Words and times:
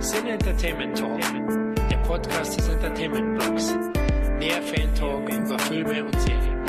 Sin 0.00 0.28
Entertainment 0.28 0.96
Talk, 0.96 1.20
der 1.90 1.96
Podcast 1.98 2.56
des 2.56 2.68
Entertainment 2.68 3.36
Blogs. 3.36 3.74
Mehr 4.38 4.62
Fan 4.62 4.94
Talk 4.94 5.28
über 5.28 5.58
Filme 5.58 6.04
und 6.04 6.20
Serien. 6.20 6.64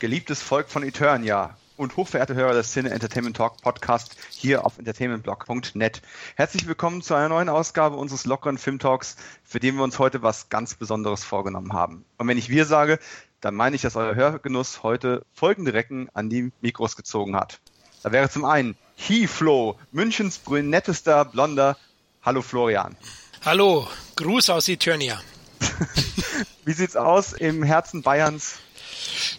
Geliebtes 0.00 0.42
Volk 0.42 0.68
von 0.68 0.82
Eternia 0.82 1.56
und 1.76 1.96
hochverehrte 1.96 2.34
Hörer 2.34 2.54
des 2.54 2.72
Cine 2.72 2.90
Entertainment 2.90 3.36
Talk 3.36 3.62
Podcast 3.62 4.16
hier 4.28 4.66
auf 4.66 4.78
entertainmentblog.net. 4.78 6.02
Herzlich 6.34 6.66
willkommen 6.66 7.02
zu 7.02 7.14
einer 7.14 7.28
neuen 7.28 7.48
Ausgabe 7.48 7.96
unseres 7.96 8.26
lockeren 8.26 8.58
Filmtalks, 8.58 9.16
für 9.44 9.60
den 9.60 9.76
wir 9.76 9.84
uns 9.84 9.98
heute 10.00 10.22
was 10.22 10.48
ganz 10.48 10.74
Besonderes 10.74 11.22
vorgenommen 11.22 11.72
haben. 11.72 12.04
Und 12.18 12.26
wenn 12.26 12.36
ich 12.36 12.50
wir 12.50 12.66
sage, 12.66 12.98
dann 13.40 13.54
meine 13.54 13.76
ich, 13.76 13.82
dass 13.82 13.96
euer 13.96 14.14
Hörgenuss 14.14 14.82
heute 14.82 15.24
folgende 15.32 15.72
Recken 15.72 16.08
an 16.14 16.28
die 16.28 16.52
Mikros 16.60 16.96
gezogen 16.96 17.36
hat. 17.36 17.60
Da 18.02 18.12
wäre 18.12 18.28
zum 18.28 18.44
einen 18.44 18.76
He 18.96 19.26
Flo, 19.26 19.78
Münchens 19.92 20.38
brünettester 20.38 21.24
Blonder. 21.24 21.76
Hallo 22.22 22.42
Florian. 22.42 22.96
Hallo, 23.44 23.88
Gruß 24.16 24.50
aus 24.50 24.68
Eternia. 24.68 25.20
Wie 26.64 26.72
sieht's 26.72 26.96
aus 26.96 27.32
im 27.32 27.62
Herzen 27.62 28.02
Bayerns? 28.02 28.58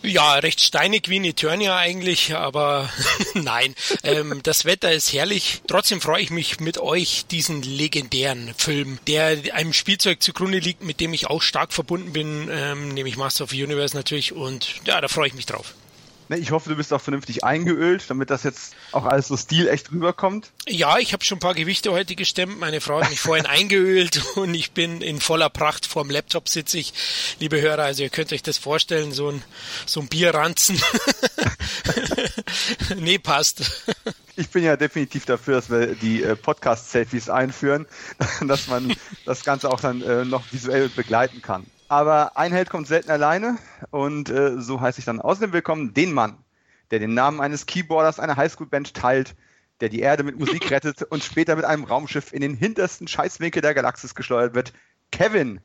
Ja, 0.03 0.35
recht 0.35 0.61
steinig 0.61 1.09
wie 1.09 1.17
in 1.17 1.25
Eternia 1.25 1.77
eigentlich, 1.77 2.35
aber 2.35 2.89
nein. 3.33 3.75
Ähm, 4.03 4.41
das 4.43 4.65
Wetter 4.65 4.91
ist 4.91 5.13
herrlich. 5.13 5.61
Trotzdem 5.67 6.01
freue 6.01 6.21
ich 6.21 6.31
mich 6.31 6.59
mit 6.59 6.77
euch 6.77 7.25
diesen 7.29 7.61
legendären 7.61 8.53
Film, 8.57 8.99
der 9.07 9.37
einem 9.53 9.73
Spielzeug 9.73 10.21
zugrunde 10.21 10.59
liegt, 10.59 10.83
mit 10.83 10.99
dem 10.99 11.13
ich 11.13 11.27
auch 11.27 11.41
stark 11.41 11.73
verbunden 11.73 12.13
bin, 12.13 12.49
ähm, 12.51 12.89
nämlich 12.89 13.17
Master 13.17 13.43
of 13.45 13.51
the 13.51 13.63
Universe 13.63 13.95
natürlich. 13.95 14.33
Und 14.33 14.75
ja, 14.85 15.01
da 15.01 15.07
freue 15.07 15.27
ich 15.27 15.33
mich 15.33 15.45
drauf. 15.45 15.73
Ne, 16.31 16.37
ich 16.37 16.51
hoffe, 16.51 16.69
du 16.69 16.77
bist 16.77 16.93
auch 16.93 17.01
vernünftig 17.01 17.43
eingeölt, 17.43 18.05
damit 18.07 18.29
das 18.29 18.43
jetzt 18.43 18.73
auch 18.93 19.03
alles 19.03 19.27
so 19.27 19.35
stilecht 19.35 19.91
rüberkommt. 19.91 20.49
Ja, 20.65 20.97
ich 20.97 21.11
habe 21.11 21.25
schon 21.25 21.39
ein 21.39 21.41
paar 21.41 21.55
Gewichte 21.55 21.91
heute 21.91 22.15
gestemmt. 22.15 22.57
Meine 22.57 22.79
Frau 22.79 23.01
hat 23.01 23.09
mich 23.09 23.19
vorhin 23.19 23.45
eingeölt 23.47 24.21
und 24.37 24.53
ich 24.53 24.71
bin 24.71 25.01
in 25.01 25.19
voller 25.19 25.49
Pracht 25.49 25.85
vorm 25.85 26.09
Laptop 26.09 26.47
sitze 26.47 26.77
ich. 26.77 26.93
Liebe 27.41 27.59
Hörer, 27.59 27.83
also 27.83 28.03
ihr 28.03 28.09
könnt 28.09 28.31
euch 28.31 28.43
das 28.43 28.57
vorstellen, 28.57 29.11
so 29.11 29.27
ein, 29.27 29.43
so 29.85 29.99
ein 29.99 30.07
Bierranzen. 30.07 30.81
nee, 32.95 33.17
passt. 33.17 33.83
Ich 34.37 34.47
bin 34.51 34.63
ja 34.63 34.77
definitiv 34.77 35.25
dafür, 35.25 35.55
dass 35.55 35.69
wir 35.69 35.95
die 35.95 36.23
äh, 36.23 36.37
Podcast-Selfies 36.37 37.29
einführen, 37.29 37.87
dass 38.47 38.67
man 38.67 38.95
das 39.25 39.43
Ganze 39.43 39.69
auch 39.69 39.81
dann 39.81 40.01
äh, 40.01 40.23
noch 40.23 40.45
visuell 40.53 40.87
begleiten 40.87 41.41
kann. 41.41 41.65
Aber 41.91 42.37
ein 42.37 42.53
Held 42.53 42.69
kommt 42.69 42.87
selten 42.87 43.11
alleine 43.11 43.57
und 43.89 44.29
äh, 44.29 44.61
so 44.61 44.79
heiße 44.79 44.99
ich 44.99 45.03
dann 45.03 45.19
außerdem 45.19 45.51
willkommen 45.51 45.93
den 45.93 46.13
Mann, 46.13 46.37
der 46.89 46.99
den 46.99 47.13
Namen 47.13 47.41
eines 47.41 47.65
Keyboarders 47.65 48.17
einer 48.17 48.37
Highschool-Band 48.37 48.93
teilt, 48.93 49.35
der 49.81 49.89
die 49.89 49.99
Erde 49.99 50.23
mit 50.23 50.39
Musik 50.39 50.71
rettet 50.71 51.03
und 51.03 51.21
später 51.21 51.57
mit 51.57 51.65
einem 51.65 51.83
Raumschiff 51.83 52.31
in 52.31 52.39
den 52.39 52.55
hintersten 52.55 53.09
Scheißwinkel 53.09 53.61
der 53.61 53.73
Galaxis 53.73 54.15
gesteuert 54.15 54.55
wird. 54.55 54.71
Kevin. 55.11 55.59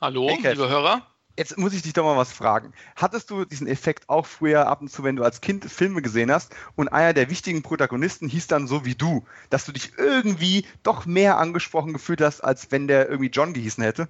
Hallo, 0.00 0.30
hey, 0.30 0.52
liebe 0.52 0.66
Hörer. 0.66 1.06
Jetzt 1.36 1.58
muss 1.58 1.74
ich 1.74 1.82
dich 1.82 1.92
doch 1.92 2.04
mal 2.04 2.16
was 2.16 2.32
fragen. 2.32 2.72
Hattest 2.96 3.28
du 3.28 3.44
diesen 3.44 3.66
Effekt 3.66 4.08
auch 4.08 4.24
früher 4.24 4.68
ab 4.68 4.80
und 4.80 4.90
zu, 4.90 5.04
wenn 5.04 5.16
du 5.16 5.24
als 5.24 5.42
Kind 5.42 5.70
Filme 5.70 6.00
gesehen 6.00 6.32
hast 6.32 6.56
und 6.76 6.88
einer 6.88 7.12
der 7.12 7.28
wichtigen 7.28 7.60
Protagonisten 7.60 8.30
hieß 8.30 8.46
dann 8.46 8.66
so 8.66 8.86
wie 8.86 8.94
du, 8.94 9.26
dass 9.50 9.66
du 9.66 9.72
dich 9.72 9.92
irgendwie 9.98 10.64
doch 10.82 11.04
mehr 11.04 11.36
angesprochen 11.36 11.92
gefühlt 11.92 12.22
hast, 12.22 12.40
als 12.40 12.72
wenn 12.72 12.88
der 12.88 13.10
irgendwie 13.10 13.28
John 13.28 13.52
gehießen 13.52 13.84
hätte? 13.84 14.08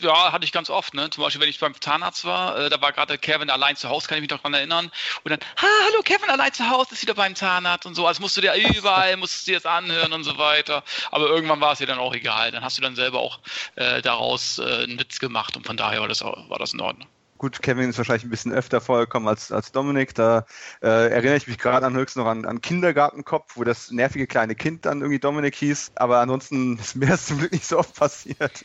Ja, 0.00 0.32
hatte 0.32 0.44
ich 0.44 0.50
ganz 0.50 0.70
oft. 0.70 0.92
Ne? 0.94 1.08
Zum 1.10 1.22
Beispiel, 1.22 1.40
wenn 1.40 1.48
ich 1.48 1.60
beim 1.60 1.80
Zahnarzt 1.80 2.24
war, 2.24 2.58
äh, 2.58 2.68
da 2.68 2.80
war 2.80 2.92
gerade 2.92 3.16
Kevin 3.16 3.48
allein 3.48 3.76
zu 3.76 3.88
Hause, 3.88 4.08
kann 4.08 4.18
ich 4.18 4.22
mich 4.22 4.30
noch 4.30 4.40
dran 4.40 4.52
erinnern. 4.52 4.90
Und 5.22 5.30
dann, 5.30 5.38
ha, 5.56 5.66
hallo, 5.86 6.02
Kevin 6.02 6.30
allein 6.30 6.52
zu 6.52 6.68
Hause, 6.68 6.94
ist 6.94 7.02
wieder 7.02 7.14
beim 7.14 7.36
Zahnarzt 7.36 7.86
und 7.86 7.94
so. 7.94 8.06
Also 8.06 8.20
musst 8.20 8.36
du 8.36 8.40
dir 8.40 8.54
überall, 8.54 9.16
musst 9.16 9.46
du 9.46 9.52
dir 9.52 9.58
das 9.58 9.66
anhören 9.66 10.12
und 10.12 10.24
so 10.24 10.36
weiter. 10.36 10.82
Aber 11.12 11.28
irgendwann 11.28 11.60
war 11.60 11.72
es 11.72 11.78
dir 11.78 11.86
dann 11.86 11.98
auch 11.98 12.12
egal. 12.12 12.50
Dann 12.50 12.64
hast 12.64 12.76
du 12.76 12.82
dann 12.82 12.96
selber 12.96 13.20
auch 13.20 13.38
äh, 13.76 14.02
daraus 14.02 14.58
äh, 14.58 14.82
einen 14.82 14.98
Witz 14.98 15.20
gemacht 15.20 15.56
und 15.56 15.64
von 15.64 15.76
daher 15.76 16.00
war 16.00 16.08
das, 16.08 16.22
war 16.22 16.58
das 16.58 16.72
in 16.72 16.80
Ordnung. 16.80 17.08
Gut, 17.38 17.62
Kevin 17.62 17.90
ist 17.90 17.98
wahrscheinlich 17.98 18.24
ein 18.24 18.30
bisschen 18.30 18.52
öfter 18.52 18.80
vorgekommen 18.80 19.28
als, 19.28 19.52
als 19.52 19.70
Dominik. 19.70 20.14
Da 20.14 20.46
äh, 20.82 21.10
erinnere 21.10 21.36
ich 21.36 21.46
mich 21.46 21.58
gerade 21.58 21.84
an 21.84 21.94
höchstens 21.94 22.22
noch 22.22 22.30
an, 22.30 22.46
an 22.46 22.60
Kindergartenkopf, 22.60 23.56
wo 23.56 23.64
das 23.64 23.90
nervige 23.90 24.26
kleine 24.26 24.54
Kind 24.54 24.86
dann 24.86 25.00
irgendwie 25.00 25.18
Dominik 25.18 25.54
hieß. 25.54 25.92
Aber 25.96 26.20
ansonsten 26.20 26.78
ist 26.80 26.96
mir 26.96 27.06
das 27.06 27.26
zum 27.26 27.38
Glück 27.38 27.52
nicht 27.52 27.66
so 27.66 27.78
oft 27.78 27.94
passiert. 27.94 28.64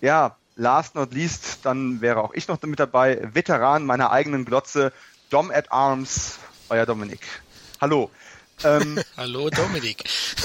Ja, 0.00 0.36
last 0.62 0.94
not 0.94 1.12
least, 1.12 1.58
dann 1.64 2.00
wäre 2.00 2.22
auch 2.22 2.32
ich 2.32 2.46
noch 2.48 2.62
mit 2.62 2.78
dabei, 2.78 3.20
Veteran 3.34 3.84
meiner 3.84 4.12
eigenen 4.12 4.44
Glotze, 4.44 4.92
Dom 5.28 5.50
at 5.50 5.72
Arms, 5.72 6.38
euer 6.68 6.86
Dominik. 6.86 7.20
Hallo. 7.80 8.10
Ähm, 8.62 9.00
Hallo 9.16 9.50
Dominik. 9.50 10.04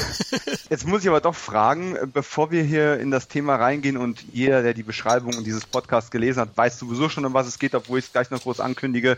jetzt 0.69 0.87
muss 0.87 1.03
ich 1.03 1.07
aber 1.07 1.21
doch 1.21 1.35
fragen, 1.35 1.97
bevor 2.11 2.49
wir 2.49 2.63
hier 2.63 2.99
in 2.99 3.11
das 3.11 3.27
Thema 3.27 3.57
reingehen 3.57 3.95
und 3.95 4.23
jeder, 4.33 4.63
der 4.63 4.73
die 4.73 4.83
Beschreibung 4.83 5.43
dieses 5.43 5.67
Podcasts 5.67 6.09
gelesen 6.09 6.41
hat, 6.41 6.57
weiß 6.57 6.79
sowieso 6.79 7.09
schon, 7.09 7.25
um 7.25 7.33
was 7.35 7.45
es 7.45 7.59
geht, 7.59 7.75
obwohl 7.75 7.99
ich 7.99 8.05
es 8.05 8.11
gleich 8.11 8.31
noch 8.31 8.41
groß 8.41 8.59
ankündige. 8.59 9.17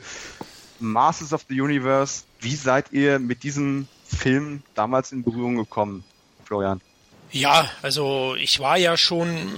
Masters 0.81 1.31
of 1.31 1.46
the 1.48 1.62
Universe, 1.62 2.24
wie 2.42 2.56
seid 2.56 2.92
ihr 2.92 3.20
mit 3.20 3.44
diesem 3.44 3.88
Film 4.06 4.64
damals 4.76 5.14
in 5.14 5.24
Berührung 5.24 5.56
gekommen, 5.56 6.04
Florian? 6.44 6.81
Ja, 7.32 7.70
also 7.82 8.36
ich 8.36 8.60
war 8.60 8.78
ja 8.78 8.98
schon 8.98 9.52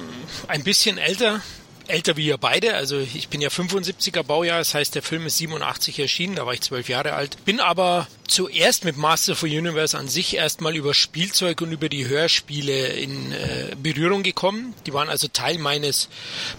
ein 0.48 0.64
bisschen 0.64 0.98
älter, 0.98 1.42
älter 1.88 2.18
wie 2.18 2.28
ihr 2.28 2.38
beide. 2.38 2.75
Also 2.75 3.00
ich 3.00 3.30
bin 3.30 3.42
ja 3.42 3.50
75er 3.50 4.24
Baujahr, 4.24 4.59
das 4.59 4.74
heißt 4.74 4.96
der 4.96 5.02
Film 5.02 5.25
ist 5.25 5.38
87 5.38 6.00
erschienen, 6.00 6.36
da 6.36 6.46
war 6.46 6.53
ich 6.53 6.62
zwölf 6.62 6.90
Jahre 6.90 7.14
alt. 7.14 7.44
Bin 7.46 7.59
aber 7.59 8.08
zuerst 8.31 8.86
mit 8.86 8.96
Master 8.97 9.34
of 9.34 9.44
Universe 9.44 9.97
an 9.97 10.08
sich 10.08 10.36
erstmal 10.36 10.75
über 10.75 10.94
Spielzeug 10.94 11.62
und 11.62 11.72
über 11.72 11.90
die 11.90 12.08
Hörspiele 12.08 12.88
in 12.88 13.34
äh, 13.34 13.75
Berührung 13.75 14.24
gekommen. 14.24 14.74
Die 14.86 14.94
waren 14.94 15.09
also 15.09 15.28
Teil 15.28 15.58
meines 15.58 16.08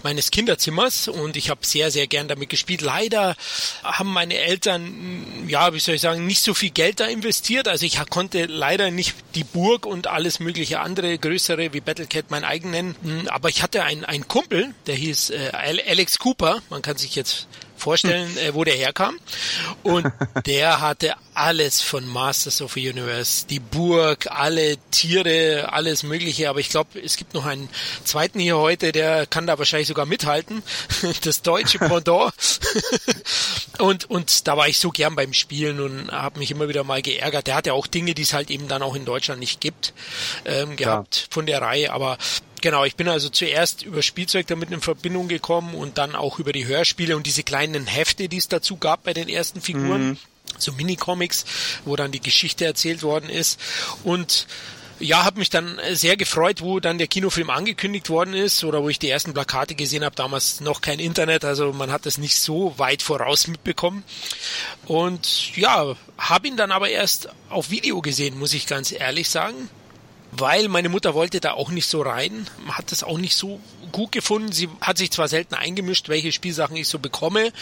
meines 0.03 0.29
Kinderzimmers 0.29 1.07
und 1.07 1.35
ich 1.35 1.49
habe 1.49 1.65
sehr 1.65 1.89
sehr 1.89 2.05
gern 2.07 2.27
damit 2.27 2.49
gespielt. 2.49 2.81
Leider 2.81 3.35
haben 3.81 4.13
meine 4.13 4.37
Eltern 4.37 5.45
ja, 5.47 5.73
wie 5.73 5.79
soll 5.79 5.95
ich 5.95 6.01
sagen, 6.01 6.25
nicht 6.25 6.43
so 6.43 6.53
viel 6.53 6.69
Geld 6.69 6.99
da 6.99 7.05
investiert. 7.05 7.67
Also 7.67 7.85
ich 7.85 7.97
konnte 8.09 8.45
leider 8.45 8.91
nicht 8.91 9.15
die 9.33 9.43
Burg 9.43 9.85
und 9.85 10.07
alles 10.07 10.39
mögliche 10.39 10.79
andere 10.79 11.17
größere 11.17 11.73
wie 11.73 11.81
Battlecat 11.81 12.25
mein 12.29 12.43
eigen 12.43 12.69
nennen, 12.69 12.95
hm, 13.01 13.27
aber 13.29 13.49
ich 13.49 13.63
hatte 13.63 13.83
einen 13.83 14.05
einen 14.05 14.27
Kumpel, 14.27 14.73
der 14.85 14.95
hieß 14.95 15.22
äh, 15.29 15.51
Alex 15.51 16.19
Cooper. 16.19 16.61
Man 16.69 16.81
kann 16.81 16.97
sich 16.97 17.15
jetzt 17.15 17.47
vorstellen, 17.83 18.37
äh, 18.37 18.53
wo 18.53 18.63
der 18.63 18.75
herkam. 18.75 19.19
Und 19.83 20.07
der 20.45 20.79
hatte 20.81 21.15
alles 21.33 21.81
von 21.81 22.07
Masters 22.07 22.61
of 22.61 22.73
the 22.73 22.89
Universe. 22.89 23.45
Die 23.47 23.59
Burg, 23.59 24.27
alle 24.29 24.77
Tiere, 24.91 25.69
alles 25.71 26.03
Mögliche. 26.03 26.49
Aber 26.49 26.59
ich 26.59 26.69
glaube, 26.69 27.01
es 27.01 27.17
gibt 27.17 27.33
noch 27.33 27.45
einen 27.45 27.69
zweiten 28.05 28.39
hier 28.39 28.57
heute, 28.57 28.91
der 28.91 29.25
kann 29.25 29.47
da 29.47 29.57
wahrscheinlich 29.57 29.87
sogar 29.87 30.05
mithalten. 30.05 30.63
Das 31.23 31.41
deutsche 31.41 31.79
Pendant. 31.79 32.33
und, 33.79 34.09
und 34.09 34.47
da 34.47 34.57
war 34.57 34.67
ich 34.67 34.79
so 34.79 34.89
gern 34.89 35.15
beim 35.15 35.33
Spielen 35.33 35.79
und 35.79 36.11
habe 36.11 36.39
mich 36.39 36.51
immer 36.51 36.67
wieder 36.67 36.83
mal 36.83 37.01
geärgert. 37.01 37.47
Der 37.47 37.55
hatte 37.55 37.73
auch 37.73 37.87
Dinge, 37.87 38.13
die 38.13 38.21
es 38.21 38.33
halt 38.33 38.49
eben 38.49 38.67
dann 38.67 38.81
auch 38.81 38.95
in 38.95 39.05
Deutschland 39.05 39.39
nicht 39.39 39.59
gibt, 39.59 39.93
ähm, 40.45 40.75
gehabt 40.75 41.15
ja. 41.15 41.23
von 41.29 41.45
der 41.45 41.61
Reihe. 41.61 41.91
Aber 41.91 42.17
Genau, 42.63 42.85
ich 42.85 42.95
bin 42.95 43.09
also 43.09 43.27
zuerst 43.27 43.83
über 43.83 44.01
Spielzeug 44.01 44.47
damit 44.47 44.71
in 44.71 44.79
Verbindung 44.79 45.27
gekommen 45.27 45.75
und 45.75 45.97
dann 45.97 46.15
auch 46.15 46.39
über 46.39 46.53
die 46.53 46.65
Hörspiele 46.65 47.17
und 47.17 47.27
diese 47.27 47.43
kleinen 47.43 47.87
Hefte, 47.87 48.29
die 48.29 48.37
es 48.37 48.47
dazu 48.47 48.77
gab 48.77 49.03
bei 49.03 49.13
den 49.13 49.27
ersten 49.27 49.59
Figuren. 49.59 50.11
Mhm. 50.11 50.17
So 50.57 50.71
Mini-Comics, 50.71 51.43
wo 51.83 51.97
dann 51.97 52.13
die 52.13 52.21
Geschichte 52.21 52.63
erzählt 52.63 53.03
worden 53.03 53.29
ist. 53.29 53.59
Und 54.05 54.47
ja, 55.01 55.25
habe 55.25 55.39
mich 55.39 55.49
dann 55.49 55.77
sehr 55.91 56.15
gefreut, 56.15 56.61
wo 56.61 56.79
dann 56.79 56.99
der 56.99 57.07
Kinofilm 57.07 57.49
angekündigt 57.49 58.09
worden 58.09 58.33
ist 58.33 58.63
oder 58.63 58.81
wo 58.81 58.87
ich 58.87 58.97
die 58.97 59.09
ersten 59.09 59.33
Plakate 59.33 59.75
gesehen 59.75 60.05
habe. 60.05 60.15
Damals 60.15 60.61
noch 60.61 60.79
kein 60.79 60.99
Internet, 60.99 61.43
also 61.43 61.73
man 61.73 61.91
hat 61.91 62.05
das 62.05 62.17
nicht 62.17 62.39
so 62.39 62.79
weit 62.79 63.01
voraus 63.01 63.47
mitbekommen. 63.47 64.05
Und 64.85 65.53
ja, 65.57 65.97
habe 66.17 66.47
ihn 66.47 66.55
dann 66.55 66.71
aber 66.71 66.87
erst 66.87 67.27
auf 67.49 67.71
Video 67.71 67.99
gesehen, 67.99 68.39
muss 68.39 68.53
ich 68.53 68.67
ganz 68.67 68.93
ehrlich 68.93 69.27
sagen 69.27 69.69
weil 70.37 70.67
meine 70.67 70.89
Mutter 70.89 71.13
wollte 71.13 71.39
da 71.39 71.53
auch 71.53 71.69
nicht 71.69 71.87
so 71.87 72.01
rein, 72.01 72.47
hat 72.69 72.91
das 72.91 73.03
auch 73.03 73.17
nicht 73.17 73.35
so 73.35 73.59
gut 73.91 74.11
gefunden. 74.11 74.51
Sie 74.51 74.69
hat 74.81 74.97
sich 74.97 75.11
zwar 75.11 75.27
selten 75.27 75.55
eingemischt, 75.55 76.09
welche 76.09 76.31
Spielsachen 76.31 76.75
ich 76.75 76.87
so 76.87 76.99
bekomme, 76.99 77.53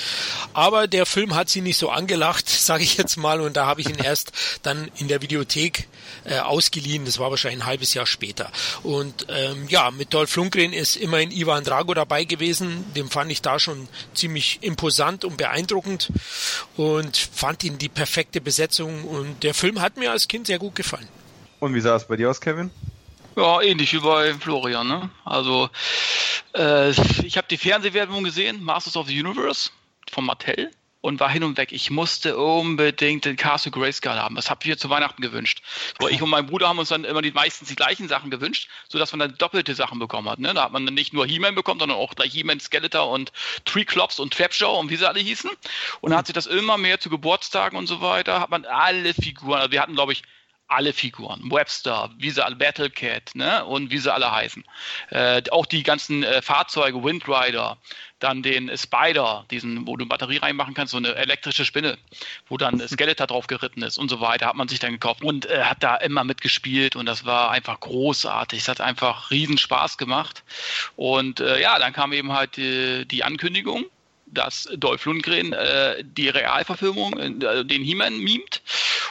aber 0.53 0.87
der 0.87 1.05
Film 1.05 1.35
hat 1.35 1.49
sie 1.49 1.61
nicht 1.61 1.77
so 1.77 1.89
angelacht, 1.89 2.49
sage 2.49 2.83
ich 2.83 2.97
jetzt 2.97 3.17
mal, 3.17 3.41
und 3.41 3.57
da 3.57 3.65
habe 3.65 3.81
ich 3.81 3.89
ihn 3.89 3.97
erst 3.97 4.31
dann 4.63 4.89
in 4.97 5.07
der 5.07 5.21
Videothek 5.21 5.87
äh, 6.25 6.39
ausgeliehen. 6.39 7.05
Das 7.05 7.19
war 7.19 7.29
wahrscheinlich 7.29 7.61
ein 7.61 7.67
halbes 7.67 7.93
Jahr 7.93 8.05
später. 8.05 8.51
Und 8.83 9.27
ähm, 9.29 9.67
ja, 9.69 9.91
mit 9.91 10.13
Dolph 10.13 10.35
Lundgren 10.35 10.73
ist 10.73 10.95
immerhin 10.95 11.31
Ivan 11.31 11.63
Drago 11.63 11.93
dabei 11.93 12.23
gewesen. 12.23 12.85
Den 12.95 13.09
fand 13.09 13.31
ich 13.31 13.41
da 13.41 13.59
schon 13.59 13.87
ziemlich 14.13 14.59
imposant 14.61 15.25
und 15.25 15.37
beeindruckend 15.37 16.11
und 16.77 17.17
fand 17.17 17.63
ihn 17.63 17.77
die 17.77 17.89
perfekte 17.89 18.41
Besetzung. 18.41 19.03
Und 19.03 19.43
der 19.43 19.53
Film 19.53 19.81
hat 19.81 19.97
mir 19.97 20.11
als 20.11 20.27
Kind 20.27 20.47
sehr 20.47 20.59
gut 20.59 20.75
gefallen. 20.75 21.07
Und 21.61 21.75
wie 21.75 21.79
sah 21.79 21.95
es 21.95 22.07
bei 22.07 22.17
dir 22.17 22.27
aus, 22.27 22.41
Kevin? 22.41 22.71
Ja, 23.35 23.61
ähnlich 23.61 23.93
wie 23.93 23.99
bei 23.99 24.33
Florian. 24.33 24.87
Ne? 24.87 25.11
Also, 25.23 25.69
äh, 26.55 26.89
ich 26.89 27.37
habe 27.37 27.47
die 27.49 27.57
Fernsehwerbung 27.57 28.23
gesehen, 28.23 28.63
Masters 28.63 28.97
of 28.97 29.07
the 29.07 29.23
Universe 29.23 29.69
von 30.11 30.25
Mattel. 30.25 30.71
und 31.01 31.19
war 31.19 31.29
hin 31.29 31.43
und 31.43 31.57
weg. 31.57 31.71
Ich 31.71 31.89
musste 31.89 32.37
unbedingt 32.37 33.25
den 33.25 33.35
Castle 33.35 33.71
Grayskull 33.71 34.13
haben. 34.13 34.35
Das 34.35 34.49
habe 34.49 34.59
ich 34.61 34.69
mir 34.69 34.77
zu 34.77 34.89
Weihnachten 34.89 35.21
gewünscht. 35.21 35.61
So, 35.99 36.07
ich 36.07 36.21
und 36.23 36.29
mein 36.29 36.47
Bruder 36.47 36.67
haben 36.67 36.79
uns 36.79 36.89
dann 36.89 37.03
immer 37.03 37.21
die 37.21 37.31
meistens 37.31 37.69
die 37.69 37.75
gleichen 37.75 38.07
Sachen 38.07 38.31
gewünscht, 38.31 38.67
sodass 38.87 39.11
man 39.11 39.19
dann 39.19 39.37
doppelte 39.37 39.75
Sachen 39.75 39.99
bekommen 39.99 40.29
hat. 40.29 40.39
Ne? 40.39 40.53
Da 40.53 40.63
hat 40.63 40.71
man 40.71 40.85
dann 40.85 40.95
nicht 40.95 41.13
nur 41.13 41.25
He-Man 41.25 41.55
bekommen, 41.55 41.79
sondern 41.79 41.97
auch 41.97 42.15
gleich 42.15 42.33
He-Man, 42.33 42.59
Skeletor 42.59 43.09
und 43.09 43.31
Tree 43.65 43.85
Clops 43.85 44.19
und 44.19 44.33
Trapjaw 44.33 44.79
und 44.79 44.89
wie 44.89 44.95
sie 44.95 45.07
alle 45.07 45.19
hießen. 45.19 45.49
Und 46.01 46.09
dann 46.09 46.19
hat 46.19 46.27
sich 46.27 46.35
das 46.35 46.47
immer 46.47 46.77
mehr 46.77 46.99
zu 46.99 47.09
Geburtstagen 47.09 47.77
und 47.77 47.87
so 47.87 48.01
weiter, 48.01 48.39
hat 48.39 48.49
man 48.49 48.65
alle 48.65 49.13
Figuren, 49.13 49.59
also 49.59 49.71
wir 49.71 49.81
hatten 49.81 49.93
glaube 49.93 50.13
ich 50.13 50.23
alle 50.71 50.93
Figuren. 50.93 51.51
Webster, 51.51 52.09
wie 52.17 52.29
sie 52.29 52.43
alle, 52.43 52.55
Battlecat, 52.55 53.35
ne? 53.35 53.65
Und 53.65 53.91
wie 53.91 53.97
sie 53.97 54.11
alle 54.11 54.31
heißen. 54.31 54.63
Äh, 55.09 55.43
auch 55.51 55.65
die 55.65 55.83
ganzen 55.83 56.23
äh, 56.23 56.41
Fahrzeuge, 56.41 57.03
Windrider, 57.03 57.77
dann 58.19 58.43
den 58.43 58.75
Spider, 58.77 59.45
diesen, 59.51 59.87
wo 59.87 59.97
du 59.97 60.05
Batterie 60.05 60.37
reinmachen 60.37 60.73
kannst, 60.73 60.91
so 60.91 60.97
eine 60.97 61.15
elektrische 61.15 61.65
Spinne, 61.65 61.97
wo 62.47 62.57
dann 62.57 62.79
Skeletor 62.79 63.27
drauf 63.27 63.47
geritten 63.47 63.81
ist 63.81 63.97
und 63.97 64.09
so 64.09 64.21
weiter, 64.21 64.47
hat 64.47 64.55
man 64.55 64.67
sich 64.67 64.79
dann 64.79 64.93
gekauft 64.93 65.23
und 65.23 65.45
äh, 65.45 65.63
hat 65.63 65.83
da 65.83 65.95
immer 65.97 66.23
mitgespielt 66.23 66.95
und 66.95 67.05
das 67.05 67.25
war 67.25 67.51
einfach 67.51 67.79
großartig. 67.79 68.59
Es 68.59 68.67
hat 68.67 68.81
einfach 68.81 69.31
riesen 69.31 69.57
Spaß 69.57 69.97
gemacht. 69.97 70.43
Und 70.95 71.39
äh, 71.39 71.59
ja, 71.61 71.79
dann 71.79 71.93
kam 71.93 72.13
eben 72.13 72.31
halt 72.31 72.57
die, 72.57 73.05
die 73.07 73.23
Ankündigung 73.23 73.85
dass 74.31 74.69
Dolph 74.75 75.05
Lundgren 75.05 75.53
äh, 75.53 76.03
die 76.03 76.29
Realverfilmung, 76.29 77.17
äh, 77.19 77.65
den 77.65 77.83
He-Man 77.83 78.17
mimt. 78.17 78.61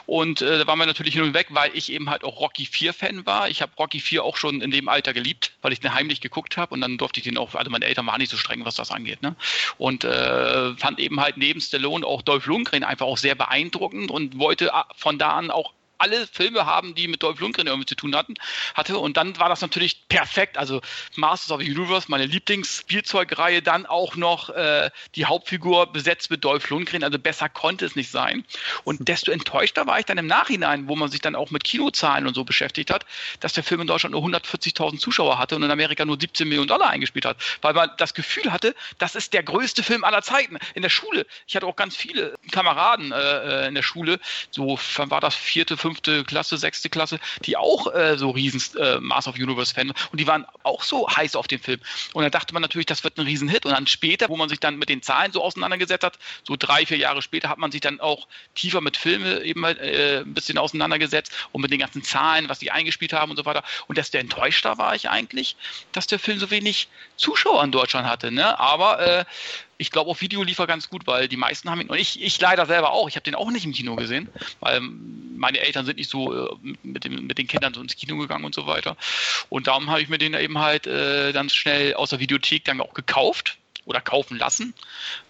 Und 0.07 0.43
äh, 0.43 0.59
da 0.59 0.67
waren 0.67 0.79
wir 0.79 0.87
natürlich 0.87 1.15
hin 1.15 1.23
und 1.23 1.35
weg, 1.35 1.49
weil 1.51 1.71
ich 1.75 1.93
eben 1.93 2.11
halt 2.11 2.25
auch 2.25 2.41
Rocky 2.41 2.67
4 2.67 2.93
Fan 2.93 3.27
war. 3.27 3.49
Ich 3.49 3.63
habe 3.63 3.73
Rocky 3.79 4.01
4 4.01 4.25
auch 4.25 4.37
schon 4.37 4.61
in 4.61 4.71
dem 4.71 4.89
Alter 4.89 5.13
geliebt, 5.13 5.53
weil 5.63 5.73
ich 5.73 5.81
den 5.81 5.95
heimlich 5.95 6.21
geguckt 6.21 6.57
habe 6.57 6.75
und 6.75 6.81
dann 6.81 6.99
durfte 6.99 7.21
ich 7.21 7.25
den 7.25 7.39
auch, 7.39 7.55
also 7.55 7.71
meine 7.71 7.85
Eltern 7.85 8.07
waren 8.07 8.19
nicht 8.19 8.31
so 8.31 8.37
streng, 8.37 8.65
was 8.65 8.75
das 8.75 8.91
angeht. 8.91 9.23
Ne? 9.23 9.37
Und 9.79 10.05
äh, 10.05 10.75
fand 10.77 10.99
eben 10.99 11.21
halt 11.21 11.37
neben 11.37 11.61
Stallone 11.61 12.05
auch 12.05 12.23
Dolph 12.23 12.47
Lundgren 12.47 12.83
einfach 12.83 13.07
auch 13.07 13.19
sehr 13.19 13.35
beeindruckend 13.35 14.11
und 14.11 14.39
wollte 14.39 14.69
äh, 14.69 14.83
von 14.97 15.19
da 15.19 15.31
an 15.31 15.51
auch 15.51 15.73
alle 16.01 16.27
Filme 16.27 16.67
haben, 16.67 16.95
die 16.95 17.09
mit 17.09 17.23
Dolph 17.23 17.41
Lundgren 17.41 17.67
irgendwie 17.67 17.87
zu 17.87 17.95
tun 17.95 18.17
hatten, 18.17 18.35
hatte. 18.75 18.99
Und 18.99 19.17
dann 19.17 19.39
war 19.39 19.49
das 19.49 19.61
natürlich 19.61 20.09
perfekt. 20.09 20.59
Also 20.59 20.81
Masters 21.17 21.51
of 21.53 21.61
the 21.61 21.71
Universe, 21.71 22.07
meine 22.09 22.27
Lieblingsspielzeugreihe, 22.27 23.63
dann 23.63 23.87
auch 23.87 24.17
noch 24.17 24.51
äh, 24.51 24.91
die 25.15 25.27
Hauptfigur 25.27 25.93
besetzt 25.93 26.31
mit 26.31 26.45
Dolph 26.45 26.71
Lundgren. 26.71 27.05
Also 27.05 27.19
besser 27.19 27.49
konnte 27.49 27.85
es 27.85 27.97
nicht 27.97 28.11
sein. 28.11 28.45
Und 28.85 29.09
desto 29.09 29.31
enttäuschter 29.31 29.87
war 29.87 29.99
ich 29.99 30.07
dann 30.07 30.19
im 30.19 30.27
Nachhinein, 30.27 30.89
wo 30.89 30.97
man 30.97 31.11
sich 31.11 31.21
dann 31.21 31.35
auch 31.35 31.51
mit 31.51 31.65
Kinozahlen 31.65 32.27
und 32.27 32.35
so 32.35 32.45
beschäftigt 32.45 32.91
hat, 32.91 33.05
dass 33.41 33.53
der 33.53 33.65
Film 33.65 33.83
in 33.83 33.87
Deutschland 33.87 34.13
nur 34.15 34.25
140.000 34.25 34.99
Zuschauer 34.99 35.39
hatte 35.39 35.57
und 35.57 35.63
in 35.63 35.71
Amerika 35.71 36.05
nur 36.05 36.19
17 36.19 36.49
Millionen 36.49 36.69
Dollar 36.69 36.91
eingespielt 36.91 37.25
hat. 37.25 37.37
Weil 37.61 37.75
man 37.75 37.91
das 37.99 38.15
Gefühl 38.15 38.53
hatte, 38.53 38.75
das 38.99 39.15
ist 39.15 39.33
der 39.33 39.43
größte 39.43 39.83
Film 39.83 40.05
aller 40.05 40.23
Zeiten. 40.23 40.59
In 40.75 40.83
der 40.83 40.89
Schule, 40.89 41.27
ich 41.47 41.57
hatte 41.57 41.67
auch 41.67 41.77
ganz 41.77 41.97
viele 41.97 42.35
Kameraden 42.51 43.13
äh, 43.13 43.17
äh 43.17 43.69
in 43.69 43.75
der 43.75 43.83
Schule, 43.83 44.19
so 44.51 44.79
war 44.97 45.21
das 45.21 45.35
vierte, 45.35 45.77
fünfte 45.77 45.90
fünfte 45.91 46.25
Klasse, 46.25 46.57
sechste 46.57 46.89
Klasse, 46.89 47.19
die 47.45 47.57
auch 47.57 47.93
äh, 47.93 48.17
so 48.17 48.31
riesen 48.31 48.61
äh, 48.79 49.01
Mass 49.01 49.27
of 49.27 49.35
Universe 49.35 49.75
Fan 49.75 49.93
und 50.13 50.21
die 50.21 50.27
waren 50.27 50.47
auch 50.63 50.85
so 50.85 51.09
heiß 51.09 51.35
auf 51.37 51.49
den 51.49 51.59
Film. 51.59 51.81
Und 52.13 52.23
da 52.23 52.31
dachte 52.31 52.55
man 52.55 52.63
natürlich, 52.63 52.87
das 52.87 53.03
wird 53.03 53.19
ein 53.19 53.27
Riesenhit. 53.27 53.67
Und 53.67 53.73
dann 53.73 53.87
später, 53.87 54.29
wo 54.29 54.37
man 54.37 54.49
sich 54.49 54.61
dann 54.61 54.79
mit 54.79 54.89
den 54.89 55.03
Zahlen 55.03 55.33
so 55.33 55.43
auseinandergesetzt 55.43 56.05
hat, 56.05 56.19
so 56.47 56.57
drei, 56.57 56.87
vier 56.87 56.99
Jahre 56.99 57.23
später, 57.23 57.49
hat 57.49 57.59
man 57.59 57.73
sich 57.73 57.81
dann 57.81 58.01
auch 58.01 58.29
tiefer 58.55 58.81
mit 58.81 58.97
Filmen 58.97 59.43
eben 59.43 59.65
äh, 59.65 60.21
ein 60.21 60.35
bisschen 60.35 60.59
auseinandergesetzt 60.59 61.33
und 61.53 61.63
mit 61.63 61.73
den 61.73 61.81
ganzen 61.81 62.03
Zahlen, 62.03 62.49
was 62.49 62.61
die 62.61 62.71
eingespielt 62.71 63.13
haben 63.13 63.31
und 63.31 63.37
so 63.37 63.45
weiter. 63.45 63.65
Und 63.89 63.99
desto 63.99 64.19
enttäuschter 64.19 64.79
war 64.79 64.95
ich 64.95 65.11
eigentlich, 65.11 65.57
dass 65.93 66.07
der 66.07 66.19
Film 66.19 66.39
so 66.39 66.51
wenig 66.51 66.89
Zuschauer 67.17 67.65
in 67.65 67.73
Deutschland 67.73 68.07
hatte. 68.07 68.31
Ne? 68.31 68.59
Aber 68.59 69.01
äh, 69.01 69.25
ich 69.81 69.91
glaube, 69.91 70.11
auf 70.11 70.21
Video 70.21 70.43
lief 70.43 70.59
er 70.59 70.67
ganz 70.67 70.91
gut, 70.91 71.07
weil 71.07 71.27
die 71.27 71.39
meisten 71.39 71.71
haben 71.71 71.81
ihn, 71.81 71.89
und 71.89 71.99
ich, 71.99 72.23
ich 72.23 72.39
leider 72.39 72.67
selber 72.67 72.93
auch, 72.93 73.09
ich 73.09 73.17
habe 73.17 73.25
den 73.25 73.35
auch 73.35 73.51
nicht 73.51 73.65
im 73.65 73.73
Kino 73.73 73.97
gesehen, 73.97 74.29
weil 74.61 74.81
meine 74.81 75.59
Eltern 75.59 75.87
sind 75.87 75.97
nicht 75.97 76.11
so 76.11 76.49
äh, 76.49 76.57
mit, 76.83 77.05
dem, 77.05 77.27
mit 77.27 77.39
den 77.39 77.47
Kindern 77.47 77.73
so 77.73 77.81
ins 77.81 77.97
Kino 77.97 78.19
gegangen 78.19 78.45
und 78.45 78.55
so 78.55 78.67
weiter. 78.67 78.97
Und 79.49 79.69
darum 79.69 79.89
habe 79.89 80.03
ich 80.03 80.11
mir 80.11 80.19
den 80.19 80.35
eben 80.35 80.59
halt 80.59 80.87
äh, 80.87 81.33
ganz 81.33 81.55
schnell 81.55 81.95
aus 81.95 82.11
der 82.11 82.21
Videothek 82.21 82.67
dann 82.67 82.83
auch 82.83 82.93
gekauft 82.93 83.57
oder 83.87 84.03
kaufen 84.03 84.37
lassen. 84.37 84.75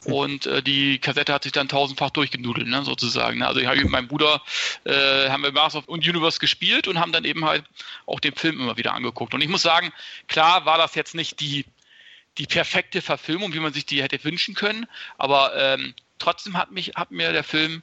Und 0.05 0.47
äh, 0.47 0.64
die 0.64 0.99
Kassette 0.99 1.32
hat 1.32 1.44
sich 1.44 1.53
dann 1.53 1.69
tausendfach 1.69 2.11
durchgenudelt, 2.11 2.67
ne, 2.67 2.85
sozusagen. 2.85 3.38
Ne? 3.38 3.46
Also 3.46 3.61
ich 3.61 3.69
habe 3.69 3.79
mit 3.79 3.91
meinem 3.91 4.08
Bruder, 4.08 4.43
äh, 4.82 5.29
haben 5.31 5.44
wir 5.44 5.53
Mars 5.53 5.76
of 5.76 5.88
Universe 5.88 6.41
gespielt 6.41 6.88
und 6.88 6.99
haben 6.99 7.12
dann 7.12 7.25
eben 7.25 7.44
halt 7.44 7.64
auch 8.06 8.19
den 8.19 8.35
Film 8.35 8.61
immer 8.61 8.76
wieder 8.76 8.94
angeguckt. 8.94 9.32
Und 9.32 9.43
ich 9.43 9.49
muss 9.49 9.62
sagen, 9.62 9.93
klar 10.26 10.67
war 10.67 10.76
das 10.76 10.96
jetzt 10.96 11.14
nicht 11.14 11.38
die 11.38 11.64
die 12.38 12.47
perfekte 12.47 13.03
Verfilmung, 13.03 13.53
wie 13.53 13.61
man 13.61 13.73
sich 13.73 13.87
die 13.87 14.03
hätte 14.03 14.23
wünschen 14.25 14.55
können. 14.55 14.87
Aber 15.19 15.56
ähm, 15.56 15.94
trotzdem 16.19 16.56
hat 16.56 16.71
mich, 16.71 16.93
hat 16.94 17.11
mir 17.11 17.32
der 17.32 17.44
Film 17.44 17.82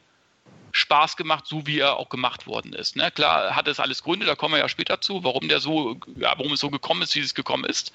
Spaß 0.72 1.18
gemacht, 1.18 1.46
so 1.48 1.66
wie 1.66 1.80
er 1.80 1.98
auch 1.98 2.10
gemacht 2.10 2.48
worden 2.48 2.74
ist. 2.74 2.96
Ne? 2.96 3.12
Klar 3.12 3.56
hat 3.56 3.68
es 3.68 3.80
alles 3.80 4.04
Gründe, 4.04 4.26
da 4.26 4.36
kommen 4.36 4.54
wir 4.54 4.60
ja 4.60 4.70
später 4.70 5.02
zu, 5.02 5.24
warum 5.24 5.48
der 5.48 5.60
so, 5.60 6.00
ja, 6.16 6.34
warum 6.38 6.54
es 6.54 6.60
so 6.60 6.70
gekommen 6.70 7.02
ist, 7.02 7.16
wie 7.16 7.20
es 7.20 7.34
gekommen 7.34 7.66
ist. 7.66 7.92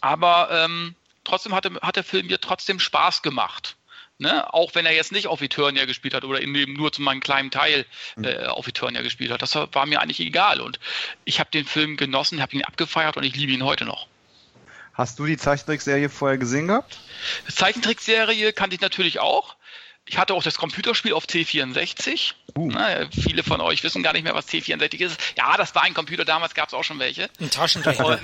Aber 0.00 0.48
ähm, 0.50 0.94
trotzdem 1.24 1.54
hat, 1.54 1.66
hat 1.82 1.96
der 1.96 2.04
Film 2.04 2.26
mir 2.26 2.40
trotzdem 2.40 2.80
Spaß 2.80 3.22
gemacht. 3.22 3.76
Ne? 4.18 4.52
Auch 4.54 4.74
wenn 4.74 4.86
er 4.86 4.94
jetzt 4.94 5.10
nicht 5.10 5.26
auf 5.26 5.42
Eternia 5.42 5.84
gespielt 5.84 6.14
hat 6.14 6.24
oder 6.24 6.40
eben 6.40 6.74
nur 6.74 6.92
zu 6.92 7.02
meinem 7.02 7.20
kleinen 7.20 7.50
Teil 7.50 7.86
mhm. 8.16 8.24
äh, 8.24 8.46
auf 8.46 8.68
Eternia 8.68 9.02
gespielt 9.02 9.32
hat. 9.32 9.42
Das 9.42 9.54
war 9.54 9.86
mir 9.86 10.00
eigentlich 10.00 10.20
egal. 10.20 10.60
Und 10.60 10.78
ich 11.24 11.40
habe 11.40 11.50
den 11.50 11.64
Film 11.64 11.96
genossen, 11.96 12.40
habe 12.40 12.54
ihn 12.54 12.64
abgefeiert 12.64 13.16
und 13.16 13.24
ich 13.24 13.34
liebe 13.34 13.52
ihn 13.52 13.64
heute 13.64 13.84
noch. 13.84 14.06
Hast 14.94 15.18
du 15.18 15.26
die 15.26 15.38
Zeichentrickserie 15.38 16.08
vorher 16.08 16.38
gesehen 16.38 16.68
gehabt? 16.68 16.98
Zeichentrickserie 17.48 18.52
kannte 18.52 18.74
ich 18.74 18.82
natürlich 18.82 19.20
auch. 19.20 19.56
Ich 20.04 20.18
hatte 20.18 20.34
auch 20.34 20.42
das 20.42 20.58
Computerspiel 20.58 21.12
auf 21.12 21.26
C64. 21.26 22.32
Uh. 22.54 22.70
Na, 22.70 23.08
viele 23.10 23.42
von 23.42 23.60
euch 23.60 23.82
wissen 23.82 24.02
gar 24.02 24.12
nicht 24.12 24.24
mehr, 24.24 24.34
was 24.34 24.48
C64 24.48 25.00
ist. 25.00 25.18
Ja, 25.38 25.56
das 25.56 25.74
war 25.74 25.84
ein 25.84 25.94
Computer, 25.94 26.24
damals 26.24 26.54
gab 26.54 26.68
es 26.68 26.74
auch 26.74 26.82
schon 26.82 26.98
welche. 26.98 27.30
Ein 27.40 27.50
Taschenrechner. 27.50 28.06
Und, 28.06 28.20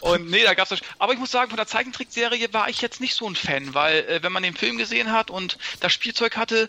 und 0.02 0.30
nee, 0.30 0.44
da 0.44 0.54
gab 0.54 0.70
es 0.70 0.80
Aber 0.98 1.12
ich 1.12 1.18
muss 1.18 1.30
sagen, 1.30 1.48
von 1.50 1.56
der 1.56 1.66
Zeichentrickserie 1.66 2.52
war 2.52 2.68
ich 2.68 2.80
jetzt 2.80 3.00
nicht 3.00 3.14
so 3.14 3.28
ein 3.28 3.34
Fan, 3.34 3.74
weil 3.74 4.00
äh, 4.04 4.22
wenn 4.22 4.30
man 4.30 4.42
den 4.42 4.54
Film 4.54 4.76
gesehen 4.76 5.10
hat 5.10 5.30
und 5.30 5.58
das 5.80 5.92
Spielzeug 5.92 6.36
hatte, 6.36 6.68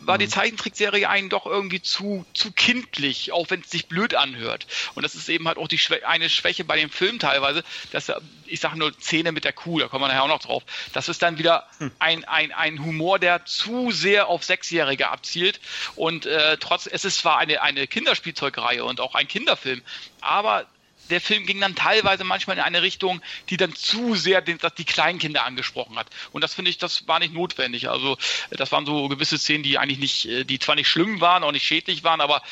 war 0.00 0.14
mhm. 0.14 0.20
die 0.20 0.28
Zeichentrickserie 0.28 1.08
einen 1.08 1.28
doch 1.28 1.44
irgendwie 1.44 1.82
zu, 1.82 2.24
zu 2.34 2.52
kindlich, 2.52 3.32
auch 3.32 3.50
wenn 3.50 3.60
es 3.60 3.70
sich 3.70 3.88
blöd 3.88 4.14
anhört. 4.14 4.66
Und 4.94 5.02
das 5.02 5.14
ist 5.14 5.28
eben 5.28 5.46
halt 5.48 5.58
auch 5.58 5.68
die 5.68 5.78
Schwä 5.78 6.02
eine 6.04 6.30
Schwäche 6.30 6.64
bei 6.64 6.76
dem 6.76 6.88
Film 6.88 7.18
teilweise, 7.18 7.64
dass 7.90 8.08
er, 8.08 8.22
ich 8.46 8.60
sage 8.60 8.78
nur 8.78 8.92
Szene 9.00 9.32
mit 9.32 9.44
der 9.44 9.52
Kuh, 9.52 9.80
da 9.80 9.88
kommen 9.88 10.04
wir 10.04 10.08
nachher 10.08 10.22
auch 10.22 10.28
noch 10.28 10.42
drauf. 10.42 10.62
Das 10.92 11.08
ist 11.08 11.20
dann 11.20 11.38
wieder 11.38 11.66
hm. 11.78 11.90
ein, 11.98 12.24
ein, 12.24 12.52
ein 12.52 12.84
Humor, 12.84 13.18
der 13.18 13.33
zu 13.44 13.90
sehr 13.90 14.28
auf 14.28 14.44
Sechsjährige 14.44 15.08
abzielt 15.08 15.60
und 15.96 16.26
äh, 16.26 16.56
trotz, 16.58 16.86
es 16.86 17.04
ist 17.04 17.18
zwar 17.18 17.38
eine, 17.38 17.62
eine 17.62 17.86
Kinderspielzeugreihe 17.86 18.84
und 18.84 19.00
auch 19.00 19.14
ein 19.14 19.28
Kinderfilm, 19.28 19.82
aber 20.20 20.66
der 21.10 21.20
Film 21.20 21.46
ging 21.46 21.60
dann 21.60 21.74
teilweise 21.74 22.24
manchmal 22.24 22.56
in 22.56 22.62
eine 22.62 22.82
Richtung, 22.82 23.20
die 23.50 23.56
dann 23.56 23.74
zu 23.74 24.14
sehr 24.14 24.40
den, 24.40 24.58
die 24.78 24.84
Kleinkinder 24.84 25.44
angesprochen 25.44 25.96
hat. 25.96 26.06
Und 26.32 26.42
das 26.42 26.54
finde 26.54 26.70
ich, 26.70 26.78
das 26.78 27.06
war 27.06 27.18
nicht 27.18 27.34
notwendig. 27.34 27.90
Also 27.90 28.16
das 28.50 28.72
waren 28.72 28.86
so 28.86 29.08
gewisse 29.08 29.38
Szenen, 29.38 29.62
die 29.62 29.78
eigentlich 29.78 29.98
nicht, 29.98 30.26
äh, 30.26 30.44
die 30.44 30.58
zwar 30.58 30.76
nicht 30.76 30.88
schlimm 30.88 31.20
waren, 31.20 31.44
auch 31.44 31.52
nicht 31.52 31.66
schädlich 31.66 32.04
waren, 32.04 32.20
aber 32.20 32.42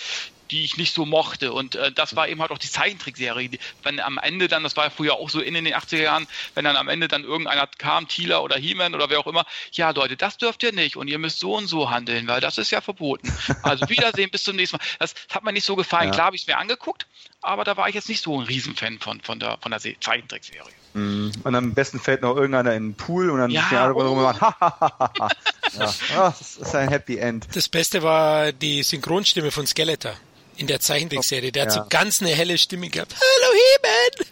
die 0.50 0.64
ich 0.64 0.76
nicht 0.76 0.94
so 0.94 1.06
mochte. 1.06 1.52
Und 1.52 1.76
äh, 1.76 1.92
das 1.92 2.16
war 2.16 2.28
eben 2.28 2.40
halt 2.40 2.50
auch 2.50 2.58
die 2.58 2.70
Zeichentrickserie. 2.70 3.50
Wenn 3.82 4.00
am 4.00 4.18
Ende 4.18 4.48
dann, 4.48 4.62
das 4.62 4.76
war 4.76 4.84
ja 4.84 4.90
früher 4.90 5.14
auch 5.14 5.30
so 5.30 5.40
in, 5.40 5.54
in 5.54 5.64
den 5.64 5.74
80er 5.74 6.02
Jahren, 6.02 6.26
wenn 6.54 6.64
dann 6.64 6.76
am 6.76 6.88
Ende 6.88 7.08
dann 7.08 7.24
irgendeiner 7.24 7.66
kam, 7.78 8.08
Thieler 8.08 8.42
oder 8.42 8.56
He-Man 8.56 8.94
oder 8.94 9.10
wer 9.10 9.20
auch 9.20 9.26
immer, 9.26 9.46
ja 9.72 9.90
Leute, 9.90 10.16
das 10.16 10.38
dürft 10.38 10.62
ihr 10.62 10.72
nicht 10.72 10.96
und 10.96 11.08
ihr 11.08 11.18
müsst 11.18 11.38
so 11.38 11.56
und 11.56 11.66
so 11.66 11.90
handeln, 11.90 12.26
weil 12.28 12.40
das 12.40 12.58
ist 12.58 12.70
ja 12.70 12.80
verboten. 12.80 13.32
Also 13.62 13.88
Wiedersehen, 13.88 14.30
bis 14.32 14.44
zum 14.44 14.56
nächsten 14.56 14.76
Mal. 14.76 14.84
Das 14.98 15.14
hat 15.30 15.44
mir 15.44 15.52
nicht 15.52 15.64
so 15.64 15.76
gefallen. 15.76 16.08
Ja. 16.08 16.12
Klar 16.12 16.26
habe 16.26 16.36
ich 16.36 16.42
es 16.42 16.48
mir 16.48 16.58
angeguckt, 16.58 17.06
aber 17.40 17.64
da 17.64 17.76
war 17.76 17.88
ich 17.88 17.94
jetzt 17.94 18.08
nicht 18.08 18.22
so 18.22 18.38
ein 18.38 18.46
Riesenfan 18.46 18.98
von, 18.98 19.20
von 19.20 19.38
der, 19.40 19.58
von 19.60 19.70
der 19.70 19.80
Zeichentrickserie. 19.80 20.72
Mhm. 20.94 21.32
Und 21.42 21.54
am 21.54 21.72
besten 21.72 21.98
fällt 21.98 22.22
noch 22.22 22.36
irgendeiner 22.36 22.74
in 22.74 22.90
den 22.90 22.94
Pool 22.94 23.30
und 23.30 23.38
dann 23.38 23.50
ja, 23.50 23.62
stehen 23.62 23.78
alle 23.78 23.94
oh. 23.94 24.00
rum 24.00 24.18
ja, 24.22 24.38
das 25.78 26.58
ist 26.58 26.74
ein 26.74 26.88
Happy 26.88 27.16
End. 27.16 27.46
Das 27.54 27.68
Beste 27.68 28.02
war 28.02 28.52
die 28.52 28.82
Synchronstimme 28.82 29.50
von 29.50 29.66
Skeletor 29.66 30.14
in 30.56 30.66
der 30.66 30.80
Zeichentrickserie. 30.80 31.52
Der 31.52 31.64
ja. 31.64 31.68
hat 31.68 31.74
so 31.74 31.88
ganz 31.88 32.20
eine 32.20 32.30
helle 32.30 32.58
Stimme 32.58 32.88
gehabt. 32.88 33.14
Hallo 33.14 33.52
He-Man! 33.52 34.26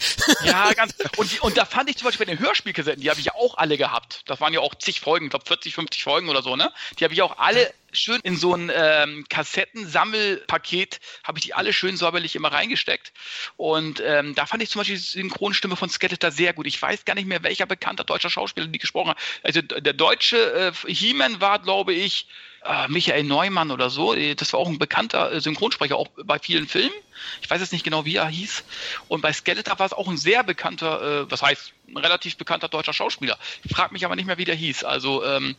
Ja, 0.45 0.73
ganz. 0.73 0.95
Und, 1.17 1.33
die, 1.33 1.41
und 1.41 1.57
da 1.57 1.65
fand 1.65 1.91
ich 1.91 1.97
zum 1.97 2.07
Beispiel 2.07 2.27
bei 2.27 2.33
den 2.33 2.41
Hörspielkassetten, 2.41 3.03
die 3.03 3.11
habe 3.11 3.21
ich 3.21 3.27
ja 3.27 3.35
auch 3.35 3.57
alle 3.57 3.77
gehabt. 3.77 4.23
Das 4.27 4.41
waren 4.41 4.53
ja 4.53 4.61
auch 4.61 4.75
zig 4.75 5.01
Folgen, 5.01 5.27
ich 5.27 5.31
glaube 5.31 5.45
40, 5.47 5.75
50 5.75 6.03
Folgen 6.03 6.29
oder 6.29 6.43
so, 6.43 6.57
ne? 6.57 6.73
Die 6.99 7.05
habe 7.05 7.15
ich 7.15 7.23
auch 7.23 7.39
alle 7.39 7.73
schön 7.93 8.21
in 8.23 8.37
so 8.37 8.55
ein 8.55 8.71
ähm, 8.75 9.27
Kassettensammelpaket, 9.29 11.01
habe 11.25 11.39
ich 11.39 11.45
die 11.45 11.55
alle 11.55 11.73
schön 11.73 11.97
säuberlich 11.97 12.37
immer 12.37 12.53
reingesteckt. 12.53 13.13
Und 13.57 14.03
ähm, 14.05 14.35
da 14.35 14.47
fand 14.47 14.63
ich 14.63 14.71
zum 14.71 14.81
Beispiel 14.81 14.97
die 14.97 15.03
Synchronstimme 15.03 15.77
von 15.77 15.89
Skeletor 15.89 16.31
sehr 16.31 16.53
gut. 16.53 16.67
Ich 16.67 16.81
weiß 16.81 17.05
gar 17.05 17.15
nicht 17.15 17.27
mehr, 17.27 17.43
welcher 17.43 17.67
bekannter 17.67 18.05
deutscher 18.05 18.31
Schauspieler 18.31 18.67
die 18.67 18.79
gesprochen 18.79 19.11
hat. 19.11 19.19
Also 19.43 19.63
der 19.63 19.93
deutsche 19.93 20.73
äh, 20.87 20.93
He-Man 20.93 21.41
war, 21.41 21.59
glaube 21.59 21.93
ich, 21.93 22.27
äh, 22.65 22.89
Michael 22.89 23.25
Neumann 23.25 23.71
oder 23.71 23.91
so. 23.91 24.15
Äh, 24.15 24.35
das 24.35 24.53
war 24.53 24.61
auch 24.61 24.69
ein 24.69 24.79
bekannter 24.79 25.33
äh, 25.33 25.41
Synchronsprecher, 25.41 25.97
auch 25.97 26.09
bei 26.25 26.39
vielen 26.39 26.67
Filmen. 26.67 26.95
Ich 27.43 27.51
weiß 27.51 27.61
jetzt 27.61 27.73
nicht 27.73 27.85
genau, 27.85 28.05
wie 28.05 28.17
er 28.17 28.29
hieß. 28.29 28.65
Und 29.09 29.21
bei 29.21 29.33
Skeletor 29.33 29.79
war 29.79 29.87
es 29.87 29.93
auch 29.93 30.09
ein 30.09 30.17
sehr 30.17 30.43
bekannter, 30.43 31.23
äh, 31.23 31.31
was 31.31 31.43
heißt, 31.43 31.73
ein 31.89 31.97
relativ 31.97 32.37
bekannter 32.37 32.69
deutscher 32.69 32.93
Schauspieler. 32.93 33.39
Ich 33.65 33.75
frage 33.75 33.93
mich 33.93 34.05
aber 34.05 34.17
nicht 34.17 34.27
mehr, 34.27 34.39
wie 34.39 34.45
der 34.45 34.55
hieß. 34.55 34.85
Also 34.85 35.25
ähm, 35.25 35.57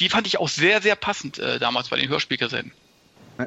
die 0.00 0.08
fand 0.08 0.26
ich 0.26 0.38
auch 0.38 0.48
sehr, 0.48 0.82
sehr 0.82 0.96
passend 0.96 1.38
äh, 1.38 1.58
damals 1.58 1.88
bei 1.88 1.96
den 1.96 2.08
Hörspielkassetten. 2.08 2.72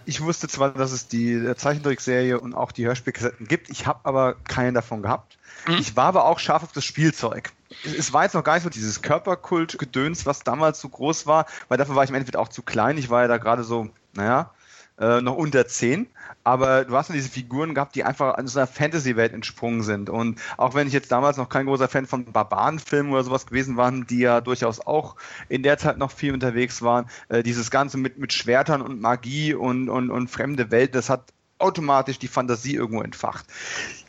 Ich 0.06 0.22
wusste 0.22 0.48
zwar, 0.48 0.72
dass 0.72 0.92
es 0.92 1.08
die 1.08 1.54
Zeichentrickserie 1.56 2.40
und 2.40 2.54
auch 2.54 2.72
die 2.72 2.86
Hörspielkassetten 2.86 3.48
gibt, 3.48 3.70
ich 3.70 3.88
habe 3.88 4.00
aber 4.04 4.36
keine 4.48 4.74
davon 4.74 5.02
gehabt. 5.02 5.38
Mhm. 5.68 5.76
Ich 5.76 5.96
war 5.96 6.06
aber 6.06 6.26
auch 6.26 6.40
scharf 6.40 6.64
auf 6.64 6.72
das 6.72 6.86
Spielzeug. 6.86 7.52
Es 7.84 8.14
war 8.14 8.24
jetzt 8.24 8.34
noch 8.34 8.44
gar 8.44 8.56
nicht 8.56 8.64
so 8.64 8.70
dieses 8.70 9.02
Körperkult-Gedöns, 9.02 10.26
was 10.26 10.40
damals 10.40 10.80
so 10.80 10.90
groß 10.90 11.28
war, 11.28 11.46
weil 11.68 11.78
dafür 11.78 11.96
war 11.96 12.04
ich 12.04 12.10
im 12.10 12.16
Endeffekt 12.16 12.38
auch 12.38 12.50
zu 12.50 12.62
klein. 12.62 12.98
Ich 12.98 13.10
war 13.10 13.22
ja 13.22 13.28
da 13.28 13.38
gerade 13.38 13.64
so, 13.64 13.90
naja, 14.14 14.52
äh, 15.00 15.22
noch 15.22 15.36
unter 15.36 15.68
10. 15.68 16.08
Aber 16.44 16.86
du 16.86 16.96
hast 16.96 17.10
ja 17.10 17.16
diese 17.16 17.30
Figuren 17.30 17.76
gehabt, 17.76 17.96
die 17.96 18.04
einfach 18.04 18.36
an 18.36 18.48
so 18.48 18.60
einer 18.60 18.68
Fantasy-Welt 18.68 19.34
entsprungen 19.34 19.84
sind. 19.84 20.10
Und 20.10 20.40
auch 20.58 20.76
wenn 20.76 20.88
ich 20.88 20.94
jetzt 20.94 21.12
damals 21.12 21.38
noch 21.38 21.50
kein 21.50 21.66
großer 21.66 21.88
Fan 21.88 22.06
von 22.06 22.26
Barbarenfilmen 22.26 23.12
oder 23.12 23.24
sowas 23.24 23.46
gewesen 23.46 23.78
waren, 23.78 24.08
die 24.08 24.20
ja 24.20 24.42
durchaus 24.42 24.80
auch 24.80 25.16
in 25.50 25.64
der 25.64 25.78
Zeit 25.78 25.98
noch 25.98 26.12
viel 26.12 26.34
unterwegs 26.34 26.82
waren, 26.82 27.08
äh, 27.30 27.44
dieses 27.44 27.70
Ganze 27.70 27.98
mit, 27.98 28.18
mit 28.18 28.34
Schwertern 28.34 28.82
und 28.82 29.02
Magie 29.02 29.54
und, 29.54 29.90
und, 29.90 30.10
und 30.10 30.30
fremde 30.30 30.72
Welt, 30.72 30.96
das 30.96 31.10
hat 31.10 31.34
automatisch 31.60 32.20
die 32.20 32.28
Fantasie 32.28 32.76
irgendwo 32.76 33.02
entfacht. 33.02 33.46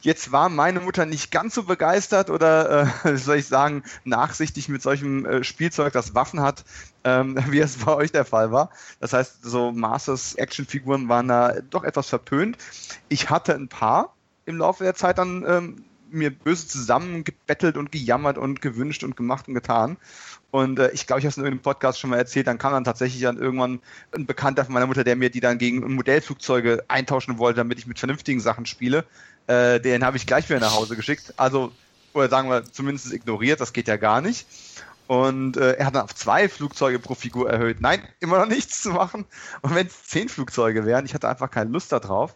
Jetzt 0.00 0.32
war 0.32 0.48
meine 0.48 0.80
Mutter 0.80 1.06
nicht 1.06 1.30
ganz 1.30 1.54
so 1.54 1.64
begeistert 1.64 2.30
oder, 2.30 2.88
äh, 3.04 3.16
soll 3.16 3.36
ich 3.36 3.46
sagen, 3.46 3.82
nachsichtig 4.04 4.68
mit 4.68 4.82
solchem 4.82 5.24
äh, 5.24 5.44
Spielzeug, 5.44 5.92
das 5.92 6.14
Waffen 6.14 6.40
hat, 6.40 6.64
ähm, 7.04 7.38
wie 7.48 7.60
es 7.60 7.78
bei 7.78 7.94
euch 7.94 8.12
der 8.12 8.24
Fall 8.24 8.52
war. 8.52 8.70
Das 9.00 9.12
heißt, 9.12 9.42
so 9.42 9.72
Masters 9.72 10.34
Actionfiguren 10.34 11.08
waren 11.08 11.28
da 11.28 11.54
doch 11.70 11.84
etwas 11.84 12.08
verpönt. 12.08 12.58
Ich 13.08 13.30
hatte 13.30 13.54
ein 13.54 13.68
paar 13.68 14.14
im 14.44 14.58
Laufe 14.58 14.84
der 14.84 14.94
Zeit 14.94 15.18
dann 15.18 15.44
ähm, 15.46 15.84
mir 16.10 16.30
böse 16.30 16.66
zusammengebettelt 16.66 17.76
und 17.76 17.92
gejammert 17.92 18.38
und 18.38 18.62
gewünscht 18.62 19.04
und 19.04 19.16
gemacht 19.16 19.48
und 19.48 19.54
getan. 19.54 19.96
Und 20.50 20.78
äh, 20.78 20.90
ich 20.92 21.06
glaube, 21.06 21.20
ich 21.20 21.26
habe 21.26 21.30
es 21.30 21.36
in 21.36 21.44
irgendeinem 21.44 21.62
Podcast 21.62 22.00
schon 22.00 22.10
mal 22.10 22.16
erzählt, 22.16 22.46
dann 22.46 22.58
kam 22.58 22.72
dann 22.72 22.84
tatsächlich 22.84 23.20
dann 23.22 23.38
irgendwann 23.38 23.80
ein 24.12 24.26
Bekannter 24.26 24.64
von 24.64 24.72
meiner 24.72 24.86
Mutter, 24.86 25.04
der 25.04 25.16
mir 25.16 25.30
die 25.30 25.40
dann 25.40 25.58
gegen 25.58 25.94
Modellflugzeuge 25.94 26.84
eintauschen 26.88 27.38
wollte, 27.38 27.58
damit 27.58 27.78
ich 27.78 27.86
mit 27.86 27.98
vernünftigen 27.98 28.40
Sachen 28.40 28.64
spiele. 28.64 29.04
Äh, 29.46 29.80
den 29.80 30.04
habe 30.04 30.16
ich 30.16 30.26
gleich 30.26 30.48
wieder 30.48 30.60
nach 30.60 30.74
Hause 30.74 30.96
geschickt. 30.96 31.34
Also, 31.36 31.72
oder 32.14 32.28
sagen 32.28 32.48
wir, 32.48 32.64
zumindest 32.64 33.12
ignoriert, 33.12 33.60
das 33.60 33.72
geht 33.72 33.88
ja 33.88 33.96
gar 33.96 34.20
nicht. 34.20 34.46
Und 35.06 35.56
äh, 35.56 35.72
er 35.72 35.86
hat 35.86 35.94
dann 35.94 36.04
auf 36.04 36.14
zwei 36.14 36.48
Flugzeuge 36.48 36.98
pro 36.98 37.14
Figur 37.14 37.50
erhöht. 37.50 37.80
Nein, 37.80 38.02
immer 38.20 38.38
noch 38.38 38.46
nichts 38.46 38.82
zu 38.82 38.90
machen. 38.90 39.24
Und 39.62 39.74
wenn 39.74 39.86
es 39.86 40.04
zehn 40.04 40.28
Flugzeuge 40.28 40.84
wären, 40.84 41.06
ich 41.06 41.14
hatte 41.14 41.28
einfach 41.28 41.50
keine 41.50 41.70
Lust 41.70 41.92
darauf. 41.92 42.34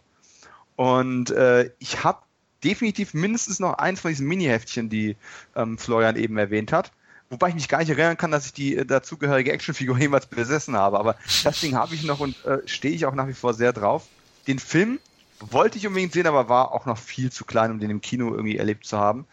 Und 0.75 1.29
äh, 1.31 1.71
ich 1.77 2.03
habe 2.03 2.19
definitiv 2.63 3.13
mindestens 3.13 3.59
noch 3.59 3.73
eins 3.73 3.99
von 4.01 4.09
diesen 4.09 4.27
Mini-Heftchen, 4.27 4.89
die 4.89 5.17
ähm, 5.55 5.77
Florian 5.77 6.15
eben 6.15 6.37
erwähnt 6.37 6.71
hat. 6.71 6.91
Wobei 7.33 7.49
ich 7.49 7.55
mich 7.55 7.67
gar 7.67 7.79
nicht 7.79 7.89
erinnern 7.89 8.15
kann, 8.15 8.29
dass 8.29 8.45
ich 8.45 8.53
die 8.53 8.77
äh, 8.77 8.85
dazugehörige 8.85 9.51
Actionfigur 9.51 9.97
jemals 9.99 10.27
besessen 10.27 10.77
habe. 10.77 10.99
Aber 10.99 11.15
das 11.43 11.59
Ding 11.61 11.75
habe 11.75 11.95
ich 11.95 12.03
noch 12.03 12.19
und 12.19 12.45
äh, 12.45 12.59
stehe 12.67 12.93
ich 12.93 13.07
auch 13.07 13.15
nach 13.15 13.27
wie 13.27 13.33
vor 13.33 13.55
sehr 13.55 13.73
drauf. 13.73 14.05
Den 14.45 14.59
Film 14.59 14.99
wollte 15.39 15.79
ich 15.79 15.87
unbedingt 15.87 16.13
sehen, 16.13 16.27
aber 16.27 16.47
war 16.47 16.71
auch 16.73 16.85
noch 16.85 16.97
viel 16.99 17.31
zu 17.31 17.43
klein, 17.43 17.71
um 17.71 17.79
den 17.79 17.89
im 17.89 18.01
Kino 18.01 18.31
irgendwie 18.31 18.57
erlebt 18.57 18.85
zu 18.85 18.99
haben. 18.99 19.25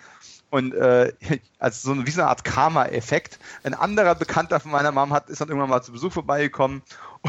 Und 0.49 0.73
äh, 0.75 1.13
also 1.59 1.95
so 1.95 2.07
wie 2.07 2.11
so 2.11 2.23
eine 2.23 2.31
Art 2.31 2.43
Karma-Effekt. 2.43 3.39
Ein 3.65 3.75
anderer 3.75 4.15
Bekannter 4.15 4.61
von 4.61 4.71
meiner 4.71 4.93
Mom 4.93 5.13
hat, 5.13 5.29
ist 5.29 5.43
dann 5.43 5.49
irgendwann 5.49 5.69
mal 5.69 5.83
zu 5.83 5.93
Besuch 5.93 6.15
vorbeigekommen 6.15 6.81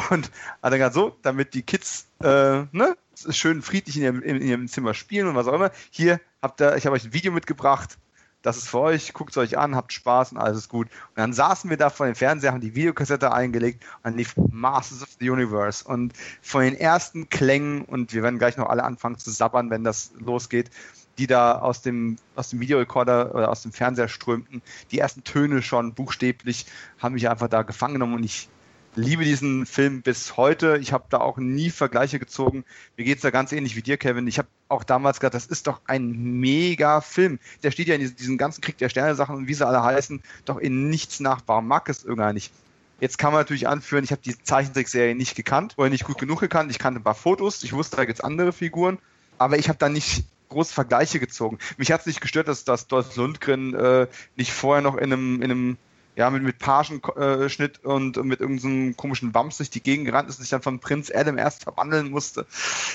und 0.09 0.31
hat 0.63 0.71
dann 0.71 0.79
gesagt, 0.79 0.95
so, 0.95 1.17
damit 1.21 1.53
die 1.53 1.63
Kids 1.63 2.07
äh, 2.23 2.63
ne, 2.71 2.95
schön 3.29 3.61
friedlich 3.61 3.97
in 3.97 4.03
ihrem, 4.03 4.21
in 4.21 4.41
ihrem 4.41 4.67
Zimmer 4.69 4.93
spielen 4.93 5.27
und 5.27 5.35
was 5.35 5.47
auch 5.47 5.53
immer. 5.53 5.71
Hier 5.89 6.21
habt 6.41 6.61
ihr, 6.61 6.77
ich 6.77 6.85
habe 6.85 6.95
euch 6.95 7.03
ein 7.03 7.13
Video 7.13 7.33
mitgebracht 7.33 7.97
das 8.41 8.57
ist 8.57 8.69
für 8.69 8.79
euch, 8.79 9.13
guckt 9.13 9.31
es 9.31 9.37
euch 9.37 9.57
an, 9.57 9.75
habt 9.75 9.93
Spaß 9.93 10.31
und 10.31 10.37
alles 10.37 10.57
ist 10.59 10.69
gut. 10.69 10.87
Und 10.87 11.17
dann 11.17 11.33
saßen 11.33 11.69
wir 11.69 11.77
da 11.77 11.89
vor 11.89 12.05
dem 12.05 12.15
Fernseher, 12.15 12.51
haben 12.51 12.61
die 12.61 12.75
Videokassette 12.75 13.31
eingelegt 13.31 13.83
und 13.97 14.05
dann 14.05 14.17
lief 14.17 14.35
Masters 14.35 15.03
of 15.03 15.09
the 15.19 15.29
Universe. 15.29 15.83
Und 15.85 16.13
von 16.41 16.61
den 16.63 16.75
ersten 16.75 17.29
Klängen, 17.29 17.83
und 17.83 18.13
wir 18.13 18.23
werden 18.23 18.39
gleich 18.39 18.57
noch 18.57 18.69
alle 18.69 18.83
anfangen 18.83 19.17
zu 19.17 19.29
sabbern, 19.29 19.69
wenn 19.69 19.83
das 19.83 20.11
losgeht, 20.17 20.71
die 21.17 21.27
da 21.27 21.59
aus 21.59 21.81
dem, 21.81 22.17
aus 22.35 22.49
dem 22.49 22.59
Videorekorder 22.59 23.35
oder 23.35 23.49
aus 23.49 23.61
dem 23.61 23.71
Fernseher 23.71 24.07
strömten, 24.07 24.61
die 24.91 24.99
ersten 24.99 25.23
Töne 25.23 25.61
schon 25.61 25.93
buchstäblich, 25.93 26.65
haben 26.99 27.13
mich 27.13 27.29
einfach 27.29 27.47
da 27.47 27.61
gefangen 27.61 27.93
genommen 27.93 28.15
und 28.15 28.23
ich 28.23 28.49
liebe 28.95 29.23
diesen 29.23 29.65
Film 29.65 30.01
bis 30.01 30.37
heute. 30.37 30.77
Ich 30.81 30.93
habe 30.93 31.05
da 31.09 31.19
auch 31.19 31.37
nie 31.37 31.69
Vergleiche 31.69 32.19
gezogen. 32.19 32.65
Mir 32.97 33.05
geht 33.05 33.17
es 33.17 33.21
da 33.21 33.29
ganz 33.29 33.51
ähnlich 33.51 33.75
wie 33.75 33.81
dir, 33.81 33.97
Kevin. 33.97 34.27
Ich 34.27 34.37
habe 34.37 34.47
auch 34.67 34.83
damals 34.83 35.19
gedacht, 35.19 35.33
das 35.33 35.45
ist 35.45 35.67
doch 35.67 35.81
ein 35.85 36.11
mega 36.39 37.01
Film. 37.01 37.39
Der 37.63 37.71
steht 37.71 37.87
ja 37.87 37.95
in 37.95 38.15
diesen 38.15 38.37
ganzen 38.37 38.61
Krieg 38.61 38.77
der 38.77 38.89
Sterne-Sachen 38.89 39.35
und 39.35 39.47
wie 39.47 39.53
sie 39.53 39.65
alle 39.65 39.83
heißen, 39.83 40.21
doch 40.45 40.57
in 40.57 40.89
nichts 40.89 41.19
nach. 41.19 41.41
Warum 41.45 41.67
mag 41.67 41.89
es 41.89 42.03
irgendwann 42.03 42.35
nicht? 42.35 42.51
Jetzt 42.99 43.17
kann 43.17 43.33
man 43.33 43.41
natürlich 43.41 43.67
anführen, 43.67 44.03
ich 44.03 44.11
habe 44.11 44.21
die 44.21 44.37
Zeichentrickserie 44.43 45.15
nicht 45.15 45.35
gekannt 45.35 45.73
oder 45.77 45.89
nicht 45.89 46.03
gut 46.03 46.19
genug 46.19 46.39
gekannt. 46.39 46.69
Ich 46.69 46.77
kannte 46.77 46.99
ein 46.99 47.03
paar 47.03 47.15
Fotos, 47.15 47.63
ich 47.63 47.73
wusste, 47.73 47.95
da 47.97 48.05
gibt 48.05 48.19
es 48.19 48.23
andere 48.23 48.53
Figuren, 48.53 48.99
aber 49.39 49.57
ich 49.57 49.69
habe 49.69 49.79
da 49.79 49.89
nicht 49.89 50.25
große 50.49 50.73
Vergleiche 50.73 51.19
gezogen. 51.19 51.57
Mich 51.77 51.91
hat 51.91 52.01
es 52.01 52.05
nicht 52.05 52.21
gestört, 52.21 52.47
dass, 52.47 52.63
dass 52.63 52.87
Dolph 52.87 53.15
Lundgren 53.15 53.73
äh, 53.73 54.07
nicht 54.35 54.51
vorher 54.51 54.83
noch 54.83 54.95
in 54.97 55.11
einem, 55.11 55.41
in 55.41 55.51
einem 55.51 55.77
ja, 56.15 56.29
mit, 56.29 56.43
mit 56.43 56.59
Pagenschnitt 56.59 57.83
und 57.83 58.17
mit 58.23 58.41
irgendeinem 58.41 58.97
komischen 58.97 59.33
Wams 59.33 59.57
durch 59.57 59.69
die 59.69 59.81
Gegend 59.81 60.05
gerannt 60.05 60.29
ist 60.29 60.37
und 60.37 60.43
sich 60.43 60.49
dann 60.49 60.61
von 60.61 60.79
Prinz 60.79 61.11
Adam 61.13 61.37
erst 61.37 61.63
verwandeln 61.63 62.09
musste, 62.09 62.45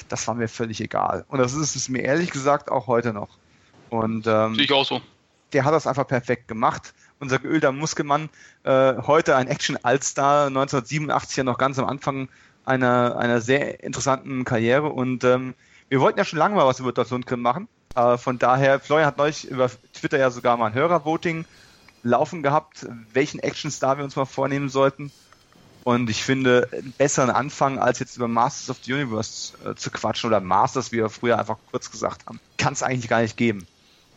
das 0.08 0.26
war 0.28 0.35
mir 0.35 0.49
völlig 0.49 0.80
egal. 0.80 1.25
Und 1.28 1.38
das 1.38 1.54
ist 1.54 1.76
es 1.76 1.88
mir 1.88 2.02
ehrlich 2.02 2.30
gesagt 2.30 2.70
auch 2.70 2.87
heute 2.87 3.12
noch. 3.12 3.38
Und 3.90 4.26
ähm, 4.26 4.54
Sehe 4.54 4.64
ich 4.64 4.73
auch 4.73 4.85
so. 4.85 5.00
Der 5.52 5.64
hat 5.64 5.73
das 5.73 5.87
einfach 5.87 6.06
perfekt 6.06 6.49
gemacht. 6.49 6.92
Unser 7.18 7.38
geölter 7.38 7.73
Muskelmann, 7.73 8.28
äh, 8.64 8.94
heute 9.06 9.37
ein 9.37 9.49
Action-Allstar, 9.49 10.49
1987 10.49 11.38
ja 11.38 11.44
noch 11.44 11.56
ganz 11.56 11.78
am 11.78 11.87
Anfang 11.87 12.28
einer, 12.66 13.16
einer 13.16 13.40
sehr 13.40 13.82
interessanten 13.82 14.44
Karriere. 14.44 14.88
Und 14.90 15.25
ähm, 15.25 15.54
wir 15.88 16.00
wollten 16.00 16.18
ja 16.18 16.25
schon 16.25 16.38
lange 16.38 16.56
mal 16.56 16.66
was 16.66 16.80
über 16.80 16.92
Dortmund 16.92 17.30
machen. 17.38 17.68
Äh, 17.94 18.18
von 18.18 18.38
daher, 18.38 18.80
Florian 18.80 19.06
hat 19.06 19.16
neulich 19.16 19.49
über 19.49 19.70
Twitter 19.94 20.18
ja 20.18 20.30
sogar 20.30 20.56
mal 20.58 20.66
ein 20.66 20.75
Hörervoting 20.75 21.46
laufen 22.07 22.43
gehabt, 22.43 22.87
welchen 23.13 23.41
Actionstar 23.41 23.99
wir 23.99 24.05
uns 24.05 24.17
mal 24.17 24.25
vornehmen 24.25 24.69
sollten. 24.69 25.11
Und 25.85 26.11
ich 26.11 26.25
finde, 26.25 26.69
einen 26.73 26.93
besseren 26.93 27.31
Anfang, 27.31 27.79
als 27.79 27.99
jetzt 27.99 28.17
über 28.17 28.27
Masters 28.27 28.71
of 28.71 28.79
the 28.83 28.93
Universe 28.93 29.53
äh, 29.65 29.75
zu 29.75 29.91
quatschen 29.91 30.29
oder 30.29 30.41
Masters, 30.41 30.91
wie 30.91 30.97
wir 30.97 31.11
früher 31.11 31.39
einfach 31.39 31.59
kurz 31.71 31.91
gesagt 31.91 32.27
haben, 32.27 32.41
kann 32.59 32.73
es 32.73 32.83
eigentlich 32.83 33.09
gar 33.09 33.21
nicht 33.23 33.37
geben. 33.37 33.67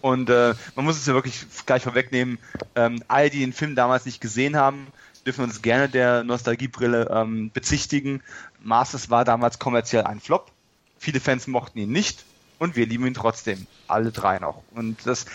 Und 0.02 0.30
äh, 0.30 0.56
man 0.76 0.86
muss 0.86 0.98
es 0.98 1.06
ja 1.06 1.14
wirklich 1.14 1.46
gleich 1.66 1.84
vorwegnehmen, 1.84 2.40
ähm, 2.76 3.04
all 3.08 3.30
die 3.30 3.40
den 3.40 3.54
Film 3.54 3.76
damals 3.76 4.06
nicht 4.06 4.22
gesehen 4.22 4.56
haben, 4.56 4.88
dürfen 5.26 5.44
uns 5.44 5.62
gerne 5.62 5.90
der 5.90 6.24
Nostalgiebrille 6.24 7.10
ähm, 7.12 7.52
bezichtigen. 7.52 8.24
Masters 8.62 9.10
war 9.10 9.26
damals 9.26 9.60
kommerziell 9.60 10.06
ein 10.06 10.22
Flop. 10.22 10.52
Viele 10.98 11.20
Fans 11.20 11.48
mochten 11.48 11.80
ihn 11.80 11.92
nicht 11.92 12.26
und 12.58 12.76
wir 12.76 12.86
lieben 12.86 13.06
ihn 13.06 13.14
trotzdem. 13.14 13.68
Alle 13.88 14.12
drei 14.12 14.40
noch. 14.40 14.64
Und 14.72 15.06
das 15.06 15.26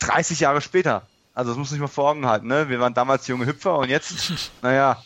30 0.00 0.40
Jahre 0.40 0.60
später 0.60 1.06
also 1.34 1.50
das 1.50 1.58
muss 1.58 1.70
sich 1.70 1.80
mal 1.80 1.88
vor 1.88 2.10
Augen 2.10 2.26
halten, 2.26 2.46
ne? 2.46 2.68
Wir 2.68 2.80
waren 2.80 2.94
damals 2.94 3.26
junge 3.26 3.46
Hüpfer 3.46 3.78
und 3.78 3.88
jetzt, 3.88 4.32
naja, 4.62 5.02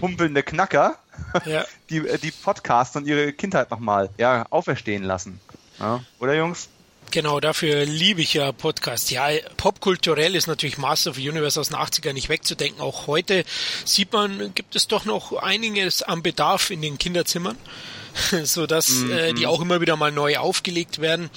humpelnde 0.00 0.42
Knacker, 0.42 0.96
ja. 1.44 1.64
die, 1.90 2.02
die 2.22 2.30
Podcasts 2.30 2.96
und 2.96 3.06
ihre 3.06 3.32
Kindheit 3.32 3.70
nochmal 3.70 4.10
ja, 4.18 4.46
auferstehen 4.50 5.04
lassen. 5.04 5.40
Ja? 5.78 6.02
Oder 6.18 6.34
Jungs? 6.34 6.68
Genau, 7.12 7.40
dafür 7.40 7.84
liebe 7.84 8.20
ich 8.20 8.34
ja 8.34 8.50
Podcasts. 8.52 9.10
Ja, 9.10 9.28
popkulturell 9.56 10.34
ist 10.34 10.48
natürlich 10.48 10.76
Master 10.76 11.10
of 11.10 11.16
the 11.16 11.28
Universe 11.28 11.58
aus 11.58 11.68
den 11.68 11.76
80ern 11.76 12.12
nicht 12.12 12.28
wegzudenken. 12.28 12.80
Auch 12.80 13.06
heute 13.06 13.44
sieht 13.84 14.12
man, 14.12 14.52
gibt 14.54 14.74
es 14.74 14.88
doch 14.88 15.04
noch 15.04 15.32
einiges 15.32 16.02
am 16.02 16.22
Bedarf 16.22 16.70
in 16.70 16.82
den 16.82 16.98
Kinderzimmern, 16.98 17.56
so 18.42 18.66
dass 18.66 18.88
-hmm. 18.88 19.10
äh, 19.12 19.32
die 19.34 19.42
mhm. 19.42 19.48
auch 19.48 19.60
immer 19.60 19.80
wieder 19.80 19.96
mal 19.96 20.10
neu 20.10 20.38
aufgelegt 20.38 21.00
werden. 21.00 21.30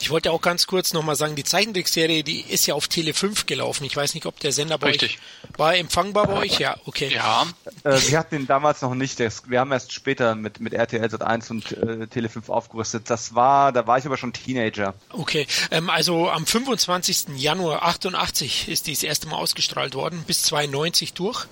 Ich 0.00 0.10
wollte 0.10 0.32
auch 0.32 0.40
ganz 0.40 0.66
kurz 0.66 0.92
nochmal 0.92 1.16
sagen, 1.16 1.36
die 1.36 1.44
Zeichentrickserie, 1.44 2.22
die 2.22 2.40
ist 2.40 2.66
ja 2.66 2.74
auf 2.74 2.88
Tele 2.88 3.14
5 3.14 3.46
gelaufen. 3.46 3.84
Ich 3.84 3.96
weiß 3.96 4.14
nicht, 4.14 4.26
ob 4.26 4.38
der 4.40 4.52
Sender 4.52 4.78
bei 4.78 4.88
Richtig. 4.88 5.18
euch 5.18 5.58
war 5.58 5.76
empfangbar 5.76 6.26
bei 6.26 6.34
euch. 6.34 6.58
Ja, 6.58 6.76
okay. 6.84 7.10
Ja. 7.12 7.46
Äh, 7.84 7.98
wir 8.06 8.18
hatten 8.18 8.36
ihn 8.36 8.46
damals 8.46 8.82
noch 8.82 8.94
nicht. 8.94 9.18
Wir 9.18 9.60
haben 9.60 9.72
erst 9.72 9.92
später 9.92 10.34
mit, 10.34 10.60
mit 10.60 10.72
RTL 10.72 11.10
Sat 11.10 11.22
1 11.22 11.50
und 11.50 11.72
äh, 11.72 12.06
Tele 12.06 12.28
5 12.28 12.48
aufgerüstet. 12.48 13.10
Das 13.10 13.34
war, 13.34 13.72
da 13.72 13.86
war 13.86 13.98
ich 13.98 14.06
aber 14.06 14.16
schon 14.16 14.32
Teenager. 14.32 14.94
Okay. 15.10 15.46
Ähm, 15.70 15.90
also 15.90 16.28
am 16.30 16.46
25. 16.46 17.36
Januar 17.36 17.82
88 17.82 18.68
ist 18.68 18.86
die 18.86 18.92
das 18.92 19.02
erste 19.02 19.28
Mal 19.28 19.36
ausgestrahlt 19.36 19.94
worden, 19.94 20.22
bis 20.26 20.42
92 20.42 21.14
durch. 21.14 21.46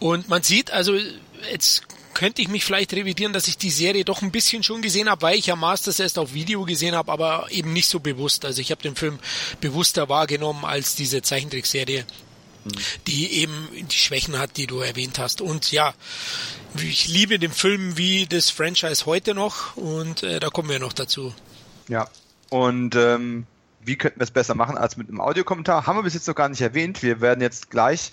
Und 0.00 0.28
man 0.28 0.42
sieht 0.42 0.70
also, 0.70 0.94
jetzt 1.50 1.82
könnte 2.18 2.42
ich 2.42 2.48
mich 2.48 2.64
vielleicht 2.64 2.92
revidieren, 2.94 3.32
dass 3.32 3.46
ich 3.46 3.58
die 3.58 3.70
Serie 3.70 4.04
doch 4.04 4.22
ein 4.22 4.32
bisschen 4.32 4.64
schon 4.64 4.82
gesehen 4.82 5.08
habe, 5.08 5.22
weil 5.22 5.38
ich 5.38 5.46
ja 5.46 5.54
Masters 5.54 6.00
erst 6.00 6.18
auf 6.18 6.34
Video 6.34 6.64
gesehen 6.64 6.96
habe, 6.96 7.12
aber 7.12 7.46
eben 7.50 7.72
nicht 7.72 7.86
so 7.86 8.00
bewusst. 8.00 8.44
Also 8.44 8.60
ich 8.60 8.72
habe 8.72 8.82
den 8.82 8.96
Film 8.96 9.20
bewusster 9.60 10.08
wahrgenommen 10.08 10.64
als 10.64 10.96
diese 10.96 11.22
Zeichentrickserie. 11.22 12.04
die 13.06 13.32
eben 13.34 13.68
die 13.72 13.96
Schwächen 13.96 14.36
hat, 14.36 14.56
die 14.56 14.66
du 14.66 14.80
erwähnt 14.80 15.20
hast. 15.20 15.40
Und 15.40 15.70
ja, 15.70 15.94
ich 16.76 17.06
liebe 17.06 17.38
den 17.38 17.52
Film 17.52 17.96
wie 17.96 18.26
das 18.26 18.50
Franchise 18.50 19.06
heute 19.06 19.32
noch 19.32 19.76
und 19.76 20.24
äh, 20.24 20.40
da 20.40 20.48
kommen 20.48 20.68
wir 20.68 20.80
noch 20.80 20.92
dazu. 20.92 21.32
Ja, 21.86 22.08
und 22.50 22.96
ähm, 22.96 23.46
wie 23.80 23.96
könnten 23.96 24.18
wir 24.18 24.24
es 24.24 24.32
besser 24.32 24.56
machen 24.56 24.76
als 24.76 24.96
mit 24.96 25.08
einem 25.08 25.20
Audiokommentar? 25.20 25.86
Haben 25.86 25.98
wir 25.98 26.02
bis 26.02 26.14
jetzt 26.14 26.26
noch 26.26 26.34
gar 26.34 26.48
nicht 26.48 26.60
erwähnt. 26.60 27.00
Wir 27.02 27.20
werden 27.20 27.40
jetzt 27.40 27.70
gleich 27.70 28.10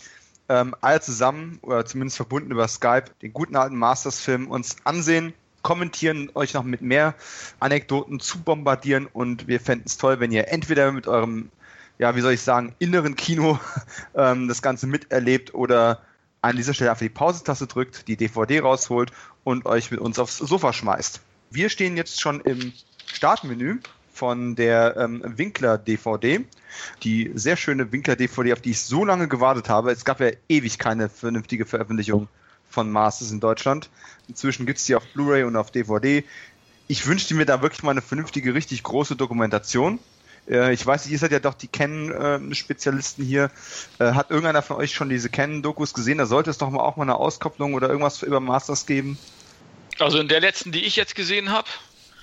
ähm, 0.49 0.75
alle 0.81 1.01
zusammen 1.01 1.59
oder 1.61 1.85
zumindest 1.85 2.17
verbunden 2.17 2.51
über 2.51 2.67
Skype 2.67 3.05
den 3.21 3.33
guten 3.33 3.55
alten 3.55 3.77
Masters-Film 3.77 4.47
uns 4.47 4.77
ansehen, 4.83 5.33
kommentieren, 5.61 6.29
euch 6.35 6.53
noch 6.53 6.63
mit 6.63 6.81
mehr 6.81 7.15
Anekdoten 7.59 8.19
zu 8.19 8.39
bombardieren 8.39 9.07
und 9.07 9.47
wir 9.47 9.59
fänden 9.59 9.87
es 9.87 9.97
toll, 9.97 10.19
wenn 10.19 10.31
ihr 10.31 10.49
entweder 10.49 10.91
mit 10.91 11.07
eurem, 11.07 11.49
ja, 11.97 12.15
wie 12.15 12.21
soll 12.21 12.33
ich 12.33 12.41
sagen, 12.41 12.75
inneren 12.77 13.15
Kino 13.15 13.59
ähm, 14.15 14.47
das 14.47 14.61
Ganze 14.61 14.85
miterlebt 14.85 15.53
oder 15.53 16.01
an 16.41 16.55
dieser 16.55 16.75
Stelle 16.75 16.91
einfach 16.91 17.01
die 17.01 17.09
Pause-Taste 17.09 17.65
drückt, 17.65 18.07
die 18.07 18.15
DVD 18.15 18.59
rausholt 18.59 19.11
und 19.43 19.65
euch 19.65 19.89
mit 19.89 19.99
uns 19.99 20.19
aufs 20.19 20.37
Sofa 20.37 20.73
schmeißt. 20.73 21.19
Wir 21.49 21.69
stehen 21.69 21.97
jetzt 21.97 22.21
schon 22.21 22.41
im 22.41 22.73
Startmenü 23.07 23.79
von 24.15 24.55
der 24.55 24.95
ähm, 24.97 25.21
Winkler 25.25 25.77
DVD. 25.77 26.45
Die 27.03 27.31
sehr 27.35 27.57
schöne 27.57 27.91
Winkler 27.91 28.15
DVD, 28.15 28.53
auf 28.53 28.61
die 28.61 28.71
ich 28.71 28.81
so 28.81 29.03
lange 29.03 29.27
gewartet 29.27 29.69
habe. 29.69 29.91
Es 29.91 30.05
gab 30.05 30.21
ja 30.21 30.31
ewig 30.47 30.79
keine 30.79 31.09
vernünftige 31.09 31.65
Veröffentlichung 31.65 32.27
von 32.69 32.89
Masters 32.91 33.31
in 33.31 33.41
Deutschland. 33.41 33.89
Inzwischen 34.27 34.65
gibt 34.65 34.79
es 34.79 34.85
die 34.85 34.95
auf 34.95 35.05
Blu-ray 35.13 35.43
und 35.43 35.57
auf 35.57 35.69
DVD. 35.69 36.23
Ich 36.87 37.05
wünschte 37.07 37.35
mir 37.35 37.45
da 37.45 37.61
wirklich 37.61 37.83
mal 37.83 37.91
eine 37.91 38.01
vernünftige, 38.01 38.53
richtig 38.53 38.83
große 38.83 39.17
Dokumentation. 39.17 39.99
Äh, 40.49 40.73
ich 40.73 40.85
weiß 40.85 41.05
nicht, 41.05 41.11
ihr 41.11 41.19
seid 41.19 41.31
ja 41.31 41.39
doch 41.39 41.53
die 41.53 41.67
Canon-Spezialisten 41.67 43.25
hier. 43.25 43.51
Äh, 43.99 44.13
hat 44.13 44.29
irgendeiner 44.29 44.61
von 44.61 44.77
euch 44.77 44.93
schon 44.93 45.09
diese 45.09 45.29
Canon-Dokus 45.29 45.93
gesehen? 45.93 46.19
Da 46.19 46.25
sollte 46.25 46.49
es 46.49 46.57
doch 46.57 46.69
mal 46.69 46.81
auch 46.81 46.95
mal 46.95 47.03
eine 47.03 47.15
Auskopplung 47.15 47.73
oder 47.73 47.89
irgendwas 47.89 48.23
über 48.23 48.39
Masters 48.39 48.85
geben. 48.85 49.17
Also 49.99 50.19
in 50.19 50.27
der 50.29 50.39
letzten, 50.39 50.71
die 50.71 50.85
ich 50.85 50.95
jetzt 50.95 51.15
gesehen 51.15 51.51
habe, 51.51 51.67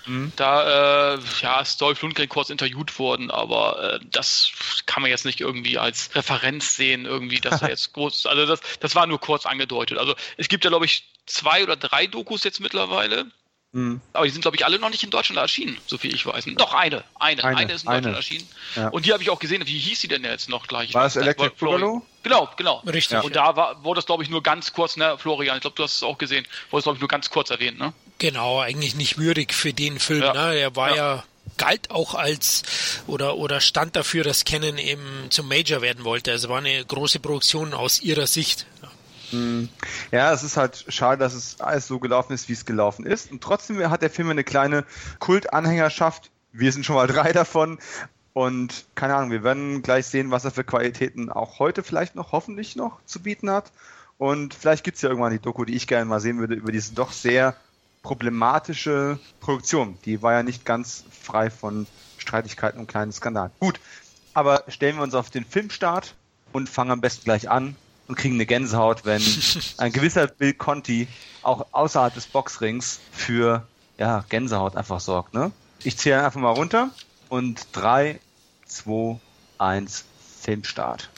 Mhm. 0.06 0.32
Da 0.37 1.14
äh, 1.14 1.18
ja, 1.40 1.61
ist 1.61 1.80
Dolph 1.80 2.02
Lundgren 2.02 2.28
kurz 2.28 2.50
interviewt 2.50 2.99
worden, 2.99 3.30
aber 3.30 3.94
äh, 3.94 4.00
das 4.11 4.50
kann 4.87 5.02
man 5.02 5.11
jetzt 5.11 5.25
nicht 5.25 5.40
irgendwie 5.40 5.78
als 5.78 6.14
Referenz 6.14 6.76
sehen, 6.76 7.06
irgendwie, 7.06 7.40
dass 7.40 7.62
er 7.62 7.68
jetzt 7.71 7.92
groß, 7.92 8.26
also 8.26 8.47
das, 8.47 8.61
das 8.80 8.94
war 8.94 9.06
nur 9.06 9.21
kurz 9.21 9.47
angedeutet. 9.47 9.99
Also 9.99 10.14
es 10.37 10.49
gibt 10.49 10.64
ja, 10.64 10.71
glaube 10.71 10.87
ich, 10.87 11.09
zwei 11.26 11.62
oder 11.62 11.76
drei 11.76 12.06
Dokus 12.06 12.44
jetzt 12.44 12.61
mittlerweile. 12.61 13.26
Mhm. 13.75 14.02
Aber 14.12 14.26
die 14.26 14.30
sind, 14.30 14.42
glaube 14.42 14.56
ich, 14.56 14.66
alle 14.66 14.78
noch 14.78 14.90
nicht 14.90 15.02
in 15.02 15.11
Deutschland 15.11 15.38
erschienen, 15.38 15.78
so 15.87 15.97
viel 15.97 16.14
ich 16.14 16.26
weiß. 16.26 16.44
Doch, 16.56 16.75
eine. 16.75 17.04
Eine, 17.18 17.42
eine, 17.42 17.56
eine 17.56 17.73
ist 17.73 17.85
in 17.85 17.87
Deutschland 17.87 18.06
eine. 18.09 18.16
erschienen. 18.16 18.47
Ja. 18.76 18.88
Und 18.88 19.06
die 19.06 19.14
habe 19.14 19.23
ich 19.23 19.30
auch 19.30 19.38
gesehen. 19.38 19.66
Wie 19.66 19.78
hieß 19.78 19.99
sie 19.99 20.09
denn 20.09 20.25
jetzt 20.25 20.50
noch 20.50 20.66
gleich? 20.66 20.92
War 20.92 21.06
es 21.06 21.16
Electric 21.16 21.54
Boogaloo? 21.59 22.02
Genau, 22.23 22.50
genau. 22.56 22.82
Richtig. 22.87 23.12
Ja. 23.12 23.21
Und 23.23 23.35
da 23.35 23.56
war, 23.56 23.82
wurde 23.82 23.99
das, 23.99 24.06
glaube 24.06 24.23
ich, 24.23 24.28
nur 24.28 24.42
ganz 24.42 24.75
kurz, 24.75 24.99
ne, 24.99 25.16
Florian, 25.16 25.56
ich 25.56 25.62
glaube, 25.62 25.75
du 25.75 25.82
hast 25.82 25.97
es 25.97 26.02
auch 26.02 26.18
gesehen, 26.18 26.47
wurde 26.71 26.80
es, 26.80 26.85
glaube 26.85 26.97
ich, 26.97 27.00
nur 27.00 27.09
ganz 27.09 27.30
kurz 27.30 27.49
erwähnt, 27.49 27.78
ne? 27.78 27.94
Genau, 28.19 28.61
eigentlich 28.61 28.95
nicht 28.95 29.19
würdig 29.19 29.52
für 29.52 29.73
den 29.73 29.99
Film. 29.99 30.23
Ja. 30.23 30.33
Ne? 30.33 30.59
Er 30.59 30.76
war 30.76 30.90
ja. 30.90 30.97
ja 30.97 31.25
galt 31.59 31.90
auch 31.90 32.14
als 32.14 32.62
oder 33.07 33.37
oder 33.37 33.61
stand 33.61 33.97
dafür, 33.97 34.25
dass 34.25 34.45
Canon 34.45 34.78
eben 34.78 35.26
zum 35.31 35.49
Major 35.49 35.83
werden 35.83 36.04
wollte. 36.04 36.31
Also 36.31 36.49
war 36.49 36.59
eine 36.59 36.85
große 36.85 37.21
Produktion 37.21 37.75
aus 37.75 38.00
ihrer 38.00 38.26
Sicht. 38.26 38.66
Hm. 39.31 39.69
Ja, 40.11 40.33
es 40.33 40.42
ist 40.42 40.57
halt 40.57 40.85
schade, 40.88 41.19
dass 41.19 41.35
es 41.35 41.61
alles 41.61 41.87
so 41.87 41.99
gelaufen 41.99 42.33
ist, 42.33 42.49
wie 42.49 42.52
es 42.52 42.64
gelaufen 42.64 43.07
ist. 43.07 43.31
Und 43.31 43.42
trotzdem 43.42 43.90
hat 43.90 44.02
der 44.02 44.11
Film 44.11 44.31
eine 44.31 44.45
kleine 44.45 44.85
Kultanhängerschaft. 45.19 46.31
Wir 46.52 46.71
sind 46.73 46.85
schon 46.85 46.97
mal 46.97 47.07
drei 47.09 47.33
davon. 47.33 47.78
Und 48.35 48.87
keine 48.95 49.14
Ahnung, 49.14 49.31
wir 49.31 49.42
werden 49.42 49.83
gleich 49.83 50.07
sehen, 50.07 50.31
was 50.31 50.45
er 50.45 50.50
für 50.50 50.64
Qualitäten 50.64 51.31
auch 51.31 51.59
heute 51.59 51.83
vielleicht 51.83 52.14
noch, 52.14 52.33
hoffentlich 52.33 52.76
noch 52.76 53.04
zu 53.04 53.21
bieten 53.21 53.50
hat. 53.50 53.73
Und 54.19 54.54
vielleicht 54.54 54.85
gibt 54.85 54.97
es 54.97 55.02
ja 55.02 55.09
irgendwann 55.09 55.33
die 55.33 55.38
Doku, 55.38 55.64
die 55.64 55.75
ich 55.75 55.87
gerne 55.87 56.04
mal 56.04 56.21
sehen 56.21 56.38
würde, 56.38 56.54
über 56.54 56.73
diese 56.73 56.95
doch 56.95 57.12
sehr 57.12 57.57
problematische 58.02 59.18
Produktion. 59.40 59.97
Die 60.04 60.23
war 60.23 60.32
ja 60.32 60.42
nicht 60.42 60.64
ganz 60.64 61.04
frei 61.11 61.50
von 61.50 61.87
Streitigkeiten 62.18 62.80
und 62.80 62.87
kleinen 62.87 63.12
Skandalen. 63.12 63.52
Gut, 63.61 63.80
aber 64.35 64.64
stellen 64.68 64.97
wir 64.97 65.02
uns 65.02 65.14
auf 65.14 65.30
den 65.30 65.44
Filmstart 65.44 66.14
und 66.52 66.68
fangen 66.68 66.90
am 66.90 67.00
besten 67.00 67.25
gleich 67.25 67.49
an 67.49 67.76
und 68.09 68.16
kriegen 68.16 68.35
eine 68.35 68.47
Gänsehaut, 68.47 69.04
wenn 69.04 69.23
ein 69.78 69.92
gewisser 69.92 70.26
Bill 70.26 70.54
Conti 70.54 71.09
auch 71.42 71.66
außerhalb 71.73 72.12
des 72.14 72.26
Boxrings 72.26 73.00
für 73.12 73.66
ja, 73.99 74.25
Gänsehaut 74.28 74.76
einfach 74.76 75.00
sorgt. 75.00 75.34
Ne? 75.34 75.52
Ich 75.84 75.97
zähle 75.97 76.25
einfach 76.25 76.41
mal 76.41 76.50
runter 76.50 76.91
und 77.28 77.67
3, 77.73 78.21
2, 78.67 79.21
1, 79.58 80.04
Filmstart. 80.41 81.08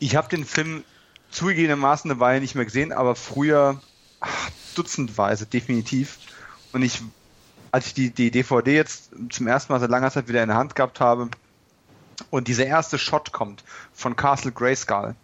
Ich 0.00 0.14
habe 0.14 0.28
den 0.28 0.44
Film 0.44 0.84
zugegebenermaßen 1.38 2.10
eine 2.10 2.20
Weile 2.20 2.40
nicht 2.40 2.54
mehr 2.56 2.64
gesehen, 2.64 2.92
aber 2.92 3.14
früher 3.14 3.80
ach, 4.20 4.50
dutzendweise 4.74 5.46
definitiv. 5.46 6.18
Und 6.72 6.82
ich, 6.82 7.00
als 7.70 7.86
ich 7.86 7.94
die, 7.94 8.10
die 8.10 8.30
DVD 8.30 8.74
jetzt 8.74 9.10
zum 9.30 9.46
ersten 9.46 9.72
Mal 9.72 9.78
seit 9.78 9.90
langer 9.90 10.10
Zeit 10.10 10.28
wieder 10.28 10.42
in 10.42 10.48
der 10.48 10.56
Hand 10.56 10.74
gehabt 10.74 11.00
habe 11.00 11.28
und 12.30 12.48
dieser 12.48 12.66
erste 12.66 12.98
Shot 12.98 13.32
kommt 13.32 13.62
von 13.92 14.16
Castle 14.16 14.50
Grayskull, 14.50 15.14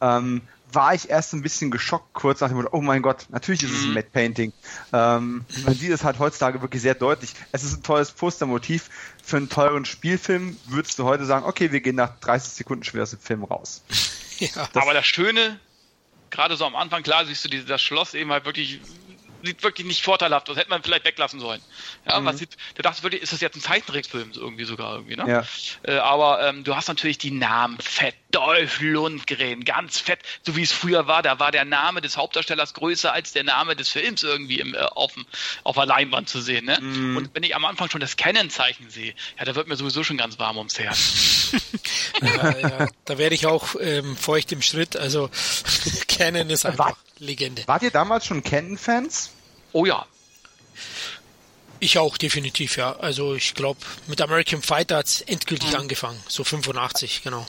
ähm, 0.00 0.40
war 0.72 0.94
ich 0.94 1.10
erst 1.10 1.34
ein 1.34 1.42
bisschen 1.42 1.70
geschockt, 1.70 2.14
kurz 2.14 2.40
nach 2.40 2.48
dem 2.48 2.56
Motto, 2.56 2.70
oh 2.72 2.80
mein 2.80 3.02
Gott, 3.02 3.26
natürlich 3.30 3.64
ist 3.64 3.72
es 3.72 3.82
ein 3.82 3.88
mhm. 3.88 3.94
Matte 3.94 4.10
Painting. 4.12 4.52
Ähm, 4.92 5.44
man 5.64 5.74
sieht 5.74 5.90
es 5.90 6.04
halt 6.04 6.18
heutzutage 6.18 6.62
wirklich 6.62 6.80
sehr 6.80 6.94
deutlich. 6.94 7.34
Es 7.52 7.64
ist 7.64 7.78
ein 7.78 7.82
tolles 7.82 8.12
Postermotiv. 8.12 8.88
Für 9.22 9.36
einen 9.36 9.48
teuren 9.48 9.84
Spielfilm 9.84 10.56
würdest 10.68 10.98
du 10.98 11.04
heute 11.04 11.26
sagen, 11.26 11.44
okay, 11.44 11.72
wir 11.72 11.80
gehen 11.80 11.96
nach 11.96 12.18
30 12.20 12.52
Sekunden 12.52 12.84
schwer 12.84 13.02
aus 13.02 13.10
dem 13.10 13.18
Film 13.18 13.44
raus. 13.44 13.82
Ja. 14.54 14.68
Aber 14.74 14.94
das 14.94 15.06
Schöne, 15.06 15.60
gerade 16.30 16.56
so 16.56 16.64
am 16.64 16.74
Anfang, 16.74 17.02
klar 17.02 17.26
siehst 17.26 17.44
du 17.44 17.48
die, 17.48 17.64
das 17.64 17.82
Schloss 17.82 18.14
eben 18.14 18.32
halt 18.32 18.44
wirklich 18.44 18.80
sieht 19.42 19.62
wirklich 19.62 19.86
nicht 19.86 20.02
vorteilhaft 20.02 20.50
aus. 20.50 20.56
Hätte 20.56 20.70
man 20.70 20.82
vielleicht 20.82 21.04
weglassen 21.04 21.40
sollen. 21.40 21.60
Ja, 22.06 22.18
mhm. 22.18 22.24
man 22.24 22.36
sieht, 22.36 22.56
da 22.74 22.82
dachte 22.82 23.02
wirklich, 23.02 23.22
ist 23.22 23.32
das 23.32 23.40
jetzt 23.40 23.56
ein 23.56 23.60
Zeichentrickfilm 23.60 24.32
irgendwie 24.34 24.64
sogar 24.64 24.94
irgendwie, 24.96 25.16
ne? 25.16 25.24
Ja. 25.28 25.44
Äh, 25.82 25.98
aber 25.98 26.46
ähm, 26.46 26.64
du 26.64 26.76
hast 26.76 26.88
natürlich 26.88 27.18
die 27.18 27.30
Namen 27.30 27.78
fett. 27.80 28.14
Dolph 28.30 28.80
Lundgren, 28.80 29.64
ganz 29.64 29.98
fett, 29.98 30.20
so 30.44 30.56
wie 30.56 30.62
es 30.62 30.72
früher 30.72 31.06
war. 31.06 31.22
Da 31.22 31.38
war 31.38 31.52
der 31.52 31.64
Name 31.64 32.00
des 32.00 32.16
Hauptdarstellers 32.16 32.74
größer 32.74 33.12
als 33.12 33.32
der 33.32 33.44
Name 33.44 33.76
des 33.76 33.88
Films 33.88 34.22
irgendwie 34.22 34.60
im, 34.60 34.74
äh, 34.74 34.78
auf, 34.78 35.14
dem, 35.14 35.26
auf 35.64 35.76
der 35.76 35.86
Leinwand 35.86 36.28
zu 36.28 36.40
sehen. 36.40 36.66
Ne? 36.66 36.78
Mhm. 36.80 37.16
Und 37.16 37.30
wenn 37.34 37.42
ich 37.42 37.54
am 37.54 37.64
Anfang 37.64 37.90
schon 37.90 38.00
das 38.00 38.16
Canon-Zeichen 38.16 38.90
sehe, 38.90 39.14
ja, 39.38 39.44
da 39.44 39.54
wird 39.54 39.68
mir 39.68 39.76
sowieso 39.76 40.04
schon 40.04 40.16
ganz 40.16 40.38
warm 40.38 40.58
ums 40.58 40.78
Herz. 40.78 41.52
ja, 42.22 42.58
ja, 42.58 42.88
da 43.04 43.18
werde 43.18 43.34
ich 43.34 43.46
auch 43.46 43.74
ähm, 43.80 44.16
feucht 44.16 44.52
im 44.52 44.62
Schritt. 44.62 44.96
Also 44.96 45.30
Canon 46.08 46.50
ist 46.50 46.66
einfach. 46.66 46.86
War 46.86 46.96
Legende. 47.18 47.62
Wart 47.66 47.82
ihr 47.82 47.90
damals 47.90 48.26
schon 48.26 48.42
Kenton-Fans? 48.42 49.30
Oh 49.72 49.84
ja. 49.84 50.06
Ich 51.80 51.98
auch, 51.98 52.18
definitiv, 52.18 52.76
ja. 52.76 52.96
Also 52.96 53.34
ich 53.34 53.54
glaube, 53.54 53.80
mit 54.06 54.20
American 54.20 54.62
Fighter 54.62 54.98
hat 54.98 55.06
es 55.06 55.20
endgültig 55.22 55.70
mhm. 55.70 55.80
angefangen. 55.80 56.22
So 56.28 56.44
85, 56.44 57.22
genau. 57.22 57.46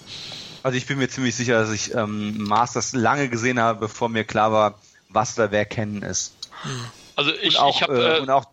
Also 0.63 0.78
ich 0.78 0.86
bin 0.86 0.97
mir 0.97 1.10
ziemlich 1.10 1.36
sicher, 1.36 1.60
dass 1.60 1.71
ich 1.71 1.93
ähm, 1.93 2.43
Masters 2.43 2.93
lange 2.93 3.30
gesehen 3.30 3.60
habe, 3.60 3.80
bevor 3.80 4.10
mir 4.10 4.24
klar 4.24 4.52
war, 4.52 4.80
was 5.10 5.36
da 5.36 5.52
wer 5.52 5.65
kennen 5.65 6.04
ist. 6.04 6.36
Also 7.15 7.32
ich, 7.34 7.56
und 7.56 7.58
auch, 7.58 7.76
ich 7.76 7.84
habe 7.84 7.97
äh, 7.97 8.17
äh, 8.17 8.19
und 8.21 8.30
auch 8.30 8.45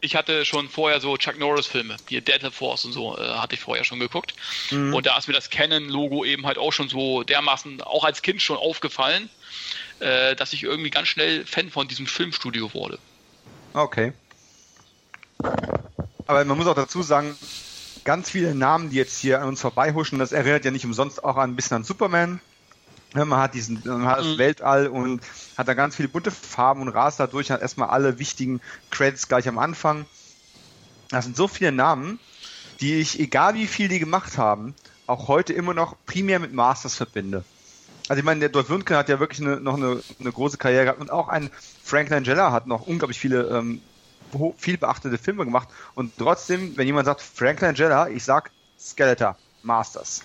ich 0.00 0.14
hatte 0.14 0.44
schon 0.44 0.68
vorher 0.68 1.00
so 1.00 1.16
Chuck 1.16 1.38
Norris-Filme, 1.38 1.96
hier 2.08 2.20
Deadly 2.20 2.50
Force 2.50 2.84
und 2.84 2.92
so, 2.92 3.16
äh, 3.18 3.34
hatte 3.34 3.54
ich 3.54 3.60
vorher 3.60 3.84
schon 3.84 3.98
geguckt. 3.98 4.34
Mhm. 4.70 4.94
Und 4.94 5.06
da 5.06 5.16
ist 5.18 5.28
mir 5.28 5.34
das 5.34 5.50
Canon-Logo 5.50 6.24
eben 6.24 6.46
halt 6.46 6.58
auch 6.58 6.72
schon 6.72 6.88
so 6.88 7.22
dermaßen, 7.24 7.82
auch 7.82 8.04
als 8.04 8.22
Kind 8.22 8.40
schon 8.40 8.56
aufgefallen, 8.56 9.28
äh, 10.00 10.36
dass 10.36 10.52
ich 10.52 10.62
irgendwie 10.62 10.90
ganz 10.90 11.08
schnell 11.08 11.44
Fan 11.44 11.70
von 11.70 11.88
diesem 11.88 12.06
Filmstudio 12.06 12.72
wurde. 12.74 12.98
Okay. 13.74 14.12
Aber 16.26 16.44
man 16.44 16.56
muss 16.56 16.66
auch 16.66 16.74
dazu 16.74 17.02
sagen, 17.02 17.36
ganz 18.08 18.30
viele 18.30 18.54
Namen, 18.54 18.88
die 18.88 18.96
jetzt 18.96 19.18
hier 19.18 19.42
an 19.42 19.48
uns 19.48 19.60
vorbeihuschen, 19.60 20.18
das 20.18 20.32
erinnert 20.32 20.64
ja 20.64 20.70
nicht 20.70 20.86
umsonst 20.86 21.22
auch 21.22 21.36
ein 21.36 21.54
bisschen 21.56 21.76
an 21.76 21.84
Superman. 21.84 22.40
Man 23.12 23.36
hat 23.36 23.52
diesen, 23.52 23.82
man 23.84 24.06
hat 24.06 24.20
das 24.20 24.26
mhm. 24.28 24.38
Weltall 24.38 24.86
und 24.86 25.20
hat 25.58 25.68
da 25.68 25.74
ganz 25.74 25.94
viele 25.94 26.08
bunte 26.08 26.30
Farben 26.30 26.80
und 26.80 26.88
rast 26.88 27.20
dadurch, 27.20 27.50
hat 27.50 27.60
erstmal 27.60 27.90
alle 27.90 28.18
wichtigen 28.18 28.62
Credits 28.90 29.28
gleich 29.28 29.46
am 29.46 29.58
Anfang. 29.58 30.06
Das 31.10 31.26
sind 31.26 31.36
so 31.36 31.48
viele 31.48 31.70
Namen, 31.70 32.18
die 32.80 32.94
ich, 32.94 33.20
egal 33.20 33.52
wie 33.56 33.66
viel 33.66 33.88
die 33.88 33.98
gemacht 33.98 34.38
haben, 34.38 34.74
auch 35.06 35.28
heute 35.28 35.52
immer 35.52 35.74
noch 35.74 35.94
primär 36.06 36.38
mit 36.38 36.54
Masters 36.54 36.94
verbinde. 36.94 37.44
Also 38.08 38.20
ich 38.20 38.24
meine, 38.24 38.40
der 38.40 38.48
Dolph 38.48 38.70
Lundgren 38.70 38.96
hat 38.96 39.10
ja 39.10 39.20
wirklich 39.20 39.42
eine, 39.42 39.60
noch 39.60 39.76
eine, 39.76 40.02
eine, 40.18 40.32
große 40.32 40.56
Karriere 40.56 40.84
gehabt 40.84 41.00
und 41.02 41.10
auch 41.10 41.28
ein 41.28 41.50
Frank 41.84 42.08
Langella 42.08 42.52
hat 42.52 42.66
noch 42.68 42.86
unglaublich 42.86 43.18
viele 43.18 43.48
ähm, 43.48 43.82
viel 44.56 44.78
beachtete 44.78 45.18
Filme 45.18 45.44
gemacht 45.44 45.68
und 45.94 46.12
trotzdem, 46.18 46.76
wenn 46.76 46.86
jemand 46.86 47.06
sagt 47.06 47.20
Frank 47.20 47.60
Langella, 47.60 48.08
ich 48.08 48.24
sag 48.24 48.50
Skeletor, 48.78 49.36
Masters 49.62 50.22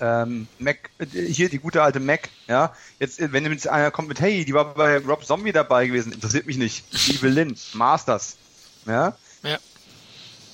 ähm, 0.00 0.46
Mac, 0.58 0.90
äh, 0.98 1.06
hier 1.06 1.48
die 1.48 1.58
gute 1.58 1.82
alte 1.82 2.00
Mac, 2.00 2.28
ja, 2.46 2.74
jetzt, 2.98 3.20
wenn 3.32 3.44
jetzt 3.50 3.68
einer 3.68 3.90
kommt 3.90 4.08
mit, 4.08 4.20
hey, 4.20 4.44
die 4.44 4.54
war 4.54 4.74
bei 4.74 4.98
Rob 4.98 5.24
Zombie 5.24 5.52
dabei 5.52 5.86
gewesen, 5.86 6.12
interessiert 6.12 6.46
mich 6.46 6.56
nicht. 6.56 6.84
Evil 7.08 7.30
Lynn, 7.30 7.56
Masters, 7.72 8.36
ja. 8.86 9.16
Ja. 9.42 9.58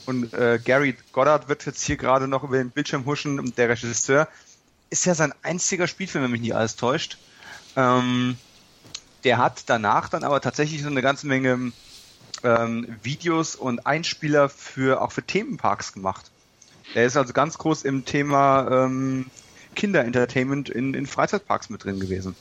und 0.07 0.33
äh, 0.35 0.59
Gary 0.63 0.97
Goddard 1.13 1.49
wird 1.49 1.65
jetzt 1.65 1.83
hier 1.83 1.97
gerade 1.97 2.29
noch 2.29 2.45
über 2.45 2.59
den 2.59 2.71
Bildschirm 2.71 3.07
huschen, 3.07 3.39
und 3.39 3.57
der 3.57 3.71
Regisseur. 3.71 4.29
Ist 4.91 5.07
ja 5.07 5.15
sein 5.15 5.33
einziger 5.43 5.89
Spielfilm, 5.89 6.25
wenn 6.25 6.31
mich 6.31 6.43
nicht 6.43 6.55
alles 6.55 6.77
täuscht. 6.77 7.19
Ähm, 7.77 8.37
der 9.25 9.39
hat 9.39 9.65
danach 9.67 10.09
dann 10.09 10.23
aber 10.23 10.41
tatsächlich 10.41 10.83
so 10.83 10.89
eine 10.89 11.03
ganze 11.03 11.27
Menge 11.27 11.73
ähm, 12.43 12.97
Videos 13.03 13.57
und 13.57 13.87
Einspieler 13.87 14.49
für 14.49 15.03
auch 15.03 15.13
für 15.13 15.23
Themenparks 15.23 15.93
gemacht. 15.93 16.31
Er 16.95 17.07
ist 17.07 17.17
also 17.17 17.33
ganz 17.33 17.59
groß 17.59 17.83
im 17.83 18.05
Thema 18.05 18.85
ähm, 18.85 19.31
Kinderentertainment 19.75 20.69
in, 20.69 20.95
in 20.95 21.07
Freizeitparks 21.07 21.71
mit 21.71 21.85
drin 21.85 22.01
gewesen. 22.01 22.37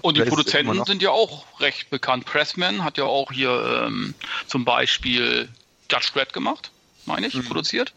Und 0.00 0.16
die 0.16 0.22
Produzenten 0.22 0.84
sind 0.84 1.00
ja 1.00 1.10
auch 1.10 1.60
recht 1.60 1.88
bekannt. 1.90 2.24
Pressman 2.24 2.82
hat 2.82 2.98
ja 2.98 3.04
auch 3.04 3.30
hier 3.30 3.84
ähm, 3.86 4.14
zum 4.48 4.64
Beispiel 4.64 5.48
Judge 5.90 6.10
Dredd 6.12 6.32
gemacht, 6.32 6.72
meine 7.06 7.28
ich, 7.28 7.34
mhm. 7.34 7.44
produziert. 7.44 7.92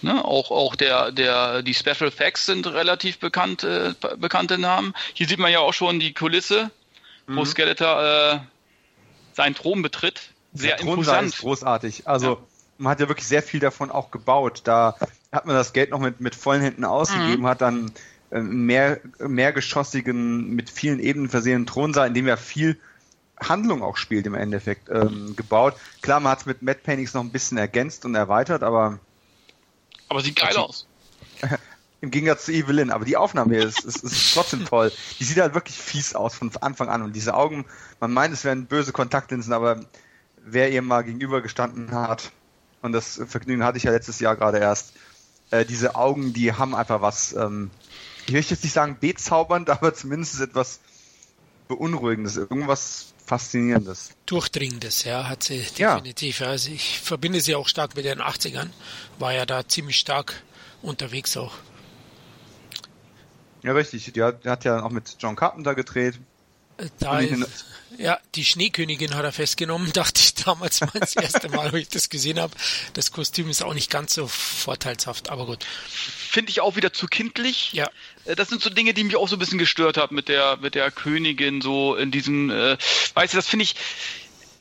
Ne? 0.00 0.24
Auch, 0.24 0.50
auch 0.50 0.74
der, 0.74 1.12
der, 1.12 1.62
die 1.62 1.74
Special 1.74 2.08
Effects 2.08 2.46
sind 2.46 2.66
relativ 2.66 3.18
bekannt, 3.18 3.62
äh, 3.62 3.92
bekannte 4.16 4.56
Namen. 4.56 4.94
Hier 5.12 5.28
sieht 5.28 5.38
man 5.38 5.52
ja 5.52 5.58
auch 5.58 5.74
schon 5.74 6.00
die 6.00 6.14
Kulisse, 6.14 6.70
mhm. 7.26 7.36
wo 7.36 7.44
Skeletor 7.44 8.02
äh, 8.02 8.38
seinen 9.34 9.54
Thron 9.54 9.82
betritt. 9.82 10.30
Sehr 10.54 10.76
der 10.76 10.86
imposant. 10.86 11.28
Ist 11.28 11.40
großartig. 11.40 12.08
Also 12.08 12.34
ja. 12.34 12.38
man 12.78 12.92
hat 12.92 13.00
ja 13.00 13.08
wirklich 13.08 13.26
sehr 13.26 13.42
viel 13.42 13.60
davon 13.60 13.90
auch 13.90 14.10
gebaut. 14.10 14.62
Da 14.64 14.96
hat 15.32 15.46
man 15.46 15.56
das 15.56 15.72
Geld 15.72 15.90
noch 15.90 15.98
mit, 15.98 16.20
mit 16.20 16.34
vollen 16.34 16.62
Händen 16.62 16.84
ausgegeben, 16.84 17.42
mhm. 17.42 17.48
hat 17.48 17.60
dann 17.60 17.92
äh, 18.30 18.40
mehr, 18.40 19.00
mehrgeschossigen, 19.18 20.54
mit 20.54 20.70
vielen 20.70 21.00
Ebenen 21.00 21.28
versehenen 21.28 21.66
Thronsaal, 21.66 22.08
in 22.08 22.14
dem 22.14 22.26
ja 22.28 22.36
viel 22.36 22.78
Handlung 23.40 23.82
auch 23.82 23.96
spielt 23.96 24.26
im 24.26 24.34
Endeffekt, 24.34 24.88
ähm, 24.90 25.34
gebaut. 25.36 25.74
Klar, 26.02 26.20
man 26.20 26.32
hat 26.32 26.40
es 26.40 26.46
mit 26.46 26.62
Matt 26.62 26.82
Paintings 26.84 27.14
noch 27.14 27.22
ein 27.22 27.30
bisschen 27.30 27.58
ergänzt 27.58 28.04
und 28.04 28.14
erweitert, 28.14 28.62
aber. 28.62 29.00
Aber 30.08 30.20
sieht 30.20 30.36
geil 30.36 30.56
aus. 30.56 30.86
Im 32.00 32.10
Gegensatz 32.10 32.44
zu 32.44 32.52
Evelyn, 32.52 32.90
aber 32.90 33.06
die 33.06 33.16
Aufnahme 33.16 33.56
ist, 33.56 33.80
ist, 33.80 34.04
ist 34.04 34.34
trotzdem 34.34 34.66
toll. 34.66 34.92
Die 35.18 35.24
sieht 35.24 35.38
halt 35.38 35.54
wirklich 35.54 35.76
fies 35.76 36.14
aus 36.14 36.34
von 36.34 36.50
Anfang 36.60 36.90
an 36.90 37.00
und 37.00 37.14
diese 37.14 37.34
Augen, 37.34 37.64
man 37.98 38.12
meint, 38.12 38.34
es 38.34 38.44
wären 38.44 38.66
böse 38.66 38.92
Kontaktlinsen, 38.92 39.54
aber 39.54 39.80
wer 40.44 40.70
ihr 40.70 40.82
mal 40.82 41.02
gegenübergestanden 41.02 41.92
hat, 41.92 42.32
und 42.82 42.92
das 42.92 43.20
Vergnügen 43.26 43.64
hatte 43.64 43.78
ich 43.78 43.84
ja 43.84 43.92
letztes 43.92 44.20
Jahr 44.20 44.36
gerade 44.36 44.58
erst, 44.58 44.92
äh, 45.50 45.64
diese 45.64 45.94
Augen, 45.94 46.32
die 46.32 46.52
haben 46.52 46.74
einfach 46.74 47.00
was, 47.00 47.32
ähm, 47.32 47.70
ich 48.26 48.32
möchte 48.32 48.54
jetzt 48.54 48.62
nicht 48.62 48.72
sagen 48.72 48.98
bezaubernd, 49.00 49.70
aber 49.70 49.94
zumindest 49.94 50.40
etwas 50.40 50.80
Beunruhigendes, 51.68 52.36
irgendwas 52.36 53.14
Faszinierendes. 53.24 54.10
Durchdringendes, 54.26 55.04
ja, 55.04 55.28
hat 55.28 55.42
sie 55.42 55.62
definitiv. 55.62 56.40
Ja. 56.40 56.48
Also 56.48 56.70
ich 56.70 57.00
verbinde 57.00 57.40
sie 57.40 57.54
auch 57.54 57.68
stark 57.68 57.96
mit 57.96 58.04
den 58.04 58.20
80ern, 58.20 58.68
war 59.18 59.32
ja 59.32 59.46
da 59.46 59.66
ziemlich 59.66 59.96
stark 59.96 60.42
unterwegs 60.82 61.36
auch. 61.38 61.54
Ja, 63.62 63.72
richtig. 63.72 64.12
Die 64.12 64.22
hat, 64.22 64.44
die 64.44 64.50
hat 64.50 64.64
ja 64.64 64.82
auch 64.82 64.90
mit 64.90 65.16
John 65.18 65.36
Carpenter 65.36 65.74
gedreht. 65.74 66.20
Äh, 66.76 66.88
da 66.98 67.20
ist, 67.20 67.66
ja, 67.98 68.18
die 68.34 68.44
Schneekönigin 68.44 69.14
hat 69.14 69.24
er 69.24 69.32
festgenommen, 69.32 69.90
dachte 69.94 70.20
ich 70.20 70.34
damals 70.34 70.80
mal 70.80 70.90
das 70.98 71.16
erste 71.16 71.48
Mal, 71.48 71.72
wo 71.72 71.76
ich 71.76 71.88
das 71.88 72.08
gesehen 72.08 72.40
habe. 72.40 72.54
Das 72.94 73.12
Kostüm 73.12 73.48
ist 73.48 73.62
auch 73.62 73.74
nicht 73.74 73.90
ganz 73.90 74.14
so 74.14 74.26
vorteilshaft, 74.26 75.30
aber 75.30 75.46
gut. 75.46 75.64
Finde 75.64 76.50
ich 76.50 76.60
auch 76.60 76.76
wieder 76.76 76.92
zu 76.92 77.06
kindlich. 77.06 77.72
Ja. 77.72 77.90
Äh, 78.24 78.34
das 78.34 78.48
sind 78.48 78.62
so 78.62 78.70
Dinge, 78.70 78.94
die 78.94 79.04
mich 79.04 79.16
auch 79.16 79.28
so 79.28 79.36
ein 79.36 79.38
bisschen 79.38 79.58
gestört 79.58 79.96
haben 79.96 80.14
mit 80.16 80.28
der, 80.28 80.56
mit 80.58 80.74
der 80.74 80.90
Königin, 80.90 81.60
so 81.60 81.94
in 81.94 82.10
diesem, 82.10 82.50
äh, 82.50 82.76
weißt 83.14 83.34
du, 83.34 83.38
das 83.38 83.48
finde 83.48 83.64
ich, 83.64 83.76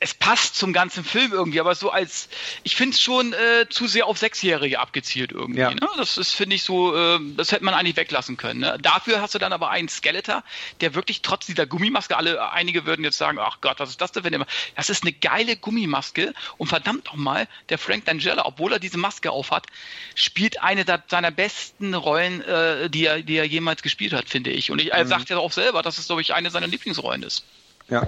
es 0.03 0.13
passt 0.13 0.57
zum 0.57 0.73
ganzen 0.73 1.05
Film 1.05 1.31
irgendwie, 1.31 1.61
aber 1.61 1.75
so 1.75 1.89
als, 1.89 2.27
ich 2.63 2.75
finde 2.75 2.95
es 2.95 3.01
schon 3.01 3.31
äh, 3.31 3.69
zu 3.69 3.87
sehr 3.87 4.05
auf 4.05 4.17
Sechsjährige 4.17 4.79
abgezielt 4.79 5.31
irgendwie. 5.31 5.61
Ja. 5.61 5.69
Ne? 5.69 5.87
Das 5.95 6.17
ist, 6.17 6.33
finde 6.33 6.57
ich, 6.57 6.63
so, 6.63 6.93
äh, 6.93 7.19
das 7.37 7.53
hätte 7.53 7.63
man 7.63 7.73
eigentlich 7.73 7.95
weglassen 7.95 8.35
können. 8.35 8.59
Ne? 8.59 8.77
Dafür 8.81 9.21
hast 9.21 9.33
du 9.33 9.39
dann 9.39 9.53
aber 9.53 9.69
einen 9.69 9.87
Skeletor, 9.87 10.43
der 10.81 10.93
wirklich 10.93 11.21
trotz 11.21 11.45
dieser 11.45 11.65
Gummimaske, 11.65 12.17
alle, 12.17 12.51
einige 12.51 12.85
würden 12.85 13.05
jetzt 13.05 13.17
sagen, 13.17 13.39
ach 13.39 13.59
Gott, 13.61 13.79
was 13.79 13.91
ist 13.91 14.01
das 14.01 14.11
denn, 14.11 14.25
wenn 14.25 14.43
das 14.75 14.89
ist 14.89 15.03
eine 15.03 15.13
geile 15.13 15.55
Gummimaske 15.55 16.33
und 16.57 16.67
verdammt 16.67 17.05
nochmal, 17.05 17.47
der 17.69 17.77
Frank 17.77 18.05
D'Angelo, 18.05 18.41
obwohl 18.43 18.73
er 18.73 18.79
diese 18.79 18.97
Maske 18.97 19.31
aufhat, 19.31 19.67
spielt 20.15 20.61
eine 20.61 20.83
seiner 21.07 21.31
besten 21.31 21.93
Rollen, 21.93 22.41
äh, 22.41 22.89
die, 22.89 23.05
er, 23.05 23.21
die 23.21 23.37
er 23.37 23.45
jemals 23.45 23.81
gespielt 23.81 24.11
hat, 24.11 24.27
finde 24.27 24.49
ich. 24.49 24.69
Und 24.69 24.81
ich, 24.81 24.91
er 24.91 25.05
mhm. 25.05 25.07
sagt 25.07 25.29
ja 25.29 25.37
auch 25.37 25.53
selber, 25.53 25.81
dass 25.81 25.97
es, 25.97 26.07
glaube 26.07 26.21
ich, 26.21 26.33
eine 26.33 26.51
seiner 26.51 26.67
Lieblingsrollen 26.67 27.23
ist. 27.23 27.45
Ja. 27.89 28.05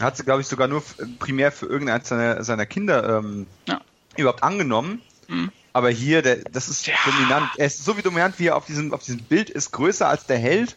Hat 0.00 0.16
sie, 0.16 0.24
glaube 0.24 0.40
ich, 0.40 0.46
sogar 0.46 0.66
nur 0.66 0.82
primär 1.18 1.52
für 1.52 1.66
irgendeines 1.66 2.08
seiner, 2.08 2.42
seiner 2.42 2.66
Kinder 2.66 3.18
ähm, 3.18 3.46
ja. 3.66 3.80
überhaupt 4.16 4.42
angenommen. 4.42 5.02
Mhm. 5.28 5.52
Aber 5.72 5.90
hier, 5.90 6.22
der, 6.22 6.36
das 6.36 6.68
ist 6.68 6.86
ja. 6.86 6.94
dominant. 7.04 7.50
Er 7.56 7.66
ist 7.66 7.84
so 7.84 7.96
wie 7.96 8.02
dominant, 8.02 8.38
wie 8.38 8.46
er 8.46 8.56
auf 8.56 8.66
diesem, 8.66 8.92
auf 8.92 9.02
diesem 9.02 9.22
Bild 9.22 9.50
ist, 9.50 9.72
größer 9.72 10.08
als 10.08 10.26
der 10.26 10.38
Held, 10.38 10.76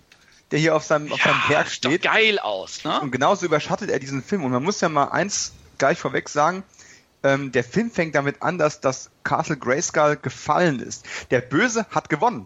der 0.51 0.59
hier 0.59 0.75
auf 0.75 0.83
seinem, 0.83 1.07
ja, 1.07 1.13
auf 1.13 1.21
seinem 1.21 1.41
Berg 1.47 1.69
steht. 1.69 1.91
Sieht 1.91 2.01
geil 2.03 2.37
aus, 2.37 2.83
ne? 2.83 2.99
Und 3.01 3.11
genauso 3.11 3.45
überschattet 3.45 3.89
er 3.89 3.99
diesen 3.99 4.23
Film. 4.23 4.43
Und 4.43 4.51
man 4.51 4.63
muss 4.63 4.81
ja 4.81 4.89
mal 4.89 5.05
eins 5.05 5.53
gleich 5.77 5.97
vorweg 5.97 6.29
sagen, 6.29 6.63
ähm, 7.23 7.51
der 7.51 7.63
Film 7.63 7.89
fängt 7.89 8.15
damit 8.15 8.41
an, 8.41 8.57
dass 8.57 8.81
das 8.81 9.09
Castle 9.23 9.57
Grayskull 9.57 10.17
gefallen 10.17 10.79
ist. 10.79 11.05
Der 11.31 11.41
Böse 11.41 11.87
hat 11.89 12.09
gewonnen. 12.09 12.45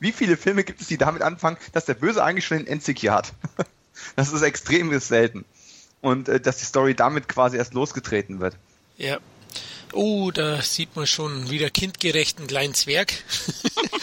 Wie 0.00 0.12
viele 0.12 0.36
Filme 0.36 0.64
gibt 0.64 0.80
es, 0.80 0.88
die 0.88 0.98
damit 0.98 1.22
anfangen, 1.22 1.58
dass 1.72 1.84
der 1.84 1.94
Böse 1.94 2.24
eigentlich 2.24 2.46
schon 2.46 2.58
den 2.58 2.66
Endsieg 2.66 2.98
hier 2.98 3.12
hat? 3.12 3.32
das 4.16 4.32
ist 4.32 4.42
extrem 4.42 4.98
selten 4.98 5.44
und 6.04 6.28
äh, 6.28 6.38
dass 6.38 6.58
die 6.58 6.66
Story 6.66 6.94
damit 6.94 7.28
quasi 7.28 7.56
erst 7.56 7.74
losgetreten 7.74 8.38
wird. 8.38 8.56
Ja. 8.98 9.18
Oh, 9.92 10.32
da 10.32 10.60
sieht 10.60 10.96
man 10.96 11.06
schon 11.06 11.50
wieder 11.50 11.70
kindgerechten 11.70 12.48
kleinen 12.48 12.74
Zwerg. 12.74 13.12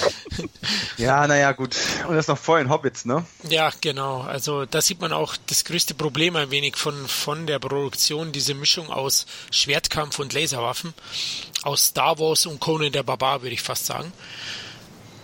ja, 0.97 1.27
naja, 1.27 1.51
gut. 1.51 1.75
Und 2.07 2.15
das 2.15 2.27
noch 2.27 2.37
vorhin 2.37 2.69
Hobbits, 2.69 3.03
ne? 3.03 3.25
Ja, 3.49 3.71
genau. 3.81 4.21
Also 4.21 4.65
da 4.65 4.81
sieht 4.81 5.01
man 5.01 5.11
auch 5.11 5.35
das 5.47 5.65
größte 5.65 5.93
Problem 5.93 6.37
ein 6.37 6.49
wenig 6.49 6.77
von, 6.77 7.07
von 7.07 7.45
der 7.45 7.59
Produktion, 7.59 8.31
diese 8.31 8.53
Mischung 8.53 8.89
aus 8.89 9.25
Schwertkampf 9.51 10.17
und 10.19 10.33
Laserwaffen. 10.33 10.93
Aus 11.63 11.87
Star 11.87 12.17
Wars 12.19 12.45
und 12.45 12.61
Conan 12.61 12.93
der 12.93 13.03
Barbar, 13.03 13.41
würde 13.41 13.53
ich 13.53 13.61
fast 13.61 13.85
sagen. 13.85 14.13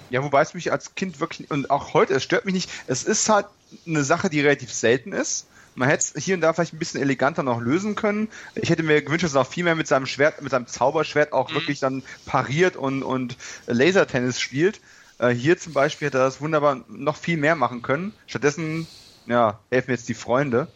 Ja, 0.09 0.21
wobei 0.21 0.41
es 0.41 0.53
mich 0.53 0.71
als 0.71 0.95
Kind 0.95 1.21
wirklich, 1.21 1.49
und 1.49 1.71
auch 1.71 1.93
heute, 1.93 2.13
es 2.13 2.23
stört 2.23 2.45
mich 2.45 2.53
nicht, 2.53 2.69
es 2.87 3.03
ist 3.03 3.29
halt 3.29 3.45
eine 3.85 4.03
Sache, 4.03 4.29
die 4.29 4.41
relativ 4.41 4.73
selten 4.73 5.13
ist. 5.13 5.46
Man 5.77 5.89
hätte 5.89 6.11
es 6.15 6.23
hier 6.23 6.33
und 6.33 6.41
da 6.41 6.53
vielleicht 6.53 6.73
ein 6.73 6.79
bisschen 6.79 7.01
eleganter 7.01 7.43
noch 7.43 7.61
lösen 7.61 7.93
können. 7.93 8.29
Ich 8.55 8.71
hätte 8.71 8.81
mir 8.81 8.99
gewünscht, 9.03 9.23
dass 9.23 9.35
er 9.35 9.41
auch 9.41 9.47
viel 9.47 9.63
mehr 9.63 9.75
mit 9.75 9.87
seinem 9.87 10.07
Schwert, 10.07 10.41
mit 10.41 10.51
seinem 10.51 10.65
Zauberschwert 10.65 11.33
auch 11.33 11.51
mhm. 11.51 11.55
wirklich 11.55 11.79
dann 11.79 12.01
pariert 12.25 12.75
und, 12.75 13.03
und 13.03 13.37
Lasertennis 13.67 14.39
spielt. 14.39 14.81
Äh, 15.19 15.29
hier 15.29 15.59
zum 15.59 15.73
Beispiel 15.73 16.07
hätte 16.07 16.17
er 16.17 16.23
das 16.23 16.41
wunderbar 16.41 16.83
noch 16.87 17.15
viel 17.15 17.37
mehr 17.37 17.55
machen 17.55 17.83
können. 17.83 18.13
Stattdessen, 18.25 18.87
ja, 19.27 19.59
helfen 19.69 19.91
jetzt 19.91 20.09
die 20.09 20.15
Freunde. 20.15 20.67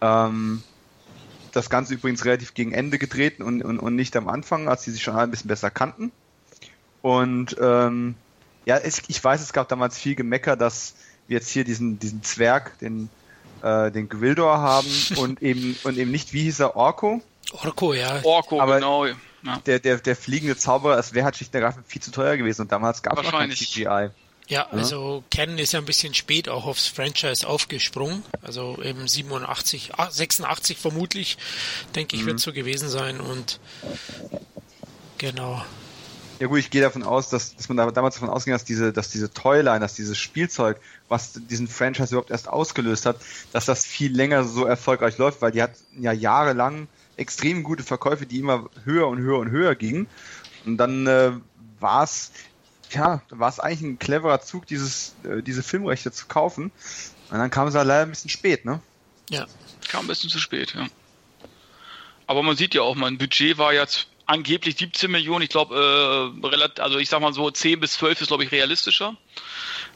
Ähm, 0.00 0.64
das 1.52 1.70
Ganze 1.70 1.94
übrigens 1.94 2.24
relativ 2.24 2.52
gegen 2.52 2.72
Ende 2.72 2.98
getreten 2.98 3.44
und, 3.44 3.62
und, 3.62 3.78
und 3.78 3.94
nicht 3.94 4.16
am 4.16 4.28
Anfang, 4.28 4.68
als 4.68 4.82
sie 4.82 4.90
sich 4.90 5.04
schon 5.04 5.14
ein 5.14 5.30
bisschen 5.30 5.48
besser 5.48 5.70
kannten. 5.70 6.10
Und 7.00 7.56
ähm, 7.60 8.16
ja, 8.64 8.76
es, 8.78 9.02
ich 9.06 9.22
weiß, 9.22 9.40
es 9.40 9.52
gab 9.52 9.68
damals 9.68 9.96
viel 9.96 10.16
Gemecker, 10.16 10.56
dass 10.56 10.96
wir 11.28 11.38
jetzt 11.38 11.50
hier 11.50 11.62
diesen, 11.62 12.00
diesen 12.00 12.24
Zwerg, 12.24 12.76
den 12.80 13.08
äh, 13.66 13.90
den 13.90 14.08
Gwildor 14.08 14.58
haben 14.58 14.88
und 15.16 15.42
eben 15.42 15.76
und 15.82 15.98
eben 15.98 16.10
nicht, 16.10 16.32
wie 16.32 16.42
hieß 16.42 16.60
er, 16.60 16.76
Orko? 16.76 17.20
Orko, 17.52 17.94
ja. 17.94 18.20
Orko, 18.22 18.60
Aber 18.60 18.76
genau. 18.76 19.06
Ja. 19.06 19.14
Der, 19.66 19.78
der, 19.78 19.98
der 19.98 20.16
fliegende 20.16 20.56
Zauberer, 20.56 20.98
es 20.98 21.14
wäre 21.14 21.24
halt 21.24 21.36
schlicht 21.36 21.54
und 21.54 21.60
ergreifend 21.60 21.86
viel 21.86 22.02
zu 22.02 22.10
teuer 22.10 22.36
gewesen 22.36 22.62
und 22.62 22.72
damals 22.72 23.02
gab 23.02 23.18
es 23.18 23.24
noch 23.24 23.30
kein 23.30 23.50
CGI. 23.50 24.10
Ja, 24.48 24.68
also 24.70 25.24
Canon 25.30 25.58
ist 25.58 25.72
ja 25.72 25.80
ein 25.80 25.84
bisschen 25.84 26.14
spät 26.14 26.48
auch 26.48 26.66
aufs 26.66 26.86
Franchise 26.86 27.46
aufgesprungen. 27.46 28.22
Also 28.42 28.80
eben 28.82 29.06
87, 29.08 29.92
86 30.08 30.78
vermutlich, 30.78 31.36
denke 31.96 32.14
ich, 32.14 32.22
mhm. 32.22 32.26
wird 32.26 32.40
so 32.40 32.52
gewesen 32.52 32.88
sein 32.88 33.20
und 33.20 33.58
genau. 35.18 35.64
Ja 36.38 36.48
gut, 36.48 36.58
ich 36.58 36.70
gehe 36.70 36.82
davon 36.82 37.02
aus, 37.02 37.30
dass, 37.30 37.56
dass 37.56 37.68
man 37.68 37.76
damals 37.76 38.16
davon 38.16 38.28
ausging, 38.28 38.52
dass 38.52 38.64
diese, 38.64 38.92
dass 38.92 39.10
diese 39.10 39.32
Toyline, 39.32 39.80
dass 39.80 39.94
dieses 39.94 40.18
Spielzeug, 40.18 40.78
was 41.08 41.32
diesen 41.32 41.66
Franchise 41.66 42.10
überhaupt 42.10 42.30
erst 42.30 42.48
ausgelöst 42.48 43.06
hat, 43.06 43.16
dass 43.52 43.64
das 43.64 43.86
viel 43.86 44.14
länger 44.14 44.44
so 44.44 44.66
erfolgreich 44.66 45.16
läuft, 45.16 45.40
weil 45.40 45.52
die 45.52 45.62
hat 45.62 45.72
ja 45.98 46.12
jahrelang 46.12 46.88
extrem 47.16 47.62
gute 47.62 47.82
Verkäufe, 47.82 48.26
die 48.26 48.38
immer 48.38 48.68
höher 48.84 49.08
und 49.08 49.18
höher 49.18 49.38
und 49.38 49.50
höher 49.50 49.74
gingen. 49.74 50.06
Und 50.66 50.76
dann 50.76 51.06
äh, 51.06 51.32
war 51.80 52.04
es, 52.04 52.32
ja, 52.90 53.22
war 53.30 53.48
es 53.48 53.58
eigentlich 53.58 53.82
ein 53.82 53.98
cleverer 53.98 54.40
Zug, 54.42 54.66
dieses, 54.66 55.14
äh, 55.24 55.42
diese 55.42 55.62
Filmrechte 55.62 56.12
zu 56.12 56.26
kaufen. 56.26 56.70
Und 57.30 57.38
dann 57.38 57.50
kam 57.50 57.68
es 57.68 57.74
halt 57.74 57.86
leider 57.86 58.02
ein 58.02 58.10
bisschen 58.10 58.30
spät, 58.30 58.66
ne? 58.66 58.80
Ja, 59.30 59.46
kam 59.88 60.04
ein 60.04 60.08
bisschen 60.08 60.30
zu 60.30 60.38
spät, 60.38 60.74
ja. 60.74 60.86
Aber 62.26 62.42
man 62.42 62.56
sieht 62.56 62.74
ja 62.74 62.82
auch, 62.82 62.94
mein 62.94 63.18
Budget 63.18 63.56
war 63.56 63.72
jetzt 63.72 64.08
angeblich 64.26 64.76
17 64.76 65.10
Millionen. 65.10 65.42
Ich 65.42 65.50
glaube, 65.50 66.34
äh, 66.42 66.80
also 66.80 66.98
ich 66.98 67.08
sag 67.08 67.20
mal 67.20 67.32
so 67.32 67.50
10 67.50 67.80
bis 67.80 67.92
12 67.94 68.22
ist, 68.22 68.28
glaube 68.28 68.44
ich, 68.44 68.52
realistischer. 68.52 69.16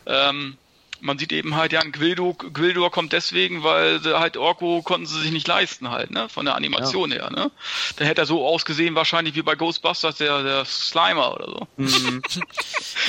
Ähm, 0.06 0.56
man 1.00 1.18
sieht 1.18 1.32
eben 1.32 1.56
halt, 1.56 1.72
ja, 1.72 1.80
ein 1.80 1.92
Gwildor, 1.92 2.36
Gwildor 2.36 2.90
kommt 2.90 3.12
deswegen, 3.12 3.62
weil 3.62 4.00
halt 4.04 4.36
Orko 4.36 4.82
konnten 4.82 5.06
sie 5.06 5.20
sich 5.20 5.30
nicht 5.30 5.48
leisten 5.48 5.90
halt, 5.90 6.10
ne? 6.10 6.28
Von 6.28 6.44
der 6.44 6.54
Animation 6.54 7.10
ja. 7.10 7.18
her, 7.18 7.30
ne? 7.30 7.50
Dann 7.96 8.06
hätte 8.06 8.22
er 8.22 8.26
so 8.26 8.46
ausgesehen, 8.46 8.94
wahrscheinlich 8.94 9.34
wie 9.34 9.42
bei 9.42 9.54
Ghostbusters, 9.54 10.16
der, 10.16 10.42
der 10.42 10.64
Slimer 10.64 11.34
oder 11.34 11.46
so. 11.46 11.68
Mhm. 11.76 12.22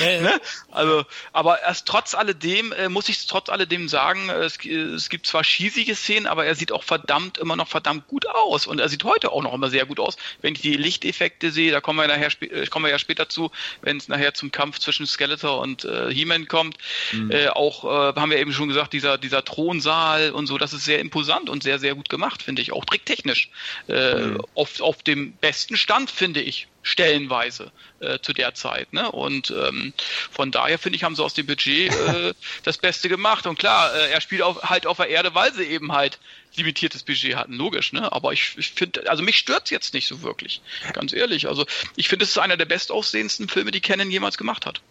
ne? 0.00 0.40
Also, 0.70 1.04
aber 1.32 1.62
erst 1.62 1.86
trotz 1.86 2.14
alledem, 2.14 2.72
äh, 2.72 2.88
muss 2.88 3.08
ich 3.08 3.26
trotz 3.26 3.48
alledem 3.48 3.88
sagen, 3.88 4.30
es, 4.30 4.58
es 4.64 5.08
gibt 5.08 5.26
zwar 5.26 5.44
schießige 5.44 5.94
Szenen, 5.94 6.26
aber 6.26 6.46
er 6.46 6.54
sieht 6.54 6.72
auch 6.72 6.82
verdammt, 6.82 7.38
immer 7.38 7.56
noch 7.56 7.68
verdammt 7.68 8.08
gut 8.08 8.26
aus. 8.26 8.66
Und 8.66 8.78
er 8.78 8.88
sieht 8.88 9.04
heute 9.04 9.32
auch 9.32 9.42
noch 9.42 9.54
immer 9.54 9.70
sehr 9.70 9.86
gut 9.86 10.00
aus. 10.00 10.16
Wenn 10.40 10.54
ich 10.54 10.60
die 10.62 10.76
Lichteffekte 10.76 11.50
sehe, 11.50 11.72
da 11.72 11.80
kommen 11.80 11.98
wir 11.98 12.08
nachher, 12.08 12.30
äh, 12.40 12.66
kommen 12.66 12.84
wir 12.84 12.90
ja 12.90 12.98
später 12.98 13.28
zu, 13.28 13.50
wenn 13.82 13.96
es 13.96 14.08
nachher 14.08 14.34
zum 14.34 14.52
Kampf 14.52 14.78
zwischen 14.78 15.06
Skeletor 15.06 15.60
und 15.60 15.84
äh, 15.84 16.12
He-Man 16.12 16.48
kommt, 16.48 16.78
mhm. 17.12 17.30
äh, 17.30 17.48
auch 17.48 17.81
äh, 17.84 18.14
haben 18.14 18.30
wir 18.30 18.38
eben 18.38 18.52
schon 18.52 18.68
gesagt, 18.68 18.92
dieser, 18.92 19.18
dieser 19.18 19.44
Thronsaal 19.44 20.30
und 20.30 20.46
so, 20.46 20.58
das 20.58 20.72
ist 20.72 20.84
sehr 20.84 21.00
imposant 21.00 21.50
und 21.50 21.62
sehr, 21.62 21.78
sehr 21.78 21.94
gut 21.94 22.08
gemacht, 22.08 22.42
finde 22.42 22.62
ich. 22.62 22.72
Auch 22.72 22.84
tricktechnisch. 22.84 23.50
Äh, 23.88 24.16
mhm. 24.16 24.42
auf, 24.54 24.80
auf 24.80 25.02
dem 25.02 25.32
besten 25.32 25.76
Stand, 25.76 26.10
finde 26.10 26.40
ich 26.40 26.68
stellenweise 26.82 27.70
äh, 28.00 28.18
zu 28.20 28.32
der 28.32 28.54
Zeit. 28.54 28.92
Ne? 28.92 29.10
Und 29.10 29.50
ähm, 29.50 29.92
von 30.30 30.50
daher 30.50 30.78
finde 30.78 30.96
ich, 30.96 31.04
haben 31.04 31.14
sie 31.14 31.22
aus 31.22 31.34
dem 31.34 31.46
Budget 31.46 31.94
äh, 31.94 32.34
das 32.64 32.78
Beste 32.78 33.08
gemacht. 33.08 33.46
Und 33.46 33.58
klar, 33.58 33.94
äh, 33.94 34.10
er 34.10 34.20
spielt 34.20 34.42
auf, 34.42 34.62
halt 34.64 34.86
auf 34.86 34.96
der 34.96 35.08
Erde, 35.08 35.34
weil 35.34 35.52
sie 35.54 35.64
eben 35.64 35.92
halt 35.92 36.18
limitiertes 36.56 37.04
Budget 37.04 37.36
hatten, 37.36 37.54
logisch. 37.54 37.92
Ne? 37.92 38.12
Aber 38.12 38.32
ich, 38.32 38.54
ich 38.58 38.72
finde, 38.72 39.08
also 39.08 39.22
mich 39.22 39.38
stört's 39.38 39.70
jetzt 39.70 39.94
nicht 39.94 40.06
so 40.06 40.22
wirklich, 40.22 40.60
ganz 40.92 41.12
ehrlich. 41.12 41.48
Also 41.48 41.66
ich 41.96 42.08
finde, 42.08 42.24
es 42.24 42.32
ist 42.32 42.38
einer 42.38 42.56
der 42.56 42.66
bestaussehendsten 42.66 43.48
Filme, 43.48 43.70
die 43.70 43.80
Canon 43.80 44.10
jemals 44.10 44.36
gemacht 44.36 44.66
hat. 44.66 44.82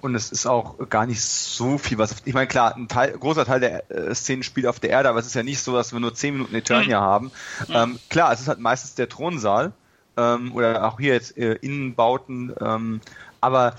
Und 0.00 0.14
es 0.14 0.32
ist 0.32 0.46
auch 0.46 0.76
gar 0.88 1.06
nicht 1.06 1.22
so 1.22 1.78
viel, 1.78 1.98
was. 1.98 2.16
Ich 2.24 2.34
meine, 2.34 2.46
klar, 2.46 2.74
ein 2.74 2.88
Teil, 2.88 3.12
großer 3.12 3.44
Teil 3.44 3.60
der 3.60 3.90
äh, 3.90 4.14
Szenen 4.14 4.42
spielt 4.42 4.66
auf 4.66 4.80
der 4.80 4.90
Erde, 4.90 5.08
aber 5.08 5.18
es 5.18 5.26
ist 5.26 5.34
ja 5.34 5.42
nicht 5.42 5.60
so, 5.62 5.74
dass 5.74 5.92
wir 5.92 6.00
nur 6.00 6.14
10 6.14 6.34
Minuten 6.34 6.54
Eternia 6.54 7.00
mhm. 7.00 7.04
haben. 7.04 7.32
Mhm. 7.68 7.74
Ähm, 7.74 7.98
klar, 8.08 8.32
es 8.32 8.40
ist 8.40 8.48
halt 8.48 8.60
meistens 8.60 8.94
der 8.94 9.08
Thronsaal 9.08 9.72
ähm, 10.16 10.54
oder 10.54 10.86
auch 10.86 10.98
hier 10.98 11.12
jetzt 11.12 11.36
äh, 11.36 11.54
Innenbauten, 11.54 12.54
ähm, 12.60 13.00
aber 13.40 13.74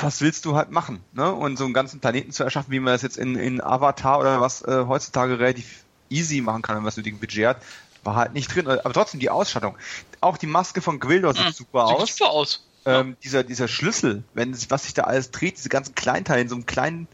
was 0.00 0.20
willst 0.20 0.44
du 0.44 0.54
halt 0.54 0.70
machen? 0.70 1.02
Ne? 1.12 1.32
Und 1.32 1.56
so 1.56 1.64
einen 1.64 1.74
ganzen 1.74 2.00
Planeten 2.00 2.30
zu 2.32 2.44
erschaffen, 2.44 2.70
wie 2.70 2.80
man 2.80 2.92
das 2.92 3.02
jetzt 3.02 3.16
in, 3.16 3.36
in 3.36 3.60
Avatar 3.60 4.20
oder 4.20 4.40
was 4.40 4.62
äh, 4.62 4.84
heutzutage 4.86 5.38
relativ 5.38 5.84
easy 6.10 6.40
machen 6.40 6.62
kann, 6.62 6.76
wenn 6.76 6.82
man 6.82 6.88
das 6.88 6.96
nötige 6.98 7.16
Budget 7.16 7.46
hat, 7.46 7.56
war 8.04 8.16
halt 8.16 8.34
nicht 8.34 8.54
drin. 8.54 8.68
Aber 8.68 8.92
trotzdem 8.92 9.18
die 9.18 9.30
Ausstattung. 9.30 9.76
Auch 10.20 10.36
die 10.36 10.46
Maske 10.46 10.82
von 10.82 11.00
Gwildor 11.00 11.34
sieht 11.34 11.46
mhm. 11.46 11.52
super 11.52 11.86
sieht 11.86 11.96
aus. 11.96 12.16
Super 12.16 12.30
aus 12.30 12.64
ähm, 12.84 13.10
ja. 13.10 13.16
dieser, 13.22 13.44
dieser 13.44 13.68
Schlüssel, 13.68 14.24
wenn 14.34 14.56
was 14.70 14.84
sich 14.84 14.94
da 14.94 15.02
alles 15.04 15.30
dreht, 15.30 15.56
diese 15.56 15.68
ganzen 15.68 15.94
Kleinteile 15.94 16.42
in 16.42 16.48
so 16.48 16.54
einem 16.54 16.66
kleinen 16.66 17.08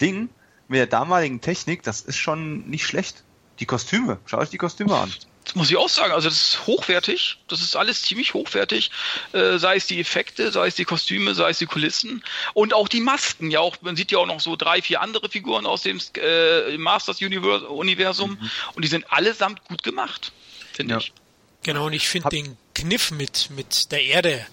Ding 0.00 0.28
mit 0.68 0.78
der 0.78 0.86
damaligen 0.86 1.40
Technik, 1.40 1.82
das 1.82 2.02
ist 2.02 2.16
schon 2.16 2.68
nicht 2.68 2.86
schlecht. 2.86 3.24
Die 3.60 3.66
Kostüme, 3.66 4.18
schaut 4.26 4.40
euch 4.40 4.50
die 4.50 4.58
Kostüme 4.58 4.96
an. 4.96 5.12
Das 5.44 5.54
muss 5.54 5.70
ich 5.70 5.78
auch 5.78 5.88
sagen, 5.88 6.12
also 6.12 6.28
das 6.28 6.40
ist 6.40 6.66
hochwertig, 6.66 7.38
das 7.48 7.62
ist 7.62 7.74
alles 7.74 8.02
ziemlich 8.02 8.34
hochwertig, 8.34 8.90
äh, 9.32 9.56
sei 9.56 9.76
es 9.76 9.86
die 9.86 9.98
Effekte, 9.98 10.52
sei 10.52 10.66
es 10.66 10.74
die 10.74 10.84
Kostüme, 10.84 11.34
sei 11.34 11.48
es 11.48 11.58
die 11.58 11.64
Kulissen 11.64 12.22
und 12.52 12.74
auch 12.74 12.86
die 12.86 13.00
Masken. 13.00 13.50
Ja, 13.50 13.60
auch 13.60 13.76
man 13.80 13.96
sieht 13.96 14.12
ja 14.12 14.18
auch 14.18 14.26
noch 14.26 14.40
so 14.40 14.56
drei, 14.56 14.82
vier 14.82 15.00
andere 15.00 15.30
Figuren 15.30 15.64
aus 15.64 15.80
dem 15.80 15.98
äh, 16.18 16.76
Masters 16.76 17.22
Universum 17.22 18.32
mhm. 18.32 18.50
und 18.74 18.84
die 18.84 18.88
sind 18.88 19.10
allesamt 19.10 19.64
gut 19.64 19.82
gemacht, 19.82 20.32
finde 20.74 20.92
ja. 20.92 20.98
ich. 20.98 21.14
Genau, 21.62 21.86
und 21.86 21.94
ich 21.94 22.08
finde 22.08 22.28
den 22.28 22.58
Kniff 22.78 23.10
mit, 23.10 23.50
mit 23.50 23.90
der 23.90 24.04
Erde 24.04 24.46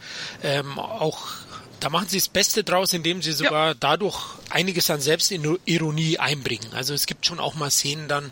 ähm, 0.43 0.79
auch, 0.79 1.27
da 1.79 1.89
machen 1.89 2.07
sie 2.09 2.17
das 2.17 2.27
Beste 2.27 2.63
draus, 2.63 2.93
indem 2.93 3.21
sie 3.21 3.33
sogar 3.33 3.69
ja. 3.69 3.73
dadurch 3.79 4.17
einiges 4.49 4.89
an 4.89 5.01
Selbstironie 5.01 6.17
einbringen. 6.17 6.67
Also 6.73 6.93
es 6.93 7.05
gibt 7.05 7.25
schon 7.25 7.39
auch 7.39 7.53
mal 7.55 7.69
Szenen 7.69 8.07
dann, 8.07 8.31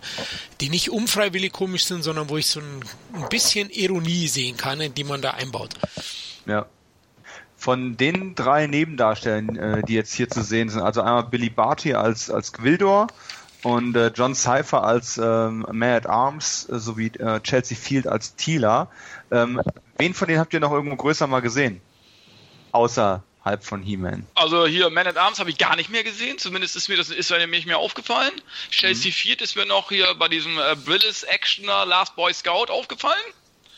die 0.62 0.70
nicht 0.70 0.90
unfreiwillig 0.90 1.52
komisch 1.52 1.86
sind, 1.86 2.04
sondern 2.04 2.30
wo 2.30 2.38
ich 2.38 2.48
so 2.48 2.60
ein, 2.60 2.84
ein 3.14 3.30
bisschen 3.30 3.70
Ironie 3.70 4.28
sehen 4.28 4.58
kann, 4.58 4.82
die 4.96 5.04
man 5.04 5.22
da 5.22 5.32
einbaut. 5.32 5.76
Ja, 6.46 6.66
von 7.56 7.96
den 7.96 8.36
drei 8.36 8.68
Nebendarstellern, 8.68 9.56
äh, 9.56 9.84
die 9.84 9.94
jetzt 9.94 10.14
hier 10.14 10.30
zu 10.30 10.42
sehen 10.42 10.70
sind, 10.70 10.82
also 10.82 11.02
einmal 11.02 11.24
Billy 11.24 11.50
Barty 11.50 11.94
als, 11.94 12.30
als 12.30 12.52
Gwildor 12.52 13.08
und 13.64 13.96
äh, 13.96 14.12
John 14.14 14.36
Cypher 14.36 14.84
als 14.84 15.18
ähm, 15.18 15.66
Man 15.72 15.90
at 15.90 16.06
Arms 16.06 16.68
äh, 16.70 16.78
sowie 16.78 17.08
äh, 17.20 17.40
Chelsea 17.40 17.78
Field 17.78 18.08
als 18.08 18.36
Ähm, 19.32 19.62
wen 19.98 20.14
von 20.14 20.28
denen 20.28 20.40
habt 20.40 20.54
ihr 20.54 20.60
noch 20.60 20.72
irgendwo 20.72 20.96
größer 20.96 21.28
mal 21.28 21.42
gesehen? 21.42 21.82
Außerhalb 22.72 23.64
von 23.64 23.82
He-Man. 23.82 24.26
Also 24.36 24.66
hier 24.66 24.90
Man 24.90 25.08
at 25.08 25.18
Arms 25.18 25.40
habe 25.40 25.50
ich 25.50 25.58
gar 25.58 25.76
nicht 25.76 25.90
mehr 25.90 26.04
gesehen, 26.04 26.38
zumindest 26.38 26.76
ist 26.76 26.90
mir 26.90 26.98
das 26.98 27.10
ist 27.10 27.30
mir 27.30 27.48
nicht 27.48 27.68
mehr 27.68 27.78
aufgefallen. 27.78 28.34
Chelsea 28.72 29.10
mhm. 29.10 29.14
Field 29.14 29.42
ist 29.42 29.56
mir 29.56 29.66
noch 29.66 29.90
hier 29.90 30.14
bei 30.16 30.28
diesem 30.28 30.58
äh, 30.58 30.76
Brillis 30.76 31.24
Actioner 31.24 31.86
Last 31.86 32.16
Boy 32.16 32.34
Scout 32.34 32.70
aufgefallen. 32.70 33.34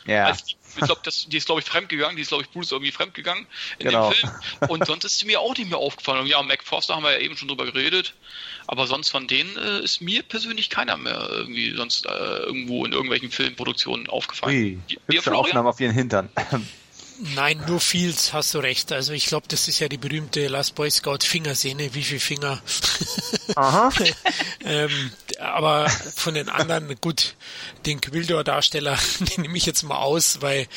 Ja. 0.05 0.31
Die, 0.31 0.54
ich 0.77 0.85
glaube, 0.85 1.01
die 1.27 1.37
ist, 1.37 1.45
glaube 1.45 1.61
ich, 1.61 1.67
fremdgegangen. 1.67 2.15
Die 2.15 2.21
ist, 2.21 2.29
glaube 2.29 2.43
ich, 2.43 2.49
Bruce 2.49 2.71
irgendwie 2.71 2.91
fremdgegangen 2.91 3.47
in 3.79 3.87
genau. 3.87 4.09
dem 4.09 4.15
Film. 4.15 4.69
Und 4.69 4.85
sonst 4.85 5.05
ist 5.05 5.19
sie 5.19 5.25
mir 5.25 5.39
auch 5.39 5.55
nicht 5.55 5.69
mehr 5.69 5.79
aufgefallen. 5.79 6.21
Und 6.21 6.27
ja, 6.27 6.41
Mac 6.41 6.63
Foster 6.63 6.95
haben 6.95 7.03
wir 7.03 7.11
ja 7.11 7.19
eben 7.19 7.37
schon 7.37 7.47
drüber 7.47 7.65
geredet. 7.65 8.13
Aber 8.67 8.87
sonst 8.87 9.09
von 9.09 9.27
denen 9.27 9.55
äh, 9.57 9.83
ist 9.83 10.01
mir 10.01 10.23
persönlich 10.23 10.69
keiner 10.69 10.97
mehr 10.97 11.27
irgendwie 11.29 11.75
sonst 11.75 12.05
äh, 12.05 12.09
irgendwo 12.09 12.85
in 12.85 12.93
irgendwelchen 12.93 13.31
Filmproduktionen 13.31 14.07
aufgefallen. 14.07 14.55
Ui, 14.55 14.97
hübsche 15.07 15.35
Aufnahmen 15.35 15.67
auf 15.67 15.79
ihren 15.79 15.93
Hintern. 15.93 16.29
Nein, 17.35 17.63
nur 17.67 17.79
Fields, 17.79 18.33
hast 18.33 18.53
du 18.53 18.59
recht. 18.59 18.91
Also 18.91 19.13
ich 19.13 19.27
glaube, 19.27 19.45
das 19.47 19.67
ist 19.67 19.79
ja 19.79 19.87
die 19.87 19.97
berühmte 19.97 20.47
Last 20.47 20.75
Boy 20.75 20.91
Scout 20.91 21.19
Fingersehne. 21.23 21.93
Wie 21.93 22.03
viele 22.03 22.19
Finger? 22.19 22.61
Aha. 23.55 23.89
ähm, 24.65 25.11
aber 25.39 25.87
von 25.89 26.33
den 26.33 26.49
anderen, 26.49 26.93
gut, 26.99 27.35
den 27.85 28.01
Quildor-Darsteller, 28.01 28.97
den 29.19 29.43
nehme 29.43 29.57
ich 29.57 29.65
jetzt 29.65 29.83
mal 29.83 29.97
aus, 29.97 30.41
weil 30.41 30.67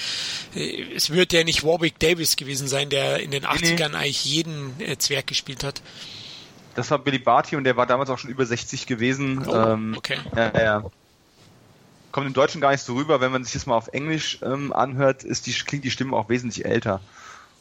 äh, 0.55 0.95
es 0.95 1.11
wird 1.11 1.33
ja 1.33 1.43
nicht 1.43 1.65
Warwick 1.65 1.99
Davis 1.99 2.37
gewesen 2.37 2.69
sein, 2.69 2.89
der 2.89 3.21
in 3.21 3.33
den 3.33 3.45
80ern 3.45 3.91
nee. 3.91 3.97
eigentlich 3.97 4.25
jeden 4.25 4.81
äh, 4.81 4.97
Zwerg 4.97 5.27
gespielt 5.27 5.65
hat. 5.65 5.83
Das 6.77 6.91
war 6.93 6.99
Billy 7.01 7.19
Barty 7.19 7.57
und 7.57 7.65
der 7.65 7.77
war 7.77 7.87
damals 7.87 8.11
auch 8.11 8.19
schon 8.19 8.31
über 8.31 8.47
60 8.47 8.87
gewesen. 8.87 9.45
Oh, 9.45 9.55
ähm, 9.55 9.95
okay. 9.97 10.19
Ja, 10.37 10.61
ja. 10.61 10.85
Kommt 12.19 12.27
im 12.27 12.35
Deutschen 12.35 12.61
gar 12.61 12.73
nicht 12.73 12.83
so 12.83 12.97
rüber, 12.97 13.21
wenn 13.21 13.31
man 13.31 13.45
sich 13.45 13.53
das 13.53 13.67
mal 13.67 13.77
auf 13.77 13.87
Englisch 13.93 14.41
ähm, 14.43 14.73
anhört, 14.73 15.23
ist 15.23 15.47
die, 15.47 15.53
klingt 15.53 15.85
die 15.85 15.93
Stimme 15.93 16.17
auch 16.17 16.29
wesentlich 16.29 16.65
älter. 16.65 17.01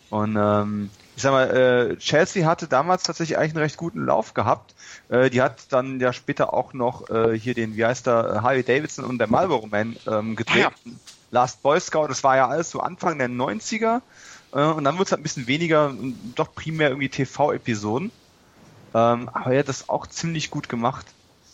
Und 0.10 0.36
ähm, 0.36 0.90
ich 1.16 1.22
sag 1.22 1.32
mal, 1.32 1.92
äh, 1.92 1.98
Chelsea 1.98 2.44
hatte 2.44 2.68
damals 2.68 3.04
tatsächlich 3.04 3.38
eigentlich 3.38 3.52
einen 3.52 3.62
recht 3.62 3.78
guten 3.78 4.04
Lauf 4.04 4.34
gehabt. 4.34 4.74
Äh, 5.10 5.30
die 5.30 5.44
hat 5.44 5.72
dann 5.72 6.00
ja 6.00 6.12
später 6.12 6.56
auch 6.56 6.74
noch 6.74 7.08
äh, 7.12 7.38
hier 7.38 7.54
den, 7.54 7.78
wie 7.78 7.86
heißt 7.86 8.08
der, 8.08 8.42
Harley 8.42 8.64
Davidson 8.64 9.06
und 9.06 9.20
der 9.20 9.28
Marlboro 9.28 9.68
Man 9.68 9.96
ähm, 10.08 10.36
gedreht. 10.36 10.64
Ja. 10.64 10.72
Last 11.30 11.62
Boy 11.62 11.80
Scout, 11.80 12.08
das 12.08 12.24
war 12.24 12.36
ja 12.36 12.48
alles 12.48 12.72
so 12.72 12.80
Anfang 12.80 13.20
der 13.20 13.30
90er. 13.30 14.02
Äh, 14.54 14.64
und 14.64 14.86
dann 14.86 14.98
wird 14.98 15.08
es 15.08 15.12
halt 15.12 15.20
ein 15.20 15.24
bisschen 15.24 15.46
weniger, 15.46 15.94
doch 16.34 16.56
primär 16.56 16.90
irgendwie 16.90 17.10
TV-Episoden. 17.10 18.10
Ähm, 18.96 19.30
aber 19.32 19.52
er 19.52 19.60
hat 19.60 19.70
das 19.70 19.88
auch 19.88 20.08
ziemlich 20.08 20.50
gut 20.50 20.68
gemacht. 20.68 21.06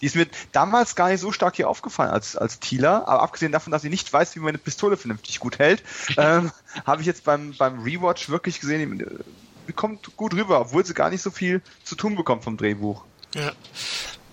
Die 0.03 0.07
ist 0.07 0.17
mir 0.17 0.27
damals 0.51 0.97
gar 0.97 1.07
nicht 1.07 1.21
so 1.21 1.31
stark 1.31 1.55
hier 1.55 1.69
aufgefallen 1.69 2.11
als, 2.11 2.35
als 2.35 2.59
Thieler, 2.59 3.07
aber 3.07 3.21
abgesehen 3.21 3.53
davon, 3.53 3.71
dass 3.71 3.83
sie 3.83 3.89
nicht 3.89 4.11
weiß, 4.11 4.35
wie 4.35 4.41
man 4.41 4.49
eine 4.49 4.57
Pistole 4.57 4.97
vernünftig 4.97 5.39
gut 5.39 5.59
hält, 5.59 5.81
ähm, 6.17 6.51
habe 6.85 6.99
ich 6.99 7.07
jetzt 7.07 7.23
beim, 7.23 7.55
beim 7.57 7.81
Rewatch 7.83 8.27
wirklich 8.27 8.59
gesehen, 8.59 8.99
die, 8.99 9.71
kommt 9.71 10.17
gut 10.17 10.33
rüber, 10.33 10.59
obwohl 10.59 10.85
sie 10.85 10.93
gar 10.93 11.09
nicht 11.09 11.21
so 11.21 11.31
viel 11.31 11.61
zu 11.85 11.95
tun 11.95 12.17
bekommt 12.17 12.43
vom 12.43 12.57
Drehbuch. 12.57 13.05
Ja. 13.33 13.53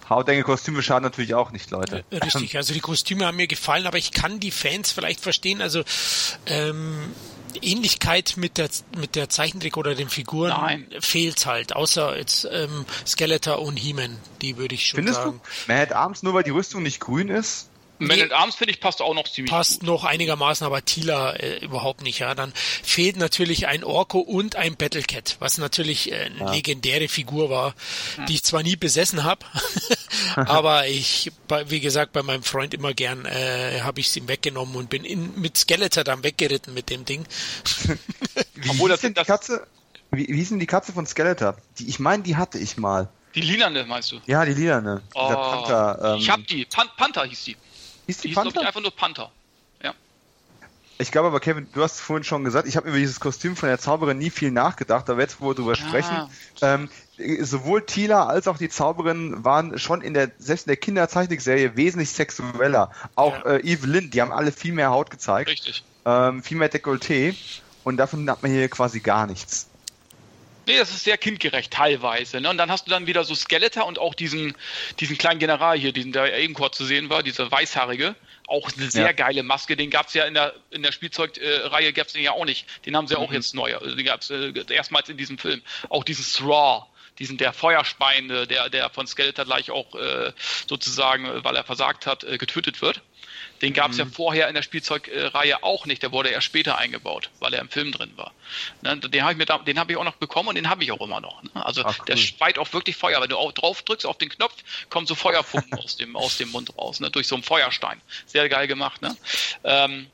Hautenge 0.08 0.42
Kostüme 0.42 0.82
schaden 0.82 1.04
natürlich 1.04 1.34
auch 1.34 1.52
nicht, 1.52 1.70
Leute. 1.70 2.04
Richtig, 2.10 2.56
also 2.56 2.74
die 2.74 2.80
Kostüme 2.80 3.24
haben 3.24 3.36
mir 3.36 3.46
gefallen, 3.46 3.86
aber 3.86 3.96
ich 3.96 4.10
kann 4.10 4.40
die 4.40 4.50
Fans 4.50 4.90
vielleicht 4.90 5.20
verstehen. 5.20 5.62
Also 5.62 5.84
ähm, 6.46 7.14
Ähnlichkeit 7.56 8.34
mit 8.36 8.58
der 8.58 8.68
mit 8.96 9.16
der 9.16 9.28
Zeichentrick 9.28 9.76
oder 9.76 9.94
den 9.94 10.08
Figuren 10.08 10.50
Nein. 10.50 10.86
fehlt 11.00 11.46
halt, 11.46 11.74
außer 11.74 12.16
jetzt 12.16 12.48
ähm, 12.50 12.84
Skeletor 13.06 13.60
und 13.60 13.76
He-Man, 13.76 14.16
die 14.42 14.56
würde 14.56 14.74
ich 14.74 14.86
schon 14.86 14.98
Findest 14.98 15.16
sagen. 15.16 15.40
Findest 15.42 15.68
du? 15.68 15.72
Man 15.72 15.80
hat 15.80 15.92
abends 15.92 16.22
nur, 16.22 16.34
weil 16.34 16.42
die 16.42 16.50
Rüstung 16.50 16.82
nicht 16.82 17.00
grün 17.00 17.28
ist? 17.28 17.69
Man 18.00 18.16
nee, 18.16 18.24
at 18.24 18.32
Arms, 18.32 18.56
finde 18.56 18.72
ich, 18.72 18.80
passt 18.80 19.02
auch 19.02 19.14
noch 19.14 19.28
ziemlich 19.28 19.50
Passt 19.50 19.80
gut. 19.80 19.88
noch 19.88 20.04
einigermaßen, 20.04 20.66
aber 20.66 20.84
Tila 20.84 21.34
äh, 21.34 21.64
überhaupt 21.64 22.02
nicht. 22.02 22.20
Ja, 22.20 22.34
Dann 22.34 22.52
fehlt 22.54 23.16
natürlich 23.16 23.66
ein 23.66 23.84
Orko 23.84 24.20
und 24.20 24.56
ein 24.56 24.76
Battlecat, 24.76 25.36
was 25.38 25.58
natürlich 25.58 26.10
äh, 26.10 26.16
eine 26.16 26.38
ja. 26.38 26.52
legendäre 26.52 27.08
Figur 27.08 27.50
war, 27.50 27.74
ja. 28.16 28.24
die 28.24 28.34
ich 28.34 28.42
zwar 28.42 28.62
nie 28.62 28.76
besessen 28.76 29.22
habe, 29.22 29.44
aber 30.36 30.86
ich, 30.86 31.30
wie 31.66 31.80
gesagt, 31.80 32.12
bei 32.12 32.22
meinem 32.22 32.42
Freund 32.42 32.74
immer 32.74 32.94
gern 32.94 33.26
äh, 33.26 33.80
habe 33.82 34.00
ich 34.00 34.08
es 34.08 34.16
ihm 34.16 34.28
weggenommen 34.28 34.76
und 34.76 34.90
bin 34.90 35.04
in, 35.04 35.38
mit 35.40 35.58
Skeletor 35.58 36.02
dann 36.02 36.24
weggeritten 36.24 36.74
mit 36.74 36.90
dem 36.90 37.04
Ding. 37.04 37.26
wie 38.54 38.70
Obwohl 38.70 38.88
das, 38.88 39.00
die 39.00 39.12
Katze, 39.12 39.66
wie, 40.10 40.26
wie 40.28 40.40
ist 40.40 40.50
denn 40.50 40.58
die 40.58 40.66
Katze 40.66 40.92
von 40.92 41.06
Skeletor? 41.06 41.56
Die, 41.78 41.88
ich 41.88 42.00
meine, 42.00 42.22
die 42.22 42.36
hatte 42.36 42.58
ich 42.58 42.76
mal. 42.76 43.08
Die 43.34 43.42
lilane 43.42 43.84
meinst 43.84 44.10
du? 44.10 44.20
Ja, 44.26 44.44
die 44.44 44.54
lilane. 44.54 45.02
Oh, 45.14 45.28
Panther, 45.28 46.14
ähm, 46.14 46.20
ich 46.20 46.30
hab 46.30 46.46
die. 46.46 46.64
Pan 46.64 46.88
Panther 46.96 47.24
hieß 47.24 47.44
die. 47.44 47.56
Hieß 48.10 48.18
die, 48.22 48.28
die 48.28 48.34
Panther? 48.34 48.50
Hieß, 48.52 48.60
ich, 48.62 48.66
einfach 48.66 48.80
nur 48.80 48.90
Panther. 48.90 49.30
Ja. 49.82 49.94
Ich 50.98 51.12
glaube 51.12 51.28
aber, 51.28 51.38
Kevin, 51.40 51.68
du 51.72 51.82
hast 51.82 51.94
es 51.94 52.00
vorhin 52.00 52.24
schon 52.24 52.42
gesagt, 52.44 52.66
ich 52.66 52.76
habe 52.76 52.88
über 52.88 52.98
dieses 52.98 53.20
Kostüm 53.20 53.54
von 53.56 53.68
der 53.68 53.78
Zauberin 53.78 54.18
nie 54.18 54.30
viel 54.30 54.50
nachgedacht, 54.50 55.08
aber 55.08 55.20
jetzt, 55.20 55.40
wo 55.40 55.48
wir 55.50 55.54
drüber 55.54 55.76
sprechen, 55.76 56.10
Ah. 56.14 56.28
ähm, 56.60 56.90
sowohl 57.40 57.86
Tila 57.86 58.26
als 58.26 58.48
auch 58.48 58.58
die 58.58 58.68
Zauberin 58.68 59.44
waren 59.44 59.78
schon 59.78 60.02
in 60.02 60.12
der, 60.14 60.32
selbst 60.38 60.66
in 60.66 60.70
der 60.70 60.76
Kinderzeichnungsserie 60.76 61.76
wesentlich 61.76 62.10
sexueller. 62.10 62.90
Auch 63.14 63.44
Ja. 63.44 63.52
äh, 63.52 63.60
Evelyn, 63.60 64.10
die 64.10 64.20
haben 64.20 64.32
alle 64.32 64.52
viel 64.52 64.72
mehr 64.72 64.90
Haut 64.90 65.10
gezeigt, 65.10 65.48
Richtig. 65.48 65.84
ähm, 66.04 66.42
viel 66.42 66.56
mehr 66.58 66.70
Dekolleté 66.70 67.34
und 67.84 67.96
davon 67.96 68.28
hat 68.28 68.42
man 68.42 68.50
hier 68.50 68.68
quasi 68.68 69.00
gar 69.00 69.26
nichts. 69.26 69.69
Nee, 70.70 70.78
das 70.78 70.90
ist 70.90 71.02
sehr 71.04 71.18
kindgerecht 71.18 71.72
teilweise. 71.72 72.40
Ne? 72.40 72.48
Und 72.48 72.56
dann 72.58 72.70
hast 72.70 72.86
du 72.86 72.90
dann 72.90 73.06
wieder 73.08 73.24
so 73.24 73.34
Skeletor 73.34 73.86
und 73.86 73.98
auch 73.98 74.14
diesen, 74.14 74.54
diesen 75.00 75.18
kleinen 75.18 75.40
General 75.40 75.76
hier, 75.76 75.92
diesen, 75.92 76.12
der 76.12 76.38
eben 76.38 76.54
kurz 76.54 76.76
zu 76.76 76.84
sehen 76.84 77.10
war, 77.10 77.22
dieser 77.24 77.50
weißhaarige. 77.50 78.14
Auch 78.46 78.70
eine 78.76 78.90
sehr 78.90 79.06
Ja. 79.06 79.12
geile 79.12 79.42
Maske. 79.42 79.76
Den 79.76 79.90
gab 79.90 80.06
es 80.06 80.14
ja 80.14 80.24
in 80.26 80.34
der, 80.34 80.54
in 80.70 80.82
der 80.82 80.92
Spielzeugreihe, 80.92 81.92
gab 81.92 82.06
es 82.06 82.12
den 82.12 82.22
ja 82.22 82.32
auch 82.32 82.44
nicht. 82.44 82.66
Den 82.86 82.96
haben 82.96 83.08
sie 83.08 83.14
ja 83.14 83.20
auch 83.20 83.32
jetzt 83.32 83.54
neu. 83.54 83.76
Also 83.76 83.96
den 83.96 84.06
gab 84.06 84.20
es 84.20 84.30
äh, 84.30 84.52
erstmals 84.70 85.08
in 85.08 85.16
diesem 85.16 85.38
Film. 85.38 85.60
Auch 85.88 86.04
diesen 86.04 86.24
Thraw, 86.24 86.86
diesen 87.18 87.36
der 87.36 87.52
Feuerspein, 87.52 88.30
äh, 88.30 88.46
der, 88.46 88.68
der 88.70 88.90
von 88.90 89.06
Skeletor 89.08 89.44
gleich 89.44 89.70
auch 89.70 89.94
äh, 89.96 90.32
sozusagen, 90.68 91.26
äh, 91.26 91.44
weil 91.44 91.56
er 91.56 91.64
versagt 91.64 92.06
hat, 92.06 92.24
äh, 92.24 92.38
getötet 92.38 92.80
wird. 92.80 93.02
Den 93.62 93.74
gab 93.74 93.90
es 93.90 93.98
ja 93.98 94.06
vorher 94.06 94.48
in 94.48 94.54
der 94.54 94.62
Spielzeugreihe 94.62 95.62
auch 95.62 95.84
nicht. 95.86 96.02
Der 96.02 96.12
wurde 96.12 96.30
erst 96.30 96.46
später 96.46 96.78
eingebaut, 96.78 97.30
weil 97.40 97.52
er 97.52 97.60
im 97.60 97.68
Film 97.68 97.92
drin 97.92 98.12
war. 98.16 98.32
Ne, 98.82 98.96
den 98.96 99.22
habe 99.22 99.32
ich, 99.32 99.38
mir 99.38 99.44
da- 99.44 99.58
den 99.58 99.78
hab 99.78 99.90
ich 99.90 99.96
auch 99.96 100.04
noch 100.04 100.16
bekommen 100.16 100.48
und 100.48 100.54
den 100.54 100.68
habe 100.70 100.82
ich 100.82 100.92
auch 100.92 101.00
immer 101.00 101.20
noch. 101.20 101.42
Ne? 101.42 101.50
Also 101.54 101.82
Ach, 101.84 101.98
cool. 101.98 102.04
der 102.06 102.16
speit 102.16 102.58
auch 102.58 102.72
wirklich 102.72 102.96
Feuer. 102.96 103.20
Wenn 103.20 103.28
du 103.28 103.36
auch 103.36 103.52
drauf 103.52 103.82
drückst 103.82 104.06
auf 104.06 104.16
den 104.18 104.30
Knopf, 104.30 104.54
kommt 104.88 105.08
so 105.08 105.14
Feuerfunken 105.14 105.78
aus, 105.78 105.96
dem, 105.96 106.16
aus 106.16 106.38
dem 106.38 106.50
Mund 106.50 106.76
raus, 106.78 107.00
ne? 107.00 107.10
durch 107.10 107.26
so 107.28 107.34
einen 107.34 107.44
Feuerstein. 107.44 108.00
Sehr 108.26 108.48
geil 108.48 108.66
gemacht. 108.66 109.02
Ne? 109.02 109.14
Ähm, 109.64 110.06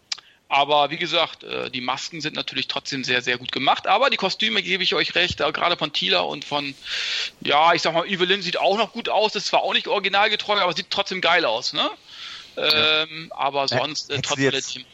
aber 0.48 0.90
wie 0.90 0.96
gesagt, 0.96 1.42
äh, 1.42 1.70
die 1.70 1.80
Masken 1.80 2.20
sind 2.20 2.36
natürlich 2.36 2.68
trotzdem 2.68 3.02
sehr, 3.02 3.20
sehr 3.20 3.36
gut 3.36 3.50
gemacht. 3.50 3.86
Aber 3.88 4.10
die 4.10 4.16
Kostüme 4.16 4.62
gebe 4.62 4.82
ich 4.84 4.94
euch 4.94 5.14
recht, 5.16 5.38
gerade 5.38 5.76
von 5.76 5.92
Tila 5.92 6.20
und 6.20 6.44
von, 6.44 6.72
ja, 7.40 7.74
ich 7.74 7.82
sag 7.82 7.94
mal, 7.94 8.06
Evelyn 8.06 8.42
sieht 8.42 8.56
auch 8.56 8.76
noch 8.76 8.92
gut 8.92 9.08
aus. 9.08 9.34
Ist 9.34 9.46
zwar 9.48 9.62
auch 9.62 9.72
nicht 9.72 9.88
originalgetreu, 9.88 10.60
aber 10.60 10.72
sieht 10.72 10.90
trotzdem 10.90 11.20
geil 11.20 11.44
aus. 11.44 11.72
Ne? 11.72 11.90
Ähm, 12.56 13.32
aber 13.34 13.68
sonst, 13.68 14.10
äh, 14.10 14.20
trotz 14.22 14.38
alledem- 14.38 14.84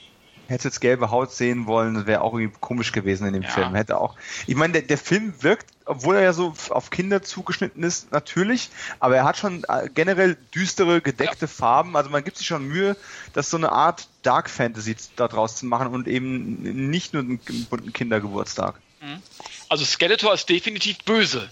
Hätte 0.49 0.65
jetzt 0.69 0.81
gelbe 0.81 1.11
Haut 1.11 1.33
sehen 1.33 1.67
wollen, 1.67 1.95
das 1.95 2.07
wäre 2.07 2.21
auch 2.21 2.35
irgendwie 2.35 2.59
komisch 2.61 2.93
gewesen 2.93 3.27
in 3.27 3.33
dem 3.33 3.43
Ja. 3.45 3.49
Film. 3.49 3.75
Hätte 3.75 3.97
auch. 3.99 4.17
Ich 4.47 4.55
meine, 4.57 4.73
der, 4.75 4.83
der 4.83 4.99
Film 4.99 5.33
wirkt, 5.41 5.71
obwohl 5.87 6.17
er 6.17 6.23
ja 6.23 6.33
so 6.33 6.53
auf 6.69 6.91
Kinder 6.91 7.23
zugeschnitten 7.23 7.83
ist, 7.85 8.13
natürlich, 8.13 8.69
aber 8.99 9.17
er 9.17 9.25
hat 9.25 9.39
schon 9.39 9.65
äh, 9.69 9.89
generell 9.95 10.37
düstere, 10.55 11.01
gedeckte 11.01 11.49
Farben. 11.49 11.97
Also 11.97 12.11
man 12.11 12.25
gibt 12.25 12.37
sich 12.37 12.47
schon 12.47 12.67
Mühe, 12.67 12.97
das 13.33 13.51
so 13.51 13.57
eine 13.57 13.73
Art 13.73 14.09
Dark 14.23 14.51
Fantasy 14.51 14.97
da 15.17 15.29
draus 15.29 15.57
zu 15.57 15.65
machen 15.65 15.95
und 15.95 16.07
eben 16.09 16.91
nicht 16.91 17.15
nur 17.15 17.23
einen 17.23 17.39
bunten 17.71 17.93
Kindergeburtstag. 17.93 18.75
Also 19.69 19.85
Skeletor 19.85 20.35
ist 20.35 20.49
definitiv 20.49 20.99
böse. 21.05 21.49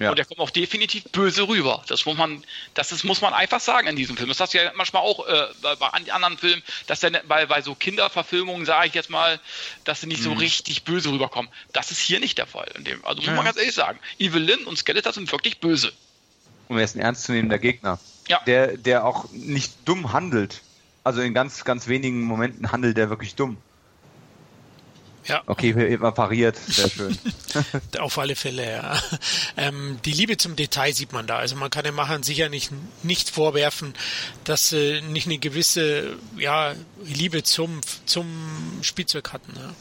Ja. 0.00 0.10
Und 0.10 0.18
er 0.18 0.24
kommt 0.24 0.40
auch 0.40 0.48
definitiv 0.50 1.04
böse 1.12 1.46
rüber. 1.46 1.84
Das 1.86 2.06
muss 2.06 2.16
man, 2.16 2.42
das 2.72 2.90
ist, 2.90 3.04
muss 3.04 3.20
man 3.20 3.34
einfach 3.34 3.60
sagen 3.60 3.86
in 3.86 3.96
diesem 3.96 4.16
Film. 4.16 4.30
Das 4.30 4.40
hast 4.40 4.54
du 4.54 4.58
ja 4.58 4.72
manchmal 4.74 5.02
auch 5.02 5.28
äh, 5.28 5.46
bei, 5.60 5.76
bei 5.76 5.86
an- 5.88 6.08
anderen 6.10 6.38
Filmen, 6.38 6.62
dass 6.86 7.00
der, 7.00 7.10
bei, 7.28 7.44
bei 7.44 7.60
so 7.60 7.74
Kinderverfilmungen, 7.74 8.64
sage 8.64 8.88
ich 8.88 8.94
jetzt 8.94 9.10
mal, 9.10 9.38
dass 9.84 10.00
sie 10.00 10.06
nicht 10.06 10.22
so 10.22 10.32
richtig 10.32 10.84
böse 10.84 11.10
rüberkommen. 11.12 11.50
Das 11.74 11.90
ist 11.90 12.00
hier 12.00 12.18
nicht 12.18 12.38
der 12.38 12.46
Fall. 12.46 12.72
Dem, 12.78 13.04
also 13.04 13.18
muss 13.20 13.26
Ja. 13.28 13.34
man 13.34 13.44
ganz 13.44 13.58
ehrlich 13.58 13.74
sagen. 13.74 13.98
Evelyn 14.18 14.64
und 14.64 14.78
Skeletor 14.78 15.12
sind 15.12 15.30
wirklich 15.30 15.60
böse. 15.60 15.92
Und 16.68 16.78
er 16.78 16.84
ist 16.84 16.96
ein 16.96 17.00
ernstzunehmender 17.00 17.58
Gegner. 17.58 17.98
Ja. 18.28 18.40
Der, 18.46 18.78
der 18.78 19.04
auch 19.04 19.30
nicht 19.32 19.72
dumm 19.84 20.12
handelt. 20.14 20.62
Also 21.04 21.20
in 21.20 21.34
ganz, 21.34 21.64
ganz 21.64 21.88
wenigen 21.88 22.22
Momenten 22.22 22.72
handelt 22.72 22.96
er 22.96 23.10
wirklich 23.10 23.34
dumm. 23.34 23.58
Ja, 25.30 25.42
Okay, 25.46 25.70
immer 25.70 26.12
pariert, 26.12 26.56
sehr 26.56 26.90
schön. 26.90 27.16
auf 27.98 28.18
alle 28.18 28.34
Fälle, 28.34 28.68
ja. 28.68 29.02
Ähm, 29.56 29.98
die 30.04 30.12
Liebe 30.12 30.36
zum 30.36 30.56
Detail 30.56 30.92
sieht 30.92 31.12
man 31.12 31.26
da. 31.26 31.36
Also 31.36 31.54
man 31.54 31.70
kann 31.70 31.84
den 31.84 31.94
Machern 31.94 32.22
sicher 32.22 32.48
nicht, 32.48 32.72
nicht 33.04 33.30
vorwerfen, 33.30 33.94
dass 34.44 34.70
sie 34.70 35.00
nicht 35.02 35.26
eine 35.26 35.38
gewisse 35.38 36.16
ja, 36.36 36.74
Liebe 37.04 37.44
zum, 37.44 37.80
zum 38.06 38.26
Spielzeug 38.82 39.32
hatten. 39.32 39.52
Ja. 39.56 39.74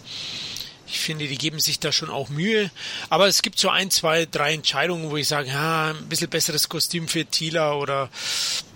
Ich 0.87 0.99
finde, 0.99 1.27
die 1.27 1.37
geben 1.37 1.59
sich 1.59 1.79
da 1.79 1.91
schon 1.91 2.09
auch 2.09 2.29
Mühe. 2.29 2.69
Aber 3.09 3.27
es 3.27 3.41
gibt 3.41 3.59
so 3.59 3.69
ein, 3.69 3.91
zwei, 3.91 4.25
drei 4.25 4.53
Entscheidungen, 4.53 5.09
wo 5.09 5.17
ich 5.17 5.27
sage, 5.27 5.49
ja, 5.49 5.91
ein 5.91 6.09
bisschen 6.09 6.29
besseres 6.29 6.69
Kostüm 6.69 7.07
für 7.07 7.25
Tila 7.25 7.73
oder 7.73 8.09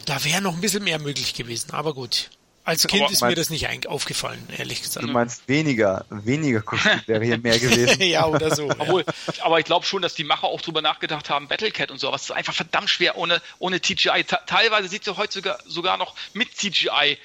da 0.05 0.23
wäre 0.23 0.41
noch 0.41 0.53
ein 0.53 0.62
bisschen 0.62 0.83
mehr 0.83 0.99
möglich 0.99 1.33
gewesen. 1.33 1.71
Aber 1.71 1.93
gut. 1.93 2.29
Als 2.65 2.88
Kind 2.88 3.12
ist 3.12 3.21
mir 3.21 3.36
das 3.36 3.49
nicht 3.49 3.88
aufgefallen, 3.88 4.47
ehrlich 4.58 4.82
gesagt. 4.82 5.06
Du 5.06 5.12
meinst 5.12 5.47
weniger, 5.49 6.06
weniger 6.10 6.62
Kostüm 6.62 7.02
wäre 7.08 7.23
hier 7.26 7.38
mehr 7.38 7.60
gewesen. 7.60 8.02
ja, 8.02 8.26
oder 8.26 8.56
so. 8.56 8.67
ja. 8.67 8.76
Obwohl, 8.80 9.04
aber 9.41 9.60
ich 9.60 9.65
glaube 9.65 9.86
schon, 9.86 10.02
dass 10.02 10.15
die 10.15 10.23
Macher 10.23 10.45
auch 10.47 10.62
drüber 10.62 10.82
nachgedacht 10.82 11.30
haben, 11.30 11.47
Battlecat 11.49 11.91
und 11.91 11.99
so, 11.99 12.08
aber 12.08 12.15
es 12.15 12.23
ist 12.23 12.32
einfach 12.32 12.54
verdammt 12.54 12.89
schwer 12.89 13.17
ohne, 13.17 13.41
ohne 13.60 13.82
CGI. 13.82 14.23
Ta- 14.23 14.41
teilweise 14.45 14.88
sieht 14.88 15.02
es 15.02 15.08
ja 15.08 15.17
heute 15.17 15.34
sogar, 15.34 15.60
sogar 15.65 15.97
noch 15.97 16.15
mit 16.34 16.56
CGI 16.56 17.17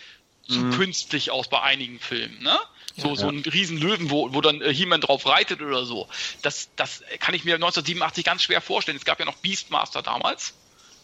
zu 0.48 0.70
künstlich 0.70 1.30
aus 1.30 1.48
bei 1.48 1.60
einigen 1.60 2.00
Filmen, 2.00 2.42
ne? 2.42 2.58
So, 2.96 3.14
so 3.14 3.28
ein 3.28 3.40
riesen 3.42 3.78
Löwen, 3.78 4.10
wo, 4.10 4.32
wo 4.34 4.40
dann 4.40 4.60
äh, 4.60 4.74
He-Man 4.74 5.00
drauf 5.00 5.24
reitet 5.24 5.62
oder 5.62 5.84
so. 5.84 6.08
Das, 6.42 6.68
das 6.74 7.04
kann 7.20 7.32
ich 7.34 7.44
mir 7.44 7.54
1987 7.54 8.24
ganz 8.24 8.42
schwer 8.42 8.60
vorstellen. 8.60 8.96
Es 8.96 9.04
gab 9.04 9.20
ja 9.20 9.24
noch 9.24 9.36
Beastmaster 9.36 10.02
damals. 10.02 10.54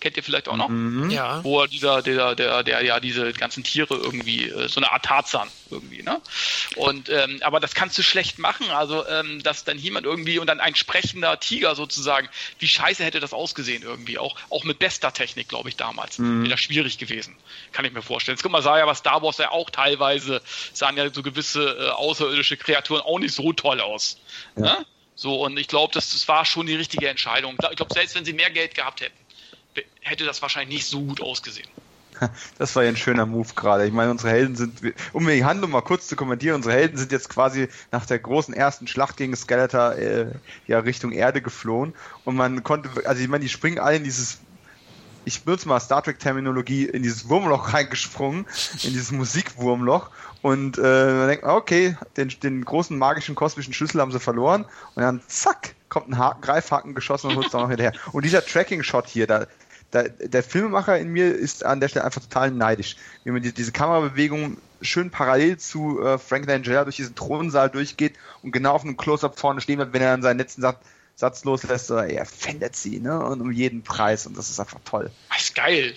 Kennt 0.04 0.18
ihr 0.18 0.22
vielleicht 0.22 0.50
auch 0.50 0.58
noch? 0.58 0.68
ja. 1.10 1.42
wo 1.44 1.62
er 1.62 1.66
dieser, 1.66 2.02
der, 2.02 2.34
der, 2.34 2.62
der 2.62 2.84
ja 2.84 3.00
diese 3.00 3.32
ganzen 3.32 3.64
Tiere 3.64 3.94
irgendwie, 3.94 4.50
äh, 4.50 4.68
so 4.68 4.78
eine 4.78 4.92
Art 4.92 5.06
Tarzan 5.06 5.48
irgendwie, 5.70 6.02
ne? 6.02 6.20
Und 6.76 7.08
ähm, 7.08 7.38
aber 7.40 7.58
das 7.58 7.74
kannst 7.74 7.96
du 7.96 8.02
schlecht 8.02 8.38
machen, 8.38 8.68
also 8.68 9.08
ähm, 9.08 9.42
dass 9.42 9.64
dann 9.64 9.78
jemand 9.78 10.04
irgendwie 10.04 10.38
und 10.38 10.46
dann 10.46 10.60
ein 10.60 10.74
sprechender 10.74 11.40
Tiger 11.40 11.74
sozusagen, 11.74 12.28
wie 12.58 12.68
scheiße 12.68 13.02
hätte 13.02 13.18
das 13.18 13.32
ausgesehen 13.32 13.82
irgendwie, 13.82 14.18
auch, 14.18 14.36
auch 14.50 14.64
mit 14.64 14.78
bester 14.78 15.10
Technik, 15.10 15.48
glaube 15.48 15.70
ich, 15.70 15.76
damals. 15.76 16.18
Wäre 16.18 16.50
das 16.50 16.60
schwierig 16.60 16.98
gewesen, 16.98 17.34
kann 17.72 17.86
ich 17.86 17.92
mir 17.94 18.02
vorstellen. 18.02 18.36
Jetzt 18.36 18.42
guck 18.42 18.52
mal, 18.52 18.60
sah 18.60 18.76
ja 18.76 18.84
bei 18.84 18.92
Star 18.92 19.22
Wars 19.22 19.38
ja 19.38 19.52
auch 19.52 19.70
teilweise, 19.70 20.42
sahen 20.74 20.98
ja 20.98 21.08
so 21.10 21.22
gewisse 21.22 21.64
äh, 21.64 21.88
außerirdische 21.92 22.58
Kreaturen 22.58 23.00
auch 23.00 23.18
nicht 23.18 23.34
so 23.34 23.54
toll 23.54 23.80
aus. 23.80 24.18
Ne? 24.54 24.84
So, 25.14 25.42
und 25.42 25.58
ich 25.58 25.68
glaube, 25.68 25.94
das, 25.94 26.10
das 26.10 26.28
war 26.28 26.44
schon 26.44 26.66
die 26.66 26.74
richtige 26.74 27.08
Entscheidung. 27.08 27.56
Ich 27.70 27.76
glaube, 27.76 27.94
selbst 27.94 28.14
wenn 28.16 28.26
sie 28.26 28.34
mehr 28.34 28.50
Geld 28.50 28.74
gehabt 28.74 29.00
hätten, 29.00 29.23
hätte 30.00 30.24
das 30.24 30.42
wahrscheinlich 30.42 30.78
nicht 30.78 30.86
so 30.86 31.02
gut 31.02 31.20
ausgesehen. 31.20 31.68
Das 32.58 32.74
war 32.76 32.84
ja 32.84 32.88
ein 32.88 32.96
schöner 32.96 33.26
Move 33.26 33.48
gerade. 33.54 33.86
Ich 33.86 33.92
meine, 33.92 34.10
unsere 34.10 34.30
Helden 34.30 34.56
sind, 34.56 34.94
um 35.12 35.26
die 35.26 35.44
Handlung 35.44 35.70
mal 35.70 35.82
kurz 35.82 36.06
zu 36.06 36.16
kommentieren, 36.16 36.56
unsere 36.56 36.74
Helden 36.74 36.96
sind 36.96 37.12
jetzt 37.12 37.28
quasi 37.28 37.68
nach 37.92 38.06
der 38.06 38.18
großen 38.18 38.54
ersten 38.54 38.86
Schlacht 38.86 39.16
gegen 39.16 39.34
Skeletor 39.34 39.94
äh, 39.94 40.26
ja 40.66 40.78
Richtung 40.78 41.12
Erde 41.12 41.42
geflohen 41.42 41.94
und 42.24 42.36
man 42.36 42.62
konnte, 42.62 42.88
also 43.06 43.20
ich 43.20 43.28
meine, 43.28 43.42
die 43.42 43.48
springen 43.48 43.78
alle 43.78 43.96
in 43.96 44.04
dieses, 44.04 44.38
ich 45.24 45.42
benutze 45.42 45.68
mal 45.68 45.80
Star 45.80 46.02
Trek 46.02 46.18
Terminologie, 46.18 46.84
in 46.84 47.02
dieses 47.02 47.28
Wurmloch 47.28 47.72
reingesprungen, 47.74 48.46
in 48.82 48.92
dieses 48.92 49.12
Musikwurmloch 49.12 50.10
und 50.42 50.78
äh, 50.78 50.80
man 50.82 51.28
denkt, 51.28 51.44
okay, 51.44 51.96
den, 52.16 52.28
den 52.42 52.64
großen 52.64 52.96
magischen 52.96 53.34
kosmischen 53.34 53.74
Schlüssel 53.74 54.00
haben 54.00 54.12
sie 54.12 54.20
verloren 54.20 54.66
und 54.94 55.02
dann 55.02 55.20
zack, 55.26 55.74
kommt 55.88 56.08
ein 56.08 56.18
Haken, 56.18 56.40
Greifhaken 56.42 56.94
geschossen 56.94 57.30
und 57.30 57.36
holt 57.36 57.46
es 57.46 57.54
auch 57.54 57.62
noch 57.62 57.68
hinterher. 57.68 57.92
Und 58.12 58.24
dieser 58.24 58.44
Tracking-Shot 58.44 59.06
hier, 59.06 59.28
da, 59.28 59.46
da, 59.94 60.02
der 60.02 60.42
Filmemacher 60.42 60.98
in 60.98 61.12
mir 61.12 61.32
ist 61.32 61.64
an 61.64 61.78
der 61.78 61.88
Stelle 61.88 62.04
einfach 62.04 62.20
total 62.20 62.50
neidisch. 62.50 62.96
Wie 63.22 63.30
man 63.30 63.42
die, 63.42 63.52
diese 63.52 63.70
Kamerabewegung 63.70 64.56
schön 64.82 65.10
parallel 65.10 65.56
zu 65.58 66.02
äh, 66.02 66.18
Frank 66.18 66.48
Langella 66.48 66.82
durch 66.82 66.96
diesen 66.96 67.14
Thronsaal 67.14 67.70
durchgeht 67.70 68.16
und 68.42 68.50
genau 68.50 68.72
auf 68.72 68.82
einem 68.82 68.96
Close-Up 68.96 69.38
vorne 69.38 69.60
stehen 69.60 69.78
wird, 69.78 69.92
wenn 69.92 70.02
er 70.02 70.10
dann 70.10 70.22
seinen 70.22 70.38
letzten 70.38 70.62
Satz, 70.62 70.78
Satz 71.14 71.44
loslässt, 71.44 71.92
äh, 71.92 72.12
er 72.12 72.26
fändet 72.26 72.74
sie, 72.74 72.98
ne? 72.98 73.24
Und 73.24 73.40
um 73.40 73.52
jeden 73.52 73.82
Preis. 73.82 74.26
Und 74.26 74.36
das 74.36 74.50
ist 74.50 74.58
einfach 74.58 74.80
toll. 74.84 75.12
Das 75.30 75.44
ist 75.44 75.54
geil. 75.54 75.94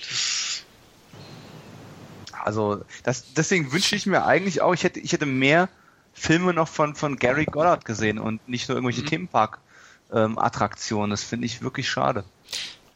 Also, 2.44 2.86
das, 3.02 3.34
deswegen 3.34 3.72
wünsche 3.72 3.96
ich 3.96 4.06
mir 4.06 4.26
eigentlich 4.26 4.62
auch, 4.62 4.76
ich 4.76 4.84
hätte, 4.84 5.00
ich 5.00 5.12
hätte 5.12 5.26
mehr 5.26 5.70
Filme 6.14 6.54
noch 6.54 6.68
von, 6.68 6.94
von 6.94 7.18
Gary 7.18 7.46
Goddard 7.46 7.84
gesehen 7.84 8.20
und 8.20 8.48
nicht 8.48 8.70
nur 8.70 8.78
irgendwelche 8.78 9.04
Themenpark-Attraktionen. 9.04 11.10
das 11.10 11.24
finde 11.24 11.48
ich 11.48 11.64
wirklich 11.64 11.90
schade. 11.90 12.24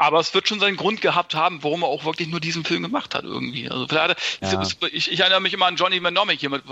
Aber 0.02 0.20
es 0.20 0.34
wird 0.34 0.48
schon 0.48 0.60
seinen 0.60 0.78
Grund 0.78 1.00
gehabt 1.00 1.36
haben, 1.36 1.62
warum 1.62 1.84
er 1.84 1.88
auch 1.90 2.06
wirklich 2.06 2.28
nur 2.28 2.40
diesen 2.40 2.66
Film 2.66 2.82
gemacht 2.82 3.14
hat 3.14 3.24
irgendwie. 3.24 3.70
Also 3.70 3.88
vielleicht, 3.88 4.18
Ja. 4.42 4.64
ich, 4.92 5.12
ich 5.12 5.20
erinnere 5.20 5.42
mich 5.42 5.54
immer 5.54 5.68
an 5.68 5.76
Johnny 5.76 6.00
Mnemonic 6.00 6.40
hier, 6.40 6.50
mit, 6.50 6.64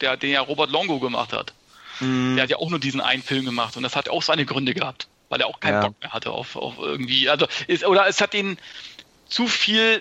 der, 0.00 0.16
den 0.16 0.30
ja 0.30 0.40
Robert 0.40 0.70
Longo 0.70 1.00
gemacht 1.00 1.32
hat. 1.32 1.52
Der 2.00 2.42
hat 2.44 2.50
ja 2.50 2.58
auch 2.58 2.70
nur 2.70 2.78
diesen 2.78 3.00
einen 3.00 3.24
Film 3.24 3.44
gemacht 3.44 3.76
und 3.76 3.82
das 3.82 3.96
hat 3.96 4.08
auch 4.08 4.22
seine 4.22 4.46
Gründe 4.46 4.72
gehabt, 4.72 5.08
weil 5.30 5.40
er 5.40 5.48
auch 5.48 5.58
keinen 5.58 5.74
Ja. 5.74 5.80
Bock 5.88 6.00
mehr 6.00 6.12
hatte 6.12 6.30
auf, 6.30 6.54
auf 6.54 6.74
irgendwie. 6.78 7.28
Also 7.28 7.48
ist, 7.66 7.84
oder 7.84 8.06
es 8.06 8.20
hat 8.20 8.34
ihnen 8.34 8.56
zu 9.28 9.48
viel 9.48 10.00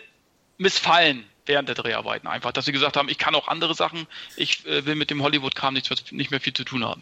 missfallen 0.59 1.25
während 1.47 1.67
der 1.67 1.75
Dreharbeiten 1.75 2.27
einfach, 2.27 2.51
dass 2.51 2.65
sie 2.65 2.71
gesagt 2.71 2.97
haben, 2.97 3.09
ich 3.09 3.17
kann 3.17 3.33
auch 3.33 3.47
andere 3.47 3.73
Sachen, 3.73 4.05
ich 4.35 4.63
äh, 4.67 4.85
will 4.85 4.93
mit 4.93 5.09
dem 5.09 5.23
Hollywood-Kram 5.23 5.73
nichts, 5.73 5.89
nicht 6.11 6.29
mehr 6.29 6.39
viel 6.39 6.53
zu 6.53 6.65
tun 6.65 6.85
haben. 6.85 7.01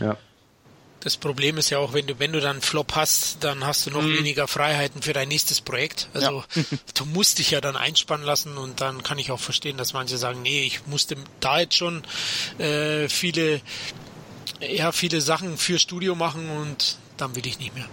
Ja. 0.00 0.16
Das 1.00 1.16
Problem 1.16 1.56
ist 1.56 1.70
ja 1.70 1.78
auch, 1.78 1.94
wenn 1.94 2.06
du, 2.06 2.18
wenn 2.18 2.32
du 2.32 2.40
dann 2.40 2.52
einen 2.56 2.60
Flop 2.62 2.94
hast, 2.94 3.42
dann 3.42 3.64
hast 3.64 3.86
du 3.86 3.90
noch 3.90 4.02
mhm. 4.02 4.18
weniger 4.18 4.46
Freiheiten 4.46 5.00
für 5.00 5.14
dein 5.14 5.28
nächstes 5.28 5.62
Projekt. 5.62 6.08
Also 6.12 6.44
ja. 6.54 6.62
du 6.94 7.06
musst 7.06 7.38
dich 7.38 7.50
ja 7.52 7.62
dann 7.62 7.76
einspannen 7.76 8.26
lassen 8.26 8.58
und 8.58 8.80
dann 8.82 9.02
kann 9.02 9.18
ich 9.18 9.30
auch 9.30 9.40
verstehen, 9.40 9.78
dass 9.78 9.94
manche 9.94 10.18
sagen, 10.18 10.42
nee, 10.42 10.62
ich 10.62 10.86
musste 10.86 11.16
da 11.40 11.60
jetzt 11.60 11.74
schon 11.74 12.02
äh, 12.58 13.08
viele, 13.08 13.62
ja, 14.60 14.92
viele 14.92 15.22
Sachen 15.22 15.56
für 15.56 15.78
Studio 15.78 16.14
machen 16.14 16.50
und 16.50 16.98
dann 17.16 17.34
will 17.34 17.46
ich 17.46 17.58
nicht 17.58 17.74
mehr. 17.74 17.86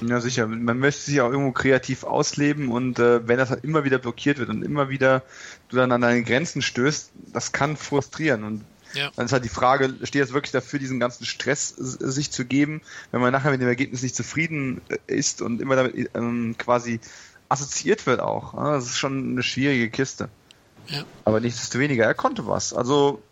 Ja, 0.00 0.20
sicher. 0.20 0.46
Man 0.46 0.78
möchte 0.78 1.02
sich 1.02 1.20
auch 1.20 1.30
irgendwo 1.30 1.52
kreativ 1.52 2.04
ausleben 2.04 2.70
und 2.70 2.98
äh, 2.98 3.26
wenn 3.26 3.36
das 3.36 3.50
halt 3.50 3.64
immer 3.64 3.84
wieder 3.84 3.98
blockiert 3.98 4.38
wird 4.38 4.48
und 4.48 4.62
immer 4.62 4.88
wieder 4.88 5.24
du 5.68 5.76
dann 5.76 5.92
an 5.92 6.00
deine 6.00 6.22
Grenzen 6.22 6.62
stößt, 6.62 7.10
das 7.32 7.52
kann 7.52 7.76
frustrieren. 7.76 8.44
Und 8.44 8.64
ja. 8.94 9.10
Dann 9.16 9.26
ist 9.26 9.32
halt 9.32 9.44
die 9.44 9.50
Frage, 9.50 9.94
steht 10.02 10.22
es 10.22 10.32
wirklich 10.32 10.52
dafür, 10.52 10.78
diesen 10.78 11.00
ganzen 11.00 11.24
Stress 11.24 11.68
sich 11.68 12.30
zu 12.30 12.44
geben, 12.44 12.80
wenn 13.10 13.20
man 13.20 13.32
nachher 13.32 13.50
mit 13.50 13.60
dem 13.60 13.68
Ergebnis 13.68 14.02
nicht 14.02 14.16
zufrieden 14.16 14.80
äh, 14.88 14.98
ist 15.06 15.42
und 15.42 15.60
immer 15.60 15.76
damit 15.76 16.10
ähm, 16.14 16.56
quasi 16.58 17.00
assoziiert 17.48 18.06
wird 18.06 18.20
auch. 18.20 18.54
Das 18.54 18.86
ist 18.86 18.98
schon 18.98 19.32
eine 19.32 19.42
schwierige 19.42 19.90
Kiste. 19.90 20.28
Ja. 20.86 21.04
Aber 21.24 21.40
nichtsdestoweniger, 21.40 22.04
er 22.04 22.14
konnte 22.14 22.46
was. 22.46 22.72
Also 22.72 23.22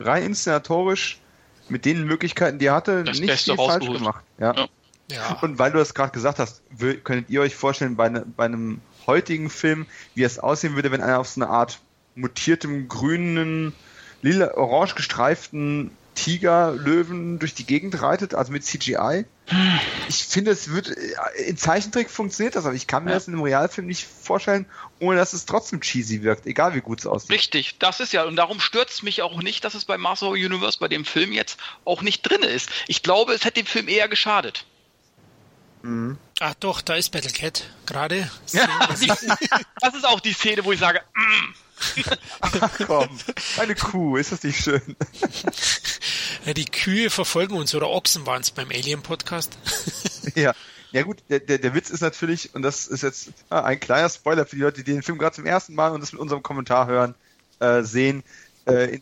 rein 0.00 0.22
inszenatorisch 0.22 1.20
mit 1.68 1.84
den 1.84 2.04
Möglichkeiten, 2.04 2.58
die 2.58 2.66
er 2.66 2.74
hatte, 2.74 3.04
das 3.04 3.18
nicht 3.18 3.28
Beste 3.28 3.54
viel 3.54 3.66
falsch 3.66 3.86
gemacht. 3.86 4.24
Ja. 4.38 4.54
ja. 4.54 4.68
ja. 5.10 5.38
Und 5.42 5.58
weil 5.58 5.72
du 5.72 5.78
das 5.78 5.94
gerade 5.94 6.12
gesagt 6.12 6.38
hast, 6.38 6.62
könntet 7.04 7.30
ihr 7.30 7.40
euch 7.40 7.54
vorstellen, 7.54 7.96
bei, 7.96 8.08
ne, 8.08 8.24
bei 8.36 8.44
einem 8.44 8.80
heutigen 9.06 9.50
Film, 9.50 9.86
wie 10.14 10.22
es 10.22 10.38
aussehen 10.38 10.74
würde, 10.74 10.90
wenn 10.90 11.02
einer 11.02 11.18
auf 11.18 11.28
so 11.28 11.40
eine 11.40 11.50
Art 11.50 11.80
mutiertem 12.14 12.88
grünen 12.88 13.74
lila, 14.24 14.54
orange 14.54 14.94
gestreiften 14.94 15.90
Tigerlöwen 16.14 17.38
durch 17.38 17.54
die 17.54 17.66
Gegend 17.66 18.00
reitet, 18.00 18.34
also 18.34 18.52
mit 18.52 18.64
CGI. 18.64 19.24
Ich 20.08 20.24
finde, 20.24 20.52
es 20.52 20.70
wird 20.70 20.96
äh, 20.96 21.42
in 21.46 21.56
Zeichentrick 21.56 22.08
funktioniert 22.08 22.54
das, 22.54 22.64
aber 22.64 22.74
ich 22.74 22.86
kann 22.86 23.04
mir 23.04 23.10
ja. 23.10 23.16
das 23.16 23.28
in 23.28 23.34
einem 23.34 23.42
Realfilm 23.42 23.86
nicht 23.86 24.06
vorstellen, 24.06 24.64
ohne 25.00 25.18
dass 25.18 25.32
es 25.34 25.44
trotzdem 25.44 25.80
cheesy 25.80 26.22
wirkt, 26.22 26.46
egal 26.46 26.74
wie 26.74 26.80
gut 26.80 27.00
es 27.00 27.06
aussieht. 27.06 27.30
Richtig, 27.30 27.78
das 27.78 28.00
ist 28.00 28.12
ja, 28.12 28.24
und 28.24 28.36
darum 28.36 28.60
stört 28.60 28.90
es 28.90 29.02
mich 29.02 29.22
auch 29.22 29.42
nicht, 29.42 29.64
dass 29.64 29.74
es 29.74 29.84
bei 29.84 29.98
Master 29.98 30.30
Universe, 30.30 30.78
bei 30.78 30.88
dem 30.88 31.04
Film 31.04 31.32
jetzt 31.32 31.58
auch 31.84 32.00
nicht 32.00 32.22
drin 32.22 32.42
ist. 32.42 32.70
Ich 32.86 33.02
glaube, 33.02 33.34
es 33.34 33.44
hätte 33.44 33.62
dem 33.62 33.66
Film 33.66 33.88
eher 33.88 34.08
geschadet. 34.08 34.64
Mhm. 35.82 36.16
Ach 36.40 36.54
doch, 36.54 36.80
da 36.80 36.94
ist 36.94 37.10
Battlecat 37.10 37.64
gerade. 37.84 38.30
Ja, 38.52 38.68
das 38.88 39.94
ist 39.94 40.06
auch 40.06 40.20
die 40.20 40.32
Szene, 40.32 40.64
wo 40.64 40.72
ich 40.72 40.80
sage, 40.80 41.02
mm. 41.14 41.63
Ach 42.40 42.80
komm, 42.86 43.08
eine 43.58 43.74
Kuh, 43.74 44.16
ist 44.16 44.32
das 44.32 44.42
nicht 44.42 44.62
schön? 44.62 44.96
Ja, 46.46 46.52
die 46.54 46.64
Kühe 46.64 47.10
verfolgen 47.10 47.56
uns 47.56 47.74
oder 47.74 47.88
Ochsen 47.88 48.26
waren 48.26 48.42
es 48.42 48.50
beim 48.50 48.70
Alien-Podcast. 48.70 49.56
Ja. 50.34 50.54
Ja 50.92 51.02
gut, 51.02 51.24
der, 51.28 51.40
der, 51.40 51.58
der 51.58 51.74
Witz 51.74 51.90
ist 51.90 52.02
natürlich, 52.02 52.54
und 52.54 52.62
das 52.62 52.86
ist 52.86 53.02
jetzt 53.02 53.30
ah, 53.50 53.62
ein 53.62 53.80
kleiner 53.80 54.08
Spoiler 54.08 54.46
für 54.46 54.54
die 54.54 54.62
Leute, 54.62 54.84
die 54.84 54.92
den 54.92 55.02
Film 55.02 55.18
gerade 55.18 55.34
zum 55.34 55.44
ersten 55.44 55.74
Mal 55.74 55.90
und 55.90 56.00
das 56.00 56.12
mit 56.12 56.20
unserem 56.20 56.44
Kommentar 56.44 56.86
hören, 56.86 57.16
äh, 57.58 57.82
sehen, 57.82 58.22
äh, 58.66 59.00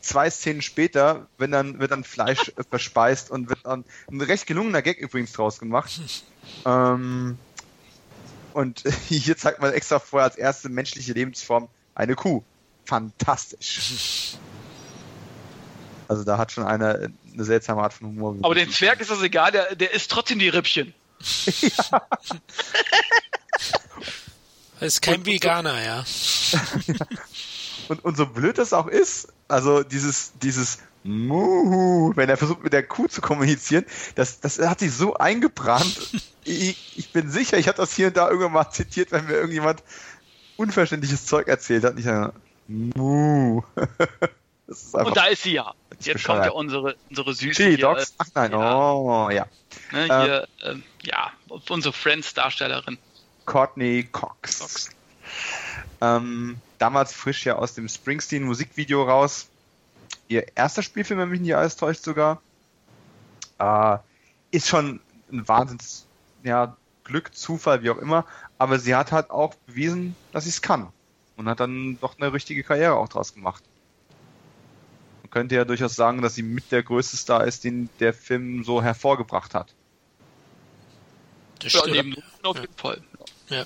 zwei 0.00 0.30
Szenen 0.30 0.62
später, 0.62 1.26
wenn 1.36 1.50
dann 1.50 1.80
wird 1.80 1.90
dann 1.90 2.04
Fleisch 2.04 2.52
äh, 2.56 2.62
verspeist 2.70 3.32
und 3.32 3.48
wird 3.48 3.58
dann 3.64 3.84
ein 4.08 4.20
recht 4.20 4.46
gelungener 4.46 4.80
Gag 4.80 4.98
übrigens 4.98 5.32
draus 5.32 5.58
gemacht. 5.58 6.00
ähm, 6.64 7.36
und 8.52 8.84
hier 9.08 9.36
zeigt 9.36 9.60
man 9.60 9.72
extra 9.72 9.98
vorher 9.98 10.28
als 10.28 10.36
erste 10.36 10.68
menschliche 10.68 11.14
Lebensform 11.14 11.68
eine 11.94 12.14
Kuh. 12.14 12.42
Fantastisch. 12.84 14.36
Also 16.08 16.24
da 16.24 16.36
hat 16.38 16.52
schon 16.52 16.64
eine, 16.64 17.12
eine 17.32 17.44
seltsame 17.44 17.82
Art 17.82 17.94
von 17.94 18.08
Humor. 18.08 18.36
Aber 18.42 18.54
dem 18.54 18.70
Zwerg 18.70 19.00
ist 19.00 19.10
das 19.10 19.22
egal, 19.22 19.52
der, 19.52 19.74
der 19.74 19.92
isst 19.92 20.10
trotzdem 20.10 20.38
die 20.38 20.48
Rippchen. 20.48 20.92
ja. 21.60 22.08
ist 24.80 25.02
kein 25.02 25.20
und, 25.20 25.26
Veganer, 25.26 25.72
und 25.72 26.06
so, 26.06 26.56
ja. 26.56 26.66
und, 27.88 28.04
und 28.04 28.16
so 28.16 28.26
blöd 28.26 28.58
das 28.58 28.72
auch 28.72 28.86
ist, 28.86 29.28
also 29.48 29.82
dieses, 29.82 30.32
dieses 30.42 30.78
Muhu, 31.04 32.12
wenn 32.16 32.28
er 32.28 32.36
versucht 32.36 32.64
mit 32.64 32.72
der 32.72 32.82
Kuh 32.82 33.06
zu 33.08 33.20
kommunizieren, 33.20 33.84
das, 34.14 34.40
das 34.40 34.58
hat 34.58 34.80
sich 34.80 34.92
so 34.92 35.14
eingebrannt. 35.14 35.98
ich, 36.44 36.96
ich 36.96 37.12
bin 37.12 37.30
sicher, 37.30 37.58
ich 37.58 37.68
habe 37.68 37.76
das 37.76 37.94
hier 37.94 38.08
und 38.08 38.16
da 38.16 38.28
irgendwann 38.28 38.52
mal 38.52 38.70
zitiert, 38.70 39.12
wenn 39.12 39.26
mir 39.26 39.34
irgendjemand 39.34 39.82
unverständliches 40.56 41.26
Zeug 41.26 41.48
erzählt 41.48 41.84
hat. 41.84 41.94
Nicht 41.94 42.08
Muh. 42.66 43.62
Und 44.92 45.16
da 45.16 45.26
ist 45.26 45.42
sie 45.42 45.52
ja. 45.52 45.74
Jetzt 46.00 46.14
bescheuert. 46.14 46.26
kommt 46.26 46.44
ja 46.46 46.52
unsere, 46.52 46.96
unsere 47.10 47.34
süße. 47.34 47.62
Chili 47.62 47.76
Dogs? 47.76 48.10
Äh, 48.10 48.14
Ach 48.18 48.26
nein, 48.34 48.52
ja. 48.52 48.92
oh, 48.92 49.30
ja. 49.30 49.46
Ne, 49.92 50.04
hier, 50.04 50.48
ähm, 50.62 50.82
äh, 51.02 51.08
ja, 51.08 51.32
unsere 51.68 51.92
Friends-Darstellerin. 51.92 52.98
Courtney 53.44 54.08
Cox. 54.10 54.60
Cox. 54.60 54.90
Ähm, 56.00 56.56
damals 56.78 57.12
frisch 57.12 57.44
ja 57.44 57.56
aus 57.56 57.74
dem 57.74 57.88
Springsteen-Musikvideo 57.88 59.02
raus. 59.02 59.48
Ihr 60.28 60.46
erster 60.56 60.82
Spielfilm, 60.82 61.20
wenn 61.20 61.28
mich 61.28 61.40
nicht 61.40 61.54
alles 61.54 61.76
täuscht 61.76 62.02
sogar. 62.02 62.40
Äh, 63.58 63.98
ist 64.50 64.68
schon 64.68 65.00
ein 65.30 65.46
Wahnsinns, 65.46 66.06
ja, 66.42 66.76
Glück, 67.04 67.34
Zufall, 67.34 67.82
wie 67.82 67.90
auch 67.90 67.98
immer, 67.98 68.26
aber 68.58 68.78
sie 68.78 68.94
hat 68.94 69.12
halt 69.12 69.30
auch 69.30 69.54
bewiesen, 69.66 70.16
dass 70.32 70.44
sie 70.44 70.50
es 70.50 70.62
kann 70.62 70.88
und 71.36 71.48
hat 71.48 71.60
dann 71.60 71.98
doch 72.00 72.18
eine 72.18 72.32
richtige 72.32 72.62
Karriere 72.62 72.96
auch 72.96 73.08
draus 73.08 73.34
gemacht. 73.34 73.62
Man 75.22 75.30
könnte 75.30 75.54
ja 75.54 75.64
durchaus 75.64 75.94
sagen, 75.94 76.22
dass 76.22 76.34
sie 76.34 76.42
mit 76.42 76.70
der 76.72 76.82
größte 76.82 77.16
Star 77.16 77.44
ist, 77.44 77.64
den 77.64 77.88
der 78.00 78.14
Film 78.14 78.64
so 78.64 78.82
hervorgebracht 78.82 79.54
hat. 79.54 79.74
Das 81.60 81.72
stimmt. 81.72 81.88
Ja, 81.88 82.02
neben, 82.02 82.16
auf 82.42 82.58
jeden 82.58 82.74
Fall. 82.74 83.02
Ja. 83.48 83.64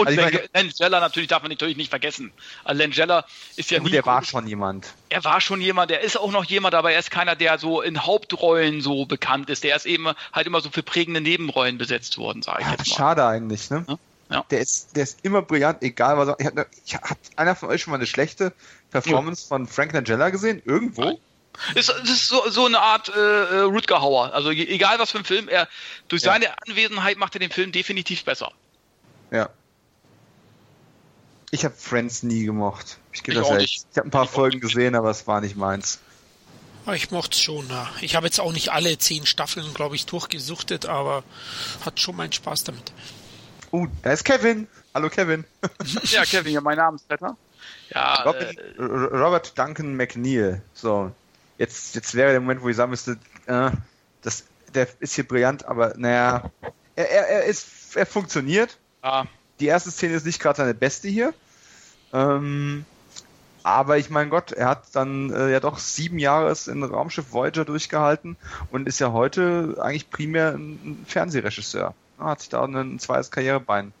Und 0.00 0.18
also 0.18 0.38
Langella 0.54 1.00
natürlich 1.00 1.28
darf 1.28 1.42
man 1.42 1.50
natürlich 1.50 1.76
nicht 1.76 1.90
vergessen. 1.90 2.32
Also 2.64 2.80
Langella 2.80 3.24
ist 3.56 3.70
ja, 3.70 3.78
gut, 3.78 3.86
nie. 3.86 3.92
Der 3.92 4.06
war 4.06 4.24
schon 4.24 4.46
jemand. 4.46 4.94
Er 5.08 5.24
war 5.24 5.40
schon 5.40 5.60
jemand, 5.60 5.90
der 5.90 6.00
ist 6.00 6.18
auch 6.18 6.32
noch 6.32 6.44
jemand, 6.44 6.74
aber 6.74 6.92
er 6.92 6.98
ist 6.98 7.10
keiner, 7.10 7.36
der 7.36 7.58
so 7.58 7.82
in 7.82 8.04
Hauptrollen 8.06 8.80
so 8.80 9.06
bekannt 9.06 9.50
ist. 9.50 9.64
Der 9.64 9.76
ist 9.76 9.86
eben 9.86 10.08
halt 10.32 10.46
immer 10.46 10.60
so 10.60 10.70
für 10.70 10.82
prägende 10.82 11.20
Nebenrollen 11.20 11.78
besetzt 11.78 12.18
worden, 12.18 12.42
sage 12.42 12.62
ich 12.62 12.66
ja, 12.66 12.72
jetzt 12.72 12.88
mal. 12.88 12.96
Schade 12.96 13.26
eigentlich, 13.26 13.70
ne? 13.70 13.84
Ja? 13.88 13.98
Ja. 14.30 14.44
Der 14.50 14.60
ist, 14.60 14.96
der 14.96 15.02
ist 15.02 15.18
immer 15.22 15.42
brillant, 15.42 15.82
egal 15.82 16.16
was 16.16 16.28
er. 16.28 16.36
Ich 16.38 16.46
hat, 16.46 16.66
ich, 16.84 16.94
hat 16.94 17.18
einer 17.36 17.56
von 17.56 17.68
euch 17.68 17.82
schon 17.82 17.90
mal 17.90 17.96
eine 17.96 18.06
schlechte 18.06 18.52
Performance 18.90 19.46
von 19.46 19.66
Frank 19.66 19.92
Langella 19.92 20.30
gesehen? 20.30 20.62
Irgendwo? 20.64 21.02
Nein. 21.02 21.16
Ist, 21.74 21.90
ist 21.90 22.28
so, 22.28 22.48
so 22.48 22.66
eine 22.66 22.80
Art 22.80 23.08
äh, 23.08 23.20
äh 23.20 23.60
Rutger 23.62 24.00
Hauer. 24.00 24.32
Also 24.32 24.50
egal 24.50 24.98
was 25.00 25.10
für 25.10 25.18
ein 25.18 25.24
Film, 25.24 25.48
er 25.48 25.68
durch 26.08 26.22
seine 26.22 26.46
Anwesenheit 26.66 27.18
macht 27.18 27.34
er 27.34 27.40
den 27.40 27.50
Film 27.50 27.72
definitiv 27.72 28.24
besser. 28.24 28.52
Ja. 29.32 29.50
Ich 31.50 31.64
habe 31.64 31.74
Friends 31.76 32.22
nie 32.22 32.44
gemocht. 32.44 32.98
Ich, 33.12 33.26
ich, 33.26 33.34
das 33.34 33.50
ich 33.58 33.84
habe 33.96 34.08
ein 34.08 34.10
paar 34.10 34.24
ich 34.24 34.30
Folgen 34.30 34.60
gesehen, 34.60 34.94
aber 34.94 35.10
es 35.10 35.26
war 35.26 35.40
nicht 35.40 35.56
meins. 35.56 35.98
Ich 36.94 37.10
mochte 37.10 37.34
es 37.34 37.40
schon. 37.40 37.68
Ja. 37.68 37.88
Ich 38.00 38.16
habe 38.16 38.26
jetzt 38.26 38.40
auch 38.40 38.52
nicht 38.52 38.70
alle 38.70 38.96
zehn 38.98 39.26
Staffeln, 39.26 39.74
glaube 39.74 39.96
ich, 39.96 40.06
durchgesuchtet, 40.06 40.86
aber 40.86 41.22
hat 41.84 42.00
schon 42.00 42.16
meinen 42.16 42.32
Spaß 42.32 42.64
damit. 42.64 42.92
Uh, 43.72 43.86
da 44.02 44.12
ist 44.12 44.24
Kevin. 44.24 44.66
Hallo 44.94 45.08
Kevin. 45.08 45.44
ja, 46.04 46.24
Kevin, 46.24 46.54
ja, 46.54 46.60
mein 46.60 46.78
Namensvetter. 46.78 47.36
Ja, 47.90 48.22
Robin, 48.22 48.58
äh, 48.58 48.82
Robert 48.82 49.56
Duncan 49.58 49.94
McNeil. 49.94 50.62
So, 50.74 51.12
jetzt, 51.58 51.94
jetzt 51.94 52.14
wäre 52.14 52.30
der 52.30 52.40
Moment, 52.40 52.62
wo 52.62 52.68
ich 52.68 52.76
sagen 52.76 52.90
müsste, 52.90 53.18
äh, 53.46 53.70
das, 54.22 54.44
der 54.74 54.88
ist 55.00 55.14
hier 55.14 55.26
brillant, 55.26 55.64
aber 55.66 55.94
naja, 55.96 56.50
er, 56.96 57.10
er, 57.10 57.28
er 57.28 57.44
ist, 57.44 57.96
er 57.96 58.06
funktioniert. 58.06 58.78
Ah. 59.02 59.26
Die 59.60 59.66
erste 59.66 59.90
Szene 59.90 60.14
ist 60.14 60.26
nicht 60.26 60.40
gerade 60.40 60.56
seine 60.56 60.74
beste 60.74 61.08
hier. 61.08 61.34
Ähm, 62.12 62.84
aber 63.62 63.98
ich 63.98 64.10
mein 64.10 64.30
Gott, 64.30 64.52
er 64.52 64.68
hat 64.68 64.84
dann 64.94 65.30
äh, 65.30 65.52
ja 65.52 65.60
doch 65.60 65.78
sieben 65.78 66.18
Jahre 66.18 66.54
in 66.66 66.82
Raumschiff 66.82 67.32
Voyager 67.32 67.64
durchgehalten 67.64 68.36
und 68.70 68.88
ist 68.88 68.98
ja 69.00 69.12
heute 69.12 69.76
eigentlich 69.80 70.10
primär 70.10 70.54
ein 70.54 71.04
Fernsehregisseur 71.06 71.94
hat 72.20 72.40
sich 72.40 72.48
da 72.48 72.64
ein 72.64 72.98
zweites 72.98 73.30
Karrierebein 73.30 73.92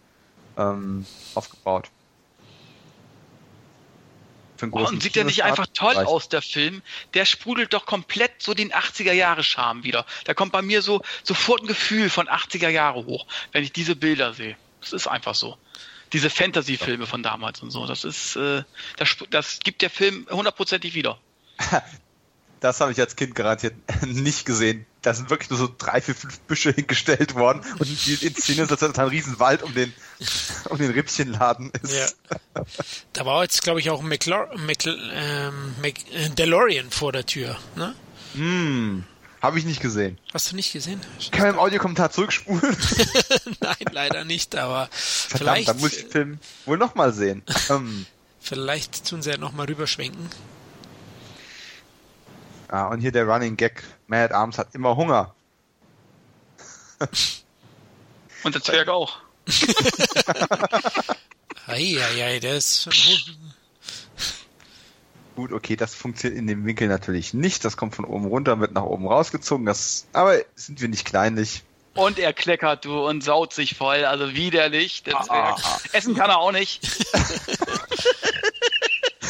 ähm, 0.56 1.06
aufgebaut. 1.34 1.90
Oh, 4.72 4.86
und 4.86 5.02
sieht 5.02 5.16
ja 5.16 5.24
nicht 5.24 5.42
einfach 5.42 5.66
toll 5.72 5.94
reicht. 5.94 6.06
aus, 6.06 6.28
der 6.28 6.42
Film. 6.42 6.82
Der 7.14 7.24
sprudelt 7.24 7.72
doch 7.72 7.86
komplett 7.86 8.42
so 8.42 8.52
den 8.52 8.72
80er-Jahre-Charme 8.72 9.84
wieder. 9.84 10.04
Da 10.24 10.34
kommt 10.34 10.52
bei 10.52 10.60
mir 10.60 10.82
so 10.82 11.00
sofort 11.22 11.62
ein 11.62 11.66
Gefühl 11.66 12.10
von 12.10 12.28
80er-Jahre 12.28 13.06
hoch, 13.06 13.26
wenn 13.52 13.64
ich 13.64 13.72
diese 13.72 13.96
Bilder 13.96 14.34
sehe. 14.34 14.56
Das 14.80 14.92
ist 14.92 15.06
einfach 15.06 15.34
so. 15.34 15.56
Diese 16.12 16.30
Fantasy-Filme 16.30 17.06
von 17.06 17.22
damals 17.22 17.62
und 17.62 17.70
so. 17.70 17.86
Das 17.86 18.04
ist, 18.04 18.36
äh, 18.36 18.64
das, 18.96 19.16
das 19.30 19.60
gibt 19.60 19.82
der 19.82 19.90
Film 19.90 20.26
hundertprozentig 20.30 20.94
wieder. 20.94 21.18
Das 22.60 22.78
habe 22.82 22.92
ich 22.92 23.00
als 23.00 23.16
Kind 23.16 23.34
garantiert 23.34 23.74
nicht 24.06 24.44
gesehen. 24.44 24.86
Da 25.00 25.14
sind 25.14 25.30
wirklich 25.30 25.48
nur 25.48 25.58
so 25.58 25.74
drei, 25.78 26.02
vier, 26.02 26.14
fünf 26.14 26.40
Büsche 26.40 26.72
hingestellt 26.72 27.34
worden 27.34 27.62
und 27.78 27.88
die 28.06 28.26
Inszenierung 28.26 28.70
ist, 28.70 28.82
als 28.82 28.98
ein 28.98 29.08
Riesenwald 29.08 29.62
um 29.62 29.74
den, 29.74 29.94
um 30.68 30.76
den 30.76 30.90
Rippchenladen 30.90 31.72
ist. 31.82 31.94
Ja. 31.94 32.64
Da 33.14 33.24
war 33.24 33.42
jetzt, 33.42 33.62
glaube 33.62 33.80
ich, 33.80 33.88
auch 33.88 34.00
ein 34.00 34.08
McLar 34.08 34.54
Mc 34.58 34.86
ähm, 34.86 35.74
Mc 35.80 36.04
äh, 36.12 36.28
DeLorean 36.28 36.90
vor 36.90 37.12
der 37.12 37.24
Tür, 37.24 37.58
ne? 37.76 37.94
Hm. 38.34 39.04
Habe 39.42 39.58
ich 39.58 39.64
nicht 39.64 39.80
gesehen. 39.80 40.18
Hast 40.34 40.52
du 40.52 40.56
nicht 40.56 40.72
gesehen? 40.72 41.00
Kann 41.30 41.42
man 41.46 41.50
im 41.54 41.58
Audiokommentar 41.58 42.10
zurückspulen? 42.10 42.76
Nein, 43.60 43.76
leider 43.90 44.24
nicht, 44.24 44.54
aber 44.56 44.88
Verdammt, 44.92 45.38
vielleicht, 45.38 45.68
dann 45.68 45.78
muss 45.78 45.92
ich 45.94 46.02
den 46.02 46.10
Film 46.10 46.38
wohl 46.66 46.76
nochmal 46.78 47.12
sehen. 47.12 47.42
Ähm, 47.70 48.04
vielleicht 48.40 49.08
tun 49.08 49.22
sie 49.22 49.30
ja 49.30 49.36
nochmal 49.38 49.66
rüberschwenken. 49.66 50.28
ah, 52.68 52.88
und 52.88 53.00
hier 53.00 53.12
der 53.12 53.24
Running 53.26 53.56
Gag. 53.56 53.82
Mad 54.08 54.34
Arms 54.34 54.58
hat 54.58 54.74
immer 54.74 54.96
Hunger. 54.96 55.34
Und 58.42 58.54
der 58.54 58.62
Zwerg 58.62 58.88
auch. 58.88 59.18
Eieiei, 61.66 62.40
der 62.40 62.56
ist 62.56 62.88
Gut, 65.36 65.52
okay, 65.52 65.76
das 65.76 65.94
funktioniert 65.94 66.38
in 66.38 66.46
dem 66.46 66.64
Winkel 66.64 66.88
natürlich 66.88 67.34
nicht. 67.34 67.64
Das 67.64 67.76
kommt 67.76 67.94
von 67.94 68.04
oben 68.04 68.26
runter, 68.26 68.60
wird 68.60 68.72
nach 68.72 68.82
oben 68.82 69.06
rausgezogen. 69.06 69.64
Das, 69.66 70.06
aber 70.12 70.38
sind 70.54 70.80
wir 70.80 70.88
nicht 70.88 71.04
kleinlich. 71.04 71.62
Und 71.94 72.18
er 72.18 72.32
kleckert, 72.32 72.84
du, 72.84 73.06
und 73.06 73.22
saut 73.22 73.52
sich 73.52 73.76
voll. 73.76 74.04
Also 74.04 74.34
widerlich. 74.34 75.02
Ah. 75.12 75.56
Essen 75.92 76.14
kann 76.14 76.30
er 76.30 76.38
auch 76.38 76.52
nicht. 76.52 76.82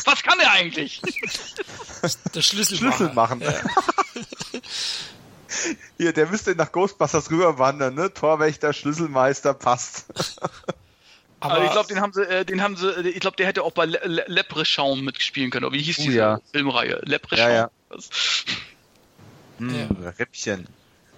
Was 0.05 0.23
kann 0.23 0.39
er 0.41 0.53
eigentlich? 0.53 1.03
der 2.35 2.43
Schlüssel, 2.43 2.79
Schlüssel 2.79 3.13
machen. 3.13 3.41
Ja. 3.41 3.53
Hier, 5.99 6.13
der 6.13 6.27
müsste 6.27 6.55
nach 6.55 6.73
Ghostbusters 6.73 7.31
rüberwandern, 7.31 7.95
ne? 7.95 8.13
Torwächter, 8.13 8.73
Schlüsselmeister, 8.73 9.55
passt. 9.55 10.07
Aber 11.41 11.55
Also 11.55 11.65
ich 11.67 11.73
glaube, 11.73 11.89
den 11.89 12.01
haben 12.01 12.13
sie, 12.13 12.23
äh, 12.23 12.45
den 12.45 12.63
haben 12.63 12.77
sie, 12.77 12.87
äh, 12.89 13.09
ich 13.09 13.21
glaube, 13.21 13.37
der 13.37 13.47
hätte 13.47 13.63
auch 13.63 13.73
bei 13.73 13.87
Le 13.87 14.01
Le 14.05 14.25
Leprechaun 14.29 15.03
mitspielen 15.05 15.51
können. 15.51 15.65
Oder 15.65 15.75
wie 15.75 15.83
hieß 15.83 15.99
Oh, 16.01 16.03
diese 16.03 16.17
ja. 16.19 16.41
Filmreihe? 16.53 17.01
Leprechaun. 17.05 17.49
Ja, 17.49 17.55
ja. 17.55 17.71
Das- 17.89 18.11
Hm, 19.59 19.89
Rippchen. 20.19 20.67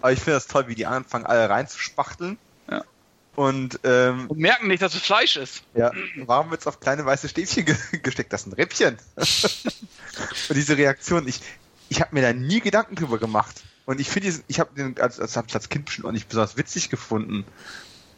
Aber 0.00 0.12
ich 0.12 0.18
finde 0.18 0.32
das 0.32 0.48
toll, 0.48 0.66
wie 0.68 0.74
die 0.74 0.86
anfangen, 0.86 1.26
alle 1.26 1.48
reinzuspachteln. 1.48 2.38
Ja. 2.70 2.82
Und 3.36 3.78
ähm, 3.84 4.26
Und 4.28 4.38
merken 4.40 4.66
nicht, 4.68 4.82
dass 4.82 4.94
es 4.94 5.02
Fleisch 5.02 5.36
ist. 5.36 5.62
ja, 5.74 5.92
warum 6.16 6.50
wird's 6.50 6.66
auf 6.66 6.80
kleine 6.80 7.04
weiße 7.06 7.28
Stäbchen 7.28 7.64
ge 7.64 7.76
gesteckt? 8.02 8.32
Das 8.32 8.42
ist 8.42 8.46
ein 8.48 8.52
Rippchen. 8.54 8.98
Und 9.16 10.54
diese 10.56 10.76
Reaktion, 10.76 11.26
ich, 11.28 11.40
ich 11.88 12.00
habe 12.00 12.14
mir 12.14 12.22
da 12.22 12.32
nie 12.32 12.60
Gedanken 12.60 12.96
drüber 12.96 13.18
gemacht. 13.18 13.62
Und 13.86 14.00
ich 14.00 14.08
finde, 14.08 14.26
diesen- 14.26 14.44
ich 14.48 14.60
habe 14.60 14.74
den 14.74 14.98
als, 15.00 15.18
als, 15.20 15.36
als 15.36 15.68
Kind 15.68 15.86
bestimmt 15.86 16.06
auch 16.06 16.12
nicht 16.12 16.28
besonders 16.28 16.56
witzig 16.56 16.90
gefunden. 16.90 17.44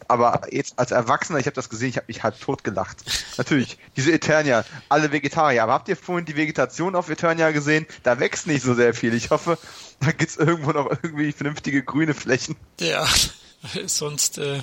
Aber 0.09 0.43
jetzt 0.51 0.79
als 0.79 0.91
Erwachsener, 0.91 1.39
ich 1.39 1.47
habe 1.47 1.55
das 1.55 1.69
gesehen, 1.69 1.89
ich 1.89 1.97
habe 1.97 2.07
mich 2.09 2.23
halb 2.23 2.39
tot 2.41 2.65
gelacht. 2.65 2.99
Natürlich, 3.37 3.79
diese 3.97 4.13
Eternia, 4.13 4.65
alle 4.89 5.13
Vegetarier. 5.13 5.63
Aber 5.63 5.73
habt 5.73 5.89
ihr 5.89 5.97
vorhin 5.97 6.25
die 6.25 6.37
Vegetation 6.37 6.95
auf 6.95 7.09
Eternia 7.09 7.51
gesehen? 7.51 7.87
Da 8.03 8.21
wächst 8.21 8.47
nicht 8.47 8.63
so 8.63 8.75
sehr 8.75 8.95
viel. 8.95 9.15
Ich 9.15 9.31
hoffe, 9.31 9.59
da 10.01 10.13
gibt's 10.13 10.37
irgendwo 10.37 10.73
noch 10.73 10.91
irgendwie 10.91 11.33
vernünftige 11.33 11.83
grüne 11.83 12.15
Flächen. 12.15 12.57
ja, 12.81 13.07
sonst 13.87 14.39
äh, 14.39 14.61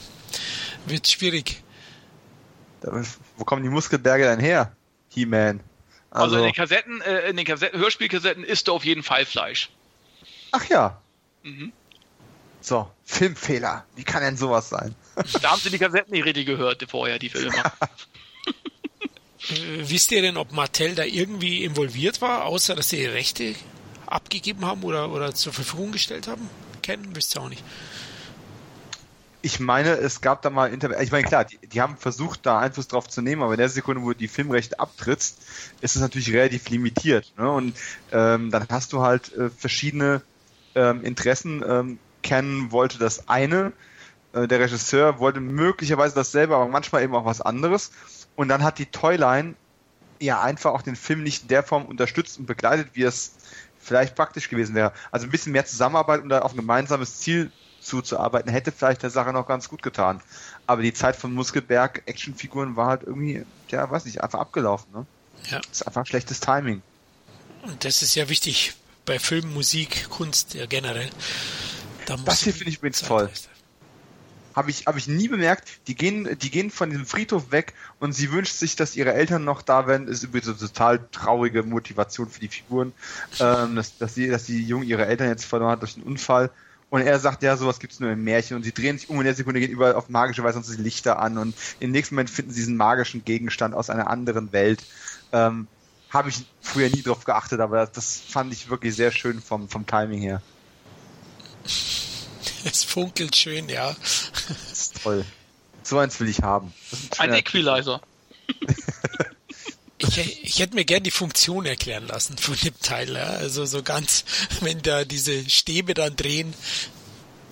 wird 0.85 1.07
schwierig. 1.07 1.63
Da, 2.81 3.01
wo 3.37 3.43
kommen 3.43 3.63
die 3.63 3.69
Muskelberge 3.69 4.23
denn 4.25 4.39
her? 4.39 4.75
He-Man. 5.09 5.59
Also, 6.09 6.25
Also, 6.25 6.37
in 6.37 6.43
den 6.43 6.53
Kassetten, 6.53 7.01
äh, 7.01 7.29
in 7.29 7.37
den 7.37 7.45
Kassetten, 7.45 7.79
Hörspielkassetten 7.79 8.43
isst 8.43 8.67
du 8.67 8.73
auf 8.73 8.83
jeden 8.85 9.03
Fall 9.03 9.25
Fleisch. 9.25 9.69
ach 10.51 10.65
ja. 10.65 10.99
Mhm. 11.43 11.71
So, 12.59 12.91
Filmfehler. 13.11 13.85
Wie 13.95 14.03
kann 14.03 14.23
denn 14.23 14.37
sowas 14.37 14.69
sein? 14.69 14.95
Da 15.41 15.51
haben 15.51 15.59
sie 15.59 15.69
die 15.69 15.77
Kassetten 15.77 16.13
nicht 16.13 16.25
richtig 16.25 16.45
gehört 16.45 16.83
vorher, 16.89 17.19
die 17.19 17.29
Filme. 17.29 17.53
Äh, 19.49 19.89
wisst 19.89 20.11
ihr 20.11 20.21
denn, 20.21 20.37
ob 20.37 20.53
Mattel 20.53 20.95
da 20.95 21.03
irgendwie 21.03 21.63
involviert 21.63 22.21
war, 22.21 22.45
außer 22.45 22.75
dass 22.75 22.89
sie 22.89 22.97
die 22.97 23.05
Rechte 23.07 23.55
abgegeben 24.05 24.65
haben 24.65 24.83
oder, 24.83 25.11
oder 25.11 25.33
zur 25.33 25.51
Verfügung 25.51 25.91
gestellt 25.91 26.27
haben? 26.27 26.47
Kennen, 26.83 27.15
wisst 27.15 27.35
ihr 27.35 27.41
auch 27.41 27.49
nicht. 27.49 27.63
Ich 29.41 29.59
meine, 29.59 29.95
es 29.95 30.21
gab 30.21 30.43
da 30.43 30.51
mal 30.51 30.71
Inter 30.71 31.01
Ich 31.01 31.11
meine, 31.11 31.27
klar, 31.27 31.45
die, 31.45 31.57
die 31.57 31.81
haben 31.81 31.97
versucht, 31.97 32.45
da 32.45 32.59
Einfluss 32.59 32.87
drauf 32.87 33.09
zu 33.09 33.21
nehmen, 33.21 33.41
aber 33.41 33.53
in 33.53 33.59
der 33.59 33.69
Sekunde, 33.69 34.03
wo 34.03 34.09
du 34.09 34.15
die 34.15 34.27
Filmrechte 34.27 34.79
abtrittst, 34.79 35.41
ist 35.81 35.95
es 35.95 36.01
natürlich 36.01 36.31
relativ 36.31 36.69
limitiert. 36.69 37.33
Ne? 37.37 37.51
Und 37.51 37.75
ähm, 38.11 38.51
dann 38.51 38.67
hast 38.69 38.93
du 38.93 39.01
halt 39.01 39.35
äh, 39.35 39.49
verschiedene 39.49 40.21
ähm, 40.75 41.03
Interessen. 41.03 41.63
Ähm, 41.67 41.99
Ken 42.21 42.71
wollte 42.71 42.97
das 42.97 43.27
eine, 43.27 43.73
äh, 44.33 44.47
der 44.47 44.59
Regisseur 44.59 45.19
wollte 45.19 45.39
möglicherweise 45.39 46.15
dasselbe, 46.15 46.55
aber 46.55 46.67
manchmal 46.67 47.03
eben 47.03 47.15
auch 47.15 47.25
was 47.25 47.41
anderes. 47.41 47.91
Und 48.35 48.47
dann 48.47 48.63
hat 48.63 48.79
die 48.79 48.85
Toyline 48.85 49.55
ja 50.19 50.41
einfach 50.41 50.71
auch 50.71 50.81
den 50.81 50.95
Film 50.95 51.23
nicht 51.23 51.43
in 51.43 51.47
der 51.49 51.63
Form 51.63 51.85
unterstützt 51.85 52.39
und 52.39 52.45
begleitet, 52.45 52.89
wie 52.93 53.03
es 53.03 53.33
vielleicht 53.79 54.15
praktisch 54.15 54.49
gewesen 54.49 54.75
wäre. 54.75 54.93
Also 55.11 55.25
ein 55.27 55.31
bisschen 55.31 55.51
mehr 55.51 55.65
Zusammenarbeit, 55.65 56.21
um 56.21 56.29
da 56.29 56.39
auf 56.39 56.53
ein 56.53 56.57
gemeinsames 56.57 57.19
Ziel 57.19 57.51
zuzuarbeiten, 57.81 58.51
hätte 58.51 58.71
vielleicht 58.71 59.01
der 59.01 59.09
Sache 59.09 59.33
noch 59.33 59.47
ganz 59.47 59.67
gut 59.67 59.81
getan. 59.81 60.21
Aber 60.67 60.83
die 60.83 60.93
Zeit 60.93 61.15
von 61.15 61.33
Muskelberg 61.33 62.03
Actionfiguren 62.05 62.75
war 62.75 62.87
halt 62.87 63.03
irgendwie, 63.03 63.43
ja, 63.69 63.89
weiß 63.89 64.05
nicht, 64.05 64.23
einfach 64.23 64.39
abgelaufen. 64.39 64.91
Ne? 64.93 65.05
Ja. 65.49 65.59
Das 65.59 65.81
ist 65.81 65.87
einfach 65.87 66.05
schlechtes 66.05 66.39
Timing. 66.39 66.83
Und 67.63 67.83
das 67.83 68.01
ist 68.03 68.15
ja 68.15 68.29
wichtig 68.29 68.75
bei 69.05 69.17
Film, 69.17 69.53
Musik, 69.53 70.09
Kunst 70.09 70.53
ja 70.53 70.67
generell. 70.67 71.09
Da 72.05 72.17
Das 72.17 72.41
hier 72.41 72.53
finde 72.53 72.69
ich 72.69 72.77
übrigens 72.77 73.01
toll. 73.01 73.29
Habe 74.53 74.69
ich, 74.69 74.85
habe 74.85 74.99
ich 74.99 75.07
nie 75.07 75.29
bemerkt. 75.29 75.69
Die 75.87 75.95
gehen, 75.95 76.37
die 76.41 76.51
gehen 76.51 76.71
von 76.71 76.89
diesem 76.89 77.05
Friedhof 77.05 77.51
weg 77.51 77.73
und 77.99 78.13
sie 78.13 78.31
wünscht 78.31 78.55
sich, 78.55 78.75
dass 78.75 78.95
ihre 78.95 79.13
Eltern 79.13 79.45
noch 79.45 79.61
da 79.61 79.87
wären. 79.87 80.07
Ist 80.07 80.23
übrigens 80.23 80.49
eine 80.49 80.57
total 80.57 80.99
traurige 81.11 81.63
Motivation 81.63 82.29
für 82.29 82.41
die 82.41 82.49
Figuren, 82.49 82.91
ähm, 83.39 83.75
dass, 83.75 83.97
dass 83.97 84.13
sie, 84.13 84.27
dass 84.27 84.45
die 84.45 84.61
Junge 84.61 84.85
ihre 84.85 85.05
Eltern 85.05 85.29
jetzt 85.29 85.45
verloren 85.45 85.71
hat 85.71 85.81
durch 85.81 85.95
einen 85.95 86.03
Unfall. 86.03 86.49
Und 86.89 87.01
er 87.01 87.19
sagt, 87.19 87.41
ja, 87.41 87.55
sowas 87.55 87.79
gibt's 87.79 88.01
nur 88.01 88.11
im 88.11 88.21
Märchen. 88.25 88.57
Und 88.57 88.63
sie 88.63 88.73
drehen 88.73 88.97
sich 88.97 89.09
um 89.09 89.17
in 89.17 89.23
der 89.23 89.33
Sekunde, 89.33 89.61
gehen 89.61 89.71
überall 89.71 89.95
auf 89.95 90.09
magische 90.09 90.43
Weise 90.43 90.61
die 90.61 90.81
Lichter 90.81 91.19
an. 91.19 91.37
Und 91.37 91.55
im 91.79 91.91
nächsten 91.91 92.15
Moment 92.15 92.29
finden 92.29 92.51
sie 92.51 92.59
diesen 92.59 92.75
magischen 92.75 93.23
Gegenstand 93.23 93.73
aus 93.73 93.89
einer 93.89 94.09
anderen 94.09 94.51
Welt. 94.51 94.83
Ähm, 95.31 95.67
Habe 96.09 96.27
ich 96.27 96.45
früher 96.59 96.89
nie 96.89 97.01
drauf 97.01 97.23
geachtet, 97.23 97.61
aber 97.61 97.77
das, 97.77 97.93
das 97.93 98.17
fand 98.17 98.51
ich 98.51 98.69
wirklich 98.69 98.93
sehr 98.93 99.11
schön 99.11 99.41
vom, 99.41 99.69
vom 99.69 99.85
Timing 99.85 100.19
her. 100.19 100.41
Es 102.63 102.83
funkelt 102.83 103.35
schön, 103.35 103.69
ja. 103.69 103.95
Das 104.47 104.81
ist 104.81 105.03
toll. 105.03 105.25
So 105.83 105.97
eins 105.99 106.19
will 106.19 106.29
ich 106.29 106.41
haben. 106.41 106.73
Ein 107.17 107.29
schöner- 107.29 107.37
Equalizer. 107.37 108.01
Ich, 109.97 110.43
ich 110.43 110.59
hätte 110.59 110.75
mir 110.75 110.85
gern 110.85 111.03
die 111.03 111.11
Funktion 111.11 111.65
erklären 111.65 112.07
lassen 112.07 112.37
von 112.37 112.55
dem 112.63 112.77
Teil. 112.81 113.13
Ja. 113.15 113.23
Also 113.25 113.65
so 113.65 113.83
ganz, 113.83 114.25
wenn 114.61 114.81
da 114.81 115.05
diese 115.05 115.47
Stäbe 115.49 115.93
dann 115.93 116.15
drehen. 116.15 116.53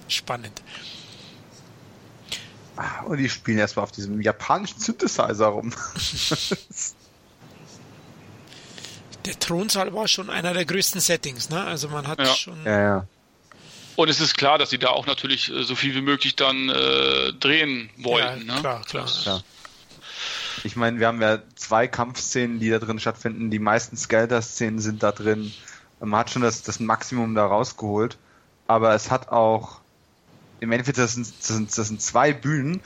Spannend. 0.07 0.62
Ah, 2.76 3.01
Und 3.03 3.18
die 3.18 3.30
spielen 3.30 3.57
erstmal 3.60 3.84
auf 3.84 3.91
diesem 3.91 4.22
japanischen 4.22 4.80
Synthesizer 4.80 5.47
rum. 5.47 5.74
Der 9.26 9.38
Thronsaal 9.38 9.93
war 9.93 10.07
schon 10.07 10.30
einer 10.30 10.53
der 10.53 10.66
größten 10.66 11.01
Settings, 11.01 11.49
ne? 11.49 11.64
Also 11.64 11.89
man 11.89 12.07
hat 12.07 12.20
Ja. 12.20 12.26
schon. 12.34 12.64
ja, 12.66 12.82
ja. 12.82 13.07
Und 13.99 14.07
es 14.07 14.21
ist 14.21 14.37
klar, 14.37 14.57
dass 14.57 14.69
sie 14.69 14.77
da 14.77 14.91
auch 14.91 15.07
natürlich 15.07 15.53
äh, 15.53 15.63
so 15.63 15.75
viel 15.75 15.93
wie 15.93 15.99
möglich 15.99 16.37
dann 16.37 16.69
äh, 16.69 17.33
drehen 17.33 17.89
wollten. 17.97 18.47
ja, 18.47 18.55
ne? 18.55 18.61
klar, 18.61 18.81
klar. 18.85 19.09
Ja. 19.25 19.41
Ich 20.63 20.77
meine, 20.77 21.01
wir 21.01 21.07
haben 21.07 21.21
ja 21.21 21.39
zwei 21.55 21.85
Kampfszenen, 21.89 22.61
die 22.61 22.69
da 22.69 22.79
drin 22.79 23.01
stattfinden. 23.01 23.51
Die 23.51 23.59
meisten 23.59 23.97
Skelter-Szenen 23.97 24.79
sind 24.79 25.03
da 25.03 25.11
drin. 25.11 25.51
Man 25.99 26.17
hat 26.17 26.29
schon 26.29 26.43
das, 26.43 26.63
das 26.63 26.79
Maximum 26.79 27.35
da 27.35 27.45
rausgeholt. 27.45 28.17
Aber 28.67 28.95
es 28.95 29.11
hat 29.11 29.33
auch, 29.33 29.81
im 30.61 30.71
Endeffekt, 30.71 30.97
das 30.97 31.15
sind, 31.15 31.27
das 31.37 31.47
sind, 31.47 31.77
das 31.77 31.87
sind 31.89 32.01
zwei 32.01 32.31
Bühnen, 32.31 32.79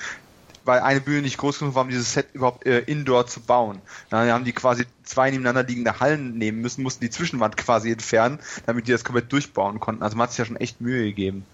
weil 0.65 0.79
eine 0.79 1.01
Bühne 1.01 1.21
nicht 1.23 1.37
groß 1.37 1.59
genug 1.59 1.75
war, 1.75 1.83
um 1.83 1.89
dieses 1.89 2.13
Set 2.13 2.27
überhaupt 2.33 2.65
äh, 2.65 2.79
indoor 2.79 3.27
zu 3.27 3.41
bauen. 3.41 3.81
Dann 4.09 4.29
haben 4.31 4.45
die 4.45 4.53
quasi 4.53 4.85
zwei 5.03 5.29
nebeneinander 5.31 5.63
liegende 5.63 5.99
Hallen 5.99 6.37
nehmen 6.37 6.61
müssen, 6.61 6.83
mussten 6.83 7.03
die 7.03 7.09
Zwischenwand 7.09 7.57
quasi 7.57 7.91
entfernen, 7.91 8.39
damit 8.65 8.87
die 8.87 8.91
das 8.91 9.03
komplett 9.03 9.31
durchbauen 9.31 9.79
konnten. 9.79 10.03
Also 10.03 10.15
man 10.15 10.23
hat 10.23 10.31
sich 10.31 10.39
ja 10.39 10.45
schon 10.45 10.55
echt 10.57 10.79
Mühe 10.81 11.03
gegeben. 11.03 11.45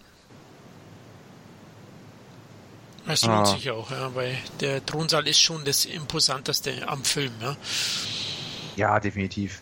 Das 3.06 3.24
lohnt 3.24 3.48
Ah. 3.48 3.56
sich 3.56 3.72
auch, 3.72 3.90
ja, 3.90 4.14
weil 4.14 4.38
der 4.60 4.86
Thronsaal 4.86 5.28
ist 5.28 5.40
schon 5.40 5.66
das 5.66 5.86
Imposanteste 5.86 6.88
am 6.88 7.04
Film, 7.04 7.34
ja. 7.42 7.56
Ja, 8.76 9.00
definitiv. 9.00 9.62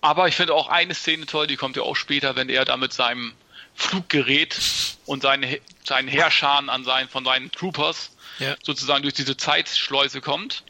Aber 0.00 0.26
ich 0.28 0.34
finde 0.34 0.54
auch 0.54 0.68
eine 0.68 0.94
Szene 0.94 1.26
toll, 1.26 1.46
die 1.46 1.56
kommt 1.56 1.76
ja 1.76 1.82
auch 1.82 1.94
später, 1.94 2.34
wenn 2.34 2.48
er 2.48 2.64
da 2.64 2.76
mit 2.76 2.92
seinem 2.92 3.32
Fluggerät 3.76 4.60
und 5.06 5.22
seine, 5.22 5.60
seinen 5.84 6.08
Heerscharen 6.08 6.68
an 6.68 6.84
seinen, 6.84 7.08
von 7.08 7.24
seinen 7.24 7.50
Troopers 7.52 8.10
Ja. 8.38 8.56
sozusagen 8.62 9.02
durch 9.02 9.14
diese 9.14 9.36
Zeitschleuse 9.36 10.20
kommt 10.20 10.64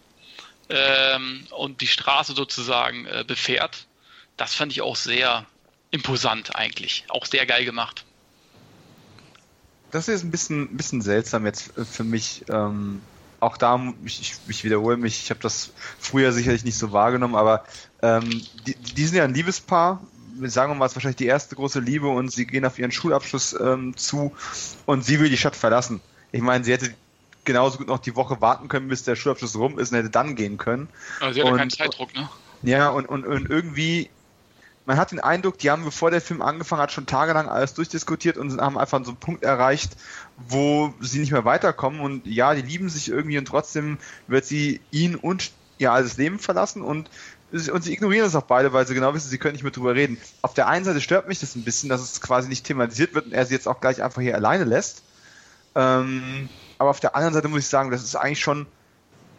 ähm, 0.69 1.47
und 1.51 1.81
die 1.81 1.87
Straße 1.87 2.35
sozusagen 2.35 3.07
äh, 3.07 3.25
befährt. 3.27 3.87
Das 4.37 4.55
fand 4.55 4.73
ich 4.73 4.83
auch 4.83 4.97
sehr 4.97 5.47
imposant 5.91 6.57
eigentlich. 6.57 7.05
Auch 7.09 7.27
sehr 7.27 7.47
geil 7.47 7.65
gemacht. 7.65 8.05
Das 9.91 10.09
ist 10.09 10.25
ein 10.25 10.31
bisschen, 10.31 10.62
ein 10.62 10.77
bisschen 10.77 11.03
seltsam 11.03 11.47
jetzt 11.47 11.73
für 11.77 12.03
mich. 12.03 12.45
Ähm, 12.49 13.01
auch 13.39 13.57
da, 13.57 13.81
ich, 14.05 14.35
ich, 14.49 14.65
wiederhole 14.65 14.97
mich, 14.97 15.23
ich 15.23 15.31
habe 15.31 15.41
das 15.41 15.71
früher 16.01 16.33
sicherlich 16.33 16.65
nicht 16.65 16.79
so 16.79 16.93
wahrgenommen, 16.93 17.37
aber 17.37 17.65
ähm, 18.03 18.43
die, 18.67 18.75
die 18.75 19.05
sind 19.05 19.19
ja 19.19 19.25
ein 19.25 19.35
Liebespaar, 19.35 20.03
sagen 20.43 20.73
wir 20.73 20.77
mal, 20.77 20.87
ist 20.87 20.97
wahrscheinlich 20.97 21.17
die 21.17 21.27
erste 21.27 21.55
große 21.55 21.79
Liebe 21.79 22.09
und 22.09 22.33
sie 22.33 22.47
gehen 22.47 22.65
auf 22.65 22.79
ihren 22.79 22.91
Schulabschluss 22.91 23.55
ähm, 23.61 23.97
zu 23.97 24.35
und 24.87 25.05
sie 25.05 25.21
will 25.21 25.29
die 25.29 25.37
Stadt 25.37 25.57
verlassen. 25.57 26.01
Ich 26.33 26.41
meine, 26.41 26.65
sie 26.65 26.73
hätte 26.73 26.95
genauso 27.45 27.78
gut 27.78 27.88
noch 27.88 27.99
die 27.99 28.16
Woche 28.16 28.40
warten 28.40 28.68
können, 28.68 28.88
bis 28.88 29.05
der 29.05 29.16
Schulabschluss 29.16 29.57
rum 29.57 29.78
ist 29.78 29.92
und 29.92 29.99
hätte 29.99 30.11
dann 30.11 30.36
gehen 30.36 30.59
können. 30.59 30.88
Also 31.20 31.34
sie 31.34 31.40
hatte 31.40 31.53
und, 31.53 31.59
keinen 31.59 31.70
Zeitdruck, 31.70 32.14
ne? 32.14 32.28
Ja, 32.62 32.88
und, 32.88 33.07
und, 33.07 33.26
und 33.26 33.51
irgendwie, 33.51 34.09
man 34.86 34.97
hat 34.97 35.12
den 35.12 35.20
Eindruck, 35.20 35.59
die 35.59 35.70
haben, 35.70 35.84
bevor 35.84 36.11
der 36.11 36.20
Film 36.20 36.42
angefangen 36.42 36.82
hat, 36.82 36.92
schon 36.92 37.07
tagelang 37.07 37.49
alles 37.49 37.74
durchdiskutiert 37.74 38.38
und 38.38 38.61
haben 38.61 38.78
einfach 38.78 39.05
so 39.05 39.11
einen 39.11 39.20
Punkt 39.20 39.45
erreicht, 39.45 39.97
wo 40.49 40.95
sie 41.01 41.18
nicht 41.18 41.32
mehr 41.32 41.45
weiterkommen. 41.45 42.01
Und 42.01 42.26
ja, 42.26 42.55
die 42.55 42.62
lieben 42.62 42.88
sich 42.88 43.09
irgendwie 43.09 43.38
und 43.38 43.47
trotzdem 43.47 43.99
wird 44.26 44.47
sie 44.47 44.80
ihn 44.90 45.14
und 45.14 45.53
ihr 45.78 45.92
altes 45.92 46.16
Leben 46.16 46.38
verlassen 46.38 46.82
und 46.82 47.11
und 47.53 47.84
sie 47.84 47.92
ignorieren 47.92 48.24
das 48.24 48.34
auch 48.34 48.42
beide, 48.42 48.72
weil 48.72 48.84
sie 48.84 48.95
genau 48.95 49.14
wissen, 49.14 49.28
sie 49.28 49.38
können 49.38 49.53
nicht 49.53 49.62
mehr 49.62 49.70
drüber 49.70 49.95
reden. 49.95 50.18
Auf 50.42 50.55
der 50.55 50.66
einen 50.66 50.84
Seite 50.84 51.01
stört 51.01 51.28
mich 51.28 51.38
das 51.38 51.55
ein 51.55 51.62
bisschen, 51.62 51.88
dass 51.88 52.01
es 52.01 52.20
quasi 52.20 52.49
nicht 52.49 52.66
thematisiert 52.66 53.14
wird 53.14 53.26
und 53.26 53.32
er 53.32 53.47
sie 53.47 53.55
jetzt 53.55 53.68
auch 53.68 53.80
gleich 53.80 54.03
einfach 54.03 54.22
hier 54.22 54.34
alleine 54.34 54.64
lässt. 54.64 55.05
Ähm, 55.76 56.49
aber 56.85 56.91
auf 56.91 57.01
der 57.01 57.16
anderen 57.16 57.35
Seite 57.35 57.49
muss 57.49 57.61
ich 57.61 57.68
sagen, 57.68 57.91
das 57.91 58.03
ist 58.03 58.14
eigentlich 58.14 58.41
schon 58.41 58.66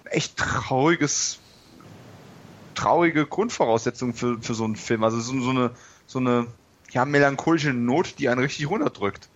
echt 0.05 0.37
trauriges 0.37 1.39
traurige 2.75 3.25
Grundvoraussetzung 3.25 4.13
für, 4.13 4.41
für 4.41 4.53
so 4.53 4.65
einen 4.65 4.75
Film. 4.75 5.03
Also 5.03 5.19
so, 5.19 5.39
so 5.41 5.49
eine, 5.49 5.71
so 6.05 6.19
eine 6.19 6.47
ja, 6.91 7.05
melancholische 7.05 7.73
Not, 7.73 8.19
die 8.19 8.29
einen 8.29 8.41
richtig 8.41 8.69
runterdrückt. 8.69 9.29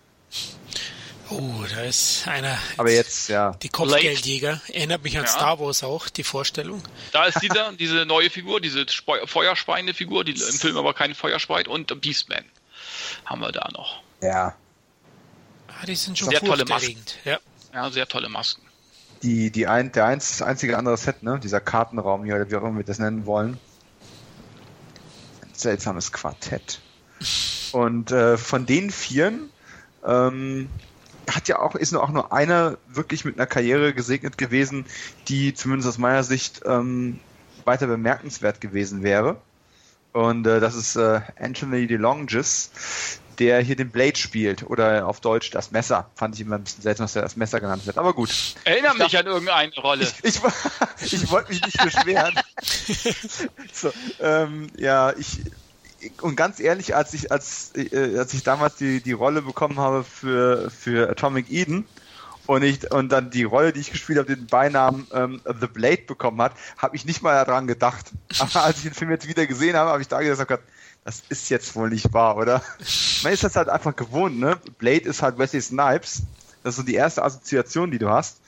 Oh, 1.30 1.64
da 1.72 1.82
ist 1.82 2.26
einer. 2.26 2.58
Aber 2.76 2.90
jetzt, 2.90 3.28
ja. 3.28 3.52
Die 3.62 3.68
Kopfgeldjäger. 3.68 4.60
Erinnert 4.68 5.04
mich 5.04 5.16
an 5.16 5.24
ja. 5.24 5.30
Star 5.30 5.60
Wars 5.60 5.82
auch, 5.82 6.08
die 6.08 6.24
Vorstellung. 6.24 6.82
Da 7.12 7.26
ist 7.26 7.40
dieser, 7.40 7.72
diese 7.78 8.04
neue 8.04 8.30
Figur, 8.30 8.60
diese 8.60 8.84
feuerspeiende 9.26 9.94
Figur, 9.94 10.24
die 10.24 10.32
im 10.32 10.38
Film 10.38 10.76
aber 10.76 10.92
keine 10.92 11.14
Feuer 11.14 11.38
speit, 11.38 11.68
und 11.68 12.00
Beastman 12.00 12.44
haben 13.24 13.40
wir 13.40 13.52
da 13.52 13.68
noch. 13.72 14.02
Ja. 14.20 14.56
Ah, 15.68 15.86
die 15.86 15.94
sind 15.94 16.18
schon 16.18 16.30
sehr 16.30 16.40
tolle 16.40 16.64
Masken. 16.64 17.02
Ja. 17.24 17.38
Ja, 17.72 17.90
sehr 17.90 18.06
tolle 18.06 18.28
Masken 18.28 18.62
die, 19.22 19.50
die 19.50 19.66
ein, 19.66 19.92
der 19.92 20.06
einz, 20.06 20.42
einzige 20.42 20.78
andere 20.78 20.96
Set, 20.96 21.22
ne? 21.22 21.38
dieser 21.38 21.60
Kartenraum 21.60 22.24
hier, 22.24 22.36
oder 22.36 22.50
wie 22.50 22.56
auch 22.56 22.62
immer 22.62 22.78
wir 22.78 22.84
das 22.84 22.98
nennen 22.98 23.26
wollen. 23.26 23.58
Ein 25.42 25.50
seltsames 25.52 26.12
Quartett. 26.12 26.80
Und 27.72 28.10
äh, 28.10 28.36
von 28.36 28.66
den 28.66 28.90
Vieren 28.90 29.50
ähm, 30.06 30.68
hat 31.30 31.48
ja 31.48 31.58
auch, 31.58 31.74
ist 31.74 31.92
nur 31.92 32.02
auch 32.02 32.10
nur 32.10 32.32
einer 32.32 32.78
wirklich 32.88 33.24
mit 33.24 33.36
einer 33.36 33.46
Karriere 33.46 33.92
gesegnet 33.92 34.38
gewesen, 34.38 34.86
die 35.28 35.54
zumindest 35.54 35.88
aus 35.88 35.98
meiner 35.98 36.24
Sicht 36.24 36.62
ähm, 36.64 37.20
weiter 37.64 37.86
bemerkenswert 37.86 38.60
gewesen 38.60 39.02
wäre. 39.02 39.36
Und 40.12 40.46
äh, 40.46 40.60
das 40.60 40.74
ist 40.74 40.96
äh, 40.96 41.20
Anthony 41.38 41.86
DeLongis, 41.86 42.70
der 43.40 43.60
hier 43.60 43.74
den 43.74 43.90
Blade 43.90 44.16
spielt 44.16 44.62
oder 44.68 45.06
auf 45.06 45.20
Deutsch 45.20 45.50
das 45.50 45.70
Messer. 45.70 46.10
Fand 46.14 46.34
ich 46.34 46.42
immer 46.42 46.56
ein 46.56 46.64
bisschen 46.64 46.82
seltsam, 46.82 47.04
dass 47.04 47.16
er 47.16 47.22
das 47.22 47.36
Messer 47.36 47.58
genannt 47.58 47.86
wird. 47.86 47.96
Aber 47.96 48.12
gut. 48.12 48.30
Erinnere 48.64 48.94
mich 48.96 49.16
an 49.16 49.26
irgendeine 49.26 49.74
Rolle. 49.76 50.06
Ich, 50.22 50.36
ich, 50.36 50.40
ich 51.12 51.30
wollte 51.30 51.50
mich 51.50 51.64
nicht 51.64 51.82
beschweren. 51.82 52.38
so, 53.72 53.90
ähm, 54.20 54.68
ja, 54.76 55.12
ich 55.16 55.40
und 56.22 56.36
ganz 56.36 56.60
ehrlich, 56.60 56.94
als 56.94 57.12
ich 57.14 57.32
als 57.32 57.72
äh, 57.74 58.18
als 58.18 58.32
ich 58.34 58.42
damals 58.42 58.76
die 58.76 59.02
die 59.02 59.12
Rolle 59.12 59.42
bekommen 59.42 59.78
habe 59.78 60.04
für 60.04 60.70
für 60.70 61.10
Atomic 61.10 61.50
Eden 61.50 61.86
und 62.46 62.62
ich 62.62 62.90
und 62.90 63.10
dann 63.10 63.30
die 63.30 63.44
Rolle, 63.44 63.72
die 63.72 63.80
ich 63.80 63.90
gespielt 63.90 64.18
habe, 64.18 64.34
den 64.34 64.46
Beinamen 64.46 65.06
ähm, 65.12 65.40
The 65.44 65.66
Blade 65.66 66.02
bekommen 66.06 66.40
hat, 66.42 66.52
habe 66.76 66.96
ich 66.96 67.04
nicht 67.04 67.22
mal 67.22 67.44
daran 67.44 67.66
gedacht. 67.66 68.06
Aber 68.38 68.64
als 68.64 68.78
ich 68.78 68.84
den 68.84 68.94
Film 68.94 69.10
jetzt 69.10 69.28
wieder 69.28 69.46
gesehen 69.46 69.76
habe, 69.76 69.90
habe 69.90 70.02
ich 70.02 70.08
da 70.08 70.20
gesagt, 70.20 70.62
das 71.04 71.22
ist 71.28 71.48
jetzt 71.48 71.74
wohl 71.76 71.90
nicht 71.90 72.12
wahr, 72.12 72.36
oder? 72.36 72.62
Man 73.22 73.32
ist 73.32 73.42
das 73.42 73.56
halt 73.56 73.68
einfach 73.68 73.96
gewohnt, 73.96 74.38
ne? 74.38 74.58
Blade 74.78 75.08
ist 75.08 75.22
halt 75.22 75.38
Wesley 75.38 75.60
Snipes. 75.60 76.22
Das 76.62 76.74
ist 76.74 76.76
so 76.76 76.82
die 76.82 76.94
erste 76.94 77.22
Assoziation, 77.22 77.90
die 77.90 77.98
du 77.98 78.10
hast. 78.10 78.40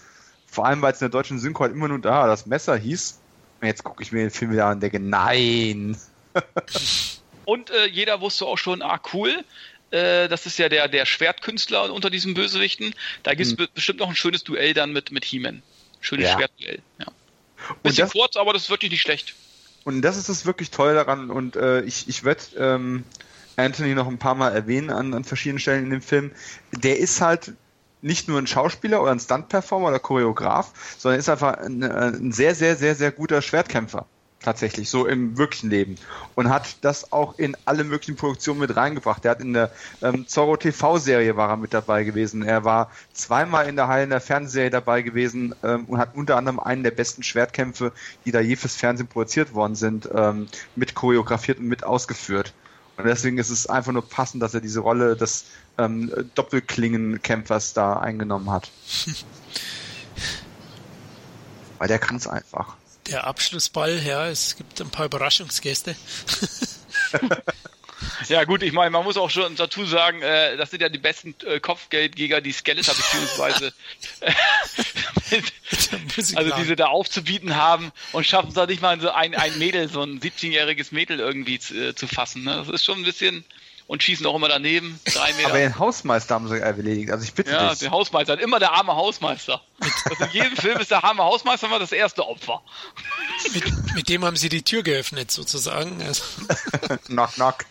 Vor 0.46 0.66
allem, 0.66 0.82
weil 0.82 0.92
es 0.92 1.00
in 1.00 1.06
der 1.06 1.10
deutschen 1.10 1.38
Synchro 1.38 1.64
halt 1.64 1.72
immer 1.72 1.88
nur 1.88 1.98
da 1.98 2.26
das 2.26 2.44
Messer 2.44 2.76
hieß. 2.76 3.18
Und 3.60 3.66
jetzt 3.66 3.84
gucke 3.84 4.02
ich 4.02 4.12
mir 4.12 4.20
den 4.20 4.30
Film 4.30 4.52
wieder 4.52 4.66
an 4.66 4.74
und 4.74 4.80
denke, 4.80 5.00
nein. 5.00 5.96
und 7.46 7.70
äh, 7.70 7.86
jeder 7.86 8.20
wusste 8.20 8.44
auch 8.44 8.58
schon, 8.58 8.82
ah, 8.82 9.00
cool. 9.14 9.44
Äh, 9.90 10.28
das 10.28 10.44
ist 10.46 10.58
ja 10.58 10.68
der, 10.68 10.88
der 10.88 11.06
Schwertkünstler 11.06 11.92
unter 11.92 12.10
diesen 12.10 12.34
Bösewichten. 12.34 12.94
Da 13.22 13.34
gibt 13.34 13.46
es 13.46 13.56
hm. 13.56 13.68
bestimmt 13.74 14.00
noch 14.00 14.08
ein 14.08 14.16
schönes 14.16 14.44
Duell 14.44 14.74
dann 14.74 14.92
mit, 14.92 15.10
mit 15.10 15.24
He-Man. 15.24 15.62
Schönes 16.00 16.26
ja. 16.26 16.36
Schwertduell, 16.36 16.82
ja. 16.98 17.06
Bisschen 17.82 18.08
kurz, 18.08 18.36
aber 18.36 18.52
das 18.52 18.64
ist 18.64 18.70
wirklich 18.70 18.90
nicht 18.90 19.02
schlecht. 19.02 19.34
Und 19.84 20.02
das 20.02 20.16
ist 20.16 20.28
das 20.28 20.46
wirklich 20.46 20.70
toll 20.70 20.94
daran. 20.94 21.30
Und 21.30 21.56
äh, 21.56 21.82
ich, 21.82 22.08
ich 22.08 22.24
werde 22.24 22.42
ähm, 22.56 23.04
Anthony 23.56 23.94
noch 23.94 24.08
ein 24.08 24.18
paar 24.18 24.34
Mal 24.34 24.52
erwähnen 24.52 24.90
an, 24.90 25.14
an 25.14 25.24
verschiedenen 25.24 25.58
Stellen 25.58 25.84
in 25.84 25.90
dem 25.90 26.02
Film. 26.02 26.30
Der 26.72 26.98
ist 26.98 27.20
halt 27.20 27.52
nicht 28.00 28.28
nur 28.28 28.38
ein 28.38 28.46
Schauspieler 28.46 29.00
oder 29.02 29.12
ein 29.12 29.20
Stunt-Performer 29.20 29.88
oder 29.88 29.98
Choreograf, 29.98 30.72
sondern 30.98 31.20
ist 31.20 31.28
einfach 31.28 31.58
ein, 31.58 31.82
ein 31.82 32.32
sehr, 32.32 32.54
sehr, 32.54 32.76
sehr, 32.76 32.94
sehr 32.94 33.12
guter 33.12 33.42
Schwertkämpfer 33.42 34.06
tatsächlich, 34.42 34.90
so 34.90 35.06
im 35.06 35.38
wirklichen 35.38 35.70
Leben. 35.70 35.96
Und 36.34 36.50
hat 36.50 36.76
das 36.82 37.12
auch 37.12 37.38
in 37.38 37.56
alle 37.64 37.84
möglichen 37.84 38.16
Produktionen 38.16 38.60
mit 38.60 38.76
reingebracht. 38.76 39.24
Er 39.24 39.32
hat 39.32 39.40
in 39.40 39.52
der 39.52 39.70
ähm, 40.02 40.26
Zorro 40.28 40.56
TV-Serie 40.56 41.36
war 41.36 41.50
er 41.50 41.56
mit 41.56 41.72
dabei 41.72 42.04
gewesen. 42.04 42.42
Er 42.42 42.64
war 42.64 42.90
zweimal 43.12 43.68
in 43.68 43.76
der 43.76 43.88
Halle 43.88 44.04
in 44.04 44.10
der 44.10 44.20
Fernsehserie 44.20 44.70
dabei 44.70 45.02
gewesen 45.02 45.54
ähm, 45.62 45.84
und 45.86 45.98
hat 45.98 46.14
unter 46.14 46.36
anderem 46.36 46.60
einen 46.60 46.82
der 46.82 46.90
besten 46.90 47.22
Schwertkämpfe, 47.22 47.92
die 48.24 48.32
da 48.32 48.40
je 48.40 48.56
fürs 48.56 48.76
Fernsehen 48.76 49.08
produziert 49.08 49.54
worden 49.54 49.74
sind, 49.74 50.08
ähm, 50.14 50.48
mit 50.76 50.94
choreografiert 50.94 51.58
und 51.58 51.68
mit 51.68 51.84
ausgeführt. 51.84 52.52
Und 52.96 53.06
deswegen 53.06 53.38
ist 53.38 53.50
es 53.50 53.66
einfach 53.66 53.92
nur 53.92 54.06
passend, 54.06 54.42
dass 54.42 54.54
er 54.54 54.60
diese 54.60 54.80
Rolle 54.80 55.16
des 55.16 55.46
ähm, 55.78 56.12
Doppelklingenkämpfers 56.34 57.72
da 57.72 57.94
eingenommen 57.98 58.50
hat. 58.50 58.70
Weil 61.78 61.88
der 61.88 61.98
kann 61.98 62.16
es 62.16 62.26
einfach 62.28 62.76
der 63.08 63.24
Abschlussball, 63.26 64.00
ja, 64.04 64.28
es 64.28 64.56
gibt 64.56 64.80
ein 64.80 64.90
paar 64.90 65.06
Überraschungsgäste. 65.06 65.96
ja 68.28 68.44
gut, 68.44 68.62
ich 68.62 68.72
meine, 68.72 68.90
man 68.90 69.04
muss 69.04 69.16
auch 69.16 69.30
schon 69.30 69.56
dazu 69.56 69.84
sagen, 69.84 70.22
äh, 70.22 70.56
das 70.56 70.70
sind 70.70 70.82
ja 70.82 70.88
die 70.88 70.98
besten 70.98 71.34
äh, 71.46 71.60
Kopfgeldjäger, 71.60 72.40
die 72.40 72.52
Skeletor 72.52 72.94
beziehungsweise 72.94 73.72
äh, 74.20 74.32
also 76.34 76.54
diese 76.56 76.76
da 76.76 76.86
aufzubieten 76.86 77.56
haben 77.56 77.92
und 78.12 78.26
schaffen 78.26 78.48
es 78.48 78.54
da 78.54 78.66
nicht 78.66 78.82
mal 78.82 79.00
so 79.00 79.10
ein, 79.10 79.34
ein 79.34 79.58
Mädel, 79.58 79.88
so 79.88 80.02
ein 80.02 80.20
17-jähriges 80.20 80.92
Mädel 80.92 81.18
irgendwie 81.18 81.58
zu, 81.58 81.74
äh, 81.74 81.94
zu 81.94 82.06
fassen. 82.06 82.44
Ne? 82.44 82.56
Das 82.56 82.68
ist 82.68 82.84
schon 82.84 82.98
ein 82.98 83.04
bisschen 83.04 83.44
und 83.92 84.02
schießen 84.02 84.24
auch 84.24 84.34
immer 84.34 84.48
daneben. 84.48 84.98
Drei 85.04 85.34
Meter. 85.34 85.48
Aber 85.50 85.58
den 85.58 85.78
Hausmeister 85.78 86.34
haben 86.34 86.48
sie 86.48 86.58
erledigt. 86.58 87.10
Also 87.10 87.24
ich 87.24 87.34
bitte 87.34 87.50
ja, 87.50 87.68
dich. 87.68 87.82
Ja, 87.82 87.88
den 87.88 87.92
Hausmeister. 87.92 88.40
Immer 88.40 88.58
der 88.58 88.72
arme 88.72 88.96
Hausmeister. 88.96 89.60
Also 89.80 90.24
in 90.24 90.30
jedem 90.30 90.56
Film 90.56 90.80
ist 90.80 90.90
der 90.90 91.04
arme 91.04 91.22
Hausmeister 91.22 91.66
immer 91.66 91.78
das 91.78 91.92
erste 91.92 92.26
Opfer. 92.26 92.62
Mit, 93.52 93.94
mit 93.94 94.08
dem 94.08 94.24
haben 94.24 94.36
sie 94.36 94.48
die 94.48 94.62
Tür 94.62 94.82
geöffnet, 94.82 95.30
sozusagen. 95.30 96.00
Also. 96.00 96.22
knock, 97.04 97.34
knock. 97.34 97.66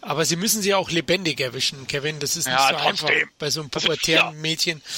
Aber 0.00 0.24
sie 0.24 0.36
müssen 0.36 0.62
sie 0.62 0.74
auch 0.74 0.92
lebendig 0.92 1.40
erwischen, 1.40 1.88
Kevin. 1.88 2.20
Das 2.20 2.36
ist 2.36 2.46
nicht 2.46 2.56
ja, 2.56 2.68
so 2.68 2.74
trotzdem. 2.76 3.08
einfach 3.08 3.32
bei 3.40 3.50
so 3.50 3.62
einem 3.62 3.70
pubertären 3.70 4.40
Mädchen. 4.40 4.80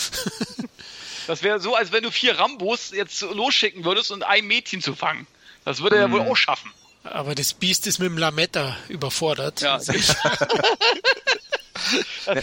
Das 1.27 1.43
wäre 1.43 1.59
so, 1.59 1.75
als 1.75 1.91
wenn 1.91 2.03
du 2.03 2.11
vier 2.11 2.39
Rambos 2.39 2.91
jetzt 2.91 3.23
losschicken 3.23 3.87
würdest 3.87 4.11
und 4.11 4.25
ein 4.25 4.45
Mädchen 4.45 4.83
zu 4.83 4.95
fangen. 4.95 5.27
Das 5.65 5.81
würde 5.81 5.97
er 5.97 6.05
hm. 6.05 6.13
wohl 6.13 6.21
auch 6.21 6.37
schaffen. 6.37 6.71
Aber 7.05 7.35
das 7.35 7.53
Biest 7.53 7.87
ist 7.87 7.99
mit 7.99 8.09
dem 8.09 8.19
Lametta 8.19 8.77
überfordert. 8.89 9.61
Ja. 9.61 9.77
das 9.77 10.17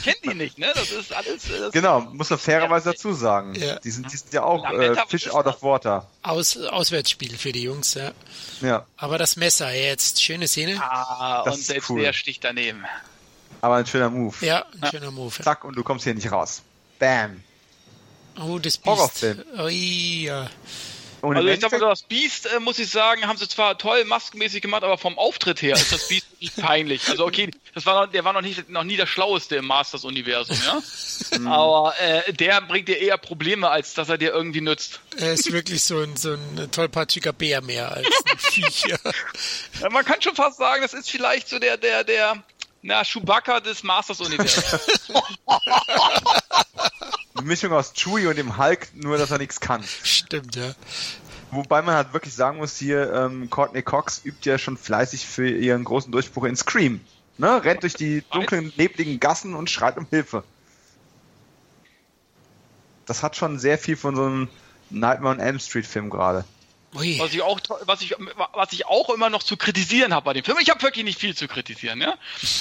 kennt 0.04 0.24
die 0.24 0.36
nicht, 0.36 0.60
ne? 0.60 0.72
Das 0.76 0.92
ist 0.92 1.14
alles. 1.14 1.44
Das 1.48 1.72
genau, 1.72 2.02
muss 2.02 2.30
man 2.30 2.38
fairerweise 2.38 2.92
dazu 2.92 3.14
sagen. 3.14 3.56
Ja. 3.56 3.80
Die, 3.80 3.90
sind, 3.90 4.12
die 4.12 4.18
sind 4.18 4.34
ja 4.34 4.44
auch 4.44 4.64
äh, 4.72 4.96
Fish 5.08 5.30
out 5.30 5.48
of 5.48 5.64
water. 5.64 6.08
Aus, 6.22 6.58
Auswärtsspiel 6.58 7.38
für 7.38 7.52
die 7.52 7.64
Jungs, 7.64 7.96
ja. 7.96 8.12
Ja. 8.62 8.86
Aber 8.98 9.18
das 9.18 9.36
Messer 9.36 9.74
jetzt, 9.74 10.22
schöne 10.22 10.48
Szene. 10.48 10.80
Ah, 10.80 11.44
das 11.44 11.56
und 11.56 11.64
selbst 11.64 11.90
cool. 11.90 12.02
der 12.02 12.14
sticht 12.14 12.44
daneben. 12.44 12.86
Aber 13.62 13.76
ein 13.76 13.88
schöner 13.88 14.10
Move. 14.10 14.46
Ja, 14.46 14.66
ein 14.74 14.80
ja. 14.84 14.92
schöner 14.92 15.12
Move. 15.12 15.34
Ja. 15.38 15.44
Zack, 15.44 15.64
und 15.64 15.76
du 15.76 15.84
kommst 15.84 16.04
hier 16.04 16.14
nicht 16.14 16.32
raus. 16.32 16.62
Bam. 17.00 17.44
Oh, 18.40 18.60
das 18.60 18.78
Biest. 18.78 18.86
Horrorfilm. 18.86 19.44
Oh, 19.58 19.68
ja. 19.68 20.50
Und 21.22 21.38
also 21.38 21.48
ich 21.48 21.60
sag 21.60 21.72
mal, 21.72 21.80
das 21.80 22.04
Beast, 22.04 22.48
äh, 22.48 22.60
muss 22.60 22.80
ich 22.80 22.90
sagen, 22.90 23.28
haben 23.28 23.38
sie 23.38 23.48
zwar 23.48 23.78
toll 23.78 24.06
maskenmäßig 24.06 24.62
gemacht, 24.62 24.84
aber 24.84 24.98
vom 24.98 25.18
Auftritt 25.20 25.62
her 25.62 25.76
ist 25.76 25.92
das 25.92 26.08
Beast 26.08 26.26
nicht 26.40 26.56
peinlich. 26.62 27.08
Also 27.10 27.26
okay, 27.26 27.52
das 27.76 27.86
war 27.86 28.06
noch, 28.06 28.12
der 28.12 28.24
war 28.24 28.34
noch, 28.34 28.42
nicht, 28.42 28.70
noch 28.70 28.84
nie 28.84 28.98
der 28.98 29.06
Schlaueste 29.06 29.56
im 29.58 29.66
Masters-Universum, 29.66 30.58
ja? 30.66 30.82
Mhm. 31.38 31.48
aber 31.48 31.94
äh, 32.00 32.34
der 32.34 32.62
bringt 32.62 32.88
dir 32.88 32.98
eher 32.98 33.18
Probleme, 33.18 33.70
als 33.70 33.94
dass 33.94 34.10
er 34.10 34.18
dir 34.18 34.32
irgendwie 34.32 34.62
nützt. 34.62 35.00
Er 35.18 35.34
ist 35.34 35.52
wirklich 35.52 35.84
so 35.84 36.00
ein, 36.00 36.18
so 36.18 36.34
ein 36.34 36.70
tollpatschiger 36.72 37.34
Bär 37.34 37.62
mehr 37.62 37.92
als 37.92 38.08
ein 38.26 38.38
Viech. 38.38 38.86
Ja, 38.88 39.90
man 39.90 40.04
kann 40.04 40.22
schon 40.22 40.36
fast 40.36 40.58
sagen, 40.58 40.82
das 40.82 40.94
ist 40.94 41.10
vielleicht 41.10 41.50
so 41.50 41.60
der, 41.60 41.78
der, 41.78 42.04
der, 42.04 42.44
na, 42.82 43.04
Chewbacca 43.04 43.60
des 43.60 43.84
Masters-Universums. 43.84 45.08
Mischung 47.44 47.72
aus 47.72 47.94
Chewie 47.94 48.28
und 48.28 48.38
dem 48.38 48.58
Hulk, 48.58 48.90
nur 48.96 49.18
dass 49.18 49.32
er 49.32 49.38
nichts 49.38 49.60
kann. 49.60 49.84
Stimmt, 49.84 50.56
ja. 50.56 50.74
Wobei 51.52 51.82
man 51.82 51.96
halt 51.96 52.14
wirklich 52.14 52.34
sagen 52.34 52.58
muss, 52.58 52.78
hier, 52.78 53.12
ähm, 53.14 53.50
Courtney 53.50 53.82
Cox 53.82 54.22
übt 54.24 54.50
ja 54.50 54.58
schon 54.58 54.78
fleißig 54.78 55.28
für 55.28 55.50
ihren 55.50 55.84
großen 55.84 56.12
Durchbruch 56.12 56.46
in 56.46 56.56
Scream. 56.56 57.02
Ne? 57.38 57.64
Rennt 57.64 57.84
durch 57.84 57.94
die 57.96 58.24
dunklen, 58.32 58.72
nebligen 58.78 59.20
Gassen 59.20 59.54
und 59.54 59.70
schreit 59.70 59.98
um 59.98 60.08
Hilfe. 60.10 60.44
Das 63.06 63.24
hat 63.24 63.36
schon 63.36 63.60
sehr 63.60 63.78
viel 63.78 63.98
von 63.98 64.16
so 64.16 64.26
einem 64.26 64.50
Nightmare 64.90 65.36
on 65.36 65.42
Elm 65.42 65.60
Street 65.60 65.86
Film 65.86 66.10
gerade. 66.10 66.46
Ui. 66.96 67.20
Was 67.20 67.34
ich 67.34 67.42
auch, 67.42 67.60
was 67.86 68.02
ich, 68.02 68.16
was 68.54 68.74
ich 68.74 68.86
auch 68.86 69.10
immer 69.10 69.30
noch 69.30 69.44
zu 69.44 69.56
kritisieren 69.56 70.14
habe 70.14 70.26
bei 70.26 70.34
dem 70.34 70.44
Film. 70.44 70.58
Ich 70.60 70.70
habe 70.70 70.82
wirklich 70.82 71.06
nicht 71.06 71.20
viel 71.20 71.36
zu 71.36 71.48
kritisieren, 71.48 72.02
ja. 72.02 72.16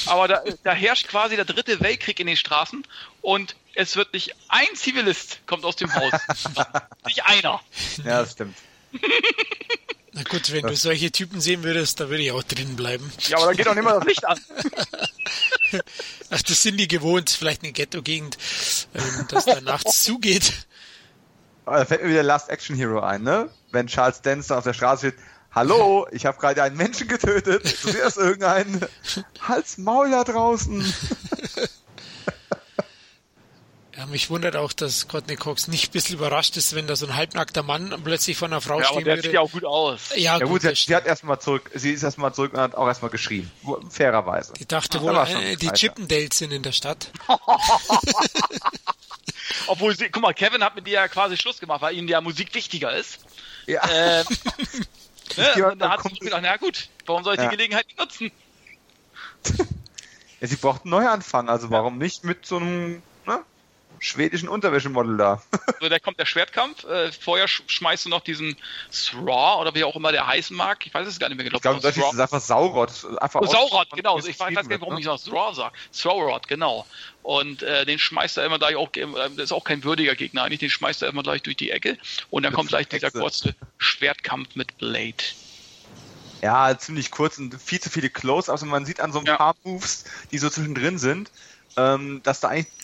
Aber 0.07 0.29
da, 0.29 0.43
da 0.63 0.73
herrscht 0.73 1.09
quasi 1.09 1.37
der 1.37 1.45
dritte 1.45 1.81
Weltkrieg 1.81 2.21
in 2.21 2.29
den 2.29 2.37
Straßen 2.37 2.87
und 3.23 3.57
es 3.75 3.97
wird 3.97 4.13
nicht 4.13 4.35
ein 4.49 4.69
Zivilist 4.75 5.41
kommt 5.47 5.65
aus 5.65 5.77
dem 5.77 5.93
Haus. 5.95 6.13
nicht 7.07 7.25
einer. 7.25 7.61
Ja, 8.05 8.21
das 8.23 8.33
stimmt. 8.33 8.57
Na 10.13 10.25
gut, 10.25 10.51
wenn 10.53 10.67
du 10.67 10.75
solche 10.75 11.13
Typen 11.13 11.41
sehen 11.41 11.63
würdest, 11.63 12.01
da 12.01 12.09
würde 12.09 12.23
ich 12.23 12.33
auch 12.33 12.43
drin 12.43 12.75
bleiben. 12.75 13.13
Ja, 13.29 13.39
aber 13.39 13.47
da 13.47 13.53
geht 13.53 13.67
doch 13.67 13.75
nicht 13.75 13.85
mal 13.85 13.99
das 13.99 14.05
Licht 14.05 14.25
an. 14.25 14.41
Ach, 16.31 16.43
das 16.43 16.63
sind 16.63 16.79
die 16.79 16.89
gewohnt, 16.89 17.31
vielleicht 17.31 17.63
eine 17.63 17.73
Ghetto-Gegend, 17.73 18.37
ähm, 18.95 19.27
dass 19.29 19.45
da 19.45 19.61
nachts 19.61 20.03
zugeht. 20.03 20.53
Da 21.79 21.85
fällt 21.85 22.03
mir 22.03 22.11
wieder 22.11 22.23
Last 22.23 22.51
Action 22.51 22.77
Hero 22.77 23.01
ein, 23.01 23.23
ne? 23.23 23.49
Wenn 23.71 23.87
Charles 23.87 24.23
Dance 24.23 24.57
auf 24.57 24.65
der 24.65 24.73
Straße 24.73 25.09
steht, 25.09 25.21
Hallo, 25.53 26.07
ich 26.13 26.27
habe 26.27 26.39
gerade 26.39 26.63
einen 26.63 26.77
Menschen 26.77 27.09
getötet. 27.09 27.65
Du 27.83 27.93
wirst 27.93 28.19
irgendeinen 28.19 28.87
Hals 29.41 29.79
Maul 29.79 30.11
da 30.11 30.25
draußen. 30.25 30.95
Ja, 33.97 34.07
mich 34.07 34.31
wundert 34.31 34.57
auch, 34.57 34.73
dass 34.73 35.09
Courtney 35.09 35.37
Cox 35.37 35.69
nicht 35.69 35.91
ein 35.91 35.93
bisschen 35.93 36.17
überrascht 36.17 36.57
ist, 36.57 36.75
wenn 36.75 36.87
da 36.87 36.97
so 36.97 37.05
ein 37.05 37.17
halbnackter 37.17 37.63
Mann 37.63 37.95
plötzlich 38.03 38.35
von 38.35 38.51
einer 38.51 38.63
Frau 38.63 38.79
ja, 38.79 38.87
stehen 38.87 38.97
aber 38.97 39.05
der 39.05 39.17
würde. 39.17 39.23
sieht 39.29 39.35
ja 39.35 39.41
auch 39.43 39.53
gut 39.53 39.67
aus. 39.67 40.01
Ja, 40.15 40.39
ja 40.39 40.47
gut, 40.47 40.63
sie, 40.63 40.75
sie 40.75 40.97
hat 40.97 41.05
erstmal 41.05 41.39
zurück, 41.39 41.71
sie 41.75 41.93
ist 41.93 42.03
erstmal 42.03 42.33
zurück 42.33 42.55
und 42.55 42.61
hat 42.61 42.75
auch 42.77 42.87
erstmal 42.87 43.11
geschrien. 43.11 43.51
Fairerweise. 43.91 44.55
Die 44.55 44.67
dachte 44.67 45.03
wohl, 45.03 45.15
äh, 45.15 45.57
die 45.57 45.69
Chippendales 45.73 46.39
sind 46.39 46.51
in 46.51 46.63
der 46.63 46.73
Stadt. 46.73 47.11
Obwohl, 49.67 49.97
sie, 49.97 50.11
guck 50.11 50.23
mal, 50.23 50.35
Kevin 50.35 50.63
hat 50.63 50.75
mit 50.75 50.87
dir 50.87 50.95
ja 50.95 51.09
quasi 51.09 51.37
Schluss 51.37 51.59
gemacht, 51.61 51.83
weil 51.83 51.97
ihm 51.97 52.09
ja 52.09 52.21
Musik 52.21 52.55
wichtiger 52.55 52.95
ist. 52.95 53.21
Ja. 53.67 53.83
Ähm, 53.91 54.27
ne? 55.37 55.73
Und 55.73 55.79
da 55.79 55.91
hat 55.91 56.03
sie 56.03 56.19
gedacht, 56.19 56.43
na 56.43 56.57
gut, 56.57 56.89
warum 57.07 57.25
soll 57.25 57.35
ich 57.35 57.41
ja. 57.41 57.49
die 57.49 57.57
Gelegenheit 57.57 57.87
nicht 57.87 57.99
nutzen? 57.99 58.33
Ja, 60.41 60.47
sie 60.47 60.57
braucht 60.57 60.85
einen 60.85 60.93
Neuanfang, 60.93 61.51
also 61.51 61.71
warum 61.71 61.99
nicht 61.99 62.25
mit 62.25 62.47
so 62.47 62.57
einem 62.57 62.93
ne, 62.95 63.03
schwedischen 64.01 64.49
Unterwäschemodel 64.49 65.17
da? 65.17 65.43
so, 65.81 65.89
da 65.89 65.99
kommt 65.99 66.19
der 66.19 66.27
Schwertkampf. 66.27 66.85
Äh, 66.85 67.13
vorher 67.13 67.47
sch 67.47 67.63
schmeißt 67.67 68.07
du 68.07 68.09
noch 68.09 68.23
diesen 68.23 68.57
Thraw 68.91 69.61
oder 69.61 69.75
wie 69.75 69.85
auch 69.85 69.95
immer 69.95 70.11
der 70.11 70.27
heißen 70.27 70.57
mag. 70.57 70.85
Ich 70.87 70.93
weiß 70.93 71.07
es 71.07 71.21
gar 71.21 71.29
nicht 71.29 71.37
mehr 71.37 71.45
genau. 71.45 71.57
Ich 71.57 71.63
glaube, 71.63 71.81
das 71.81 71.97
ist 71.97 72.19
einfach 72.19 72.41
Saurod. 72.41 72.91
Einfach 73.21 73.43
oh, 73.43 73.47
Saurod, 73.47 73.89
genau. 73.91 74.19
Ich 74.19 74.41
weiß 74.41 74.55
gar 74.55 74.63
nicht, 74.63 74.81
warum 74.81 74.95
ne? 74.95 75.01
ich 75.01 75.07
noch 75.07 75.23
Thraw 75.23 75.55
sage. 75.55 75.75
Throwrod, 75.93 76.49
genau. 76.49 76.87
Und 77.23 77.63
äh, 77.63 77.85
den 77.85 77.99
schmeißt 77.99 78.39
er 78.39 78.47
immer 78.47 78.59
gleich 78.59 78.77
auch, 78.77 78.89
äh, 78.95 79.07
das 79.37 79.45
ist 79.45 79.53
auch 79.53 79.65
kein 79.65 79.85
würdiger 79.85 80.17
Gegner 80.17 80.45
eigentlich, 80.45 80.61
den 80.61 80.71
schmeißt 80.71 81.03
er 81.03 81.09
immer 81.09 81.23
gleich 81.23 81.43
durch 81.43 81.57
die 81.57 81.71
Ecke. 81.71 81.99
Und 82.31 82.43
dann 82.43 82.53
das 82.53 82.57
kommt 82.57 82.71
gleich 82.71 82.89
dieser 82.89 83.11
kurze 83.11 83.55
Schwertkampf 83.79 84.57
mit 84.57 84.79
Blade. 84.79 85.23
Ja, 86.43 86.77
ziemlich 86.79 87.11
kurz 87.11 87.39
und 87.39 87.61
viel 87.61 87.81
zu 87.81 87.91
viele 87.91 88.09
Close. 88.09 88.51
Also 88.51 88.65
man 88.65 88.87
sieht 88.87 89.01
an 89.01 89.13
so 89.13 89.19
ein 89.19 89.27
ja. 89.27 89.37
paar 89.37 89.55
Moves, 89.63 90.05
die 90.33 90.39
so 90.39 90.49
zwischendrin 90.49 90.99
sind, 90.99 91.31
ähm, 91.77 92.23
dass 92.23 92.41
da 92.41 92.49
eigentlich 92.49 92.80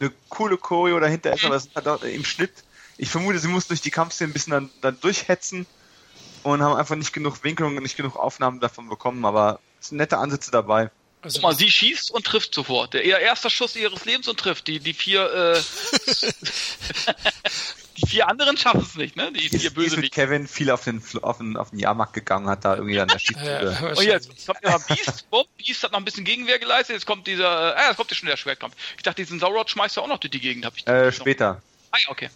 eine 0.00 0.12
coole 0.28 0.56
Choreo 0.56 0.98
dahinter 1.00 1.34
ist, 1.34 1.44
aber 1.44 1.56
es 1.56 1.68
hat 1.74 1.86
auch 1.86 2.02
im 2.02 2.24
Schnitt, 2.24 2.52
ich 2.96 3.08
vermute, 3.08 3.38
sie 3.38 3.48
muss 3.48 3.66
durch 3.66 3.80
die 3.80 3.90
Kampfszene 3.90 4.30
ein 4.30 4.32
bisschen 4.32 4.52
dann, 4.52 4.70
dann 4.80 5.00
durchhetzen 5.00 5.66
und 6.42 6.62
haben 6.62 6.76
einfach 6.76 6.96
nicht 6.96 7.12
genug 7.12 7.42
Winkel 7.42 7.66
und 7.66 7.74
nicht 7.76 7.96
genug 7.96 8.16
Aufnahmen 8.16 8.60
davon 8.60 8.88
bekommen, 8.88 9.24
aber 9.24 9.60
es 9.80 9.88
sind 9.88 9.98
nette 9.98 10.18
Ansätze 10.18 10.50
dabei. 10.50 10.90
Also 11.22 11.40
Guck 11.40 11.50
mal, 11.50 11.56
sie 11.56 11.70
schießt 11.70 12.10
und 12.10 12.26
trifft 12.26 12.54
sofort. 12.54 12.92
Der 12.92 13.04
ihr 13.04 13.18
erster 13.18 13.48
Schuss 13.48 13.76
ihres 13.76 14.04
Lebens 14.04 14.28
und 14.28 14.38
trifft. 14.38 14.66
Die, 14.66 14.78
die 14.78 14.92
vier, 14.92 15.32
äh, 15.32 15.62
die 17.96 18.06
vier 18.06 18.28
anderen 18.28 18.56
schaffen 18.56 18.82
es 18.82 18.94
nicht, 18.94 19.16
ne? 19.16 19.32
Die 19.32 19.48
vier 19.48 19.70
böse 19.70 19.96
mit 19.96 20.12
Kevin 20.12 20.46
viel 20.46 20.70
auf 20.70 20.84
den, 20.84 21.02
auf 21.22 21.38
den, 21.38 21.56
auf 21.56 21.70
den 21.70 21.78
Jahrmarkt 21.78 22.12
gegangen, 22.12 22.48
hat 22.48 22.64
da 22.64 22.76
irgendwie 22.76 23.00
an 23.00 23.08
der 23.08 23.18
Schiebtüte. 23.20 23.78
und 23.82 23.98
oh, 23.98 24.00
jetzt 24.00 24.46
kommt 24.46 24.58
ja 24.62 24.78
Beast, 24.78 25.30
Bob, 25.30 25.48
Beast 25.56 25.82
hat 25.82 25.92
noch 25.92 25.98
ein 25.98 26.04
bisschen 26.04 26.24
Gegenwehr 26.24 26.58
geleistet, 26.58 26.94
jetzt 26.94 27.06
kommt 27.06 27.26
dieser, 27.26 27.76
äh, 27.76 27.88
jetzt 27.88 27.96
kommt 27.96 28.10
ja 28.10 28.16
schon 28.16 28.28
der 28.28 28.36
Schwertkampf. 28.36 28.74
Ich 28.96 29.02
dachte, 29.02 29.22
diesen 29.22 29.40
Saurod 29.40 29.70
schmeißt 29.70 29.96
er 29.96 30.02
auch 30.02 30.08
noch 30.08 30.18
durch 30.18 30.30
die 30.30 30.40
Gegend, 30.40 30.64
hab 30.64 30.76
ich 30.76 30.86
Äh, 30.86 31.12
später. 31.12 31.62
Ah, 31.90 31.98
ja, 31.98 32.10
okay. 32.10 32.30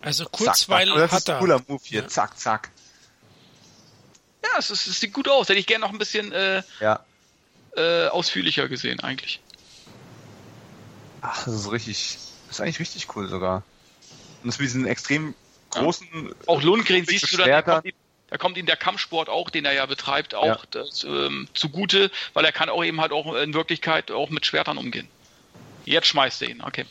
Also 0.00 0.24
kurzweil 0.24 0.88
zack, 0.88 0.96
zack. 0.96 1.02
Das 1.02 1.12
hat 1.12 1.18
ist 1.20 1.30
ein 1.30 1.38
cooler 1.38 1.62
Move 1.68 1.80
hier, 1.84 2.02
ja. 2.02 2.08
zack, 2.08 2.38
zack. 2.38 2.70
Ja, 4.44 4.58
es, 4.58 4.70
es, 4.70 4.86
es, 4.86 4.98
sieht 4.98 5.12
gut 5.12 5.28
aus. 5.28 5.48
Hätte 5.48 5.60
ich 5.60 5.66
gerne 5.66 5.84
noch 5.84 5.92
ein 5.92 5.98
bisschen, 5.98 6.32
äh, 6.32 6.62
ja 6.80 7.04
äh, 7.76 8.08
ausführlicher 8.08 8.68
gesehen 8.68 9.00
eigentlich. 9.00 9.40
Ach, 11.20 11.44
das 11.44 11.54
ist 11.54 11.70
richtig, 11.70 12.18
das 12.48 12.56
ist 12.56 12.60
eigentlich 12.60 12.80
richtig 12.80 13.16
cool 13.16 13.28
sogar. 13.28 13.62
Und 14.42 14.48
das 14.48 14.58
mit 14.58 14.66
diesen 14.66 14.86
extrem 14.86 15.34
großen. 15.70 16.06
Ja. 16.12 16.30
Auch 16.46 16.62
Lundgren 16.62 17.04
siehst 17.04 17.32
du 17.32 17.36
dann, 17.36 17.48
da 17.48 17.62
kommt, 17.62 17.94
da 18.28 18.38
kommt 18.38 18.56
ihm 18.56 18.66
der 18.66 18.76
Kampfsport 18.76 19.28
auch, 19.28 19.50
den 19.50 19.64
er 19.64 19.72
ja 19.72 19.86
betreibt, 19.86 20.34
auch 20.34 20.46
ja. 20.46 20.58
Das, 20.70 21.04
ähm, 21.04 21.48
zugute, 21.54 22.10
weil 22.34 22.44
er 22.44 22.52
kann 22.52 22.68
auch 22.68 22.84
eben 22.84 23.00
halt 23.00 23.12
auch 23.12 23.34
in 23.34 23.54
Wirklichkeit 23.54 24.10
auch 24.10 24.30
mit 24.30 24.46
Schwertern 24.46 24.78
umgehen. 24.78 25.08
Jetzt 25.84 26.06
schmeißt 26.08 26.42
er 26.42 26.48
ihn, 26.48 26.62
okay. 26.62 26.86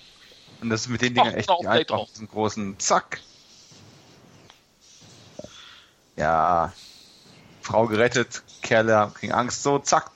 Und 0.61 0.69
das 0.69 0.81
ist 0.81 0.89
mit 0.89 1.01
den 1.01 1.15
Dingen 1.15 1.33
echt 1.33 1.49
nicht 1.49 1.67
einfach, 1.67 2.05
diesen 2.07 2.27
großen 2.27 2.79
Zack. 2.79 3.21
Ja. 6.15 6.73
Frau 7.61 7.87
gerettet, 7.87 8.43
Kerle 8.61 9.11
kriegen 9.15 9.33
Angst, 9.33 9.63
so, 9.63 9.79
zack, 9.79 10.11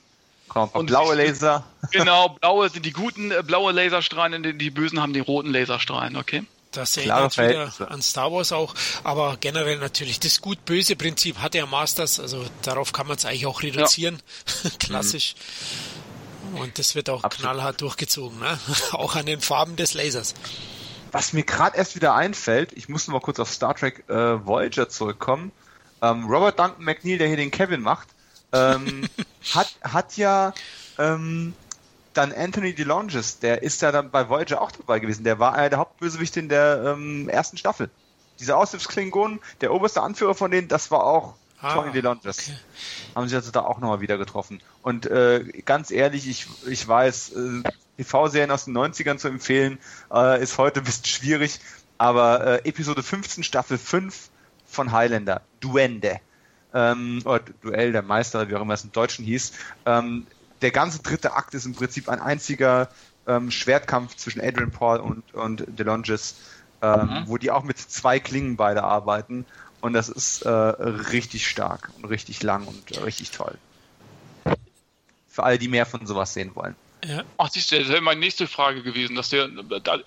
und 0.54 0.86
blaue 0.86 1.14
Laser. 1.14 1.64
Genau, 1.90 2.28
blaue 2.40 2.68
sind 2.68 2.86
die 2.86 2.92
guten 2.92 3.30
äh, 3.30 3.42
blaue 3.42 3.72
Laserstrahlen, 3.72 4.42
die, 4.42 4.56
die 4.56 4.70
bösen 4.70 5.00
haben 5.00 5.12
die 5.12 5.20
roten 5.20 5.52
Laserstrahlen, 5.52 6.16
okay? 6.16 6.44
Das 6.76 6.96
erinnert 6.96 7.36
wieder 7.38 7.72
an 7.90 8.02
Star 8.02 8.30
Wars 8.32 8.52
auch, 8.52 8.74
aber 9.02 9.36
generell 9.40 9.78
natürlich 9.78 10.20
das 10.20 10.40
gut-böse 10.40 10.96
Prinzip 10.96 11.38
hat 11.38 11.54
der 11.54 11.66
Masters, 11.66 12.20
also 12.20 12.44
darauf 12.62 12.92
kann 12.92 13.06
man 13.06 13.16
es 13.16 13.24
eigentlich 13.24 13.46
auch 13.46 13.62
reduzieren, 13.62 14.22
ja. 14.62 14.70
klassisch. 14.78 15.34
Mhm. 16.52 16.58
Und 16.60 16.78
das 16.78 16.94
wird 16.94 17.10
auch 17.10 17.24
Absolut. 17.24 17.50
knallhart 17.50 17.80
durchgezogen, 17.80 18.38
ne? 18.38 18.58
auch 18.92 19.14
an 19.14 19.26
den 19.26 19.40
Farben 19.40 19.76
des 19.76 19.94
Lasers. 19.94 20.34
Was 21.12 21.32
mir 21.32 21.44
gerade 21.44 21.76
erst 21.76 21.94
wieder 21.94 22.14
einfällt, 22.14 22.72
ich 22.74 22.88
muss 22.88 23.06
noch 23.06 23.14
mal 23.14 23.20
kurz 23.20 23.40
auf 23.40 23.50
Star 23.50 23.74
Trek 23.74 24.04
äh, 24.08 24.44
Voyager 24.44 24.88
zurückkommen. 24.88 25.52
Ähm, 26.02 26.26
Robert 26.26 26.58
Duncan 26.58 26.84
McNeil, 26.84 27.18
der 27.18 27.28
hier 27.28 27.38
den 27.38 27.50
Kevin 27.50 27.80
macht, 27.80 28.08
ähm, 28.52 29.08
hat, 29.54 29.74
hat 29.82 30.16
ja 30.16 30.52
ähm, 30.98 31.54
dann 32.16 32.32
Anthony 32.32 32.74
DeLonges, 32.74 33.38
der 33.38 33.62
ist 33.62 33.82
ja 33.82 33.92
dann 33.92 34.10
bei 34.10 34.28
Voyager 34.28 34.60
auch 34.60 34.70
dabei 34.70 34.98
gewesen. 34.98 35.24
Der 35.24 35.38
war 35.38 35.54
einer 35.54 35.70
der 35.70 35.78
Hauptbösewichte 35.78 36.40
in 36.40 36.48
der 36.48 36.94
ähm, 36.96 37.28
ersten 37.28 37.56
Staffel. 37.56 37.90
Dieser 38.40 38.56
Aushilfsklingon, 38.58 39.40
der 39.60 39.72
oberste 39.72 40.02
Anführer 40.02 40.34
von 40.34 40.50
denen, 40.50 40.68
das 40.68 40.90
war 40.90 41.04
auch 41.04 41.34
ah, 41.60 41.74
Tony 41.74 41.92
DeLonges. 41.92 42.48
Okay. 42.48 42.58
Haben 43.14 43.28
sie 43.28 43.36
also 43.36 43.50
da 43.50 43.60
auch 43.60 43.78
nochmal 43.78 44.00
wieder 44.00 44.18
getroffen. 44.18 44.60
Und 44.82 45.06
äh, 45.06 45.44
ganz 45.64 45.90
ehrlich, 45.90 46.28
ich, 46.28 46.46
ich 46.66 46.86
weiß, 46.86 47.32
äh, 47.32 47.62
TV-Serien 47.98 48.50
aus 48.50 48.66
den 48.66 48.76
90ern 48.76 49.18
zu 49.18 49.28
empfehlen, 49.28 49.78
äh, 50.12 50.42
ist 50.42 50.58
heute 50.58 50.80
ein 50.80 50.84
bisschen 50.84 51.06
schwierig, 51.06 51.60
aber 51.98 52.62
äh, 52.64 52.68
Episode 52.68 53.02
15, 53.02 53.42
Staffel 53.42 53.78
5 53.78 54.30
von 54.66 54.92
Highlander, 54.92 55.42
Duende, 55.60 56.20
ähm, 56.74 57.22
oder 57.24 57.40
Duell 57.62 57.92
der 57.92 58.02
Meister, 58.02 58.48
wie 58.48 58.54
auch 58.54 58.60
immer 58.60 58.74
es 58.74 58.84
im 58.84 58.92
Deutschen 58.92 59.24
hieß. 59.24 59.52
Ähm, 59.86 60.26
der 60.62 60.70
ganze 60.70 61.02
dritte 61.02 61.34
Akt 61.34 61.54
ist 61.54 61.66
im 61.66 61.74
Prinzip 61.74 62.08
ein 62.08 62.20
einziger 62.20 62.88
ähm, 63.26 63.50
Schwertkampf 63.50 64.16
zwischen 64.16 64.40
Adrian 64.40 64.70
Paul 64.70 64.98
und, 65.00 65.34
und 65.34 65.64
DeLonges, 65.66 66.36
ähm, 66.82 67.00
mhm. 67.00 67.22
wo 67.26 67.38
die 67.38 67.50
auch 67.50 67.64
mit 67.64 67.78
zwei 67.78 68.20
Klingen 68.20 68.56
beide 68.56 68.82
arbeiten. 68.82 69.44
Und 69.80 69.92
das 69.92 70.08
ist 70.08 70.42
äh, 70.42 70.48
richtig 70.48 71.46
stark 71.46 71.90
und 71.96 72.06
richtig 72.06 72.42
lang 72.42 72.66
und 72.66 72.96
äh, 72.96 73.00
richtig 73.00 73.30
toll. 73.30 73.56
Für 75.28 75.42
alle, 75.42 75.58
die 75.58 75.68
mehr 75.68 75.86
von 75.86 76.06
sowas 76.06 76.32
sehen 76.32 76.52
wollen. 76.54 76.74
Ja. 77.04 77.22
Ach, 77.36 77.50
siehst 77.50 77.70
du, 77.70 77.78
das 77.78 77.88
wäre 77.88 78.00
meine 78.00 78.20
nächste 78.20 78.46
Frage 78.46 78.82
gewesen, 78.82 79.16
dass 79.16 79.28
der, 79.28 79.50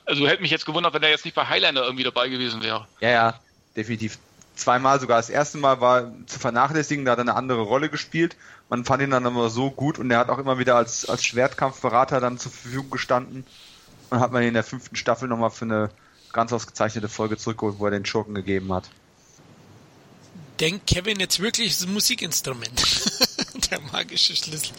also 0.06 0.28
hätte 0.28 0.42
mich 0.42 0.52
jetzt 0.52 0.66
gewundert, 0.66 0.94
wenn 0.94 1.04
er 1.04 1.10
jetzt 1.10 1.24
nicht 1.24 1.36
bei 1.36 1.46
Highlander 1.46 1.84
irgendwie 1.84 2.04
dabei 2.04 2.30
gewesen 2.30 2.64
wäre. 2.64 2.88
Ja, 3.00 3.10
ja, 3.10 3.40
definitiv 3.76 4.18
zweimal 4.60 5.00
sogar. 5.00 5.18
Das 5.18 5.30
erste 5.30 5.58
Mal 5.58 5.82
war 5.82 6.12
zu 6.26 6.40
vernachlässigen, 6.40 7.06
da 7.06 7.12
hat 7.12 7.20
er 7.20 7.24
eine 7.24 7.36
andere 7.36 7.62
Rolle 7.62 7.90
gespielt. 7.90 8.36
Man 8.70 8.86
fand 8.86 9.02
ihn 9.02 9.12
dann 9.12 9.26
immer 9.26 9.50
so 9.50 9.72
gut 9.72 9.98
und 10.00 10.12
er 10.12 10.20
hat 10.20 10.30
auch 10.30 10.38
immer 10.38 10.60
wieder 10.60 10.76
als, 10.76 11.08
als 11.08 11.26
Schwertkampfberater 11.26 12.20
dann 12.20 12.38
zur 12.38 12.52
Verfügung 12.52 12.90
gestanden. 12.90 13.46
Und 14.10 14.20
hat 14.20 14.32
man 14.32 14.42
ihn 14.42 14.50
in 14.50 14.54
der 14.56 14.64
fünften 14.64 14.96
Staffel 14.96 15.28
nochmal 15.28 15.52
für 15.52 15.66
eine 15.66 15.90
ganz 16.32 16.52
ausgezeichnete 16.54 17.10
Folge 17.10 17.38
zurückgeholt, 17.38 17.80
wo 17.80 17.86
er 17.86 17.92
den 17.92 18.06
Schurken 18.06 18.36
gegeben 18.36 18.74
hat. 18.74 18.90
Denkt 20.60 20.88
Kevin 20.88 21.20
jetzt 21.20 21.40
wirklich 21.40 21.78
das 21.78 21.88
Musikinstrument? 21.88 22.84
der 23.72 23.80
magische 23.94 24.36
Schlüssel. 24.36 24.74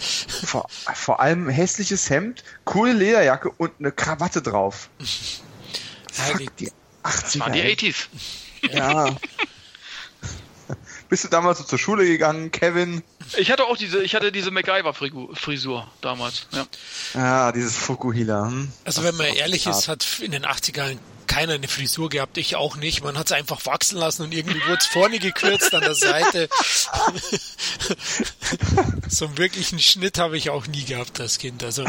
Vor, 0.44 0.66
vor 0.68 1.20
allem 1.20 1.48
hässliches 1.48 2.10
Hemd, 2.10 2.44
coole 2.64 2.92
Lederjacke 2.92 3.50
und 3.50 3.72
eine 3.78 3.92
Krawatte 3.92 4.42
drauf. 4.42 4.90
Fuck, 6.12 6.38
die, 6.38 6.66
die 6.66 6.68
80er. 6.68 6.72
Das 7.02 7.40
waren 7.40 7.52
die 7.52 7.62
80s. 7.62 8.08
Ja. 8.72 9.16
Bist 11.10 11.24
du 11.24 11.28
damals 11.28 11.58
so 11.58 11.64
zur 11.64 11.78
Schule 11.78 12.06
gegangen, 12.06 12.52
Kevin? 12.52 13.02
Ich 13.36 13.50
hatte 13.50 13.64
auch 13.64 13.76
diese, 13.76 14.00
ich 14.00 14.14
hatte 14.14 14.30
diese 14.30 14.52
MacGyver-Frisur 14.52 15.86
damals. 16.00 16.46
Ja. 16.52 16.66
Ah, 17.20 17.52
dieses 17.52 17.76
Fukuhila. 17.76 18.46
Hm? 18.46 18.70
Also 18.84 19.02
wenn 19.02 19.16
man 19.16 19.26
ehrlich 19.26 19.66
ist, 19.66 19.88
hat 19.88 20.20
in 20.20 20.30
den 20.30 20.46
80ern 20.46 20.98
keiner 21.30 21.52
eine 21.54 21.68
Frisur 21.68 22.08
gehabt, 22.08 22.38
ich 22.38 22.56
auch 22.56 22.74
nicht. 22.74 23.04
Man 23.04 23.16
hat 23.16 23.26
es 23.26 23.32
einfach 23.32 23.64
wachsen 23.64 23.96
lassen 23.98 24.22
und 24.24 24.34
irgendwie 24.34 24.60
wurde 24.62 24.78
es 24.80 24.86
vorne 24.86 25.20
gekürzt 25.20 25.72
an 25.72 25.82
der 25.82 25.94
Seite. 25.94 26.48
so 29.08 29.26
einen 29.26 29.38
wirklichen 29.38 29.78
Schnitt 29.78 30.18
habe 30.18 30.36
ich 30.36 30.50
auch 30.50 30.66
nie 30.66 30.84
gehabt 30.84 31.20
als 31.20 31.38
Kind. 31.38 31.62
Also 31.62 31.84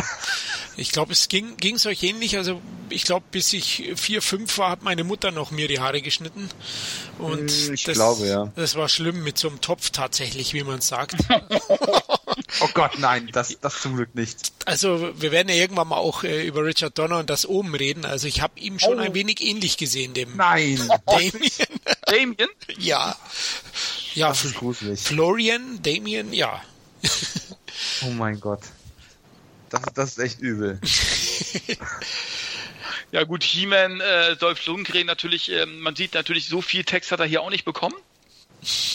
ich 0.77 0.91
glaube, 0.91 1.13
es 1.13 1.27
ging 1.27 1.55
es 1.59 1.87
euch 1.87 2.03
ähnlich. 2.03 2.37
Also 2.37 2.61
ich 2.89 3.03
glaube, 3.03 3.25
bis 3.31 3.51
ich 3.53 3.93
vier, 3.95 4.21
fünf 4.21 4.59
war, 4.59 4.69
hat 4.69 4.83
meine 4.83 5.03
Mutter 5.03 5.31
noch 5.31 5.49
mir 5.49 5.67
die 5.67 5.79
Haare 5.79 6.03
geschnitten. 6.03 6.47
Und 7.17 7.49
Hm, 7.49 7.73
ich 7.73 7.83
das, 7.83 7.95
glaube, 7.95 8.27
ja. 8.27 8.51
das 8.55 8.75
war 8.75 8.89
schlimm 8.89 9.23
mit 9.23 9.39
so 9.39 9.47
einem 9.49 9.59
Topf 9.59 9.89
tatsächlich, 9.89 10.53
wie 10.53 10.63
man 10.63 10.81
sagt. 10.81 11.15
Oh 12.59 12.67
Gott, 12.73 12.99
nein, 12.99 13.29
das, 13.31 13.57
das 13.61 13.81
zum 13.81 13.95
Glück 13.95 14.13
nicht. 14.13 14.51
Also 14.65 15.13
wir 15.19 15.31
werden 15.31 15.47
ja 15.49 15.55
irgendwann 15.55 15.87
mal 15.87 15.97
auch 15.97 16.23
äh, 16.23 16.45
über 16.45 16.65
Richard 16.65 16.97
Donner 16.97 17.19
und 17.19 17.29
das 17.29 17.45
Oben 17.45 17.73
reden. 17.73 18.03
Also 18.05 18.27
ich 18.27 18.41
habe 18.41 18.59
ihm 18.59 18.77
schon 18.77 18.99
Oh. 18.99 19.01
ein 19.01 19.13
wenig 19.13 19.39
ähnlich 19.41 19.77
gesehen, 19.77 20.13
dem 20.13 20.35
Nein, 20.35 20.77
Damien. 21.05 21.33
Damien? 22.05 22.49
ja. 22.77 23.15
Ja, 24.13 24.27
das 24.29 24.43
ist 24.43 24.55
gruselig. 24.55 24.99
Florian, 24.99 25.81
Damien, 25.81 26.33
ja. 26.33 26.61
Oh 28.05 28.09
mein 28.11 28.39
Gott. 28.41 28.61
Das, 29.69 29.81
das 29.93 30.09
ist 30.11 30.19
echt 30.19 30.39
übel. 30.41 30.79
Ja 33.11 33.23
gut, 33.23 33.43
He-Man, 33.43 33.99
äh, 34.01 34.35
Dolph 34.37 34.65
Lundgren 34.65 35.05
natürlich, 35.05 35.49
ähm, 35.51 35.79
man 35.79 35.95
sieht 35.95 36.13
natürlich, 36.13 36.47
so 36.47 36.61
viel 36.61 36.83
Text 36.83 37.11
hat 37.11 37.19
er 37.19 37.25
hier 37.25 37.41
auch 37.41 37.49
nicht 37.49 37.65
bekommen. 37.65 37.95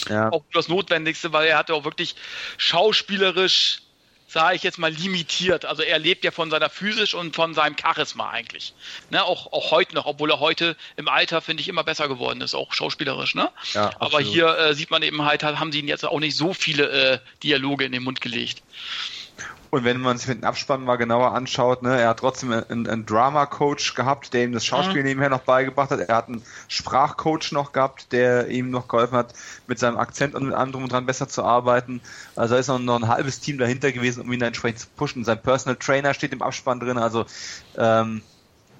Ja. 0.09 0.29
Auch 0.29 0.41
nur 0.41 0.53
das 0.53 0.67
Notwendigste, 0.67 1.33
weil 1.33 1.47
er 1.47 1.57
hatte 1.57 1.73
auch 1.73 1.83
wirklich 1.83 2.15
schauspielerisch, 2.57 3.81
sage 4.27 4.55
ich 4.55 4.63
jetzt 4.63 4.77
mal, 4.77 4.91
limitiert. 4.91 5.65
Also 5.65 5.83
er 5.83 5.99
lebt 5.99 6.23
ja 6.23 6.31
von 6.31 6.49
seiner 6.49 6.69
physisch 6.69 7.13
und 7.13 7.35
von 7.35 7.53
seinem 7.53 7.75
Charisma 7.77 8.29
eigentlich. 8.29 8.73
Ne, 9.09 9.23
auch, 9.23 9.51
auch 9.53 9.71
heute 9.71 9.95
noch, 9.95 10.05
obwohl 10.05 10.31
er 10.31 10.39
heute 10.39 10.75
im 10.95 11.07
Alter, 11.07 11.41
finde 11.41 11.61
ich, 11.61 11.69
immer 11.69 11.83
besser 11.83 12.07
geworden 12.07 12.41
ist, 12.41 12.53
auch 12.53 12.73
schauspielerisch. 12.73 13.35
Ne? 13.35 13.49
Ja, 13.73 13.91
Aber 13.95 14.17
absolut. 14.17 14.27
hier 14.27 14.57
äh, 14.57 14.73
sieht 14.75 14.91
man 14.91 15.01
eben 15.03 15.23
halt, 15.23 15.43
haben 15.43 15.71
sie 15.71 15.79
ihn 15.79 15.87
jetzt 15.87 16.05
auch 16.05 16.19
nicht 16.19 16.35
so 16.35 16.53
viele 16.53 16.89
äh, 16.89 17.19
Dialoge 17.43 17.85
in 17.85 17.91
den 17.91 18.03
Mund 18.03 18.21
gelegt. 18.21 18.61
Und 19.69 19.83
wenn 19.83 19.99
man 19.99 20.17
sich 20.17 20.27
mit 20.27 20.41
dem 20.41 20.43
Abspann 20.45 20.83
mal 20.83 20.95
genauer 20.95 21.33
anschaut, 21.33 21.81
ne, 21.83 21.99
er 21.99 22.09
hat 22.09 22.19
trotzdem 22.19 22.51
einen, 22.51 22.87
einen 22.87 23.05
Drama-Coach 23.05 23.95
gehabt, 23.95 24.33
der 24.33 24.45
ihm 24.45 24.53
das 24.53 24.65
Schauspiel 24.65 25.03
nebenher 25.03 25.29
noch 25.29 25.41
beigebracht 25.41 25.91
hat. 25.91 25.99
Er 25.99 26.15
hat 26.15 26.29
einen 26.29 26.41
Sprachcoach 26.67 27.51
noch 27.51 27.73
gehabt, 27.73 28.11
der 28.11 28.47
ihm 28.47 28.69
noch 28.69 28.87
geholfen 28.87 29.17
hat, 29.17 29.33
mit 29.67 29.77
seinem 29.79 29.97
Akzent 29.97 30.35
und 30.35 30.45
mit 30.45 30.55
allem 30.55 30.71
drum 30.71 30.83
und 30.83 30.91
dran 30.91 31.05
besser 31.05 31.27
zu 31.27 31.43
arbeiten. 31.43 32.01
Also 32.35 32.53
da 32.55 32.59
ist 32.59 32.67
noch, 32.67 32.79
noch 32.79 32.95
ein 32.95 33.07
halbes 33.07 33.39
Team 33.41 33.57
dahinter 33.57 33.91
gewesen, 33.91 34.21
um 34.21 34.31
ihn 34.31 34.39
da 34.39 34.47
entsprechend 34.47 34.79
zu 34.79 34.87
pushen. 34.95 35.25
Sein 35.25 35.41
Personal 35.41 35.75
Trainer 35.75 36.13
steht 36.13 36.31
im 36.31 36.41
Abspann 36.41 36.79
drin. 36.79 36.97
Also 36.97 37.25
ähm, 37.77 38.21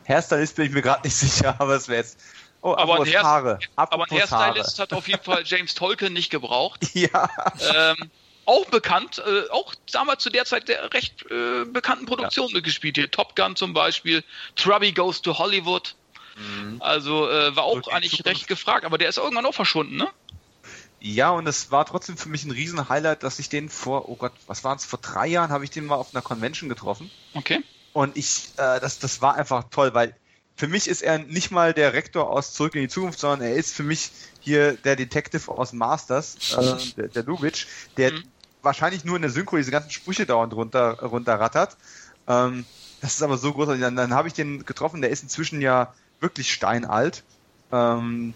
Hairstylist 0.08 0.56
bin 0.56 0.68
ich 0.68 0.72
mir 0.72 0.82
gerade 0.82 1.02
nicht 1.04 1.18
sicher, 1.18 1.56
aber 1.60 1.76
es 1.76 1.88
wäre 1.88 2.00
jetzt. 2.02 2.20
Oh, 2.62 2.76
Aber 2.76 3.02
ein, 3.02 3.24
Haare. 3.24 3.60
aber 3.76 4.06
ein. 4.10 4.18
Hairstylist 4.18 4.80
hat 4.80 4.94
auf 4.94 5.08
jeden 5.08 5.24
Fall 5.24 5.44
James 5.46 5.76
Tolkien 5.76 6.14
nicht 6.14 6.30
gebraucht. 6.30 6.88
Ja. 6.94 7.30
ähm, 7.74 8.10
auch 8.48 8.66
bekannt, 8.66 9.22
äh, 9.26 9.50
auch 9.52 9.76
damals 9.92 10.24
zu 10.24 10.30
der 10.30 10.46
Zeit 10.46 10.68
der 10.68 10.94
recht 10.94 11.26
äh, 11.30 11.66
bekannten 11.66 12.06
Produktionen 12.06 12.54
mitgespielt. 12.54 12.98
Hier 12.98 13.12
Top 13.12 13.36
Gun 13.36 13.56
zum 13.56 13.74
Beispiel, 13.74 14.24
Trubby 14.56 14.92
Goes 14.92 15.22
to 15.22 15.38
Hollywood. 15.38 15.96
Also 16.80 17.30
äh, 17.30 17.56
war 17.56 17.64
auch 17.64 17.88
eigentlich 17.88 18.18
Zukunft. 18.18 18.28
recht 18.28 18.48
gefragt, 18.48 18.86
aber 18.86 18.98
der 18.98 19.10
ist 19.10 19.18
irgendwann 19.18 19.46
auch 19.46 19.56
verschwunden, 19.56 19.98
ne? 19.98 20.08
Ja, 21.00 21.32
und 21.32 21.48
es 21.48 21.72
war 21.72 21.86
trotzdem 21.86 22.18
für 22.18 22.30
mich 22.30 22.44
ein 22.46 22.52
Riesen-Highlight, 22.52 23.24
dass 23.24 23.40
ich 23.40 23.50
den 23.50 23.70
vor, 23.70 24.10
oh 24.10 24.16
Gott, 24.16 24.34
was 24.48 24.64
waren 24.64 24.78
es, 24.78 24.86
vor 24.86 25.00
drei 25.00 25.28
Jahren 25.28 25.50
habe 25.52 25.64
ich 25.64 25.72
den 25.72 25.86
mal 25.86 25.96
auf 25.96 26.14
einer 26.14 26.22
Convention 26.22 26.70
getroffen. 26.70 27.10
Okay. 27.34 27.64
Und 27.94 28.18
ich, 28.18 28.50
äh, 28.58 28.80
das, 28.80 29.00
das 29.00 29.22
war 29.22 29.36
einfach 29.36 29.66
toll, 29.72 29.94
weil 29.94 30.16
für 30.56 30.68
mich 30.68 30.88
ist 30.88 31.02
er 31.02 31.20
nicht 31.20 31.52
mal 31.52 31.74
der 31.74 31.94
Rektor 31.94 32.30
aus 32.30 32.54
Zurück 32.54 32.76
in 32.76 32.82
die 32.82 32.88
Zukunft, 32.88 33.20
sondern 33.20 33.42
er 33.48 33.56
ist 33.56 33.74
für 33.74 33.84
mich 33.84 34.12
hier 34.40 34.74
der 34.74 34.96
Detective 34.96 35.52
aus 35.52 35.74
Masters, 35.74 36.38
äh, 36.56 36.94
der, 36.98 37.08
der 37.10 37.24
Lubitsch, 37.24 37.68
der 37.98 38.14
Mhm. 38.14 38.24
Wahrscheinlich 38.68 39.04
nur 39.06 39.16
in 39.16 39.22
der 39.24 39.32
Synchro 39.32 39.58
diese 39.58 39.72
ganzen 39.72 39.90
Sprüche 39.92 40.26
dauernd 40.26 40.54
runter, 40.54 41.00
runterrattert. 41.02 41.76
Ähm, 42.28 42.66
das 43.02 43.16
ist 43.16 43.24
aber 43.24 43.38
so 43.38 43.54
großartig. 43.54 43.82
Dann, 43.82 43.96
dann 43.96 44.14
habe 44.14 44.28
ich 44.28 44.34
den 44.34 44.66
getroffen, 44.66 45.02
der 45.02 45.10
ist 45.10 45.24
inzwischen 45.24 45.62
ja 45.62 45.94
wirklich 46.20 46.54
steinalt. 46.54 47.24
Ähm, 47.72 48.34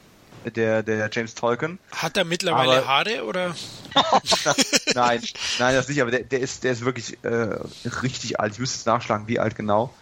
der, 0.55 0.81
der 0.81 1.09
James 1.11 1.35
Tolkien. 1.35 1.77
Hat 1.91 2.17
er 2.17 2.25
mittlerweile 2.25 2.79
Aber- 2.79 2.87
Haare 2.87 3.25
oder? 3.25 3.55
nein, 4.95 5.21
nein, 5.59 5.75
das 5.75 5.87
nicht, 5.87 6.01
aber 6.01 6.11
der, 6.11 6.23
der 6.23 6.39
ist, 6.39 6.63
der 6.63 6.71
ist 6.71 6.83
wirklich 6.83 7.23
äh, 7.23 7.57
richtig 8.01 8.39
alt. 8.39 8.53
Ich 8.53 8.59
müsste 8.59 8.77
jetzt 8.77 8.87
nachschlagen, 8.87 9.27
wie 9.27 9.39
alt 9.39 9.55
genau. 9.55 9.93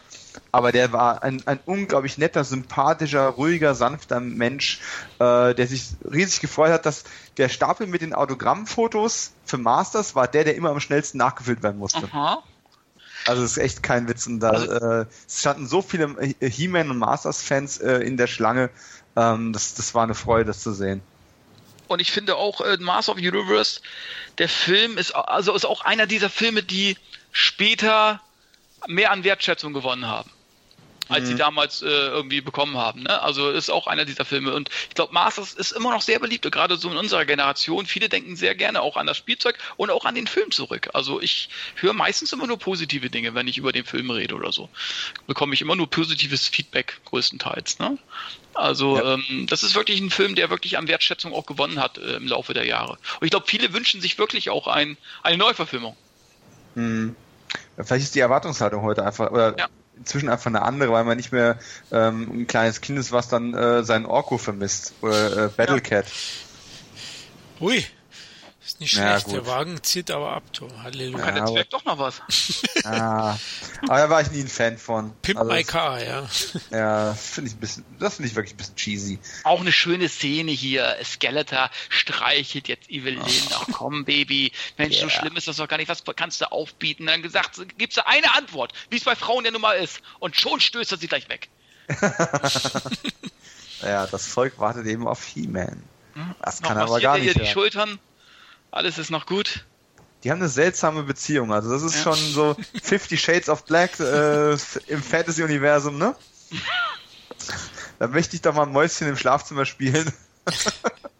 Aber 0.51 0.71
der 0.71 0.91
war 0.91 1.23
ein, 1.23 1.41
ein 1.45 1.59
unglaublich 1.65 2.17
netter, 2.17 2.43
sympathischer, 2.43 3.27
ruhiger, 3.27 3.75
sanfter 3.75 4.19
Mensch, 4.19 4.79
äh, 5.19 5.53
der 5.53 5.67
sich 5.67 5.87
riesig 6.11 6.41
gefreut 6.41 6.71
hat, 6.71 6.85
dass 6.85 7.03
der 7.37 7.49
Stapel 7.49 7.87
mit 7.87 8.01
den 8.01 8.13
Autogrammfotos 8.13 9.31
für 9.45 9.57
Masters 9.57 10.15
war 10.15 10.27
der, 10.27 10.43
der 10.43 10.55
immer 10.55 10.69
am 10.69 10.79
schnellsten 10.79 11.17
nachgefüllt 11.17 11.63
werden 11.63 11.77
musste. 11.77 12.03
Aha. 12.11 12.43
Also 13.27 13.41
das 13.41 13.51
ist 13.51 13.57
echt 13.57 13.83
kein 13.83 14.07
Witz. 14.07 14.27
Und 14.27 14.39
da 14.39 14.49
Also- 14.51 14.71
äh, 14.71 15.05
es 15.27 15.39
standen 15.39 15.67
so 15.67 15.81
viele 15.81 16.15
He-Man 16.39 16.89
und 16.89 16.97
Masters-Fans 16.97 17.77
äh, 17.79 17.97
in 17.97 18.17
der 18.17 18.27
Schlange. 18.27 18.69
Ähm, 19.15 19.53
das, 19.53 19.73
das 19.75 19.93
war 19.93 20.03
eine 20.03 20.15
Freude, 20.15 20.45
das 20.45 20.61
zu 20.61 20.73
sehen. 20.73 21.01
Und 21.87 21.99
ich 21.99 22.11
finde 22.11 22.35
auch 22.35 22.61
äh, 22.61 22.77
Master 22.77 23.13
of 23.13 23.17
Universe, 23.17 23.81
der 24.37 24.47
Film 24.47 24.97
ist 24.97 25.11
also 25.15 25.53
ist 25.55 25.65
auch 25.65 25.81
einer 25.81 26.05
dieser 26.05 26.29
Filme, 26.29 26.61
die 26.63 26.97
später 27.31 28.21
mehr 28.87 29.11
an 29.11 29.23
Wertschätzung 29.23 29.73
gewonnen 29.73 30.07
haben, 30.07 30.29
als 31.07 31.27
sie 31.27 31.35
damals 31.35 31.81
äh, 31.81 31.87
irgendwie 31.87 32.39
bekommen 32.39 32.77
haben. 32.77 33.03
Ne? 33.03 33.21
Also 33.21 33.49
ist 33.49 33.71
auch 33.71 33.87
einer 33.87 34.05
dieser 34.05 34.25
Filme. 34.25 34.53
Und 34.53 34.69
ich 34.89 34.95
glaube, 34.95 35.11
Masters 35.11 35.53
ist 35.53 35.71
immer 35.71 35.91
noch 35.91 36.01
sehr 36.01 36.19
beliebt, 36.19 36.49
gerade 36.51 36.77
so 36.77 36.89
in 36.89 36.97
unserer 36.97 37.25
Generation. 37.25 37.87
Viele 37.87 38.09
denken 38.09 38.35
sehr 38.35 38.53
gerne 38.53 38.81
auch 38.81 38.95
an 38.95 39.07
das 39.07 39.17
Spielzeug 39.17 39.57
und 39.75 39.89
auch 39.89 40.05
an 40.05 40.13
den 40.13 40.27
Film 40.27 40.51
zurück. 40.51 40.89
Also 40.93 41.19
ich 41.19 41.49
höre 41.75 41.93
meistens 41.93 42.31
immer 42.31 42.45
nur 42.45 42.59
positive 42.59 43.09
Dinge, 43.09 43.33
wenn 43.33 43.47
ich 43.47 43.57
über 43.57 43.71
den 43.71 43.85
Film 43.85 44.11
rede 44.11 44.35
oder 44.35 44.51
so. 44.51 44.69
Bekomme 45.25 45.55
ich 45.55 45.61
immer 45.61 45.75
nur 45.75 45.89
positives 45.89 46.47
Feedback 46.47 46.99
größtenteils. 47.05 47.79
Ne? 47.79 47.97
Also 48.53 48.97
Ja. 48.97 49.15
ähm, 49.15 49.47
das 49.49 49.63
ist 49.63 49.73
wirklich 49.73 49.99
ein 49.99 50.11
Film, 50.11 50.35
der 50.35 50.51
wirklich 50.51 50.77
an 50.77 50.87
Wertschätzung 50.87 51.33
auch 51.33 51.47
gewonnen 51.47 51.81
hat 51.81 51.97
äh, 51.97 52.17
im 52.17 52.27
Laufe 52.27 52.53
der 52.53 52.65
Jahre. 52.65 52.99
Und 53.19 53.25
ich 53.25 53.31
glaube, 53.31 53.47
viele 53.47 53.73
wünschen 53.73 53.99
sich 53.99 54.19
wirklich 54.19 54.51
auch 54.51 54.67
ein, 54.67 54.95
eine 55.23 55.37
Neuverfilmung. 55.37 55.97
Hm. 56.75 57.15
Vielleicht 57.83 58.05
ist 58.05 58.15
die 58.15 58.19
Erwartungshaltung 58.19 58.81
heute 58.81 59.05
einfach, 59.05 59.31
oder 59.31 59.57
Ja. 59.57 59.67
inzwischen 59.95 60.29
einfach 60.29 60.47
eine 60.47 60.61
andere, 60.61 60.91
weil 60.91 61.03
man 61.03 61.17
nicht 61.17 61.31
mehr 61.31 61.59
ähm, 61.91 62.41
ein 62.41 62.47
kleines 62.47 62.81
Kind 62.81 62.99
ist, 62.99 63.11
was 63.11 63.27
dann 63.29 63.53
äh, 63.53 63.83
seinen 63.83 64.05
Orko 64.05 64.37
vermisst. 64.37 64.93
Oder 65.01 65.45
äh, 65.45 65.49
Battlecat. 65.49 66.05
Ui, 67.61 67.85
ist 68.79 68.93
nicht 68.93 68.93
Ja, 68.95 69.11
schlecht. 69.11 69.25
gut. 69.25 69.35
Der 69.35 69.45
Wagen 69.47 69.83
zieht 69.83 70.09
aber 70.11 70.31
ab, 70.31 70.43
du. 70.53 70.67
Halleluja. 70.83 71.25
Hat 71.25 71.35
der 71.35 71.43
aber- 71.43 71.51
Zwerg 71.53 71.69
doch 71.69 71.85
noch 71.85 71.99
was? 71.99 72.21
Ah. 72.85 73.37
Aber 73.83 73.97
da 73.97 74.09
war 74.09 74.21
ich 74.21 74.31
nie 74.31 74.39
ein 74.39 74.47
Fan 74.47 74.77
von. 74.77 75.13
Pimp 75.21 75.37
Also 75.37 75.51
My 75.51 75.63
das- 75.63 75.67
Car, 75.71 76.01
ja. 76.01 76.27
Ja, 76.71 77.13
finde 77.13 77.49
ich 77.49 77.55
ein 77.57 77.59
bisschen, 77.59 77.85
das 77.99 78.15
finde 78.15 78.29
ich 78.29 78.35
wirklich 78.35 78.53
ein 78.53 78.57
bisschen 78.57 78.75
cheesy. 78.77 79.19
Auch 79.43 79.59
eine 79.59 79.71
schöne 79.73 80.07
Szene 80.07 80.51
hier. 80.51 80.95
Skeletor 81.03 81.69
streichelt 81.89 82.69
jetzt 82.69 82.89
Evelyn. 82.89 83.21
Ach 83.53 83.67
komm, 83.73 84.05
Baby. 84.05 84.53
Mensch, 84.77 84.95
so 84.97 85.03
Ja. 85.03 85.09
schlimm 85.09 85.35
ist 85.35 85.47
das 85.49 85.57
doch 85.57 85.67
gar 85.67 85.75
nicht. 85.77 85.89
Was 85.89 86.03
kannst 86.15 86.39
du 86.39 86.49
aufbieten? 86.51 87.05
Dann 87.05 87.21
gesagt, 87.21 87.59
gibst 87.77 87.97
du 87.97 88.07
eine 88.07 88.33
Antwort, 88.35 88.71
wie 88.89 88.97
es 88.97 89.03
bei 89.03 89.15
Frauen 89.15 89.43
ja 89.43 89.51
nun 89.51 89.61
mal 89.61 89.73
ist. 89.73 89.99
Und 90.19 90.37
schon 90.37 90.59
stößt 90.61 90.93
er 90.93 90.97
sie 90.97 91.07
gleich 91.07 91.27
weg. 91.29 91.49
Ja, 93.81 94.07
das 94.07 94.27
Volk 94.27 94.59
wartet 94.59 94.85
eben 94.87 95.07
auf 95.07 95.23
He-Man. 95.25 95.81
Das 96.41 96.59
Noch 96.61 96.67
kann 96.67 96.77
er 96.77 96.83
aber 96.83 96.99
gar 96.99 97.17
ihr 97.17 97.23
nicht. 97.23 97.35
die 97.35 97.39
hören. 97.41 97.51
Schultern. 97.51 97.99
Alles 98.71 98.97
ist 98.97 99.09
noch 99.09 99.25
gut. 99.25 99.65
Die 100.23 100.31
haben 100.31 100.39
eine 100.39 100.49
seltsame 100.49 101.03
Beziehung. 101.03 101.53
Also 101.53 101.71
das 101.71 101.81
ist 101.81 101.95
Ja. 101.95 102.03
schon 102.03 102.33
so 102.33 102.55
Fifty 102.81 103.17
Shades 103.17 103.49
of 103.49 103.65
Black 103.65 103.99
äh, 103.99 104.51
im 104.87 105.03
Fantasy-Universum, 105.03 105.97
ne? 105.97 106.15
Da 107.99 108.07
möchte 108.07 108.35
ich 108.35 108.41
doch 108.41 108.53
mal 108.53 108.63
ein 108.63 108.71
Mäuschen 108.71 109.07
im 109.07 109.17
Schlafzimmer 109.17 109.65
spielen. 109.65 110.11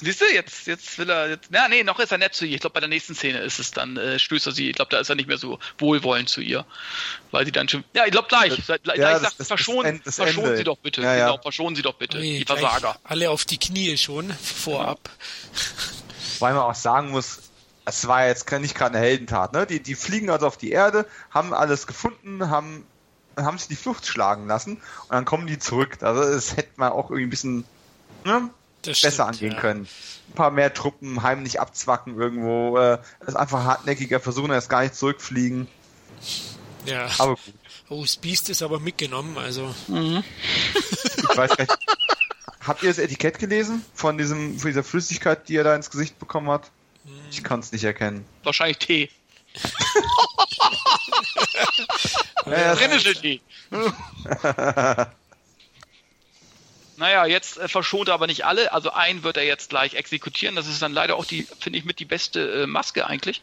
Siehst 0.00 0.20
du, 0.20 0.24
jetzt, 0.32 0.66
jetzt 0.66 0.98
will 0.98 1.08
er. 1.10 1.30
Jetzt, 1.30 1.46
na, 1.50 1.68
nee, 1.68 1.82
noch 1.84 1.98
ist 2.00 2.12
er 2.12 2.18
nett 2.18 2.34
zu 2.34 2.44
ihr. 2.44 2.54
Ich 2.54 2.60
glaube, 2.60 2.74
bei 2.74 2.80
der 2.80 2.88
nächsten 2.88 3.14
Szene 3.14 3.38
ist 3.40 3.58
es 3.58 3.70
dann, 3.70 3.96
äh, 3.96 4.18
stößt 4.18 4.46
er 4.46 4.52
sie. 4.52 4.70
Ich 4.70 4.76
glaube, 4.76 4.90
da 4.90 4.98
ist 4.98 5.08
er 5.08 5.14
nicht 5.14 5.28
mehr 5.28 5.38
so 5.38 5.58
wohlwollend 5.78 6.28
zu 6.28 6.40
ihr. 6.40 6.64
Weil 7.30 7.44
sie 7.46 7.52
dann 7.52 7.68
schon. 7.68 7.84
Ja, 7.94 8.04
ich 8.04 8.12
glaube 8.12 8.28
gleich. 8.28 8.54
Das- 8.66 8.82
gleich 8.82 8.98
ja, 8.98 9.18
sagt, 9.18 9.40
das- 9.40 9.46
verschonen, 9.48 10.00
das 10.04 10.16
verschonen 10.16 10.46
Ende. 10.46 10.58
sie 10.58 10.64
doch 10.64 10.78
bitte. 10.78 11.02
Ja, 11.02 11.14
ja. 11.14 11.26
Genau, 11.30 11.42
verschonen 11.42 11.76
sie 11.76 11.82
doch 11.82 11.94
bitte. 11.94 12.18
Ui, 12.18 12.38
die 12.38 12.44
Versager. 12.44 12.96
Alle 13.04 13.30
auf 13.30 13.44
die 13.44 13.58
Knie 13.58 13.96
schon, 13.96 14.30
vorab. 14.32 15.10
Weil 16.40 16.54
man 16.54 16.62
auch 16.64 16.74
sagen 16.74 17.10
muss, 17.10 17.40
es 17.84 18.06
war 18.06 18.26
jetzt 18.26 18.50
nicht 18.50 18.74
gerade 18.74 18.96
eine 18.96 19.06
Heldentat, 19.06 19.52
ne? 19.52 19.66
Die, 19.66 19.80
die 19.82 19.94
fliegen 19.94 20.30
also 20.30 20.46
auf 20.46 20.56
die 20.56 20.70
Erde, 20.72 21.06
haben 21.30 21.52
alles 21.52 21.86
gefunden, 21.86 22.50
haben, 22.50 22.86
haben 23.36 23.58
sich 23.58 23.68
die 23.68 23.76
Flucht 23.76 24.06
schlagen 24.06 24.46
lassen 24.46 24.76
und 24.76 25.10
dann 25.10 25.24
kommen 25.24 25.46
die 25.46 25.58
zurück. 25.58 25.98
Also 26.02 26.22
das 26.22 26.56
hätte 26.56 26.72
man 26.76 26.92
auch 26.92 27.10
irgendwie 27.10 27.26
ein 27.26 27.30
bisschen, 27.30 27.64
ne? 28.24 28.50
Besser 28.92 29.10
stimmt, 29.10 29.28
angehen 29.28 29.52
ja. 29.52 29.60
können. 29.60 29.88
Ein 30.28 30.34
paar 30.34 30.50
mehr 30.50 30.72
Truppen 30.72 31.22
heimlich 31.22 31.60
abzwacken 31.60 32.18
irgendwo. 32.18 32.78
Äh, 32.78 32.98
ist 33.26 33.36
einfach 33.36 33.64
hartnäckiger 33.64 34.20
versuchen, 34.20 34.50
erst 34.50 34.70
gar 34.70 34.82
nicht 34.82 34.94
zurückfliegen. 34.94 35.68
Ja. 36.86 37.08
Aber 37.18 37.36
gut. 37.36 37.54
Oh, 37.88 38.02
das 38.02 38.16
Beast 38.16 38.48
ist 38.48 38.62
aber 38.62 38.80
mitgenommen, 38.80 39.36
also. 39.36 39.74
Mhm. 39.88 40.24
ich 40.74 41.36
weiß 41.36 41.56
gar 41.56 41.64
nicht. 41.64 41.78
Habt 42.66 42.82
ihr 42.82 42.88
das 42.88 42.98
Etikett 42.98 43.38
gelesen 43.38 43.84
von 43.94 44.16
diesem, 44.16 44.58
von 44.58 44.70
dieser 44.70 44.84
Flüssigkeit, 44.84 45.48
die 45.48 45.56
er 45.56 45.64
da 45.64 45.76
ins 45.76 45.90
Gesicht 45.90 46.18
bekommen 46.18 46.48
hat? 46.48 46.70
Ich 47.30 47.44
kann 47.44 47.60
es 47.60 47.72
nicht 47.72 47.84
erkennen. 47.84 48.24
Wahrscheinlich 48.42 48.78
Tee. 48.78 49.10
ja, 52.46 52.74
Tee. 52.74 53.42
naja, 56.96 57.26
jetzt 57.26 57.58
äh, 57.58 57.68
verschont 57.68 58.08
er 58.08 58.14
aber 58.14 58.26
nicht 58.26 58.44
alle. 58.44 58.72
Also 58.72 58.90
einen 58.90 59.22
wird 59.22 59.36
er 59.36 59.44
jetzt 59.44 59.70
gleich 59.70 59.94
exekutieren. 59.94 60.56
Das 60.56 60.66
ist 60.66 60.82
dann 60.82 60.92
leider 60.92 61.16
auch 61.16 61.24
die, 61.24 61.46
finde 61.60 61.78
ich, 61.78 61.84
mit 61.84 61.98
die 61.98 62.04
beste 62.04 62.62
äh, 62.62 62.66
Maske 62.66 63.06
eigentlich 63.06 63.42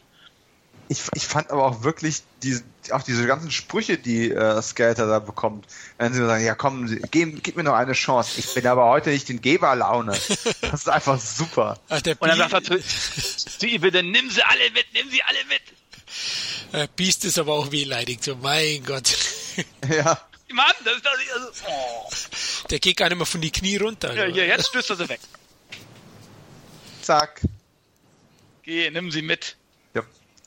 ich, 0.92 1.00
ich 1.14 1.26
fand 1.26 1.50
aber 1.50 1.64
auch 1.64 1.82
wirklich 1.82 2.22
diese, 2.42 2.62
auch 2.90 3.02
diese 3.02 3.26
ganzen 3.26 3.50
Sprüche, 3.50 3.98
die 3.98 4.30
äh, 4.30 4.60
Skater 4.62 5.06
da 5.06 5.18
bekommt, 5.18 5.66
wenn 5.98 6.12
sie 6.12 6.24
sagen, 6.24 6.44
ja 6.44 6.54
komm, 6.54 6.86
gib, 7.10 7.42
gib 7.42 7.56
mir 7.56 7.64
noch 7.64 7.74
eine 7.74 7.94
Chance. 7.94 8.38
Ich 8.38 8.54
bin 8.54 8.66
aber 8.66 8.84
heute 8.86 9.10
nicht 9.10 9.28
in 9.30 9.40
Geberlaune. 9.40 10.12
Das 10.60 10.80
ist 10.80 10.88
einfach 10.88 11.18
super. 11.18 11.78
Ach, 11.88 11.96
Und 11.96 12.28
dann 12.28 12.38
sagt 12.38 12.70
er 12.70 12.80
zu 12.80 13.66
ihr, 13.66 13.80
bitte 13.80 14.02
nimm 14.02 14.30
sie 14.30 14.42
alle 14.42 14.70
mit, 14.72 14.86
nimm 14.92 15.10
sie 15.10 15.22
alle 15.22 15.38
mit. 15.48 15.62
Der 16.72 16.86
Biest 16.88 17.24
ist 17.24 17.38
aber 17.38 17.54
auch 17.54 17.70
wehleidig, 17.72 18.22
so 18.22 18.36
mein 18.36 18.84
Gott. 18.84 19.16
Ja. 19.88 20.18
Mann, 20.50 20.72
das 20.84 20.96
ist 20.96 21.06
doch 21.06 21.16
nicht, 21.16 21.32
also, 21.32 21.50
oh. 21.66 22.66
Der 22.70 22.78
geht 22.78 22.96
gar 22.96 23.08
nicht 23.08 23.16
mehr 23.16 23.26
von 23.26 23.40
die 23.40 23.50
Knie 23.50 23.76
runter. 23.76 24.14
Ja, 24.14 24.26
ja 24.26 24.44
jetzt 24.44 24.68
stößt 24.68 24.90
er 24.90 24.96
sie 24.96 25.08
weg. 25.08 25.20
Zack. 27.00 27.40
Geh, 28.62 28.90
nimm 28.90 29.10
sie 29.10 29.22
mit 29.22 29.56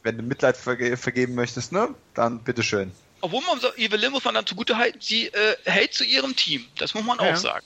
wenn 0.06 0.18
du 0.18 0.24
Mitleid 0.24 0.56
verge 0.56 0.96
vergeben 0.96 1.36
möchtest, 1.36 1.72
ne, 1.72 1.94
dann 2.14 2.44
bitteschön. 2.44 2.92
Obwohl 3.22 3.42
man 3.42 3.60
so, 3.60 3.74
Evelyn 3.76 4.12
muss 4.12 4.24
man 4.24 4.36
dann 4.36 4.46
zugute 4.46 4.78
halten, 4.78 5.00
sie 5.02 5.28
äh, 5.28 5.58
hält 5.66 5.94
zu 5.94 6.06
ihrem 6.06 6.36
Team. 6.36 6.66
Das 6.78 6.94
muss 6.94 7.04
man 7.04 7.18
ja. 7.20 7.34
auch 7.34 7.36
sagen. 7.36 7.66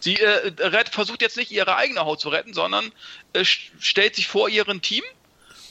Sie 0.00 0.16
äh, 0.16 0.52
rett, 0.58 0.88
versucht 0.88 1.22
jetzt 1.22 1.36
nicht 1.36 1.52
ihre 1.52 1.76
eigene 1.76 2.00
Haut 2.00 2.20
zu 2.20 2.28
retten, 2.30 2.52
sondern 2.52 2.92
äh, 3.32 3.44
stellt 3.44 4.16
sich 4.16 4.26
vor 4.26 4.48
ihren 4.48 4.82
Team. 4.82 5.04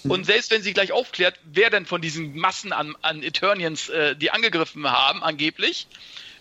Hm. 0.03 0.11
Und 0.11 0.25
selbst 0.25 0.51
wenn 0.51 0.61
sie 0.61 0.73
gleich 0.73 0.91
aufklärt, 0.91 1.39
wer 1.45 1.69
denn 1.69 1.85
von 1.85 2.01
diesen 2.01 2.37
Massen 2.37 2.73
an, 2.73 2.95
an 3.01 3.23
Eternians 3.23 3.89
äh, 3.89 4.15
die 4.15 4.31
angegriffen 4.31 4.89
haben, 4.89 5.23
angeblich, 5.23 5.87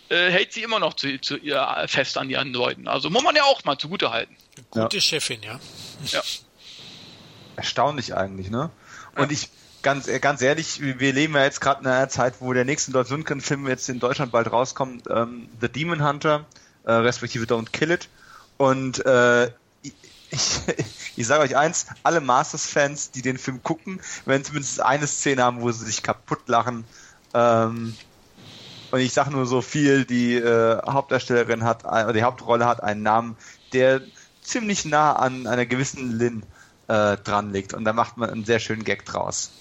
äh, 0.09 0.29
hält 0.29 0.53
sie 0.53 0.63
immer 0.63 0.79
noch 0.79 0.93
zu, 0.93 1.19
zu 1.19 1.37
ihr 1.37 1.85
fest 1.87 2.17
an 2.17 2.29
ihren 2.29 2.53
Leuten. 2.53 2.87
Also 2.87 3.09
muss 3.09 3.23
man 3.23 3.35
ja 3.35 3.43
auch 3.43 3.63
mal 3.65 3.77
zugute 3.77 4.11
halten. 4.11 4.35
Gute 4.71 4.97
ja. 4.97 5.01
Chefin, 5.01 5.41
ja. 5.43 5.59
ja. 6.05 6.21
Erstaunlich 7.55 8.15
eigentlich, 8.15 8.49
ne? 8.49 8.69
Und 9.15 9.31
ich, 9.31 9.49
ganz, 9.81 10.07
äh, 10.07 10.19
ganz 10.19 10.41
ehrlich, 10.41 10.79
wir 10.81 11.13
leben 11.13 11.35
ja 11.35 11.43
jetzt 11.43 11.61
gerade 11.61 11.81
in 11.81 11.87
einer 11.87 12.09
Zeit, 12.09 12.35
wo 12.39 12.53
der 12.53 12.65
nächste 12.65 12.91
Dolph 12.91 13.09
Lundgren-Film 13.09 13.67
jetzt 13.67 13.89
in 13.89 13.99
Deutschland 13.99 14.31
bald 14.31 14.51
rauskommt, 14.51 15.05
ähm, 15.09 15.49
The 15.59 15.69
Demon 15.69 16.05
Hunter, 16.05 16.45
äh, 16.83 16.91
respektive 16.91 17.45
Don't 17.45 17.71
Kill 17.71 17.91
It. 17.91 18.09
Und 18.57 19.05
äh, 19.05 19.51
ich, 20.29 20.61
ich, 21.15 21.27
sage 21.27 21.43
euch 21.43 21.55
eins, 21.55 21.87
alle 22.03 22.21
Masters-Fans, 22.21 23.11
die 23.11 23.21
den 23.21 23.37
Film 23.37 23.63
gucken, 23.63 23.99
werden 24.25 24.43
zumindest 24.43 24.81
eine 24.81 25.07
Szene 25.07 25.43
haben, 25.43 25.61
wo 25.61 25.71
sie 25.71 25.85
sich 25.85 26.03
kaputt 26.03 26.47
lachen. 26.47 26.85
Ähm, 27.33 27.95
und 28.91 28.99
ich 28.99 29.13
sage 29.13 29.31
nur 29.31 29.45
so 29.45 29.61
viel, 29.61 30.05
die 30.05 30.35
äh, 30.35 30.81
Hauptdarstellerin 30.85 31.63
hat, 31.63 31.85
oder 31.85 32.13
die 32.13 32.23
Hauptrolle 32.23 32.65
hat 32.65 32.81
einen 32.81 33.03
Namen, 33.03 33.35
der 33.73 34.01
ziemlich 34.41 34.85
nah 34.85 35.13
an 35.13 35.45
einer 35.45 35.65
gewissen 35.65 36.17
Lynn 36.17 36.43
äh, 36.87 37.17
dran 37.17 37.51
liegt. 37.51 37.73
Und 37.73 37.83
da 37.85 37.93
macht 37.93 38.17
man 38.17 38.29
einen 38.29 38.45
sehr 38.45 38.59
schönen 38.59 38.83
Gag 38.83 39.05
draus. 39.05 39.51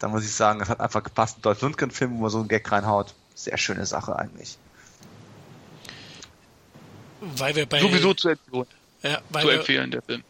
Da 0.00 0.08
muss 0.08 0.24
ich 0.24 0.32
sagen, 0.32 0.60
es 0.60 0.68
hat 0.68 0.80
einfach 0.80 1.04
gepasst. 1.04 1.38
Ein 1.38 1.42
Dolph 1.42 1.62
Lundgren-Film, 1.62 2.16
wo 2.16 2.22
man 2.22 2.30
so 2.30 2.40
einen 2.40 2.48
Gag 2.48 2.70
reinhaut. 2.70 3.14
Sehr 3.34 3.56
schöne 3.56 3.86
Sache 3.86 4.16
eigentlich. 4.16 4.58
Weil 7.20 7.54
wir 7.54 7.66
bei. 7.66 7.80
Sowieso 7.80 8.12
zu 8.14 8.30
empfehlen. 8.30 8.66
Ja, 9.02 9.20
zu 9.40 9.48
empfehlen, 9.48 9.90
der 9.90 10.02
Film. 10.02 10.22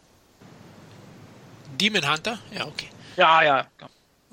Demon 1.79 2.09
Hunter? 2.09 2.39
Ja, 2.51 2.65
okay. 2.65 2.89
Ja, 3.17 3.43
ja. 3.43 3.67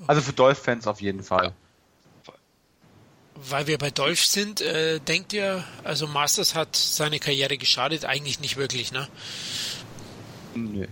Also 0.07 0.21
für 0.21 0.33
Dolph-Fans 0.33 0.87
auf 0.87 1.01
jeden 1.01 1.23
Fall. 1.23 1.53
Weil 3.35 3.67
wir 3.67 3.77
bei 3.77 3.89
Dolph 3.89 4.23
sind, 4.23 4.61
äh, 4.61 4.99
denkt 4.99 5.33
ihr, 5.33 5.63
also 5.83 6.07
Masters 6.07 6.53
hat 6.53 6.75
seine 6.75 7.19
Karriere 7.19 7.57
geschadet? 7.57 8.05
Eigentlich 8.05 8.39
nicht 8.39 8.57
wirklich, 8.57 8.91
ne? 8.91 9.07
Nee. 10.53 10.87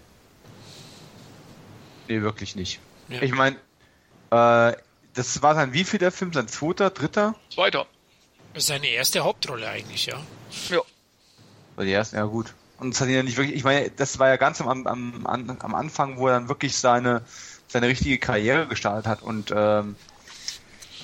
Nee, 2.08 2.22
wirklich 2.22 2.56
nicht. 2.56 2.80
Ja. 3.08 3.22
Ich 3.22 3.32
meine, 3.32 3.56
äh, 4.32 4.74
das 5.14 5.42
war 5.42 5.54
dann 5.54 5.74
wie 5.74 5.84
viel 5.84 6.00
der 6.00 6.12
Film? 6.12 6.34
Sein 6.34 6.48
zweiter, 6.48 6.90
dritter? 6.90 7.36
Zweiter. 7.54 7.86
Seine 8.56 8.88
erste 8.88 9.20
Hauptrolle 9.22 9.68
eigentlich, 9.70 10.08
ja. 10.08 10.20
Ja. 10.70 10.82
War 11.76 11.86
die 11.86 11.92
erste, 11.92 12.16
ja 12.18 12.26
gut. 12.26 12.54
Und 12.80 12.94
das 12.94 13.02
hat 13.02 13.10
ihn 13.10 13.16
ja 13.16 13.24
nicht 13.24 13.38
wirklich, 13.38 13.56
ich 13.56 13.64
meine, 13.64 13.90
das 13.92 14.20
war 14.20 14.30
ja 14.30 14.38
ganz 14.38 14.62
am, 14.62 14.88
am, 14.88 15.26
am 15.26 15.76
Anfang, 15.76 16.18
wo 16.18 16.28
er 16.28 16.34
dann 16.34 16.50
wirklich 16.50 16.78
seine, 16.78 17.22
seine 17.68 17.88
richtige 17.88 18.18
Karriere 18.18 18.68
gestartet 18.68 19.08
hat 19.08 19.22
und 19.22 19.54
ähm, 19.56 19.96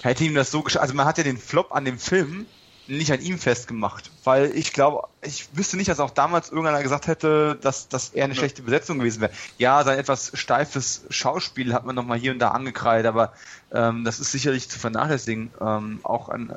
hätte 0.01 0.23
ihm 0.23 0.35
das 0.35 0.51
so 0.51 0.61
geschafft, 0.61 0.83
also 0.83 0.93
man 0.93 1.05
hat 1.05 1.17
ja 1.17 1.23
den 1.23 1.37
Flop 1.37 1.73
an 1.73 1.85
dem 1.85 1.99
Film 1.99 2.45
nicht 2.87 3.11
an 3.11 3.21
ihm 3.21 3.39
festgemacht, 3.39 4.11
weil 4.23 4.51
ich 4.55 4.71
glaube, 4.71 5.07
ich 5.23 5.47
wüsste 5.53 5.75
nicht, 5.75 5.89
dass 5.89 5.99
auch 5.99 6.11
damals 6.11 6.49
irgendeiner 6.49 6.83
gesagt 6.83 7.07
hätte, 7.07 7.57
dass, 7.59 7.87
dass 7.87 8.09
er 8.09 8.25
eine 8.25 8.35
schlechte 8.35 8.61
Besetzung 8.61 8.99
gewesen 8.99 9.21
wäre. 9.21 9.31
Ja, 9.57 9.83
sein 9.83 9.97
etwas 9.97 10.31
steifes 10.35 11.05
Schauspiel 11.09 11.73
hat 11.73 11.85
man 11.85 11.95
nochmal 11.95 12.19
hier 12.19 12.31
und 12.31 12.39
da 12.39 12.49
angekreidet, 12.49 13.07
aber 13.07 13.33
ähm, 13.71 14.03
das 14.03 14.19
ist 14.19 14.31
sicherlich 14.31 14.69
zu 14.69 14.77
vernachlässigen. 14.77 15.51
Ähm, 15.59 15.99
auch 16.03 16.29
an 16.29 16.53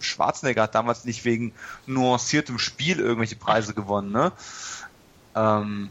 Schwarzenegger 0.00 0.62
hat 0.62 0.74
damals 0.74 1.04
nicht 1.04 1.24
wegen 1.24 1.52
nuanciertem 1.86 2.58
Spiel 2.58 2.98
irgendwelche 2.98 3.36
Preise 3.36 3.74
gewonnen, 3.74 4.12
ne? 4.12 4.32
Ähm, 5.34 5.90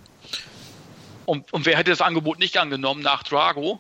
und, 1.26 1.52
und 1.54 1.66
wer 1.66 1.78
hätte 1.78 1.92
das 1.92 2.02
Angebot 2.02 2.40
nicht 2.40 2.58
angenommen 2.58 3.02
nach 3.02 3.24
Drago? 3.24 3.80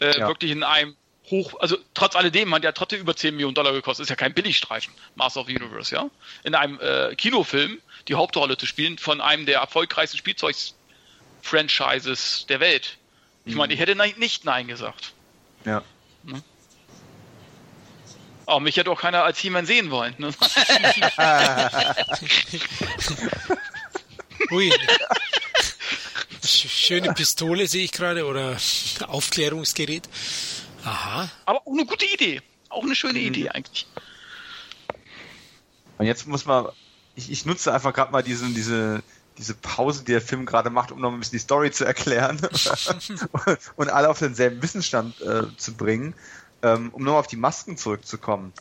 Äh, 0.00 0.18
ja. 0.18 0.28
Wirklich 0.28 0.50
in 0.50 0.62
einem 0.62 0.94
hoch, 1.30 1.54
also 1.60 1.78
trotz 1.94 2.14
alledem 2.16 2.54
hat 2.54 2.64
ja 2.64 2.72
trotzdem 2.72 3.00
über 3.00 3.16
10 3.16 3.34
Millionen 3.34 3.54
Dollar 3.54 3.72
gekostet, 3.72 4.04
ist 4.04 4.10
ja 4.10 4.16
kein 4.16 4.34
Billigstreifen, 4.34 4.92
Master 5.14 5.40
of 5.40 5.46
the 5.46 5.56
Universe, 5.56 5.94
ja. 5.94 6.10
In 6.42 6.54
einem 6.54 6.78
äh, 6.80 7.14
Kinofilm 7.16 7.78
die 8.08 8.14
Hauptrolle 8.14 8.58
zu 8.58 8.66
spielen 8.66 8.98
von 8.98 9.22
einem 9.22 9.46
der 9.46 9.60
erfolgreichsten 9.60 10.18
Spielzeugs-Franchises 10.18 12.44
der 12.48 12.60
Welt. 12.60 12.98
Ich 13.46 13.56
meine, 13.56 13.74
ich 13.74 13.80
hätte 13.80 13.94
nicht 14.18 14.44
Nein 14.44 14.68
gesagt. 14.68 15.12
Ja. 15.66 15.82
Aber 18.46 18.60
mich 18.60 18.76
hätte 18.76 18.90
auch 18.90 19.00
keiner 19.00 19.24
als 19.24 19.38
He-Man 19.38 19.66
sehen 19.66 19.90
wollen. 19.90 20.14
Ne? 20.18 20.28
Ui. 24.50 24.72
Schöne 26.44 27.14
Pistole 27.14 27.66
sehe 27.66 27.84
ich 27.84 27.92
gerade 27.92 28.26
oder 28.26 28.56
Aufklärungsgerät. 29.06 30.08
Aha. 30.84 31.30
Aber 31.46 31.66
auch 31.66 31.72
eine 31.72 31.86
gute 31.86 32.04
Idee. 32.04 32.42
Auch 32.68 32.82
eine 32.82 32.94
schöne 32.94 33.18
mhm. 33.18 33.26
Idee 33.26 33.48
eigentlich. 33.48 33.86
Und 35.98 36.06
jetzt 36.06 36.26
muss 36.26 36.44
man, 36.44 36.68
ich, 37.14 37.30
ich 37.30 37.46
nutze 37.46 37.72
einfach 37.72 37.94
gerade 37.94 38.12
mal 38.12 38.22
diesen, 38.22 38.54
diese, 38.54 39.02
diese 39.38 39.54
Pause, 39.54 40.04
die 40.04 40.12
der 40.12 40.20
Film 40.20 40.44
gerade 40.44 40.70
macht, 40.70 40.92
um 40.92 41.00
noch 41.00 41.12
ein 41.12 41.18
bisschen 41.18 41.36
die 41.36 41.42
Story 41.42 41.70
zu 41.70 41.84
erklären 41.84 42.40
und 43.76 43.88
alle 43.88 44.10
auf 44.10 44.18
denselben 44.18 44.62
Wissensstand 44.62 45.20
äh, 45.20 45.44
zu 45.56 45.74
bringen, 45.74 46.14
ähm, 46.64 46.88
um 46.92 47.04
nochmal 47.04 47.20
auf 47.20 47.26
die 47.26 47.36
Masken 47.36 47.76
zurückzukommen. 47.76 48.52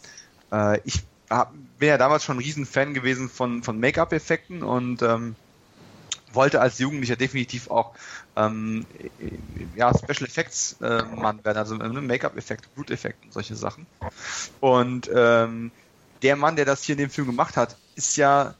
Äh, 0.51 0.79
ich 0.83 1.03
hab, 1.29 1.53
bin 1.79 1.89
ja 1.89 1.97
damals 1.97 2.23
schon 2.23 2.37
ein 2.37 2.43
Riesenfan 2.43 2.93
gewesen 2.93 3.29
von, 3.29 3.63
von 3.63 3.79
Make-up-Effekten 3.79 4.61
und 4.61 5.01
ähm, 5.01 5.35
wollte 6.33 6.61
als 6.61 6.79
Jugendlicher 6.79 7.15
definitiv 7.15 7.69
auch 7.69 7.95
ähm, 8.35 8.85
ja, 9.75 9.91
Special 9.95 10.27
Effects 10.27 10.77
äh, 10.81 11.03
Mann 11.15 11.43
werden, 11.45 11.57
also 11.57 11.79
äh, 11.79 11.87
Make-up-Effekte, 11.87 12.67
Bluteffekte 12.75 13.25
und 13.25 13.33
solche 13.33 13.55
Sachen. 13.55 13.85
Und 14.59 15.09
ähm, 15.13 15.71
der 16.21 16.35
Mann, 16.35 16.55
der 16.55 16.65
das 16.65 16.83
hier 16.83 16.93
in 16.93 16.99
dem 16.99 17.09
Film 17.09 17.27
gemacht 17.27 17.55
hat, 17.55 17.77
ist 17.95 18.17
ja 18.17 18.55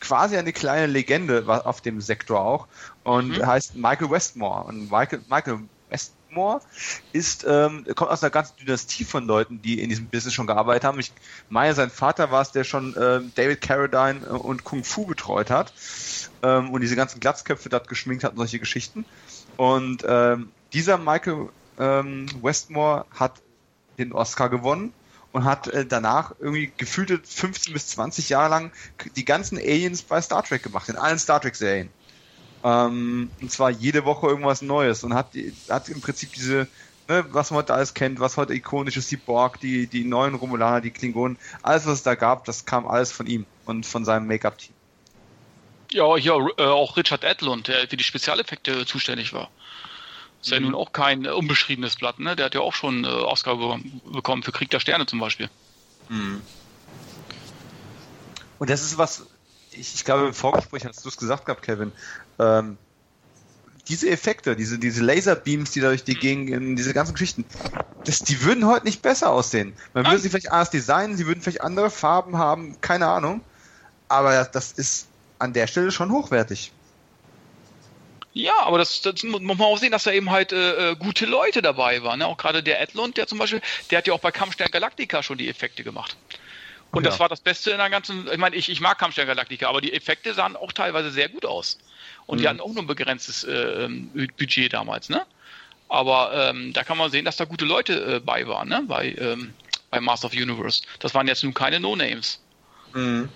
quasi 0.00 0.36
eine 0.36 0.52
kleine 0.52 0.86
Legende 0.86 1.44
auf 1.64 1.80
dem 1.80 2.00
Sektor 2.00 2.40
auch 2.40 2.66
und 3.04 3.38
mhm. 3.38 3.46
heißt 3.46 3.76
Michael 3.76 4.10
Westmore. 4.10 4.64
Und 4.64 4.90
Michael, 4.90 5.20
Michael 5.28 5.60
Westmore 6.32 6.60
ist, 7.12 7.44
ähm, 7.48 7.84
kommt 7.94 8.10
aus 8.10 8.22
einer 8.22 8.30
ganzen 8.30 8.56
Dynastie 8.56 9.04
von 9.04 9.26
Leuten, 9.26 9.60
die 9.60 9.80
in 9.80 9.88
diesem 9.88 10.06
Business 10.06 10.34
schon 10.34 10.46
gearbeitet 10.46 10.84
haben. 10.84 10.98
Ich 10.98 11.12
meine, 11.48 11.74
sein 11.74 11.90
Vater 11.90 12.30
war 12.30 12.42
es, 12.42 12.52
der 12.52 12.64
schon 12.64 12.96
äh, 12.96 13.20
David 13.34 13.60
Carradine 13.60 14.26
und 14.26 14.64
Kung 14.64 14.84
Fu 14.84 15.06
betreut 15.06 15.50
hat 15.50 15.72
ähm, 16.42 16.70
und 16.70 16.80
diese 16.80 16.96
ganzen 16.96 17.20
Glatzköpfe 17.20 17.68
dort 17.68 17.88
geschminkt 17.88 18.24
hat 18.24 18.32
und 18.32 18.38
solche 18.38 18.58
Geschichten. 18.58 19.04
Und 19.56 20.04
ähm, 20.08 20.50
dieser 20.72 20.98
Michael 20.98 21.48
ähm, 21.78 22.26
Westmore 22.42 23.04
hat 23.14 23.42
den 23.98 24.12
Oscar 24.12 24.48
gewonnen 24.48 24.94
und 25.32 25.44
hat 25.44 25.68
äh, 25.68 25.84
danach 25.84 26.34
irgendwie 26.40 26.72
gefühlte 26.76 27.20
15 27.22 27.72
bis 27.72 27.88
20 27.88 28.30
Jahre 28.30 28.48
lang 28.48 28.72
die 29.16 29.24
ganzen 29.24 29.58
Aliens 29.58 30.02
bei 30.02 30.20
Star 30.20 30.42
Trek 30.42 30.62
gemacht, 30.62 30.88
in 30.88 30.96
allen 30.96 31.18
Star 31.18 31.40
Trek 31.40 31.56
Serien. 31.56 31.90
Ähm, 32.64 33.30
und 33.40 33.50
zwar 33.50 33.70
jede 33.70 34.04
Woche 34.04 34.28
irgendwas 34.28 34.62
Neues 34.62 35.02
und 35.04 35.14
hat, 35.14 35.30
hat 35.68 35.88
im 35.88 36.00
Prinzip 36.00 36.32
diese, 36.32 36.68
ne, 37.08 37.24
was 37.30 37.50
man 37.50 37.58
heute 37.58 37.74
alles 37.74 37.94
kennt, 37.94 38.20
was 38.20 38.36
heute 38.36 38.54
ikonisch 38.54 38.96
ist, 38.96 39.10
die 39.10 39.16
Borg, 39.16 39.60
die, 39.60 39.86
die 39.86 40.04
neuen 40.04 40.34
Romulaner, 40.34 40.80
die 40.80 40.90
Klingonen, 40.90 41.38
alles 41.62 41.86
was 41.86 41.94
es 41.94 42.02
da 42.02 42.14
gab, 42.14 42.44
das 42.44 42.64
kam 42.64 42.86
alles 42.86 43.10
von 43.10 43.26
ihm 43.26 43.46
und 43.66 43.84
von 43.84 44.04
seinem 44.04 44.26
Make-up-Team. 44.26 44.74
Ja, 45.90 46.16
hier 46.16 46.34
äh, 46.56 46.64
auch 46.64 46.96
Richard 46.96 47.24
Edlund, 47.24 47.68
der 47.68 47.88
für 47.88 47.96
die 47.96 48.04
Spezialeffekte 48.04 48.86
zuständig 48.86 49.32
war. 49.32 49.50
Ist 50.40 50.50
mhm. 50.50 50.54
ja 50.54 50.60
nun 50.60 50.74
auch 50.74 50.92
kein 50.92 51.24
äh, 51.24 51.30
unbeschriebenes 51.30 51.96
Blatt, 51.96 52.18
ne? 52.18 52.34
Der 52.34 52.46
hat 52.46 52.54
ja 52.54 52.60
auch 52.60 52.72
schon 52.72 53.04
äh, 53.04 53.08
Oscar 53.08 53.78
bekommen 54.04 54.42
für 54.42 54.52
Krieg 54.52 54.70
der 54.70 54.80
Sterne 54.80 55.06
zum 55.06 55.18
Beispiel. 55.18 55.50
Mhm. 56.08 56.40
Und 58.58 58.70
das 58.70 58.82
ist 58.82 58.96
was, 58.96 59.26
ich, 59.72 59.94
ich 59.94 60.04
glaube, 60.04 60.26
im 60.26 60.34
Vorgespräch 60.34 60.84
hast 60.84 61.04
du 61.04 61.08
es 61.08 61.16
gesagt 61.16 61.46
gehabt, 61.46 61.62
Kevin. 61.62 61.92
Ähm, 62.38 62.78
diese 63.88 64.08
Effekte, 64.08 64.54
diese, 64.56 64.78
diese 64.78 65.02
Laserbeams, 65.02 65.72
die 65.72 65.80
da 65.80 65.88
durch 65.88 66.04
die 66.04 66.14
Gegend, 66.14 66.78
diese 66.78 66.94
ganzen 66.94 67.14
Geschichten, 67.14 67.44
das, 68.04 68.22
die 68.22 68.42
würden 68.42 68.66
heute 68.66 68.86
nicht 68.86 69.02
besser 69.02 69.30
aussehen. 69.30 69.74
Man 69.94 70.06
würde 70.06 70.18
sie 70.18 70.30
vielleicht 70.30 70.52
anders 70.52 70.70
designen, 70.70 71.16
sie 71.16 71.26
würden 71.26 71.42
vielleicht 71.42 71.62
andere 71.62 71.90
Farben 71.90 72.38
haben, 72.38 72.80
keine 72.80 73.06
Ahnung. 73.08 73.40
Aber 74.08 74.44
das 74.44 74.72
ist 74.72 75.08
an 75.38 75.52
der 75.52 75.66
Stelle 75.66 75.90
schon 75.90 76.12
hochwertig. 76.12 76.72
Ja, 78.34 78.54
aber 78.60 78.78
das, 78.78 79.02
das 79.02 79.22
muss 79.24 79.40
man 79.42 79.60
auch 79.60 79.76
sehen, 79.76 79.92
dass 79.92 80.04
da 80.04 80.12
eben 80.12 80.30
halt 80.30 80.52
äh, 80.52 80.92
äh, 80.92 80.96
gute 80.96 81.26
Leute 81.26 81.60
dabei 81.60 82.02
waren. 82.02 82.20
Ne? 82.20 82.26
Auch 82.26 82.38
gerade 82.38 82.62
der 82.62 82.80
Edlund, 82.80 83.16
der 83.16 83.26
zum 83.26 83.38
Beispiel, 83.38 83.60
der 83.90 83.98
hat 83.98 84.06
ja 84.06 84.14
auch 84.14 84.20
bei 84.20 84.30
Kampfstern 84.30 84.70
Galactica 84.70 85.22
schon 85.22 85.38
die 85.38 85.48
Effekte 85.48 85.84
gemacht. 85.84 86.16
Und 86.92 87.04
ja. 87.04 87.10
das 87.10 87.20
war 87.20 87.28
das 87.28 87.40
Beste 87.40 87.70
in 87.70 87.78
der 87.78 87.90
ganzen, 87.90 88.28
ich 88.30 88.38
meine, 88.38 88.54
ich, 88.54 88.68
ich 88.68 88.80
mag 88.80 88.98
Kampfstern 88.98 89.26
Galactica, 89.26 89.68
aber 89.68 89.80
die 89.80 89.92
Effekte 89.92 90.34
sahen 90.34 90.56
auch 90.56 90.72
teilweise 90.72 91.10
sehr 91.10 91.28
gut 91.28 91.44
aus. 91.44 91.78
Und 92.26 92.38
mhm. 92.38 92.42
die 92.42 92.48
hatten 92.48 92.60
auch 92.60 92.72
nur 92.72 92.82
ein 92.82 92.86
begrenztes 92.86 93.44
äh, 93.44 93.52
ähm, 93.52 94.10
Budget 94.38 94.72
damals, 94.72 95.08
ne? 95.08 95.24
Aber 95.88 96.32
ähm, 96.34 96.72
da 96.72 96.84
kann 96.84 96.96
man 96.96 97.10
sehen, 97.10 97.24
dass 97.24 97.36
da 97.36 97.44
gute 97.44 97.64
Leute 97.64 98.16
äh, 98.16 98.20
bei 98.20 98.46
waren, 98.46 98.68
ne? 98.68 98.84
Bei, 98.86 99.14
ähm, 99.14 99.54
bei 99.90 100.00
Master 100.00 100.26
of 100.26 100.32
Universe. 100.32 100.82
Das 101.00 101.14
waren 101.14 101.26
jetzt 101.26 101.42
nun 101.42 101.54
keine 101.54 101.80
No-Names. 101.80 102.40
Mhm 102.94 103.28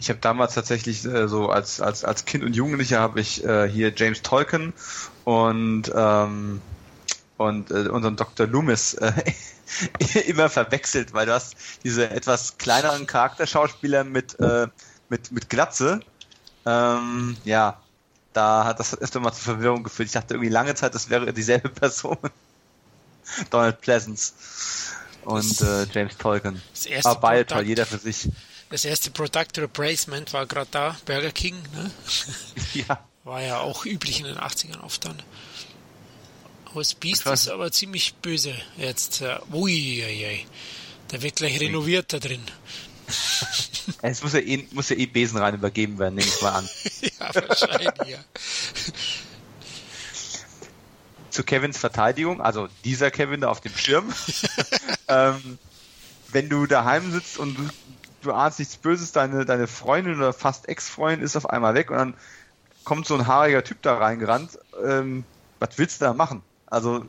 ich 0.00 0.08
habe 0.08 0.18
damals 0.20 0.54
tatsächlich 0.54 1.04
äh, 1.04 1.28
so 1.28 1.50
als, 1.50 1.80
als, 1.80 2.04
als 2.04 2.24
Kind 2.24 2.42
und 2.42 2.56
Jugendlicher 2.56 3.00
habe 3.00 3.20
ich 3.20 3.44
äh, 3.44 3.68
hier 3.68 3.92
James 3.94 4.22
Tolkien 4.22 4.72
und, 5.24 5.92
ähm, 5.94 6.62
und 7.36 7.70
äh, 7.70 7.88
unseren 7.88 8.16
Dr. 8.16 8.46
Loomis 8.46 8.94
äh, 8.94 9.12
immer 10.26 10.48
verwechselt, 10.48 11.12
weil 11.12 11.26
du 11.26 11.32
hast 11.32 11.56
diese 11.84 12.10
etwas 12.10 12.58
kleineren 12.58 13.06
Charakterschauspieler 13.06 14.04
mit, 14.04 14.38
äh, 14.40 14.68
mit, 15.08 15.32
mit 15.32 15.48
Glatze. 15.48 16.00
Ähm, 16.66 17.36
ja, 17.44 17.80
da 18.32 18.64
hat 18.64 18.80
das 18.80 18.98
öfter 18.98 19.20
mal 19.20 19.32
zur 19.32 19.54
Verwirrung 19.54 19.82
geführt. 19.82 20.06
Ich 20.06 20.12
dachte 20.12 20.34
irgendwie 20.34 20.50
lange 20.50 20.74
Zeit, 20.74 20.94
das 20.94 21.10
wäre 21.10 21.32
dieselbe 21.32 21.68
Person. 21.70 22.18
Donald 23.50 23.80
Pleasance 23.80 24.32
und 25.24 25.60
äh, 25.60 25.86
James 25.92 26.16
Tolkien. 26.16 26.60
Das 26.72 26.86
erste 26.86 27.10
Aber 27.10 27.20
beide 27.20 27.46
toll, 27.46 27.62
jeder 27.62 27.86
für 27.86 27.98
sich. 27.98 28.28
Das 28.70 28.84
erste 28.84 29.10
Product 29.10 29.48
Replacement 29.56 30.32
war 30.32 30.46
gerade 30.46 30.68
da, 30.70 30.96
Burger 31.04 31.32
King, 31.32 31.56
ne? 31.74 31.90
Ja. 32.74 33.04
War 33.24 33.42
ja 33.42 33.58
auch 33.58 33.84
üblich 33.84 34.20
in 34.20 34.26
den 34.26 34.38
80ern 34.38 34.80
oft 34.80 35.04
dann. 35.04 35.22
Das 36.74 36.94
Beast 36.94 37.26
ist 37.26 37.48
aber 37.48 37.72
ziemlich 37.72 38.14
böse 38.14 38.54
jetzt. 38.76 39.22
Uiuiui. 39.52 40.46
Da 41.08 41.20
wird 41.22 41.36
gleich 41.36 41.58
renoviert 41.60 42.12
da 42.12 42.18
drin. 42.18 42.42
Es 44.02 44.22
muss 44.22 44.32
ja 44.32 44.40
eh, 44.40 44.66
muss 44.72 44.88
ja 44.88 44.96
eh 44.96 45.06
besenrein 45.06 45.54
übergeben 45.54 45.98
werden, 45.98 46.14
nehme 46.14 46.28
ich 46.28 46.40
mal 46.42 46.52
an. 46.52 46.68
ja, 47.00 47.34
wahrscheinlich, 47.34 47.90
ja. 48.06 48.18
Zu 51.30 51.44
Kevins 51.44 51.78
Verteidigung, 51.78 52.40
also 52.40 52.68
dieser 52.84 53.10
Kevin 53.10 53.40
da 53.40 53.48
auf 53.48 53.60
dem 53.60 53.76
Schirm. 53.76 54.12
ähm, 55.08 55.58
wenn 56.28 56.48
du 56.48 56.66
daheim 56.66 57.10
sitzt 57.10 57.38
und 57.38 57.56
du 58.22 58.32
ahnst 58.32 58.58
nichts 58.58 58.76
Böses, 58.76 59.12
deine, 59.12 59.44
deine 59.44 59.66
Freundin 59.66 60.16
oder 60.16 60.32
fast 60.32 60.68
Ex-Freundin 60.68 61.24
ist 61.24 61.36
auf 61.36 61.48
einmal 61.50 61.74
weg 61.74 61.90
und 61.90 61.96
dann 61.96 62.14
kommt 62.84 63.06
so 63.06 63.14
ein 63.14 63.26
haariger 63.26 63.64
Typ 63.64 63.82
da 63.82 63.98
reingerannt. 63.98 64.58
Ähm, 64.84 65.24
was 65.58 65.78
willst 65.78 66.00
du 66.00 66.06
da 66.06 66.14
machen? 66.14 66.42
Also, 66.70 67.04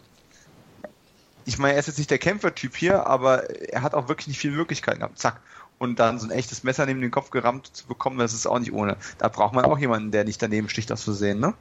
ich 1.45 1.57
meine, 1.57 1.73
er 1.73 1.79
ist 1.79 1.87
jetzt 1.87 1.97
nicht 1.97 2.11
der 2.11 2.17
Kämpfertyp 2.17 2.75
hier, 2.75 3.07
aber 3.07 3.49
er 3.49 3.81
hat 3.81 3.93
auch 3.93 4.07
wirklich 4.07 4.27
nicht 4.27 4.39
viele 4.39 4.55
Möglichkeiten 4.55 4.99
gehabt. 4.99 5.19
Zack. 5.19 5.39
Und 5.77 5.99
dann 5.99 6.19
so 6.19 6.27
ein 6.27 6.31
echtes 6.31 6.63
Messer 6.63 6.85
neben 6.85 7.01
den 7.01 7.09
Kopf 7.09 7.31
gerammt 7.31 7.75
zu 7.75 7.87
bekommen, 7.87 8.19
das 8.19 8.33
ist 8.33 8.45
auch 8.45 8.59
nicht 8.59 8.71
ohne. 8.71 8.97
Da 9.17 9.29
braucht 9.29 9.53
man 9.53 9.65
auch 9.65 9.79
jemanden, 9.79 10.11
der 10.11 10.25
nicht 10.25 10.41
daneben 10.41 10.69
sticht, 10.69 10.89
das 10.89 11.03
zu 11.03 11.13
sehen, 11.13 11.39
ne? 11.39 11.53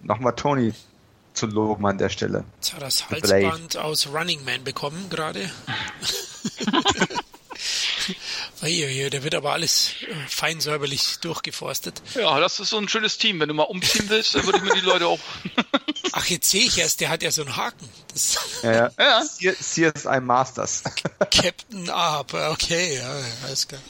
Nochmal 0.00 0.34
Tony 0.34 0.72
zu 1.34 1.46
loben 1.46 1.86
an 1.86 1.98
der 1.98 2.08
Stelle. 2.08 2.44
Jetzt 2.56 2.74
hat 2.74 2.82
das 2.82 3.08
Halsband 3.08 3.76
aus 3.76 4.08
Running 4.12 4.44
Man 4.44 4.64
bekommen 4.64 5.08
gerade. 5.08 5.48
der 8.62 9.22
wird 9.24 9.34
aber 9.34 9.52
alles 9.52 9.92
äh, 10.02 10.14
fein 10.28 10.60
säuberlich 10.60 11.18
durchgeforstet. 11.20 12.02
Ja, 12.14 12.38
das 12.40 12.60
ist 12.60 12.70
so 12.70 12.78
ein 12.78 12.88
schönes 12.88 13.18
Team. 13.18 13.40
Wenn 13.40 13.48
du 13.48 13.54
mal 13.54 13.64
umziehen 13.64 14.06
willst, 14.08 14.34
dann 14.34 14.44
würde 14.44 14.58
ich 14.58 14.64
mir 14.64 14.74
die 14.74 14.80
Leute 14.80 15.06
auch. 15.06 15.18
Ach, 16.12 16.26
jetzt 16.26 16.50
sehe 16.50 16.62
ich 16.62 16.78
erst, 16.78 17.00
der 17.00 17.08
hat 17.08 17.22
ja 17.22 17.30
so 17.30 17.42
einen 17.42 17.56
Haken. 17.56 17.88
Das 18.12 18.62
ja, 18.62 18.72
ja. 18.72 18.90
ja. 18.98 19.54
CSI 19.54 20.20
Masters. 20.20 20.82
Captain 21.30 21.88
Ahab, 21.88 22.34
okay, 22.34 22.96
ja, 22.96 23.20
alles 23.44 23.68
klar. 23.68 23.80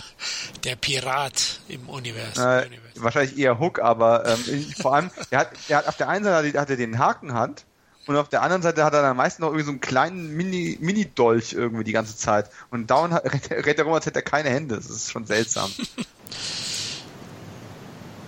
Der 0.64 0.76
Pirat 0.76 1.60
im 1.68 1.88
Universum. 1.88 2.44
Äh, 2.44 2.68
wahrscheinlich 2.96 3.38
eher 3.38 3.58
Hook, 3.58 3.80
aber 3.80 4.26
ähm, 4.26 4.72
vor 4.80 4.94
allem, 4.94 5.10
der 5.30 5.40
hat, 5.40 5.50
der 5.68 5.76
hat 5.78 5.88
auf 5.88 5.96
der 5.96 6.08
einen 6.08 6.24
Seite 6.24 6.58
hat 6.58 6.70
er 6.70 6.76
den 6.76 6.98
Hakenhand 6.98 7.64
und 8.06 8.16
auf 8.16 8.28
der 8.28 8.42
anderen 8.42 8.62
Seite 8.62 8.84
hat 8.84 8.94
er 8.94 9.02
dann 9.02 9.16
meistens 9.16 9.40
noch 9.40 9.48
irgendwie 9.48 9.64
so 9.64 9.72
einen 9.72 9.80
kleinen 9.80 10.36
Mini, 10.36 10.78
Mini-Dolch 10.80 11.54
irgendwie 11.54 11.82
die 11.82 11.92
ganze 11.92 12.16
Zeit. 12.16 12.50
Und 12.70 12.88
dauernd 12.88 13.14
rennt 13.50 13.78
er 13.78 13.84
rum, 13.84 13.94
als 13.94 14.06
hätte 14.06 14.20
er 14.20 14.22
keine 14.22 14.48
Hände. 14.48 14.76
Das 14.76 14.88
ist 14.88 15.10
schon 15.10 15.26
seltsam. 15.26 15.70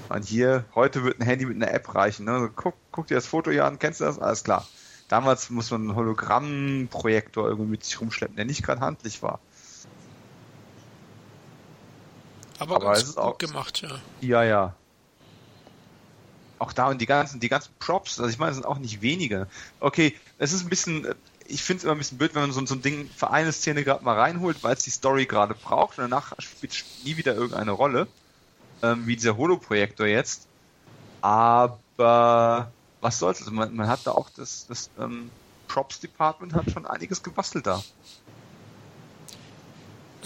Und 0.09 0.25
hier, 0.25 0.65
heute 0.75 1.05
wird 1.05 1.21
ein 1.21 1.25
Handy 1.25 1.45
mit 1.45 1.57
einer 1.57 1.73
App 1.73 1.95
reichen. 1.95 2.25
Ne? 2.25 2.33
Also 2.33 2.49
guck, 2.55 2.75
guck 2.91 3.07
dir 3.09 3.15
das 3.15 3.27
Foto 3.27 3.51
hier 3.51 3.67
an, 3.67 3.79
kennst 3.79 4.01
du 4.01 4.05
das? 4.05 4.19
Alles 4.19 4.43
klar. 4.43 4.67
Damals 5.07 5.51
muss 5.51 5.71
man 5.71 5.83
einen 5.83 5.95
Hologrammprojektor 5.95 7.47
irgendwie 7.47 7.71
mit 7.71 7.85
sich 7.85 8.01
rumschleppen, 8.01 8.35
der 8.37 8.47
nicht 8.47 8.65
gerade 8.65 8.81
handlich 8.81 9.23
war. 9.23 9.39
Aber, 12.59 12.77
Aber 12.77 12.95
ganz 12.95 13.15
gut 13.15 13.19
auch, 13.19 13.39
gemacht, 13.39 13.83
ja. 13.83 14.01
Ja, 14.21 14.43
ja 14.45 14.75
auch 16.59 16.73
da 16.73 16.89
und 16.89 17.01
die 17.01 17.07
ganzen, 17.07 17.41
die 17.41 17.49
ganzen 17.49 17.73
Props, 17.79 18.19
also 18.19 18.31
ich 18.31 18.39
meine, 18.39 18.55
sind 18.55 18.67
auch 18.67 18.79
nicht 18.79 19.03
wenige. 19.03 19.49
Okay, 19.81 20.15
es 20.39 20.53
ist 20.53 20.63
ein 20.63 20.69
bisschen, 20.69 21.07
ich 21.47 21.63
finde 21.63 21.79
es 21.79 21.85
immer 21.85 21.93
ein 21.93 21.99
bisschen 21.99 22.19
blöd, 22.19 22.35
wenn 22.35 22.43
man 22.43 22.53
so, 22.53 22.65
so 22.67 22.75
ein 22.75 22.83
Ding 22.83 23.09
für 23.15 23.31
eine 23.31 23.53
Szene 23.53 23.85
gerade 23.85 24.05
mal 24.05 24.19
reinholt, 24.19 24.63
weil 24.63 24.75
es 24.75 24.85
die 24.85 24.91
Story 24.91 25.27
gerade 25.27 25.55
braucht 25.55 25.99
und 25.99 26.03
danach 26.03 26.33
spielt 26.39 26.73
es 26.73 26.85
nie 27.05 27.17
wieder 27.17 27.35
irgendeine 27.35 27.73
Rolle, 27.73 28.09
ähm, 28.83 29.07
wie 29.07 29.17
dieser 29.17 29.37
Holo-Projektor 29.37 30.07
jetzt. 30.07 30.47
Aber 31.21 32.73
was 33.01 33.19
soll's, 33.19 33.41
also 33.41 33.53
man, 33.53 33.75
man 33.75 33.89
hat 33.89 34.07
da 34.07 34.13
auch 34.13 34.31
das, 34.31 34.67
das 34.67 34.91
ähm, 34.99 35.31
Props-Department 35.69 36.55
hat 36.55 36.71
schon 36.71 36.87
einiges 36.87 37.23
gebastelt 37.23 37.67
da. 37.67 37.83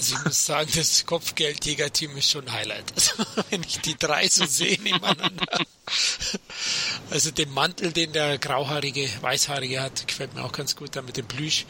Also 0.02 0.16
ich 0.16 0.24
muss 0.24 0.46
sagen, 0.46 0.68
das 0.74 1.06
Kopfgeldjäger-Team 1.06 2.16
ist 2.16 2.28
schon 2.28 2.48
ein 2.48 2.52
Highlight. 2.52 2.92
Also, 2.92 3.12
wenn 3.50 3.62
ich 3.62 3.80
die 3.82 3.96
drei 3.96 4.26
so 4.26 4.44
sehe 4.46 4.82
nebeneinander. 4.82 5.60
Also 7.10 7.30
den 7.30 7.52
Mantel, 7.54 7.92
den 7.92 8.12
der 8.12 8.36
grauhaarige, 8.38 9.08
weißhaarige 9.20 9.80
hat, 9.80 10.08
gefällt 10.08 10.34
mir 10.34 10.42
auch 10.42 10.50
ganz 10.50 10.74
gut, 10.74 10.96
da 10.96 11.02
mit 11.02 11.16
dem 11.16 11.28
Plüsch. 11.28 11.66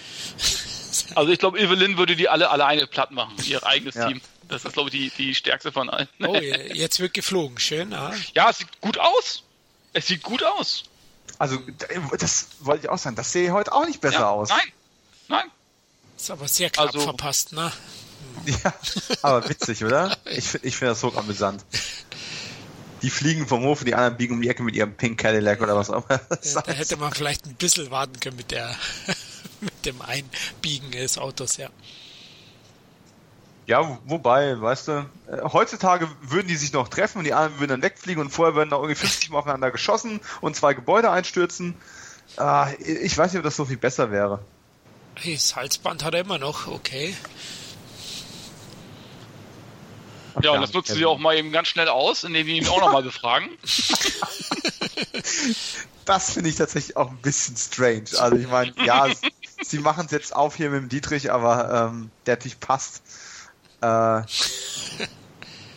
Also 1.14 1.30
ich 1.30 1.38
glaube, 1.40 1.60
Evelyn 1.60 1.98
würde 1.98 2.16
die 2.16 2.30
alle 2.30 2.48
alleine 2.48 2.86
platt 2.86 3.10
machen, 3.10 3.34
ihr 3.44 3.66
eigenes 3.66 3.96
ja. 3.96 4.08
Team. 4.08 4.22
Das 4.48 4.64
ist, 4.64 4.72
glaube 4.72 4.88
ich, 4.88 4.94
die, 4.94 5.10
die 5.10 5.34
stärkste 5.34 5.70
von 5.70 5.90
allen. 5.90 6.08
Oh, 6.20 6.34
jetzt 6.34 7.00
wird 7.00 7.12
geflogen, 7.12 7.58
schön. 7.58 7.92
Ah. 7.92 8.14
Ja, 8.32 8.48
es 8.48 8.58
sieht 8.58 8.80
gut 8.80 8.96
aus. 8.96 9.42
Es 9.92 10.06
sieht 10.06 10.22
gut 10.22 10.42
aus. 10.42 10.84
Also, 11.38 11.58
das 12.18 12.48
wollte 12.60 12.86
ich 12.86 12.90
auch 12.90 12.98
sagen, 12.98 13.14
das 13.14 13.30
sehe 13.30 13.52
heute 13.52 13.74
auch 13.74 13.86
nicht 13.86 14.00
besser 14.00 14.20
ja, 14.20 14.30
aus. 14.30 14.48
Nein, 14.48 14.72
nein. 15.28 15.50
Ist 16.16 16.30
aber 16.30 16.48
sehr 16.48 16.70
knapp 16.70 16.86
also, 16.86 17.00
verpasst, 17.00 17.52
ne? 17.52 17.70
Ja, 18.46 18.74
aber 19.22 19.48
witzig, 19.48 19.84
oder? 19.84 20.16
Ich, 20.24 20.54
ich 20.62 20.76
finde 20.76 20.92
das 20.92 21.02
hoch 21.02 21.16
amüsant. 21.16 21.64
Die 23.02 23.10
fliegen 23.10 23.46
vom 23.46 23.62
Hof 23.64 23.80
und 23.80 23.86
die 23.86 23.94
anderen 23.94 24.16
biegen 24.16 24.34
um 24.34 24.42
die 24.42 24.48
Ecke 24.48 24.62
mit 24.62 24.76
ihrem 24.76 24.94
Pink 24.94 25.18
Cadillac 25.18 25.60
oder 25.60 25.76
was 25.76 25.90
auch 25.90 26.08
immer. 26.08 26.20
Ja, 26.42 26.62
da 26.62 26.72
hätte 26.72 26.96
man 26.96 27.12
vielleicht 27.12 27.46
ein 27.46 27.54
bisschen 27.54 27.90
warten 27.90 28.18
können 28.20 28.36
mit 28.36 28.50
der 28.50 28.74
mit 29.60 29.86
dem 29.86 30.00
Einbiegen 30.02 30.90
des 30.90 31.18
Autos, 31.18 31.56
ja. 31.56 31.68
Ja, 33.66 33.98
wobei, 34.06 34.60
weißt 34.60 34.88
du, 34.88 34.92
äh, 35.28 35.42
heutzutage 35.44 36.08
würden 36.20 36.48
die 36.48 36.56
sich 36.56 36.72
noch 36.72 36.88
treffen 36.88 37.18
und 37.18 37.24
die 37.24 37.32
anderen 37.32 37.60
würden 37.60 37.70
dann 37.70 37.82
wegfliegen 37.82 38.20
und 38.20 38.30
vorher 38.30 38.54
würden 38.54 38.70
noch 38.70 38.80
irgendwie 38.80 38.96
50 38.96 39.30
Mal 39.30 39.38
aufeinander 39.38 39.70
geschossen 39.70 40.20
und 40.40 40.56
zwei 40.56 40.74
Gebäude 40.74 41.10
einstürzen. 41.10 41.74
Ah, 42.36 42.68
ich 42.78 43.16
weiß 43.16 43.32
nicht, 43.32 43.38
ob 43.38 43.44
das 43.44 43.56
so 43.56 43.64
viel 43.64 43.76
besser 43.76 44.10
wäre. 44.10 44.40
Hey, 45.14 45.34
das 45.34 45.54
Halsband 45.54 46.02
hat 46.04 46.14
er 46.14 46.20
immer 46.20 46.38
noch, 46.38 46.66
okay. 46.66 47.14
Ja, 50.40 50.52
und 50.52 50.60
das 50.60 50.72
nutzen 50.72 50.94
sie 50.94 51.04
auch 51.04 51.18
mal 51.18 51.36
eben 51.36 51.52
ganz 51.52 51.68
schnell 51.68 51.88
aus, 51.88 52.24
indem 52.24 52.46
wir 52.46 52.54
ihn 52.54 52.66
auch 52.68 52.80
nochmal 52.80 53.02
befragen. 53.02 53.50
das 56.04 56.32
finde 56.32 56.50
ich 56.50 56.56
tatsächlich 56.56 56.96
auch 56.96 57.10
ein 57.10 57.18
bisschen 57.18 57.56
strange. 57.56 58.04
Also 58.18 58.36
ich 58.36 58.48
meine, 58.48 58.72
ja, 58.84 59.08
sie 59.62 59.78
machen 59.78 60.06
es 60.06 60.12
jetzt 60.12 60.34
auf 60.34 60.56
hier 60.56 60.70
mit 60.70 60.80
dem 60.80 60.88
Dietrich, 60.88 61.30
aber 61.30 61.90
ähm, 61.92 62.10
der 62.26 62.36
natürlich 62.36 62.60
passt. 62.60 63.02
Äh, 63.80 64.22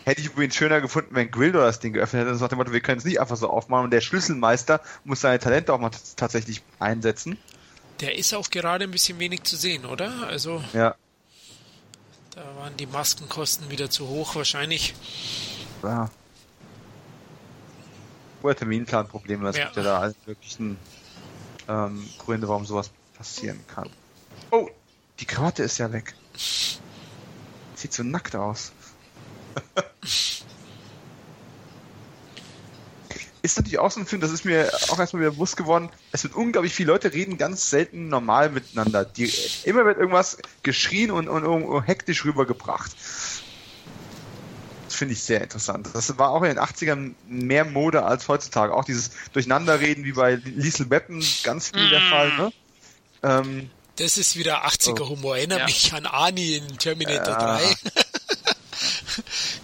hätte 0.05 0.21
ich 0.21 0.27
übrigens 0.27 0.55
schöner 0.55 0.81
gefunden, 0.81 1.15
wenn 1.15 1.31
Grildo 1.31 1.59
das 1.59 1.79
Ding 1.79 1.93
geöffnet 1.93 2.21
hätte 2.21 2.31
und 2.31 2.37
sagt, 2.37 2.71
wir 2.71 2.81
können 2.81 2.99
es 2.99 3.05
nicht 3.05 3.19
einfach 3.19 3.37
so 3.37 3.49
aufmachen 3.49 3.85
und 3.85 3.91
der 3.91 4.01
Schlüsselmeister 4.01 4.81
muss 5.03 5.21
seine 5.21 5.39
Talente 5.39 5.73
auch 5.73 5.79
mal 5.79 5.91
tatsächlich 6.15 6.61
einsetzen. 6.79 7.37
Der 8.01 8.17
ist 8.17 8.33
auch 8.33 8.49
gerade 8.49 8.83
ein 8.83 8.91
bisschen 8.91 9.19
wenig 9.19 9.43
zu 9.43 9.55
sehen, 9.55 9.85
oder? 9.85 10.27
Also. 10.27 10.63
Ja. 10.73 10.95
Da 12.35 12.43
waren 12.57 12.75
die 12.75 12.85
Maskenkosten 12.85 13.69
wieder 13.69 13.89
zu 13.89 14.07
hoch 14.09 14.35
wahrscheinlich. 14.35 14.93
Ja. 15.81 16.09
Oder 18.41 18.55
Terminplanprobleme, 18.55 19.47
es 19.49 19.57
ja. 19.57 19.65
gibt 19.65 19.77
ja 19.77 19.83
da 19.83 19.99
alle 19.99 20.15
möglichen 20.25 20.77
ähm, 21.69 22.09
Gründe, 22.19 22.47
warum 22.47 22.65
sowas 22.65 22.91
passieren 23.17 23.59
kann. 23.67 23.89
Oh, 24.51 24.69
die 25.19 25.25
Krawatte 25.25 25.63
ist 25.63 25.77
ja 25.77 25.91
weg. 25.93 26.13
Sieht 27.75 27.93
so 27.93 28.03
nackt 28.03 28.35
aus. 28.35 28.73
ist 33.45 33.57
natürlich 33.57 33.79
auch 33.79 33.91
so 33.91 33.99
ein 33.99 34.05
Film, 34.05 34.21
das 34.21 34.31
ist 34.31 34.45
mir 34.45 34.71
auch 34.89 34.99
erstmal 34.99 35.21
wieder 35.21 35.31
bewusst 35.31 35.57
geworden, 35.57 35.89
es 36.11 36.23
wird 36.23 36.35
unglaublich 36.35 36.73
viele 36.73 36.91
Leute 36.91 37.13
reden 37.13 37.37
ganz 37.37 37.69
selten 37.69 38.09
normal 38.09 38.49
miteinander. 38.49 39.05
Die, 39.05 39.31
immer 39.63 39.85
wird 39.85 39.97
irgendwas 39.97 40.37
geschrien 40.63 41.11
und, 41.11 41.27
und, 41.27 41.45
und 41.45 41.83
hektisch 41.83 42.25
rübergebracht. 42.25 42.91
Das 44.85 44.95
finde 44.95 45.13
ich 45.13 45.21
sehr 45.21 45.41
interessant. 45.41 45.89
Das 45.93 46.17
war 46.17 46.29
auch 46.29 46.41
in 46.43 46.49
den 46.49 46.59
80ern 46.59 47.13
mehr 47.27 47.65
Mode 47.65 48.03
als 48.03 48.27
heutzutage. 48.27 48.73
Auch 48.73 48.85
dieses 48.85 49.11
Durcheinanderreden 49.33 50.03
wie 50.05 50.13
bei 50.13 50.35
Liesel 50.35 50.89
Weapon 50.89 51.23
ganz 51.43 51.69
viel 51.69 51.89
der 51.89 52.01
Fall. 52.01 52.37
Ne? 52.37 52.53
Ähm, 53.23 53.69
das 53.97 54.17
ist 54.17 54.35
wieder 54.35 54.65
80er-Humor. 54.65 55.31
Oh. 55.31 55.35
Erinnert 55.35 55.59
ja. 55.59 55.65
mich 55.65 55.93
an 55.93 56.05
Ani 56.05 56.55
in 56.55 56.77
Terminator 56.77 57.33
ja. 57.33 57.57
3. 57.57 57.75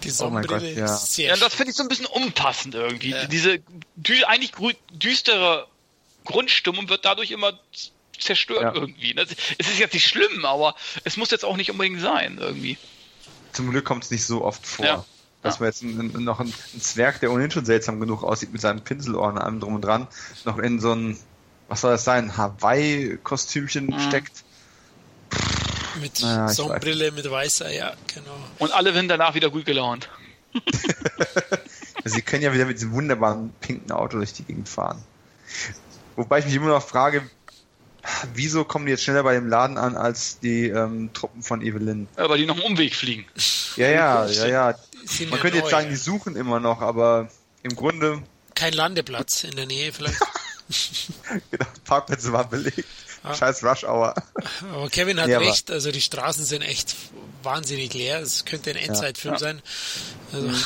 Die 0.03 0.09
oh 0.09 0.11
Sonnenbrille 0.11 0.61
oh 0.61 0.67
Gott, 0.67 0.77
ja. 0.77 0.85
ist 0.85 1.13
sehr 1.13 1.29
Ja, 1.29 1.35
das 1.35 1.53
finde 1.53 1.71
ich 1.71 1.77
so 1.77 1.83
ein 1.83 1.89
bisschen 1.89 2.05
unpassend 2.05 2.75
irgendwie. 2.75 3.11
Ja. 3.11 3.25
Diese 3.25 3.59
dü 3.95 4.23
eigentlich 4.23 4.51
düstere 4.91 5.67
Grundstimmung 6.25 6.89
wird 6.89 7.05
dadurch 7.05 7.31
immer 7.31 7.59
zerstört 8.19 8.61
ja. 8.61 8.73
irgendwie. 8.73 9.15
Es 9.17 9.67
ist 9.67 9.79
jetzt 9.79 9.93
nicht 9.93 10.07
schlimm, 10.07 10.45
aber 10.45 10.75
es 11.03 11.17
muss 11.17 11.31
jetzt 11.31 11.45
auch 11.45 11.57
nicht 11.57 11.71
unbedingt 11.71 12.01
sein 12.01 12.37
irgendwie. 12.39 12.77
Zum 13.51 13.69
Glück 13.71 13.85
kommt 13.85 14.03
es 14.03 14.11
nicht 14.11 14.25
so 14.25 14.43
oft 14.43 14.65
vor. 14.65 14.85
Ja. 14.85 15.05
Dass 15.41 15.59
man 15.59 15.69
jetzt 15.69 15.81
noch 15.83 16.39
einen, 16.39 16.53
Zwerg, 16.79 17.19
der 17.19 17.31
ohnehin 17.31 17.49
schon 17.49 17.65
seltsam 17.65 17.99
genug 17.99 18.23
aussieht, 18.23 18.51
mit 18.51 18.61
seinem 18.61 18.81
Pinselohren 18.81 19.37
und 19.37 19.41
allem 19.41 19.59
drum 19.59 19.75
und 19.75 19.81
dran, 19.81 20.07
noch 20.45 20.59
in 20.59 20.79
so 20.79 20.93
ein, 20.93 21.17
was 21.67 21.81
soll 21.81 21.91
das 21.91 22.03
sein, 22.03 22.37
Hawaii-Kostümchen 22.37 23.87
mhm. 23.87 23.99
steckt. 23.99 24.43
Mit 26.01 26.21
naja, 26.21 26.47
Sonnenbrille, 26.49 27.11
mit 27.11 27.29
weißer, 27.29 27.71
ja, 27.71 27.93
genau. 28.13 28.35
Und 28.59 28.71
alle 28.73 28.93
werden 28.93 29.07
danach 29.07 29.35
wieder 29.35 29.49
gut 29.49 29.65
gelaunt. 29.65 30.09
Sie 32.05 32.21
können 32.21 32.41
ja 32.41 32.53
wieder 32.53 32.65
mit 32.65 32.77
diesem 32.77 32.91
wunderbaren 32.91 33.53
pinken 33.61 33.91
Auto 33.91 34.17
durch 34.17 34.33
die 34.33 34.43
Gegend 34.43 34.67
fahren. 34.67 35.01
Wobei 36.15 36.39
ich 36.39 36.45
mich 36.45 36.55
immer 36.55 36.67
noch 36.67 36.83
frage, 36.83 37.29
wieso 38.33 38.63
kommen 38.65 38.85
die 38.85 38.91
jetzt 38.91 39.03
schneller 39.03 39.23
bei 39.23 39.33
dem 39.33 39.47
Laden 39.47 39.77
an 39.77 39.95
als 39.95 40.39
die 40.39 40.67
ähm, 40.67 41.11
Truppen 41.13 41.43
von 41.43 41.61
Evelyn? 41.61 42.07
Ja, 42.17 42.29
weil 42.29 42.39
die 42.39 42.45
noch 42.45 42.55
einen 42.55 42.65
Umweg 42.65 42.95
fliegen. 42.95 43.25
Ja, 43.75 43.89
ja, 43.89 44.25
ja, 44.27 44.47
ja. 44.47 44.75
Man 45.29 45.39
könnte 45.39 45.57
jetzt 45.57 45.69
sagen, 45.69 45.89
die 45.89 45.95
suchen 45.95 46.35
immer 46.35 46.59
noch, 46.59 46.81
aber 46.81 47.29
im 47.63 47.75
Grunde. 47.75 48.21
Kein 48.55 48.73
Landeplatz 48.73 49.43
in 49.43 49.55
der 49.55 49.65
Nähe 49.65 49.93
vielleicht. 49.93 50.19
genau, 51.51 51.65
Parkplätze 51.85 52.33
waren 52.33 52.49
belegt. 52.49 52.85
Ah. 53.23 53.35
Scheiß 53.35 53.63
Rush 53.63 53.83
Hour. 53.83 54.15
Aber 54.73 54.89
Kevin 54.89 55.19
hat 55.19 55.29
ja, 55.29 55.37
recht, 55.39 55.69
also 55.69 55.91
die 55.91 56.01
Straßen 56.01 56.43
sind 56.43 56.63
echt 56.63 56.95
wahnsinnig 57.43 57.93
leer. 57.93 58.19
Es 58.19 58.45
könnte 58.45 58.71
ein 58.71 58.77
Endzeitfilm 58.77 59.35
ja. 59.35 59.39
sein. 59.39 59.61
Also. 60.33 60.47
Mhm. 60.47 60.63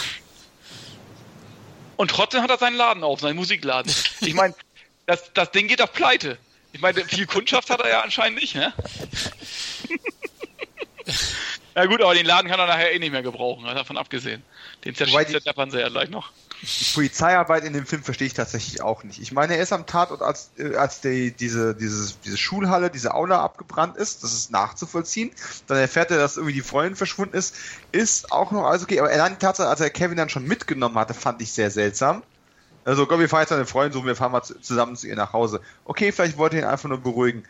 Und 1.97 2.11
trotzdem 2.11 2.41
hat 2.41 2.49
er 2.49 2.57
seinen 2.57 2.75
Laden 2.75 3.03
auf, 3.03 3.21
seinen 3.21 3.35
Musikladen. 3.35 3.93
Ich 4.21 4.33
meine, 4.33 4.53
das, 5.05 5.31
das 5.33 5.51
Ding 5.51 5.67
geht 5.67 5.81
auf 5.81 5.93
Pleite. 5.93 6.37
Ich 6.73 6.81
meine, 6.81 7.05
viel 7.05 7.25
Kundschaft 7.25 7.69
hat 7.69 7.79
er 7.79 7.89
ja 7.89 8.01
anscheinend 8.01 8.39
nicht, 8.41 8.55
ne? 8.55 8.73
ja 11.75 11.85
gut, 11.85 12.01
aber 12.01 12.13
den 12.13 12.25
Laden 12.25 12.49
kann 12.49 12.59
er 12.59 12.67
nachher 12.67 12.91
eh 12.91 12.99
nicht 12.99 13.11
mehr 13.11 13.21
gebrauchen, 13.21 13.63
davon 13.63 13.97
abgesehen. 13.97 14.43
Den 14.83 14.93
zerschießt 14.93 15.45
der 15.45 15.53
Fernseher 15.53 15.81
ja 15.81 15.89
gleich 15.89 16.09
noch. 16.09 16.31
Die 16.61 16.93
Polizeiarbeit 16.93 17.63
in 17.63 17.73
dem 17.73 17.85
Film 17.85 18.03
verstehe 18.03 18.27
ich 18.27 18.33
tatsächlich 18.33 18.81
auch 18.81 19.03
nicht. 19.03 19.21
Ich 19.21 19.31
meine, 19.31 19.55
er 19.55 19.63
ist 19.63 19.73
am 19.73 19.85
Tatort, 19.85 20.21
als, 20.21 20.51
äh, 20.57 20.75
als 20.75 21.01
die, 21.01 21.31
diese, 21.31 21.75
diese, 21.75 22.13
diese 22.23 22.37
Schulhalle, 22.37 22.89
diese 22.89 23.13
Aula 23.13 23.41
abgebrannt 23.43 23.97
ist. 23.97 24.23
Das 24.23 24.33
ist 24.33 24.51
nachzuvollziehen. 24.51 25.31
Dann 25.67 25.77
erfährt 25.77 26.11
er, 26.11 26.17
dass 26.17 26.37
irgendwie 26.37 26.53
die 26.53 26.61
Freundin 26.61 26.95
verschwunden 26.95 27.35
ist. 27.35 27.55
Ist 27.91 28.31
auch 28.31 28.51
noch 28.51 28.65
alles 28.65 28.83
okay. 28.83 28.99
Aber 28.99 29.09
allein 29.09 29.33
die 29.33 29.39
Tatsache, 29.39 29.69
als 29.69 29.81
er 29.81 29.89
Kevin 29.89 30.17
dann 30.17 30.29
schon 30.29 30.45
mitgenommen 30.45 30.95
hatte, 30.95 31.13
fand 31.13 31.41
ich 31.41 31.51
sehr 31.51 31.71
seltsam. 31.71 32.23
Also, 32.85 33.07
Gott, 33.07 33.19
wir 33.19 33.27
fahren 33.27 33.41
jetzt 33.41 33.51
eine 33.51 33.65
Freundin 33.65 33.93
suchen, 33.93 34.05
wir 34.05 34.15
fahren 34.15 34.31
mal 34.31 34.43
zusammen 34.43 34.95
zu 34.95 35.07
ihr 35.07 35.15
nach 35.15 35.33
Hause. 35.33 35.59
Okay, 35.85 36.11
vielleicht 36.11 36.37
wollte 36.37 36.57
er 36.57 36.63
ihn 36.63 36.69
einfach 36.69 36.87
nur 36.87 37.01
beruhigen. 37.01 37.43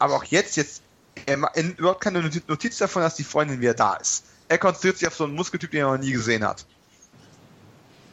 Aber 0.00 0.16
auch 0.16 0.24
jetzt, 0.24 0.56
jetzt, 0.56 0.82
er 1.26 1.38
überhaupt 1.78 2.00
keine 2.00 2.20
Notiz 2.48 2.78
davon, 2.78 3.02
dass 3.02 3.14
die 3.14 3.22
Freundin 3.22 3.60
wieder 3.60 3.74
da 3.74 3.94
ist. 3.94 4.24
Er 4.48 4.58
konzentriert 4.58 4.98
sich 4.98 5.06
auf 5.06 5.14
so 5.14 5.24
einen 5.24 5.34
Muskeltyp, 5.34 5.70
den 5.70 5.80
er 5.80 5.92
noch 5.92 5.98
nie 5.98 6.10
gesehen 6.12 6.44
hat. 6.44 6.66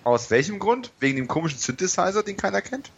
Aus 0.10 0.32
welchem 0.32 0.58
Grund? 0.58 0.90
Wegen 1.00 1.18
dem 1.18 1.28
komischen 1.28 1.60
Synthesizer, 1.60 2.24
den 2.24 2.36
keiner 2.36 2.64
kennt? 2.64 2.90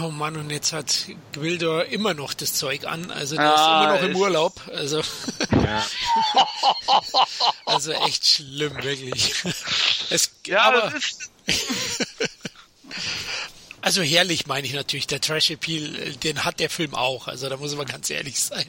Oh 0.00 0.08
Mann, 0.08 0.38
und 0.38 0.48
jetzt 0.48 0.72
hat 0.72 1.06
Gwildor 1.34 1.84
immer 1.84 2.14
noch 2.14 2.32
das 2.32 2.54
Zeug 2.54 2.86
an, 2.86 3.10
also 3.10 3.36
der 3.36 3.44
ah, 3.44 3.54
ist 3.54 3.66
immer 3.66 3.94
noch 3.94 4.02
im 4.08 4.16
Urlaub. 4.16 4.58
Also, 4.72 5.02
ja. 5.52 5.86
also 7.66 7.92
echt 7.92 8.26
schlimm, 8.26 8.74
wirklich. 8.82 9.34
Es, 10.08 10.32
ja, 10.46 10.62
aber, 10.62 10.94
also 13.82 14.00
herrlich 14.00 14.46
meine 14.46 14.66
ich 14.66 14.72
natürlich, 14.72 15.08
der 15.08 15.20
Trash-Appeal, 15.20 16.14
den 16.22 16.46
hat 16.46 16.58
der 16.58 16.70
Film 16.70 16.94
auch, 16.94 17.28
also 17.28 17.50
da 17.50 17.58
muss 17.58 17.76
man 17.76 17.84
ganz 17.84 18.08
ehrlich 18.08 18.40
sein. 18.40 18.66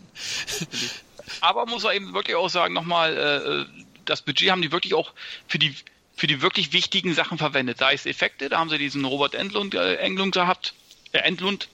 Aber 1.39 1.65
muss 1.65 1.83
man 1.83 1.95
eben 1.95 2.13
wirklich 2.13 2.35
auch 2.35 2.49
sagen, 2.49 2.73
nochmal, 2.73 3.17
äh, 3.17 3.65
das 4.03 4.23
Budget 4.23 4.51
haben 4.51 4.61
die 4.61 4.73
wirklich 4.73 4.93
auch 4.93 5.13
für 5.47 5.57
die 5.57 5.73
für 6.19 6.27
die 6.27 6.41
wirklich 6.41 6.73
wichtigen 6.73 7.13
Sachen 7.13 7.37
verwendet. 7.37 7.77
Sei 7.77 7.93
es 7.93 8.05
Effekte, 8.05 8.49
da 8.49 8.59
haben 8.59 8.69
sie 8.69 8.77
diesen 8.77 9.05
Robert 9.05 9.35
Endlund, 9.35 9.73
äh, 9.73 9.95
Englund 9.95 10.33
gehabt, 10.35 10.73
äh, 11.13 11.19
Endlund 11.19 11.69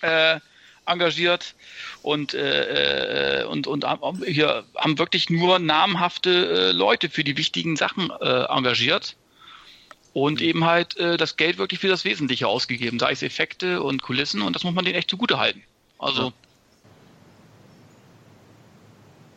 äh, 0.00 0.40
engagiert 0.86 1.54
und, 2.02 2.34
äh, 2.34 3.42
äh 3.42 3.44
und, 3.44 3.66
und 3.66 3.86
hier 4.26 4.64
haben 4.74 4.98
wirklich 4.98 5.28
nur 5.30 5.58
namhafte 5.58 6.70
äh, 6.70 6.72
Leute 6.72 7.10
für 7.10 7.24
die 7.24 7.36
wichtigen 7.36 7.76
Sachen 7.76 8.10
äh, 8.20 8.44
engagiert 8.44 9.16
und 10.14 10.40
mhm. 10.40 10.46
eben 10.46 10.64
halt 10.64 10.98
das 10.98 11.36
Geld 11.36 11.58
wirklich 11.58 11.80
für 11.80 11.88
das 11.88 12.04
Wesentliche 12.04 12.48
ausgegeben, 12.48 12.98
sei 12.98 13.12
es 13.12 13.22
Effekte 13.22 13.82
und 13.82 14.02
Kulissen 14.02 14.42
und 14.42 14.56
das 14.56 14.64
muss 14.64 14.74
man 14.74 14.84
denen 14.84 14.96
echt 14.96 15.10
zugute 15.10 15.38
halten. 15.38 15.62
Also 15.98 16.22
ja. 16.22 16.32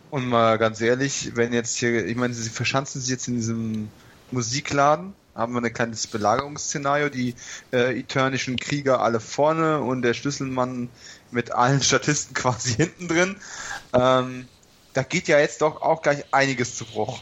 Und 0.09 0.27
mal 0.29 0.57
ganz 0.57 0.79
ehrlich, 0.81 1.31
wenn 1.35 1.51
jetzt 1.51 1.77
hier, 1.77 2.05
ich 2.05 2.15
meine, 2.15 2.33
sie 2.33 2.49
verschanzen 2.49 3.01
sich 3.01 3.09
jetzt 3.09 3.27
in 3.27 3.35
diesem 3.35 3.89
Musikladen, 4.35 5.13
haben 5.33 5.53
wir 5.53 5.61
ein 5.61 5.73
kleines 5.73 6.07
Belagerungsszenario, 6.07 7.09
die 7.09 7.35
äh, 7.71 7.99
eternischen 7.99 8.57
Krieger 8.57 9.01
alle 9.01 9.19
vorne 9.19 9.81
und 9.81 10.01
der 10.01 10.13
Schlüsselmann 10.13 10.89
mit 11.31 11.51
allen 11.51 11.81
Statisten 11.81 12.33
quasi 12.35 12.75
hinten 12.75 13.07
drin. 13.07 13.35
Ähm, 13.93 14.47
da 14.93 15.03
geht 15.03 15.27
ja 15.27 15.39
jetzt 15.39 15.61
doch 15.61 15.81
auch 15.81 16.01
gleich 16.01 16.23
einiges 16.31 16.75
zu 16.75 16.85
Bruch. 16.85 17.21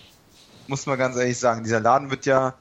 Muss 0.67 0.85
man 0.85 0.97
ganz 0.97 1.15
ehrlich 1.17 1.37
sagen. 1.37 1.63
Dieser 1.63 1.79
Laden 1.79 2.09
wird 2.09 2.25
ja 2.25 2.55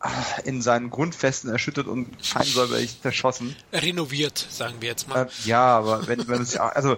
ah, 0.00 0.10
in 0.44 0.62
seinen 0.62 0.90
Grundfesten 0.90 1.50
erschüttert 1.50 1.86
und 1.86 2.08
feinsäuberlich 2.24 3.00
zerschossen. 3.00 3.56
Renoviert, 3.72 4.46
sagen 4.50 4.76
wir 4.80 4.90
jetzt 4.90 5.08
mal. 5.08 5.26
Äh, 5.26 5.48
ja, 5.48 5.78
aber 5.78 6.06
wenn, 6.06 6.26
wenn 6.28 6.42
es 6.42 6.54
ja, 6.54 6.68
also 6.68 6.96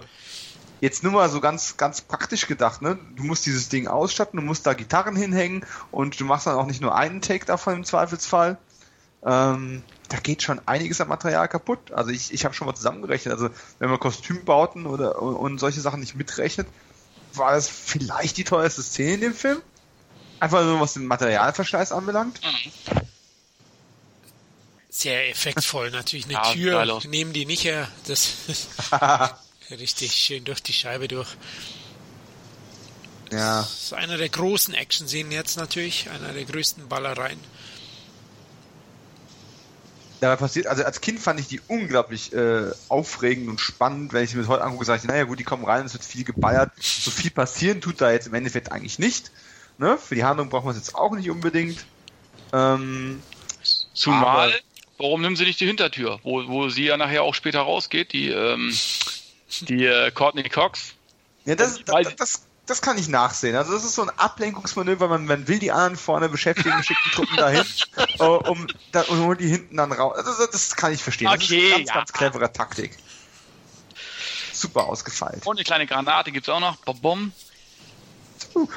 Jetzt 0.79 1.03
nur 1.03 1.11
mal 1.11 1.29
so 1.29 1.41
ganz, 1.41 1.77
ganz 1.77 2.01
praktisch 2.01 2.47
gedacht, 2.47 2.81
ne? 2.81 2.99
Du 3.15 3.23
musst 3.23 3.45
dieses 3.45 3.69
Ding 3.69 3.87
ausstatten, 3.87 4.39
du 4.39 4.45
musst 4.45 4.65
da 4.67 4.73
Gitarren 4.73 5.15
hinhängen 5.15 5.65
und 5.91 6.19
du 6.19 6.25
machst 6.25 6.45
dann 6.45 6.55
auch 6.55 6.67
nicht 6.67 6.81
nur 6.81 6.95
einen 6.95 7.21
Take 7.21 7.45
davon 7.45 7.75
im 7.75 7.83
Zweifelsfall. 7.83 8.57
Ähm, 9.25 9.81
da 10.09 10.17
geht 10.17 10.43
schon 10.43 10.61
einiges 10.67 11.01
an 11.01 11.07
Material 11.07 11.47
kaputt. 11.47 11.91
Also 11.91 12.11
ich, 12.11 12.31
ich 12.31 12.45
habe 12.45 12.53
schon 12.53 12.67
mal 12.67 12.75
zusammengerechnet. 12.75 13.33
Also 13.33 13.49
wenn 13.79 13.89
man 13.89 13.99
Kostümbauten 13.99 14.85
oder 14.85 15.21
und, 15.21 15.59
solche 15.59 15.81
Sachen 15.81 15.99
nicht 15.99 16.15
mitrechnet, 16.15 16.67
war 17.33 17.53
das 17.53 17.67
vielleicht 17.67 18.37
die 18.37 18.43
teuerste 18.43 18.83
Szene 18.83 19.15
in 19.15 19.21
dem 19.21 19.33
Film. 19.33 19.61
Einfach 20.39 20.63
nur 20.63 20.79
was 20.79 20.93
den 20.93 21.07
Materialverschleiß 21.07 21.91
anbelangt. 21.91 22.39
Sehr 24.89 25.29
effektvoll 25.29 25.89
natürlich. 25.89 26.25
Eine 26.25 26.35
ja, 26.35 26.51
Tür 26.53 26.99
nehmen 27.07 27.33
die 27.33 27.45
nicht 27.45 27.63
her. 27.63 27.87
Das 28.05 28.33
Richtig 29.71 30.13
schön 30.13 30.45
durch 30.45 30.63
die 30.63 30.73
Scheibe 30.73 31.07
durch. 31.07 31.27
Ja. 33.31 33.59
Das 33.61 33.83
ist 33.83 33.93
einer 33.93 34.17
der 34.17 34.29
großen 34.29 34.73
Action-Szenen 34.73 35.31
jetzt 35.31 35.57
natürlich, 35.57 36.09
einer 36.09 36.31
der 36.31 36.45
größten 36.45 36.87
Ballereien. 36.87 37.39
dabei 40.21 40.37
passiert, 40.37 40.67
also 40.67 40.83
als 40.83 41.01
Kind 41.01 41.19
fand 41.19 41.39
ich 41.39 41.47
die 41.47 41.59
unglaublich 41.67 42.31
äh, 42.33 42.71
aufregend 42.87 43.49
und 43.49 43.59
spannend. 43.59 44.13
Wenn 44.13 44.23
ich 44.23 44.33
mir 44.33 44.41
das 44.41 44.49
heute 44.49 44.63
angucke, 44.63 44.85
sage 44.85 45.01
ich, 45.03 45.07
naja 45.07 45.25
gut, 45.25 45.39
die 45.39 45.43
kommen 45.43 45.65
rein, 45.65 45.85
es 45.85 45.93
wird 45.93 46.05
viel 46.05 46.23
geballert. 46.23 46.71
So 46.79 47.11
viel 47.11 47.29
passieren 47.31 47.81
tut 47.81 47.99
da 48.01 48.11
jetzt 48.11 48.27
im 48.27 48.33
Endeffekt 48.33 48.71
eigentlich 48.71 48.97
nicht. 48.99 49.31
Ne? 49.77 49.97
Für 49.97 50.15
die 50.15 50.23
Handlung 50.23 50.49
braucht 50.49 50.63
man 50.65 50.71
es 50.75 50.79
jetzt 50.79 50.95
auch 50.95 51.11
nicht 51.13 51.29
unbedingt. 51.29 51.85
Ähm, 52.53 53.21
Zumal, 53.93 54.49
Aber- 54.53 54.59
warum 54.97 55.21
nehmen 55.21 55.35
sie 55.35 55.43
nicht 55.43 55.59
die 55.59 55.67
Hintertür, 55.67 56.19
wo, 56.23 56.47
wo 56.47 56.69
sie 56.69 56.85
ja 56.85 56.95
nachher 56.97 57.23
auch 57.23 57.35
später 57.35 57.59
rausgeht, 57.59 58.13
die, 58.13 58.29
ähm, 58.29 58.73
die 59.61 59.85
äh, 59.85 60.11
Courtney 60.11 60.43
Cox. 60.49 60.93
ja, 61.45 61.55
das, 61.55 61.79
Weil- 61.87 62.03
das, 62.03 62.15
das, 62.15 62.41
das 62.65 62.81
kann 62.81 62.97
ich 62.97 63.07
nachsehen. 63.07 63.55
Also 63.55 63.71
das 63.73 63.83
ist 63.85 63.95
so 63.95 64.01
ein 64.03 64.09
Ablenkungsmanöver, 64.17 65.07
man, 65.07 65.25
man 65.25 65.47
will 65.47 65.57
die 65.59 65.71
anderen 65.71 65.95
vorne 65.95 66.27
beschäftigen, 66.29 66.83
schickt 66.83 66.99
die 67.05 67.11
Truppen 67.11 67.37
dahin, 67.37 67.63
äh, 68.19 68.23
um, 68.23 68.67
da, 68.91 69.01
und 69.03 69.23
holt 69.25 69.39
die 69.39 69.47
hinten 69.47 69.77
dann 69.77 69.91
raus. 69.93 70.17
Also 70.17 70.31
das, 70.31 70.49
das 70.51 70.75
kann 70.75 70.91
ich 70.93 71.01
verstehen. 71.01 71.29
Das 71.31 71.41
Okay, 71.43 71.57
ist 71.59 71.73
eine 71.73 71.77
ganz, 71.77 71.87
ja. 71.89 71.93
ganz 71.95 72.13
clevere 72.13 72.51
Taktik. 72.51 72.97
Super 74.53 74.85
ausgefeilt. 74.87 75.45
Und 75.45 75.57
eine 75.57 75.63
kleine 75.63 75.85
Granate 75.85 76.31
gibt's 76.31 76.49
auch 76.49 76.59
noch. 76.59 76.77
Bom, 76.77 76.99
bom. 76.99 77.31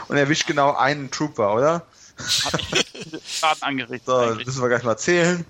Und 0.09 0.16
erwischt 0.16 0.47
genau 0.47 0.74
einen 0.76 1.10
Trooper, 1.10 1.55
oder? 1.55 1.86
Schaden 2.28 2.68
angerichtet. 3.62 4.06
So, 4.06 4.34
das 4.34 4.44
müssen 4.47 4.60
wir 4.62 4.68
gleich 4.68 4.82
mal 4.82 4.98
zählen. 4.98 5.44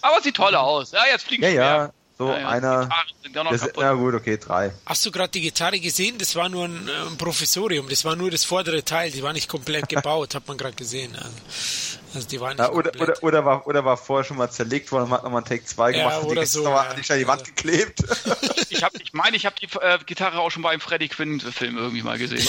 Aber 0.00 0.20
sieht 0.20 0.34
toll 0.36 0.54
aus. 0.56 0.90
Ja, 0.90 1.06
jetzt 1.06 1.24
fliegen 1.26 1.44
Ja, 1.44 1.48
sie 1.50 1.56
ja. 1.56 1.62
mehr. 1.78 1.94
So 2.26 2.32
Ja, 2.32 2.38
ja, 2.40 2.48
einer. 2.48 2.88
die 2.88 2.88
Gitarren 2.88 3.08
sind 3.22 3.38
auch 3.38 3.44
noch 3.44 3.50
Das, 3.52 3.60
kaputt. 3.62 3.82
na 3.82 3.92
gut, 3.94 4.14
okay, 4.14 4.36
drei. 4.38 4.72
Hast 4.86 5.04
du 5.06 5.10
gerade 5.10 5.30
die 5.30 5.40
Gitarre 5.40 5.80
gesehen? 5.80 6.18
Das 6.18 6.34
war 6.36 6.48
nur 6.48 6.64
ein, 6.66 6.88
äh, 6.88 7.08
ein 7.10 7.16
Professorium, 7.18 7.88
das 7.88 8.04
war 8.04 8.16
nur 8.16 8.30
das 8.30 8.44
vordere 8.44 8.84
Teil, 8.84 9.10
die 9.10 9.22
war 9.22 9.32
nicht 9.32 9.48
komplett 9.48 9.88
gebaut, 9.88 10.34
hat 10.34 10.46
man 10.48 10.56
gerade 10.58 10.74
gesehen. 10.76 11.14
Also, 11.16 11.30
also 12.14 12.28
die 12.28 12.40
war 12.40 12.50
nicht 12.50 12.58
Ja, 12.58 12.70
oder, 12.70 12.92
oder, 13.00 13.22
oder, 13.22 13.44
war, 13.44 13.66
oder 13.66 13.84
war 13.84 13.96
vorher 13.96 14.24
schon 14.24 14.36
mal 14.36 14.50
zerlegt 14.50 14.92
worden 14.92 15.04
und 15.04 15.10
hat 15.10 15.22
nochmal 15.24 15.42
einen 15.42 15.48
Take 15.48 15.64
2 15.64 15.90
Ja, 15.90 15.98
gemacht 15.98 16.16
und 16.18 16.26
die 16.26 16.32
oder 16.32 16.42
ist 16.42 16.52
so, 16.52 16.62
nochmal 16.62 16.84
ja. 16.84 16.90
an 16.90 16.96
die, 16.96 17.18
die 17.18 17.26
Wand 17.26 17.44
geklebt. 17.44 18.04
Ich, 18.70 18.82
hab, 18.82 18.94
ich 18.94 19.12
meine, 19.12 19.36
ich 19.36 19.44
habe 19.44 19.54
die 19.60 19.68
äh, 19.80 19.98
Gitarre 20.06 20.38
auch 20.38 20.50
schon 20.50 20.62
bei 20.62 20.70
einem 20.70 20.80
Freddy 20.80 21.06
Quinn-Film 21.08 21.76
irgendwie 21.76 22.02
mal 22.02 22.16
gesehen. 22.16 22.48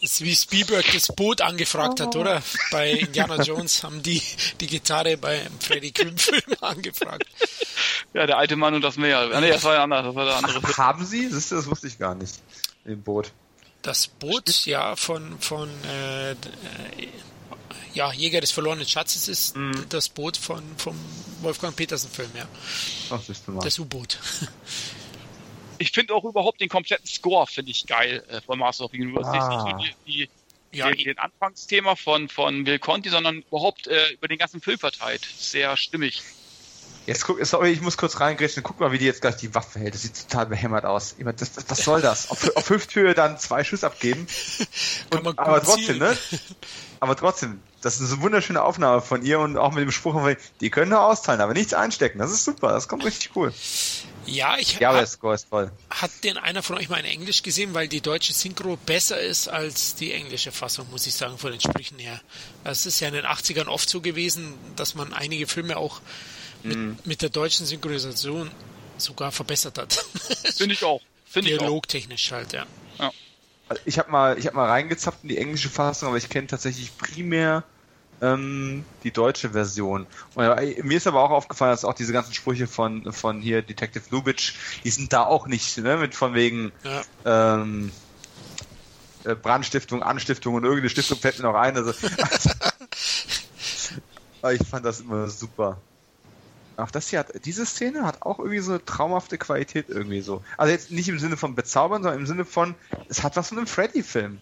Das 0.00 0.12
ist 0.12 0.24
wie 0.24 0.34
Spielberg 0.34 0.86
das 0.94 1.08
Boot 1.08 1.42
angefragt 1.42 2.00
hat, 2.00 2.16
oder? 2.16 2.42
Bei 2.70 2.90
Indiana 2.90 3.42
Jones 3.42 3.84
haben 3.84 4.02
die 4.02 4.22
die 4.58 4.66
Gitarre 4.66 5.18
beim 5.18 5.52
Freddy 5.60 5.92
Quinn 5.92 6.16
Film 6.16 6.40
angefragt. 6.62 7.26
ja, 8.14 8.26
der 8.26 8.38
alte 8.38 8.56
Mann 8.56 8.74
und 8.74 8.82
das 8.82 8.96
Meer. 8.96 9.30
Ah, 9.30 9.40
nee, 9.40 9.50
das 9.50 9.62
war 9.62 9.74
ja 9.74 9.82
anders. 9.84 10.06
Das 10.06 10.14
war 10.14 10.24
der 10.24 10.36
andere 10.36 10.60
Film. 10.62 10.76
Haben 10.78 11.04
sie? 11.04 11.28
Das, 11.28 11.50
das 11.50 11.66
wusste 11.66 11.86
ich 11.86 11.98
gar 11.98 12.14
nicht. 12.14 12.36
Im 12.86 13.02
Boot. 13.02 13.30
Das 13.82 14.08
Boot, 14.08 14.66
ja, 14.66 14.94
von, 14.96 15.38
von 15.40 15.68
äh, 15.84 16.32
äh, 16.32 16.36
ja, 17.94 18.12
Jäger 18.12 18.40
des 18.40 18.50
verlorenen 18.50 18.86
Schatzes 18.86 19.26
ist 19.28 19.56
Mhm. 19.56 19.86
das 19.88 20.08
Boot 20.08 20.36
von 20.36 20.62
vom 20.76 20.96
Wolfgang 21.42 21.74
Petersen 21.74 22.10
Film, 22.10 22.30
ja. 22.36 22.46
Ach, 23.10 23.20
siehst 23.22 23.46
du 23.48 23.52
mal. 23.52 23.62
Das 23.64 23.78
U-Boot. 23.78 24.18
Ich 25.82 25.92
finde 25.92 26.12
auch 26.14 26.24
überhaupt 26.24 26.60
den 26.60 26.68
kompletten 26.68 27.06
Score 27.06 27.46
finde 27.46 27.70
ich 27.70 27.86
geil 27.86 28.22
äh, 28.28 28.42
von 28.42 28.58
Master 28.58 28.84
of 28.84 28.90
the 28.92 29.00
Universe. 29.00 29.30
Ah. 29.30 29.74
Nicht 29.78 29.96
so 29.96 30.04
die, 30.04 30.28
die, 30.72 30.76
Ja, 30.76 30.90
den, 30.90 31.04
den 31.04 31.18
Anfangsthema 31.18 31.96
von, 31.96 32.28
von 32.28 32.64
Bill 32.64 32.78
Conti, 32.78 33.08
sondern 33.08 33.36
überhaupt 33.38 33.86
äh, 33.86 34.10
über 34.12 34.28
den 34.28 34.36
ganzen 34.36 34.60
Film 34.60 34.78
verteilt. 34.78 35.26
Sehr 35.38 35.74
stimmig. 35.78 36.22
Jetzt 37.06 37.24
guck, 37.24 37.44
sorry, 37.44 37.70
ich 37.70 37.80
muss 37.80 37.96
kurz 37.96 38.20
reingrätschen. 38.20 38.62
Guck 38.62 38.78
mal, 38.78 38.92
wie 38.92 38.98
die 38.98 39.06
jetzt 39.06 39.20
gleich 39.20 39.36
die 39.36 39.54
Waffe 39.54 39.80
hält. 39.80 39.94
Das 39.94 40.02
sieht 40.02 40.28
total 40.28 40.46
behämmert 40.46 40.84
aus. 40.84 41.14
Ich 41.18 41.24
meine, 41.24 41.36
das, 41.36 41.52
das, 41.52 41.64
was 41.68 41.78
soll 41.84 42.00
das? 42.02 42.30
Auf, 42.30 42.56
auf 42.56 42.70
Hüfthöhe 42.70 43.14
dann 43.14 43.38
zwei 43.38 43.64
Schuss 43.64 43.84
abgeben. 43.84 44.26
Gut 45.10 45.38
aber 45.38 45.62
trotzdem, 45.62 45.84
zielen. 45.84 45.98
ne? 45.98 46.16
Aber 47.00 47.16
trotzdem, 47.16 47.60
das 47.80 48.00
ist 48.00 48.12
eine 48.12 48.20
wunderschöne 48.20 48.62
Aufnahme 48.62 49.00
von 49.00 49.24
ihr 49.24 49.40
und 49.40 49.56
auch 49.56 49.72
mit 49.72 49.82
dem 49.82 49.90
Spruch, 49.90 50.20
die 50.60 50.70
können 50.70 50.90
nur 50.90 51.02
austeilen, 51.02 51.40
aber 51.40 51.54
nichts 51.54 51.72
einstecken. 51.72 52.18
Das 52.18 52.30
ist 52.30 52.44
super, 52.44 52.68
das 52.72 52.86
kommt 52.88 53.04
richtig 53.04 53.34
cool. 53.34 53.52
Ja, 54.26 54.58
ich 54.58 54.78
Ja, 54.78 54.90
aber 54.90 55.00
hat, 55.00 55.08
Score 55.08 55.34
ist 55.34 55.48
toll. 55.48 55.72
hat 55.88 56.10
den 56.22 56.36
einer 56.36 56.62
von 56.62 56.76
euch 56.76 56.90
mal 56.90 56.98
in 56.98 57.06
Englisch 57.06 57.42
gesehen, 57.42 57.72
weil 57.72 57.88
die 57.88 58.02
deutsche 58.02 58.34
Synchro 58.34 58.76
besser 58.76 59.18
ist 59.18 59.48
als 59.48 59.94
die 59.94 60.12
englische 60.12 60.52
Fassung, 60.52 60.86
muss 60.90 61.06
ich 61.06 61.14
sagen, 61.14 61.38
von 61.38 61.50
den 61.50 61.60
Sprüchen 61.60 61.98
her. 61.98 62.20
Es 62.62 62.84
ist 62.84 63.00
ja 63.00 63.08
in 63.08 63.14
den 63.14 63.24
80ern 63.24 63.66
oft 63.66 63.88
so 63.88 64.02
gewesen, 64.02 64.54
dass 64.76 64.94
man 64.94 65.14
einige 65.14 65.46
Filme 65.46 65.78
auch 65.78 66.00
Mhm. 66.62 66.98
mit 67.04 67.22
der 67.22 67.30
deutschen 67.30 67.66
Synchronisation 67.66 68.50
sogar 68.98 69.32
verbessert 69.32 69.78
hat. 69.78 69.94
Finde 70.56 70.74
ich 70.74 70.84
auch. 70.84 71.00
Finde 71.24 71.50
ich 71.50 71.56
auch. 71.56 71.60
Dialogtechnisch 71.60 72.32
halt, 72.32 72.52
ja. 72.52 72.66
Also 73.70 73.82
Ich 73.86 73.98
habe 73.98 74.10
mal, 74.10 74.38
ich 74.38 74.46
habe 74.46 74.56
mal 74.56 74.68
reingezappt 74.68 75.22
in 75.22 75.28
die 75.28 75.38
englische 75.38 75.70
Fassung, 75.70 76.08
aber 76.08 76.18
ich 76.18 76.28
kenne 76.28 76.48
tatsächlich 76.48 76.96
primär 76.98 77.62
ähm, 78.20 78.84
die 79.04 79.12
deutsche 79.12 79.50
Version. 79.50 80.08
Und 80.34 80.44
äh, 80.44 80.82
mir 80.82 80.96
ist 80.96 81.06
aber 81.06 81.22
auch 81.22 81.30
aufgefallen, 81.30 81.70
dass 81.70 81.84
auch 81.84 81.94
diese 81.94 82.12
ganzen 82.12 82.34
Sprüche 82.34 82.66
von 82.66 83.12
von 83.12 83.40
hier 83.40 83.62
Detective 83.62 84.02
Lubitsch, 84.10 84.54
die 84.82 84.90
sind 84.90 85.12
da 85.12 85.24
auch 85.24 85.46
nicht, 85.46 85.78
ne, 85.78 85.96
mit 85.96 86.16
von 86.16 86.34
wegen 86.34 86.72
ja. 86.82 87.60
ähm, 87.60 87.92
äh, 89.24 89.36
Brandstiftung, 89.36 90.02
Anstiftung 90.02 90.54
und 90.54 90.64
irgendeine 90.64 90.90
Stiftung 90.90 91.18
fällt 91.18 91.38
mir 91.38 91.44
noch 91.44 91.54
ein. 91.54 91.76
Also, 91.76 91.92
aber 94.42 94.52
ich 94.52 94.66
fand 94.66 94.84
das 94.84 95.00
immer 95.00 95.28
super. 95.28 95.80
Auch 96.76 96.90
das 96.90 97.08
hier 97.08 97.18
hat, 97.20 97.44
diese 97.44 97.66
Szene 97.66 98.04
hat 98.04 98.22
auch 98.22 98.38
irgendwie 98.38 98.60
so 98.60 98.72
eine 98.72 98.84
traumhafte 98.84 99.38
Qualität 99.38 99.86
irgendwie 99.88 100.20
so. 100.20 100.42
Also 100.56 100.72
jetzt 100.72 100.90
nicht 100.90 101.08
im 101.08 101.18
Sinne 101.18 101.36
von 101.36 101.54
bezaubern, 101.54 102.02
sondern 102.02 102.20
im 102.20 102.26
Sinne 102.26 102.44
von, 102.44 102.74
es 103.08 103.22
hat 103.22 103.36
was 103.36 103.48
von 103.48 103.58
einem 103.58 103.66
Freddy-Film. 103.66 104.40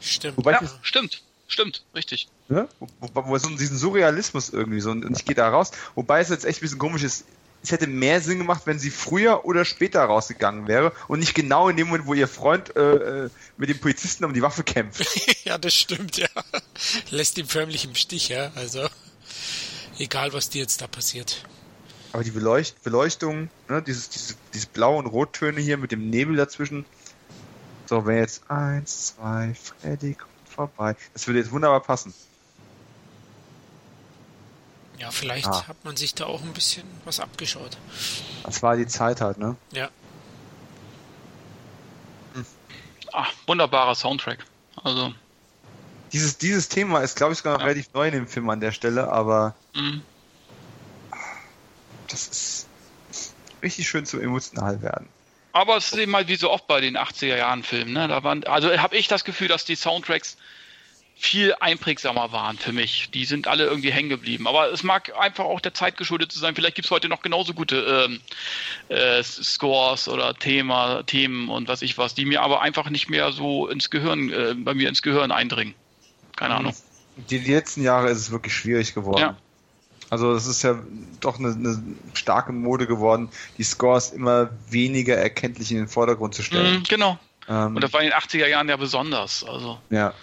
Stimmt. 0.00 0.36
Wobei 0.36 0.52
Ja, 0.52 0.62
ich 0.62 0.70
stimmt. 0.82 1.22
Stimmt. 1.46 1.84
Richtig. 1.94 2.28
Ne? 2.48 2.68
Wo, 2.80 2.88
wo, 3.00 3.26
wo 3.26 3.38
so 3.38 3.48
diesen 3.50 3.76
Surrealismus 3.76 4.50
irgendwie 4.50 4.80
so 4.80 4.90
und 4.90 5.16
ich 5.16 5.24
gehe 5.24 5.34
da 5.34 5.48
raus. 5.48 5.72
Wobei 5.94 6.20
es 6.20 6.28
jetzt 6.28 6.44
echt 6.44 6.58
ein 6.58 6.62
bisschen 6.62 6.78
komisch 6.78 7.02
ist. 7.02 7.24
Es 7.62 7.70
hätte 7.70 7.86
mehr 7.86 8.20
Sinn 8.20 8.38
gemacht, 8.38 8.62
wenn 8.66 8.78
sie 8.78 8.90
früher 8.90 9.46
oder 9.46 9.64
später 9.64 10.04
rausgegangen 10.04 10.68
wäre 10.68 10.92
und 11.08 11.20
nicht 11.20 11.34
genau 11.34 11.70
in 11.70 11.78
dem 11.78 11.86
Moment, 11.86 12.06
wo 12.06 12.12
ihr 12.12 12.28
Freund 12.28 12.76
äh, 12.76 13.24
äh, 13.24 13.30
mit 13.56 13.70
dem 13.70 13.78
Polizisten 13.78 14.24
um 14.26 14.34
die 14.34 14.42
Waffe 14.42 14.64
kämpft. 14.64 15.06
ja, 15.44 15.56
das 15.56 15.72
stimmt, 15.72 16.18
ja. 16.18 16.28
Lässt 17.08 17.38
ihn 17.38 17.46
förmlich 17.46 17.86
im 17.86 17.94
Stich, 17.94 18.28
ja. 18.28 18.52
Also, 18.54 18.86
egal 19.98 20.32
was 20.32 20.48
dir 20.50 20.62
jetzt 20.62 20.80
da 20.82 20.86
passiert. 20.86 21.44
Aber 22.12 22.22
die 22.22 22.30
Beleucht 22.30 22.82
Beleuchtung, 22.84 23.50
ne, 23.68 23.82
dieses, 23.82 24.08
diese, 24.10 24.34
diese 24.52 24.66
Blau- 24.68 24.98
und 24.98 25.06
Rottöne 25.06 25.60
hier 25.60 25.76
mit 25.76 25.90
dem 25.92 26.10
Nebel 26.10 26.36
dazwischen. 26.36 26.84
So, 27.86 28.06
wenn 28.06 28.16
jetzt 28.18 28.48
eins, 28.50 29.14
zwei, 29.16 29.54
Freddy 29.54 30.14
kommt 30.14 30.30
vorbei. 30.48 30.96
Das 31.12 31.26
würde 31.26 31.40
jetzt 31.40 31.50
wunderbar 31.50 31.80
passen. 31.80 32.14
Ja, 34.98 35.10
vielleicht 35.10 35.48
Ah. 35.48 35.66
hat 35.66 35.84
man 35.84 35.96
sich 35.96 36.14
da 36.14 36.26
auch 36.26 36.40
ein 36.42 36.52
bisschen 36.52 36.84
was 37.04 37.18
abgeschaut. 37.20 37.76
Das 38.44 38.62
war 38.62 38.76
die 38.76 38.86
Zeit 38.86 39.20
halt, 39.20 39.38
ne? 39.38 39.56
Ja. 39.72 39.90
Ah, 43.12 43.26
wunderbarer 43.46 43.94
Soundtrack. 43.94 44.44
Also, 44.82 45.12
Dieses, 46.12 46.38
dieses 46.38 46.68
Thema 46.68 47.00
ist, 47.00 47.16
glaube 47.16 47.32
ich, 47.32 47.38
sogar 47.38 47.54
noch 47.54 47.60
Ja. 47.60 47.66
relativ 47.66 47.92
neu 47.92 48.06
in 48.06 48.12
dem 48.14 48.28
Film 48.28 48.48
an 48.50 48.60
der 48.60 48.70
Stelle, 48.70 49.10
aber 49.12 49.56
mh. 49.74 50.00
das 52.08 52.28
ist 52.28 52.68
richtig 53.62 53.88
schön 53.88 54.06
zum 54.06 54.20
emotional 54.20 54.82
werden. 54.82 55.08
Aber 55.52 55.76
es 55.76 55.92
ist 55.92 55.98
eben 55.98 56.14
halt 56.16 56.28
wie 56.28 56.36
so 56.36 56.50
oft 56.50 56.66
bei 56.66 56.80
den 56.80 56.96
80er 56.96 57.36
Jahren 57.36 57.62
Filmen. 57.62 57.92
Ne? 57.92 58.08
Da 58.08 58.24
waren, 58.24 58.44
also 58.44 58.76
habe 58.76 58.96
ich 58.96 59.06
das 59.06 59.24
Gefühl, 59.24 59.46
dass 59.46 59.64
die 59.64 59.76
Soundtracks 59.76 60.36
viel 61.16 61.54
einprägsamer 61.60 62.32
waren 62.32 62.58
für 62.58 62.72
mich. 62.72 63.10
Die 63.12 63.24
sind 63.24 63.46
alle 63.46 63.64
irgendwie 63.64 63.92
hängen 63.92 64.08
geblieben. 64.08 64.48
Aber 64.48 64.72
es 64.72 64.82
mag 64.82 65.16
einfach 65.16 65.44
auch 65.44 65.60
der 65.60 65.72
Zeit 65.72 65.96
geschuldet 65.96 66.32
zu 66.32 66.40
sein. 66.40 66.56
Vielleicht 66.56 66.74
gibt 66.74 66.86
es 66.86 66.90
heute 66.90 67.08
noch 67.08 67.22
genauso 67.22 67.54
gute 67.54 68.08
ähm, 68.08 68.20
äh, 68.88 69.22
Scores 69.22 70.08
oder 70.08 70.34
Thema, 70.34 71.04
Themen 71.04 71.48
und 71.48 71.68
was 71.68 71.82
ich 71.82 71.98
was, 71.98 72.14
die 72.14 72.24
mir 72.24 72.42
aber 72.42 72.60
einfach 72.62 72.90
nicht 72.90 73.08
mehr 73.08 73.30
so 73.30 73.68
ins 73.68 73.90
Gehirn, 73.90 74.32
äh, 74.32 74.54
bei 74.56 74.74
mir 74.74 74.88
ins 74.88 75.02
Gehirn 75.02 75.30
eindringen. 75.30 75.74
Keine 76.34 76.56
Ahnung. 76.56 76.74
Die, 77.30 77.38
die 77.38 77.52
letzten 77.52 77.82
Jahre 77.84 78.10
ist 78.10 78.18
es 78.18 78.30
wirklich 78.32 78.54
schwierig 78.54 78.92
geworden. 78.92 79.20
Ja. 79.20 79.36
Also 80.10 80.34
es 80.34 80.46
ist 80.46 80.62
ja 80.62 80.78
doch 81.20 81.38
eine, 81.38 81.52
eine 81.52 81.82
starke 82.12 82.52
Mode 82.52 82.86
geworden, 82.86 83.28
die 83.58 83.64
Scores 83.64 84.10
immer 84.10 84.50
weniger 84.68 85.16
erkenntlich 85.16 85.70
in 85.70 85.78
den 85.78 85.88
Vordergrund 85.88 86.34
zu 86.34 86.42
stellen. 86.42 86.80
Mhm, 86.80 86.84
genau. 86.84 87.18
Ähm, 87.48 87.76
Und 87.76 87.80
das 87.82 87.92
war 87.92 88.00
in 88.00 88.10
den 88.10 88.18
80er 88.18 88.46
Jahren 88.46 88.68
ja 88.68 88.76
besonders. 88.76 89.44
Also, 89.44 89.78
Ja. 89.90 90.14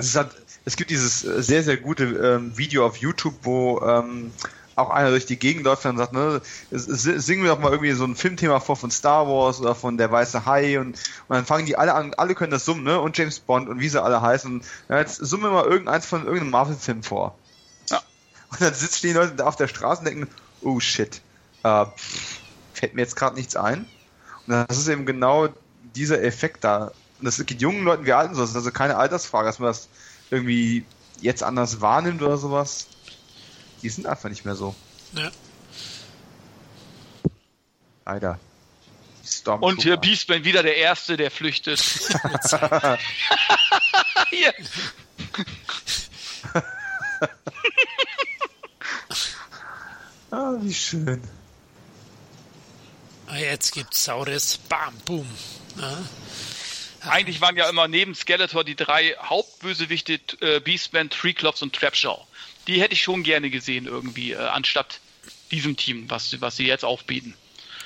Es, 0.00 0.14
halt, 0.14 0.30
es 0.64 0.76
gibt 0.76 0.90
dieses 0.90 1.20
sehr, 1.20 1.64
sehr 1.64 1.76
gute 1.76 2.04
ähm, 2.04 2.56
Video 2.56 2.86
auf 2.86 2.98
YouTube, 2.98 3.34
wo 3.42 3.80
ähm, 3.80 4.30
auch 4.78 4.90
einer 4.90 5.10
durch 5.10 5.26
die 5.26 5.38
Gegend 5.38 5.64
läuft 5.64 5.84
und 5.86 5.98
sagt, 5.98 6.12
ne, 6.12 6.40
singen 6.70 7.42
wir 7.42 7.50
doch 7.50 7.58
mal 7.58 7.72
irgendwie 7.72 7.92
so 7.92 8.04
ein 8.04 8.14
Filmthema 8.14 8.60
vor 8.60 8.76
von 8.76 8.90
Star 8.90 9.26
Wars 9.26 9.60
oder 9.60 9.74
von 9.74 9.98
Der 9.98 10.12
Weiße 10.12 10.46
Hai 10.46 10.78
und, 10.78 10.90
und 10.90 11.36
dann 11.36 11.44
fangen 11.44 11.66
die 11.66 11.76
alle 11.76 11.94
an, 11.94 12.14
alle 12.16 12.36
können 12.36 12.52
das 12.52 12.64
summen, 12.64 12.84
ne? 12.84 13.00
Und 13.00 13.18
James 13.18 13.40
Bond 13.40 13.68
und 13.68 13.80
wie 13.80 13.88
sie 13.88 14.00
alle 14.00 14.22
heißen. 14.22 14.52
Und, 14.52 14.64
ja, 14.88 14.98
jetzt 14.98 15.16
summen 15.16 15.44
wir 15.44 15.50
mal 15.50 15.64
irgendeins 15.64 16.06
von 16.06 16.24
irgendeinem 16.24 16.50
Marvel-Film 16.50 17.02
vor. 17.02 17.36
Und 18.50 18.60
dann 18.60 18.74
sitzen 18.74 19.06
die 19.06 19.12
Leute 19.12 19.34
da 19.34 19.46
auf 19.46 19.56
der 19.56 19.68
Straße 19.68 20.00
und 20.00 20.06
denken, 20.06 20.28
oh 20.62 20.80
shit, 20.80 21.20
äh, 21.64 21.84
fällt 22.72 22.94
mir 22.94 23.02
jetzt 23.02 23.16
gerade 23.16 23.36
nichts 23.36 23.56
ein. 23.56 23.86
Das 24.46 24.78
ist 24.78 24.88
eben 24.88 25.04
genau 25.04 25.48
dieser 25.94 26.22
Effekt 26.22 26.64
da. 26.64 26.92
Und 27.18 27.24
das 27.24 27.44
geht 27.44 27.60
jungen 27.60 27.84
Leuten 27.84 28.06
wie 28.06 28.12
alten 28.12 28.34
so. 28.34 28.40
Das 28.40 28.50
ist 28.50 28.56
also 28.56 28.70
keine 28.70 28.96
Altersfrage, 28.96 29.46
dass 29.46 29.58
man 29.58 29.68
das 29.68 29.88
irgendwie 30.30 30.84
jetzt 31.20 31.42
anders 31.42 31.80
wahrnimmt 31.80 32.22
oder 32.22 32.38
sowas. 32.38 32.86
Die 33.82 33.90
sind 33.90 34.06
einfach 34.06 34.30
nicht 34.30 34.44
mehr 34.44 34.54
so. 34.54 34.74
Ja. 35.12 35.30
Leider. 38.06 38.38
Und 39.60 39.82
hier 39.82 39.98
Beastman 39.98 40.44
wieder 40.44 40.62
der 40.62 40.76
Erste, 40.76 41.18
der 41.18 41.30
flüchtet. 41.30 41.78
hier. 44.30 44.54
ah, 50.30 50.54
wie 50.60 50.74
schön. 50.74 51.22
Ah, 53.26 53.36
jetzt 53.36 53.72
gibt's 53.72 54.04
saures 54.04 54.58
Bam, 54.68 54.94
Boom. 55.04 55.26
Ja. 55.78 55.98
Eigentlich 57.02 57.40
waren 57.40 57.56
ja 57.56 57.68
immer 57.68 57.86
neben 57.86 58.14
Skeletor 58.14 58.64
die 58.64 58.74
drei 58.74 59.14
Hauptbösewichte 59.22 60.18
äh, 60.40 60.60
Beastman, 60.60 61.10
Treeclops 61.10 61.62
und 61.62 61.74
Trapjaw. 61.74 62.26
Die 62.66 62.80
hätte 62.80 62.94
ich 62.94 63.02
schon 63.02 63.22
gerne 63.22 63.50
gesehen 63.50 63.86
irgendwie, 63.86 64.32
äh, 64.32 64.38
anstatt 64.38 65.00
diesem 65.50 65.76
Team, 65.76 66.10
was, 66.10 66.40
was 66.40 66.56
sie 66.56 66.66
jetzt 66.66 66.84
aufbieten. 66.84 67.34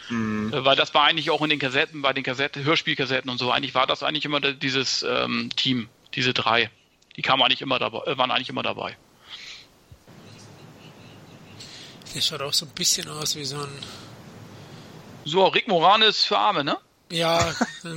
Mhm. 0.08 0.52
Äh, 0.52 0.64
weil 0.64 0.76
das 0.76 0.94
war 0.94 1.04
eigentlich 1.04 1.30
auch 1.30 1.42
in 1.42 1.50
den 1.50 1.58
Kassetten, 1.58 2.02
bei 2.02 2.12
den 2.12 2.24
Kassetten, 2.24 2.64
Hörspielkassetten 2.64 3.30
und 3.30 3.38
so, 3.38 3.50
eigentlich 3.50 3.74
war 3.74 3.86
das 3.86 4.02
eigentlich 4.02 4.24
immer 4.24 4.40
dieses 4.40 5.02
ähm, 5.02 5.50
Team, 5.56 5.88
diese 6.14 6.32
drei. 6.32 6.70
Die 7.16 7.22
kamen 7.22 7.42
eigentlich 7.42 7.62
immer 7.62 7.78
dabei, 7.78 8.10
äh, 8.10 8.18
waren 8.18 8.30
eigentlich 8.30 8.48
immer 8.48 8.62
dabei. 8.62 8.96
Der 12.14 12.20
schaut 12.20 12.42
auch 12.42 12.52
so 12.52 12.66
ein 12.66 12.72
bisschen 12.74 13.08
aus 13.08 13.36
wie 13.36 13.44
so 13.44 13.56
ein. 13.58 13.70
So, 15.24 15.46
Rick 15.46 15.68
Moranis 15.68 16.24
für 16.24 16.36
Arme, 16.36 16.64
ne? 16.64 16.76
Ja. 17.10 17.54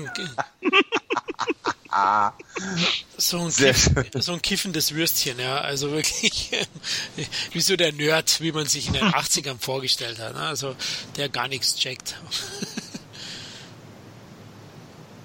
so, 3.18 3.40
ein 3.40 3.50
Kiff, 3.52 3.90
so 4.16 4.34
ein 4.34 4.42
kiffendes 4.42 4.94
Würstchen, 4.94 5.40
ja. 5.40 5.60
Also 5.60 5.92
wirklich 5.92 6.52
wie 7.52 7.62
so 7.62 7.76
der 7.76 7.94
Nerd, 7.94 8.42
wie 8.42 8.52
man 8.52 8.66
sich 8.66 8.88
in 8.88 8.94
den 8.94 9.04
80ern 9.04 9.60
vorgestellt 9.60 10.20
hat. 10.20 10.34
Ne? 10.34 10.42
Also 10.42 10.76
der 11.16 11.30
gar 11.30 11.48
nichts 11.48 11.76
checkt. 11.76 12.18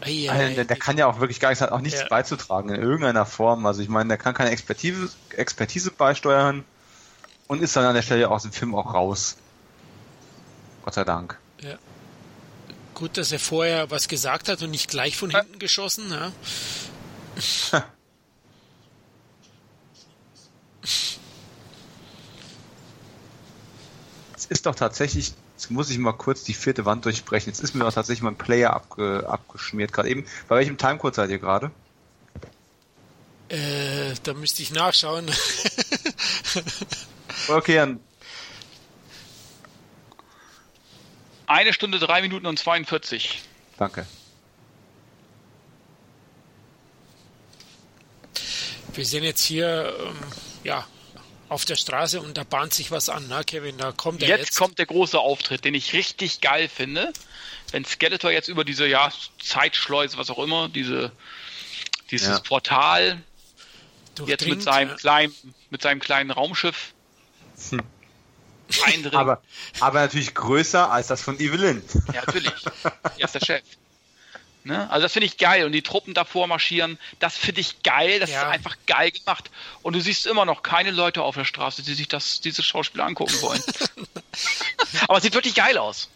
Also, 0.00 0.54
der, 0.54 0.64
der, 0.64 0.76
kann 0.78 0.96
ja 0.96 1.06
auch 1.06 1.20
wirklich 1.20 1.40
gar 1.40 1.50
nichts, 1.50 1.60
hat 1.60 1.72
auch 1.72 1.80
nichts 1.80 2.00
ja. 2.00 2.08
beizutragen 2.08 2.70
in 2.70 2.80
irgendeiner 2.80 3.26
Form. 3.26 3.66
Also 3.66 3.82
ich 3.82 3.88
meine, 3.88 4.08
der 4.08 4.16
kann 4.16 4.32
keine 4.32 4.50
Expertise, 4.50 5.10
Expertise 5.36 5.90
beisteuern 5.90 6.64
und 7.50 7.60
ist 7.62 7.74
dann 7.74 7.84
an 7.84 7.96
der 7.96 8.02
Stelle 8.02 8.30
aus 8.30 8.42
dem 8.42 8.52
Film 8.52 8.76
auch 8.76 8.94
raus. 8.94 9.36
Gott 10.84 10.94
sei 10.94 11.02
Dank. 11.02 11.36
Ja. 11.60 11.76
Gut, 12.94 13.16
dass 13.16 13.32
er 13.32 13.40
vorher 13.40 13.90
was 13.90 14.06
gesagt 14.06 14.48
hat 14.48 14.62
und 14.62 14.70
nicht 14.70 14.88
gleich 14.88 15.16
von 15.16 15.30
hinten 15.30 15.58
geschossen. 15.58 16.12
Ja. 16.12 17.82
Es 24.36 24.46
ist 24.46 24.64
doch 24.66 24.74
tatsächlich, 24.74 25.34
jetzt 25.54 25.70
muss 25.70 25.90
ich 25.90 25.98
mal 25.98 26.12
kurz 26.12 26.42
die 26.44 26.54
vierte 26.54 26.86
Wand 26.86 27.04
durchbrechen. 27.04 27.52
Jetzt 27.52 27.60
ist 27.60 27.74
mir 27.74 27.84
doch 27.84 27.92
tatsächlich 27.92 28.22
mein 28.22 28.36
Player 28.36 28.72
abge, 28.72 29.28
abgeschmiert 29.28 29.92
gerade 29.92 30.08
eben. 30.08 30.24
Bei 30.48 30.56
welchem 30.56 30.78
Timecode 30.78 31.14
seid 31.14 31.30
ihr 31.30 31.38
gerade? 31.38 31.70
Äh, 33.48 34.14
da 34.22 34.32
müsste 34.32 34.62
ich 34.62 34.72
nachschauen. 34.72 35.30
okay, 37.50 37.76
dann 37.76 38.00
Eine 41.50 41.72
Stunde, 41.72 41.98
drei 41.98 42.22
Minuten 42.22 42.46
und 42.46 42.60
42. 42.60 43.42
Danke. 43.76 44.06
Wir 48.94 49.04
sind 49.04 49.24
jetzt 49.24 49.42
hier, 49.42 49.92
ähm, 49.98 50.16
ja, 50.62 50.86
auf 51.48 51.64
der 51.64 51.74
Straße 51.74 52.20
und 52.20 52.38
da 52.38 52.44
bahnt 52.44 52.72
sich 52.72 52.92
was 52.92 53.08
an, 53.08 53.26
ne, 53.26 53.42
Kevin? 53.44 53.76
Da 53.78 53.90
kommt 53.90 54.22
jetzt. 54.22 54.28
Jetzt 54.30 54.56
kommt 54.56 54.78
der 54.78 54.86
große 54.86 55.18
Auftritt, 55.18 55.64
den 55.64 55.74
ich 55.74 55.92
richtig 55.92 56.40
geil 56.40 56.68
finde. 56.68 57.12
Wenn 57.72 57.84
Skeletor 57.84 58.30
jetzt 58.30 58.46
über 58.46 58.64
diese, 58.64 58.86
ja, 58.86 59.10
Zeitschleuse, 59.42 60.18
was 60.18 60.30
auch 60.30 60.38
immer, 60.38 60.68
diese, 60.68 61.10
dieses 62.12 62.28
ja. 62.28 62.38
Portal, 62.38 63.20
jetzt 64.24 64.46
mit 64.46 64.62
seinem, 64.62 64.90
ja. 64.90 64.94
kleinen, 64.94 65.34
mit 65.70 65.82
seinem 65.82 65.98
kleinen 65.98 66.30
Raumschiff 66.30 66.94
hm 67.70 67.82
aber, 69.12 69.42
aber 69.80 70.00
natürlich 70.00 70.34
größer 70.34 70.90
als 70.90 71.08
das 71.08 71.22
von 71.22 71.38
Evelyn. 71.40 71.82
Ja, 72.12 72.22
natürlich. 72.26 72.52
Er 73.18 73.24
ist 73.24 73.34
der 73.34 73.44
Chef. 73.44 73.62
Ne? 74.62 74.90
Also 74.90 75.04
das 75.04 75.12
finde 75.12 75.26
ich 75.26 75.38
geil. 75.38 75.64
Und 75.64 75.72
die 75.72 75.82
Truppen 75.82 76.14
davor 76.14 76.46
marschieren, 76.46 76.98
das 77.18 77.36
finde 77.36 77.60
ich 77.60 77.82
geil. 77.82 78.20
Das 78.20 78.30
ja. 78.30 78.42
ist 78.42 78.48
einfach 78.48 78.76
geil 78.86 79.10
gemacht. 79.10 79.50
Und 79.82 79.94
du 79.94 80.00
siehst 80.00 80.26
immer 80.26 80.44
noch 80.44 80.62
keine 80.62 80.90
Leute 80.90 81.22
auf 81.22 81.34
der 81.34 81.44
Straße, 81.44 81.82
die 81.82 81.94
sich 81.94 82.08
das, 82.08 82.40
dieses 82.40 82.64
Schauspiel 82.64 83.00
angucken 83.00 83.40
wollen. 83.40 83.62
Aber 85.08 85.18
es 85.18 85.22
sieht 85.22 85.34
wirklich 85.34 85.54
geil 85.54 85.78
aus. 85.78 86.08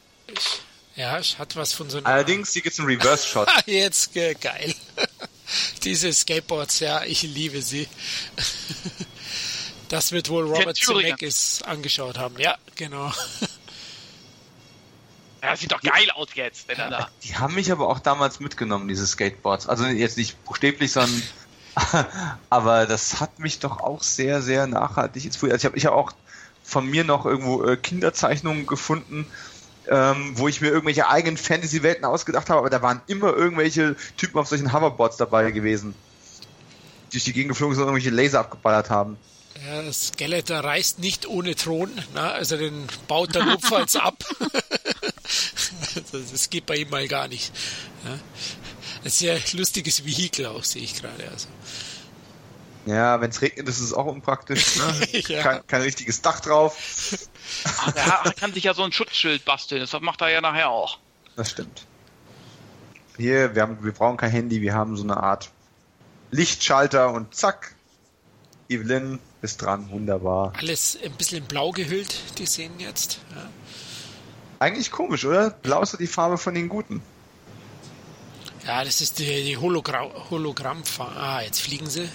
Ja, 0.96 1.18
es 1.18 1.38
hat 1.38 1.56
was 1.56 1.72
von 1.72 1.90
so 1.90 1.98
einer... 1.98 2.06
Allerdings, 2.06 2.52
hier 2.52 2.62
gibt 2.62 2.74
es 2.74 2.78
einen 2.78 2.88
Reverse-Shot. 2.88 3.48
Jetzt, 3.66 4.12
geil. 4.14 4.74
Diese 5.82 6.12
Skateboards, 6.12 6.80
ja, 6.80 7.02
ich 7.04 7.22
liebe 7.22 7.62
sie. 7.62 7.88
Das 9.94 10.10
wird 10.10 10.28
wohl 10.28 10.44
Robert 10.44 10.76
Zemeckis 10.76 11.62
angeschaut 11.62 12.18
haben. 12.18 12.36
Ja, 12.38 12.56
genau. 12.74 13.12
Ja, 15.40 15.50
das 15.50 15.60
sieht 15.60 15.72
doch 15.72 15.82
geil 15.82 16.10
aus 16.14 16.28
jetzt, 16.36 16.68
wenn 16.68 16.78
er 16.78 16.88
da. 16.88 17.10
Die 17.22 17.36
haben 17.36 17.54
mich 17.54 17.70
aber 17.70 17.86
auch 17.90 17.98
damals 17.98 18.40
mitgenommen, 18.40 18.88
diese 18.88 19.06
Skateboards. 19.06 19.68
Also 19.68 19.84
jetzt 19.84 20.16
nicht 20.16 20.42
buchstäblich, 20.46 20.90
sondern 20.90 21.22
aber 22.48 22.86
das 22.86 23.20
hat 23.20 23.38
mich 23.38 23.58
doch 23.58 23.78
auch 23.80 24.02
sehr, 24.02 24.40
sehr 24.40 24.66
nachhaltig 24.66 25.26
Also 25.26 25.46
ich 25.54 25.64
habe 25.66 25.76
ich 25.76 25.84
hab 25.84 25.92
auch 25.92 26.12
von 26.62 26.86
mir 26.86 27.04
noch 27.04 27.26
irgendwo 27.26 27.62
äh, 27.62 27.76
Kinderzeichnungen 27.76 28.64
gefunden, 28.64 29.26
ähm, 29.88 30.32
wo 30.38 30.48
ich 30.48 30.62
mir 30.62 30.68
irgendwelche 30.68 31.10
eigenen 31.10 31.36
Fantasy-Welten 31.36 32.06
ausgedacht 32.06 32.48
habe, 32.48 32.60
aber 32.60 32.70
da 32.70 32.80
waren 32.80 33.02
immer 33.06 33.34
irgendwelche 33.34 33.96
Typen 34.16 34.38
auf 34.38 34.48
solchen 34.48 34.72
Hoverboards 34.72 35.18
dabei 35.18 35.50
gewesen, 35.50 35.94
die 37.08 37.16
durch 37.18 37.24
die 37.24 37.34
Gegend 37.34 37.50
geflogen 37.50 37.74
sind 37.74 37.84
und 37.84 37.90
irgendwelche 37.90 38.16
Laser 38.16 38.40
abgeballert 38.40 38.88
haben. 38.88 39.18
Ja, 39.62 39.92
Skeletor 39.92 40.58
reist 40.58 40.98
nicht 40.98 41.26
ohne 41.26 41.54
Thron, 41.54 41.90
na, 42.12 42.32
also 42.32 42.56
den 42.56 42.86
baut 43.06 43.34
der 43.34 43.44
notfalls 43.44 43.96
ab. 43.96 44.24
das 46.12 46.50
geht 46.50 46.66
bei 46.66 46.76
ihm 46.76 46.90
mal 46.90 47.06
gar 47.06 47.28
nicht. 47.28 47.52
Ja. 48.04 48.18
Ein 49.04 49.10
sehr 49.10 49.38
lustiges 49.52 50.04
Vehikel 50.04 50.46
auch, 50.46 50.64
sehe 50.64 50.82
ich 50.82 51.00
gerade. 51.00 51.28
Also. 51.30 51.48
Ja, 52.86 53.20
wenn 53.20 53.30
es 53.30 53.40
regnet, 53.40 53.68
ist 53.68 53.80
es 53.80 53.92
auch 53.92 54.06
unpraktisch. 54.06 54.76
Ne? 54.76 55.08
ja. 55.28 55.42
kein, 55.42 55.66
kein, 55.66 55.82
richtiges 55.82 56.20
Dach 56.20 56.40
drauf. 56.40 56.76
Ach, 57.64 58.24
er 58.24 58.32
kann 58.32 58.52
sich 58.52 58.64
ja 58.64 58.74
so 58.74 58.82
ein 58.82 58.92
Schutzschild 58.92 59.44
basteln, 59.44 59.80
das 59.80 59.92
macht 60.00 60.20
er 60.20 60.30
ja 60.30 60.40
nachher 60.40 60.70
auch. 60.70 60.98
Das 61.36 61.50
stimmt. 61.50 61.86
Hier, 63.16 63.54
wir, 63.54 63.62
haben, 63.62 63.82
wir 63.82 63.92
brauchen 63.92 64.16
kein 64.16 64.30
Handy, 64.30 64.60
wir 64.60 64.74
haben 64.74 64.96
so 64.96 65.04
eine 65.04 65.16
Art 65.16 65.50
Lichtschalter 66.30 67.12
und 67.12 67.34
zack, 67.34 67.74
Evelyn 68.68 69.20
ist 69.44 69.62
dran, 69.62 69.90
wunderbar. 69.90 70.52
Alles 70.56 70.98
ein 71.04 71.12
bisschen 71.12 71.38
in 71.38 71.44
blau 71.44 71.70
gehüllt, 71.70 72.16
die 72.38 72.46
Szenen 72.46 72.80
jetzt. 72.80 73.20
Ja. 73.34 73.48
Eigentlich 74.58 74.90
komisch, 74.90 75.24
oder? 75.24 75.50
Blau 75.50 75.82
ist 75.82 75.98
die 76.00 76.06
Farbe 76.06 76.38
von 76.38 76.54
den 76.54 76.68
Guten. 76.68 77.02
Ja, 78.66 78.82
das 78.82 79.02
ist 79.02 79.18
die, 79.18 79.44
die 79.44 79.56
Hologra 79.58 80.08
Hologrammfarbe. 80.30 81.16
Ah, 81.20 81.42
jetzt 81.42 81.60
fliegen 81.60 81.88
sie. 81.90 82.08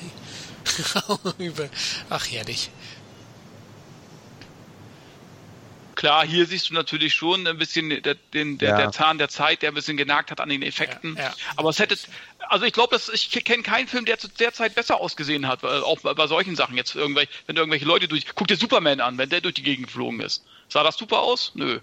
Ach, 2.10 2.26
herrlich. 2.32 2.72
Klar, 6.00 6.26
hier 6.26 6.46
siehst 6.46 6.70
du 6.70 6.74
natürlich 6.76 7.14
schon 7.14 7.46
ein 7.46 7.58
bisschen 7.58 7.90
der, 7.90 8.16
den, 8.34 8.58
der, 8.58 8.70
ja. 8.70 8.78
der 8.78 8.92
Zahn 8.94 9.18
der 9.18 9.28
Zeit, 9.28 9.62
der 9.62 9.72
ein 9.72 9.74
bisschen 9.74 9.98
genagt 9.98 10.32
hat 10.32 10.40
an 10.40 10.48
den 10.48 10.62
Effekten. 10.62 11.18
Ja, 11.18 11.24
ja. 11.24 11.34
Aber 11.58 11.72
es 11.72 11.80
hätte, 11.80 11.98
also 12.48 12.64
ich 12.64 12.72
glaube, 12.72 12.98
ich 13.12 13.32
kenne 13.44 13.64
keinen 13.64 13.90
Film, 13.90 14.06
der 14.06 14.18
zu 14.18 14.30
der 14.30 14.54
Zeit 14.54 14.76
besser 14.76 15.02
ausgesehen 15.02 15.46
hat, 15.46 15.62
auch 15.66 16.00
bei 16.00 16.28
solchen 16.28 16.56
Sachen. 16.56 16.78
Jetzt 16.78 16.96
irgendwelche, 16.96 17.30
wenn 17.48 17.58
irgendwelche 17.58 17.84
Leute 17.84 18.08
durch, 18.08 18.26
guck 18.34 18.48
dir 18.48 18.56
Superman 18.56 19.02
an, 19.02 19.18
wenn 19.18 19.30
der 19.30 19.42
durch 19.42 19.56
die 19.56 19.62
Gegend 19.62 19.88
geflogen 19.88 20.22
ist. 20.22 20.46
Sah 20.70 20.84
das 20.84 20.96
super 20.96 21.20
aus? 21.20 21.52
Nö. 21.56 21.82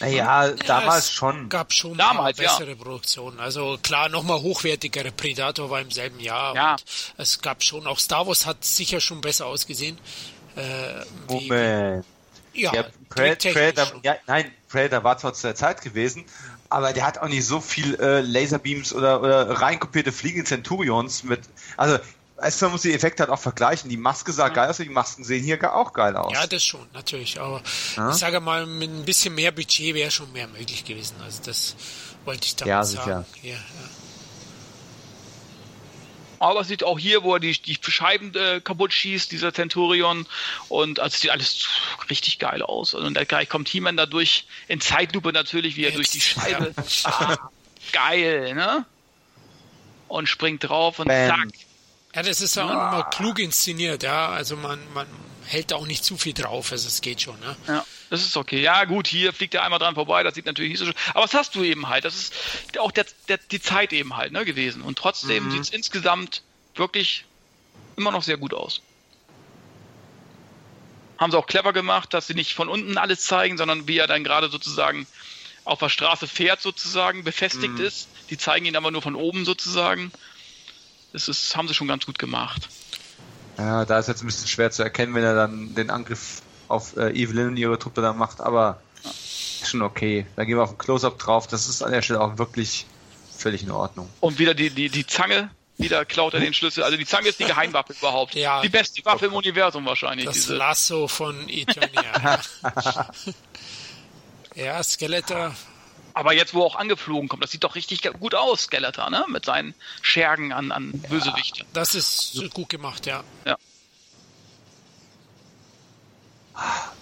Ja, 0.00 0.48
damals 0.48 1.12
schon. 1.12 1.50
gab 1.50 1.74
schon 1.74 1.98
damals, 1.98 2.38
bessere 2.38 2.70
ja. 2.70 2.74
Produktionen. 2.74 3.38
Also 3.38 3.78
klar, 3.82 4.08
nochmal 4.08 4.40
hochwertigere. 4.40 5.12
Predator 5.12 5.68
war 5.68 5.82
im 5.82 5.90
selben 5.90 6.20
Jahr. 6.20 6.54
Ja. 6.54 6.76
es 7.18 7.42
gab 7.42 7.62
schon, 7.62 7.86
auch 7.86 7.98
Star 7.98 8.26
Wars 8.26 8.46
hat 8.46 8.64
sicher 8.64 9.02
schon 9.02 9.20
besser 9.20 9.44
ausgesehen. 9.44 9.98
Äh, 10.56 11.04
Moment. 11.28 12.06
Ja, 12.54 12.74
ja 12.74 12.84
Predator, 13.08 14.00
ja, 14.02 14.16
nein, 14.26 14.50
Predator 14.68 15.04
war 15.04 15.18
zwar 15.18 15.34
zu 15.34 15.46
der 15.46 15.54
Zeit 15.54 15.82
gewesen, 15.82 16.24
aber 16.68 16.92
der 16.92 17.06
hat 17.06 17.18
auch 17.18 17.28
nicht 17.28 17.46
so 17.46 17.60
viel 17.60 17.94
äh, 18.00 18.20
Laserbeams 18.20 18.92
oder, 18.92 19.20
oder 19.20 19.50
reinkopierte 19.60 20.12
fliegende 20.12 20.48
Centurions 20.48 21.22
mit. 21.22 21.40
Also 21.76 21.98
Also 22.36 22.66
man 22.66 22.72
muss 22.72 22.82
die 22.82 22.92
Effekte 22.92 23.22
halt 23.22 23.30
auch 23.30 23.38
vergleichen. 23.38 23.88
Die 23.88 23.96
Maske 23.96 24.32
sah 24.32 24.48
geil 24.48 24.68
aus, 24.68 24.78
die 24.78 24.88
Masken 24.88 25.22
sehen 25.22 25.44
hier 25.44 25.72
auch 25.72 25.92
geil 25.92 26.16
aus. 26.16 26.32
Ja, 26.32 26.46
das 26.46 26.64
schon, 26.64 26.84
natürlich. 26.92 27.40
Aber 27.40 27.62
ja? 27.96 28.10
ich 28.10 28.16
sage 28.16 28.40
mal, 28.40 28.66
mit 28.66 28.90
ein 28.90 29.04
bisschen 29.04 29.34
mehr 29.34 29.52
Budget 29.52 29.94
wäre 29.94 30.10
schon 30.10 30.32
mehr 30.32 30.48
möglich 30.48 30.84
gewesen. 30.84 31.14
Also 31.24 31.40
das 31.44 31.76
wollte 32.24 32.46
ich 32.46 32.56
damit 32.56 32.70
ja, 32.70 32.84
sagen. 32.84 33.24
Ja, 33.42 33.52
ja. 33.52 33.58
Aber 36.44 36.62
sieht 36.62 36.84
auch 36.84 36.98
hier, 36.98 37.22
wo 37.22 37.32
er 37.32 37.40
die, 37.40 37.52
die 37.52 37.78
Scheiben 37.80 38.34
äh, 38.34 38.60
kaputt 38.62 38.92
schießt, 38.92 39.32
dieser 39.32 39.54
Centurion. 39.54 40.26
Und 40.68 41.00
also 41.00 41.16
sieht 41.16 41.30
alles 41.30 41.66
richtig 42.10 42.38
geil 42.38 42.60
aus. 42.60 42.92
Und 42.92 43.16
gleich 43.28 43.48
kommt 43.48 43.66
He-Man 43.66 43.96
dadurch 43.96 44.44
in 44.68 44.78
Zeitlupe 44.78 45.32
natürlich, 45.32 45.76
wie 45.76 45.84
er 45.84 45.92
durch 45.92 46.10
die 46.10 46.20
Scheibe. 46.20 46.74
Ah, 47.04 47.36
geil, 47.92 48.54
ne? 48.54 48.84
Und 50.08 50.28
springt 50.28 50.68
drauf 50.68 50.98
und 50.98 51.08
Bam. 51.08 51.28
zack. 51.28 51.60
Ja, 52.14 52.22
das 52.22 52.42
ist 52.42 52.56
ja 52.56 52.64
auch 52.64 52.68
nochmal 52.68 53.08
klug 53.10 53.38
inszeniert, 53.38 54.02
ja. 54.02 54.28
Also 54.28 54.56
man, 54.56 54.78
man 54.92 55.06
hält 55.46 55.72
auch 55.72 55.86
nicht 55.86 56.04
zu 56.04 56.18
viel 56.18 56.34
drauf, 56.34 56.72
also 56.72 56.88
es 56.88 57.00
geht 57.00 57.22
schon, 57.22 57.38
ne? 57.40 57.56
Ja, 57.66 57.84
das 58.14 58.24
ist 58.24 58.36
okay. 58.36 58.60
Ja, 58.60 58.84
gut, 58.84 59.06
hier 59.06 59.32
fliegt 59.32 59.54
er 59.54 59.64
einmal 59.64 59.78
dran 59.78 59.94
vorbei, 59.94 60.22
das 60.22 60.34
sieht 60.34 60.46
natürlich 60.46 60.70
nicht 60.70 60.78
so 60.78 60.86
schön. 60.86 60.94
Aber 61.10 61.24
was 61.24 61.34
hast 61.34 61.54
du 61.54 61.62
eben 61.62 61.88
halt? 61.88 62.04
Das 62.04 62.14
ist 62.14 62.78
auch 62.78 62.92
der, 62.92 63.06
der, 63.28 63.38
die 63.38 63.60
Zeit 63.60 63.92
eben 63.92 64.16
halt, 64.16 64.32
ne, 64.32 64.44
gewesen. 64.44 64.82
Und 64.82 64.98
trotzdem 64.98 65.46
mhm. 65.46 65.50
sieht 65.50 65.60
es 65.62 65.70
insgesamt 65.70 66.42
wirklich 66.74 67.24
immer 67.96 68.10
noch 68.10 68.22
sehr 68.22 68.36
gut 68.36 68.54
aus. 68.54 68.80
Haben 71.18 71.30
sie 71.30 71.38
auch 71.38 71.46
clever 71.46 71.72
gemacht, 71.72 72.14
dass 72.14 72.26
sie 72.26 72.34
nicht 72.34 72.54
von 72.54 72.68
unten 72.68 72.98
alles 72.98 73.24
zeigen, 73.24 73.56
sondern 73.58 73.88
wie 73.88 73.98
er 73.98 74.06
dann 74.06 74.24
gerade 74.24 74.48
sozusagen 74.48 75.06
auf 75.64 75.78
der 75.78 75.88
Straße 75.88 76.26
fährt, 76.26 76.60
sozusagen, 76.60 77.24
befestigt 77.24 77.78
mhm. 77.78 77.84
ist. 77.84 78.08
Die 78.30 78.38
zeigen 78.38 78.66
ihn 78.66 78.76
aber 78.76 78.90
nur 78.90 79.02
von 79.02 79.14
oben 79.14 79.44
sozusagen. 79.44 80.12
Das 81.12 81.28
ist, 81.28 81.56
haben 81.56 81.68
sie 81.68 81.74
schon 81.74 81.88
ganz 81.88 82.06
gut 82.06 82.18
gemacht. 82.18 82.68
Ja, 83.58 83.84
da 83.84 83.98
ist 83.98 84.08
jetzt 84.08 84.22
ein 84.22 84.26
bisschen 84.26 84.48
schwer 84.48 84.70
zu 84.70 84.82
erkennen, 84.82 85.14
wenn 85.14 85.22
er 85.22 85.34
dann 85.34 85.74
den 85.74 85.90
Angriff 85.90 86.42
auf 86.68 86.96
äh, 86.96 87.10
Evelyn 87.10 87.48
und 87.48 87.56
ihre 87.56 87.78
Truppe 87.78 88.02
da 88.02 88.12
macht, 88.12 88.40
aber 88.40 88.80
schon 89.64 89.82
okay. 89.82 90.26
Da 90.36 90.44
gehen 90.44 90.56
wir 90.56 90.62
auf 90.62 90.72
ein 90.72 90.78
Close-Up 90.78 91.18
drauf. 91.18 91.46
Das 91.46 91.68
ist 91.68 91.82
an 91.82 91.92
der 91.92 92.02
Stelle 92.02 92.20
auch 92.20 92.38
wirklich 92.38 92.86
völlig 93.36 93.62
in 93.62 93.70
Ordnung. 93.70 94.08
Und 94.20 94.38
wieder 94.38 94.54
die, 94.54 94.70
die, 94.70 94.88
die 94.88 95.06
Zange, 95.06 95.50
wieder 95.76 96.04
klaut 96.04 96.34
er 96.34 96.40
den 96.40 96.54
Schlüssel. 96.54 96.84
Also 96.84 96.96
die 96.96 97.06
Zange 97.06 97.28
ist 97.28 97.40
die 97.40 97.44
Geheimwaffe 97.44 97.94
überhaupt. 97.94 98.34
Ja. 98.34 98.62
Die 98.62 98.68
beste 98.68 99.04
Waffe 99.04 99.26
im 99.26 99.32
Universum 99.32 99.84
wahrscheinlich. 99.86 100.26
Das 100.26 100.34
diese. 100.34 100.56
Lasso 100.56 101.08
von 101.08 101.48
Eternia. 101.48 102.40
ja, 104.54 104.82
Skeletor 104.82 105.54
aber 106.14 106.32
jetzt, 106.32 106.54
wo 106.54 106.60
er 106.60 106.66
auch 106.66 106.76
angeflogen 106.76 107.28
kommt, 107.28 107.42
das 107.42 107.50
sieht 107.50 107.64
doch 107.64 107.74
richtig 107.74 108.02
gut 108.20 108.36
aus, 108.36 108.62
Skeletor, 108.62 109.10
ne? 109.10 109.24
Mit 109.28 109.44
seinen 109.44 109.74
Schergen 110.00 110.52
an, 110.52 110.70
an. 110.70 111.02
Ja, 111.10 111.64
das 111.72 111.96
ist 111.96 112.40
gut 112.54 112.68
gemacht, 112.68 113.04
ja. 113.06 113.24
Ja. 113.44 113.58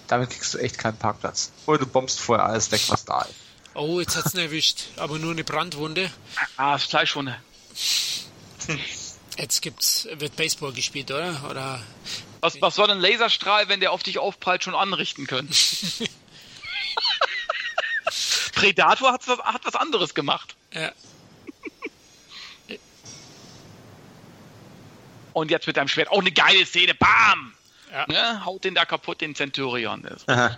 Damit 0.07 0.29
kriegst 0.29 0.53
du 0.53 0.57
echt 0.57 0.77
keinen 0.77 0.97
Parkplatz. 0.97 1.51
Oder 1.65 1.79
du 1.79 1.87
bombst 1.87 2.19
vorher 2.19 2.45
alles 2.45 2.71
weg, 2.71 2.81
was 2.87 3.05
da 3.05 3.21
ist. 3.21 3.35
Oh, 3.75 3.99
jetzt 3.99 4.15
hat's 4.15 4.33
ihn 4.33 4.39
erwischt. 4.39 4.83
Aber 4.97 5.17
nur 5.17 5.31
eine 5.31 5.43
Brandwunde. 5.43 6.11
Ah, 6.57 6.73
das 6.73 6.83
Fleischwunde. 6.83 7.35
Jetzt 9.37 9.61
gibt's, 9.61 10.07
wird 10.11 10.35
Baseball 10.35 10.73
gespielt, 10.73 11.09
oder? 11.09 11.49
Oder? 11.49 11.81
Was, 12.41 12.61
was 12.61 12.75
soll 12.75 12.91
ein 12.91 12.99
Laserstrahl, 12.99 13.69
wenn 13.69 13.79
der 13.79 13.91
auf 13.91 14.03
dich 14.03 14.19
aufprallt, 14.19 14.63
schon 14.63 14.75
anrichten 14.75 15.25
können? 15.25 15.49
Predator 18.53 19.11
hat 19.11 19.27
was, 19.27 19.39
hat 19.39 19.65
was 19.65 19.75
anderes 19.75 20.13
gemacht. 20.13 20.55
Ja. 20.73 20.91
Und 25.33 25.49
jetzt 25.49 25.65
mit 25.65 25.77
deinem 25.77 25.87
Schwert 25.87 26.09
auch 26.09 26.19
eine 26.19 26.31
geile 26.31 26.65
Szene. 26.65 26.93
Bam! 26.93 27.53
Ja. 27.93 28.05
Ne? 28.07 28.43
Haut 28.43 28.63
den 28.63 28.73
da 28.73 28.85
kaputt, 28.85 29.21
den 29.21 29.35
Centurion. 29.35 30.03
Aha. 30.25 30.57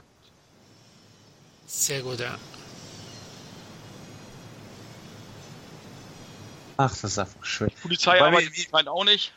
Sehr 1.68 2.02
gut, 2.02 2.20
ja. 2.20 2.38
Ach, 6.78 6.90
das 6.90 7.04
ist 7.04 7.20
einfach 7.20 7.44
schön. 7.44 7.72
Polizei 7.82 8.22
aber 8.22 8.42
ich 8.42 8.72
meine 8.72 8.90
auch 8.92 9.04
nicht. 9.04 9.34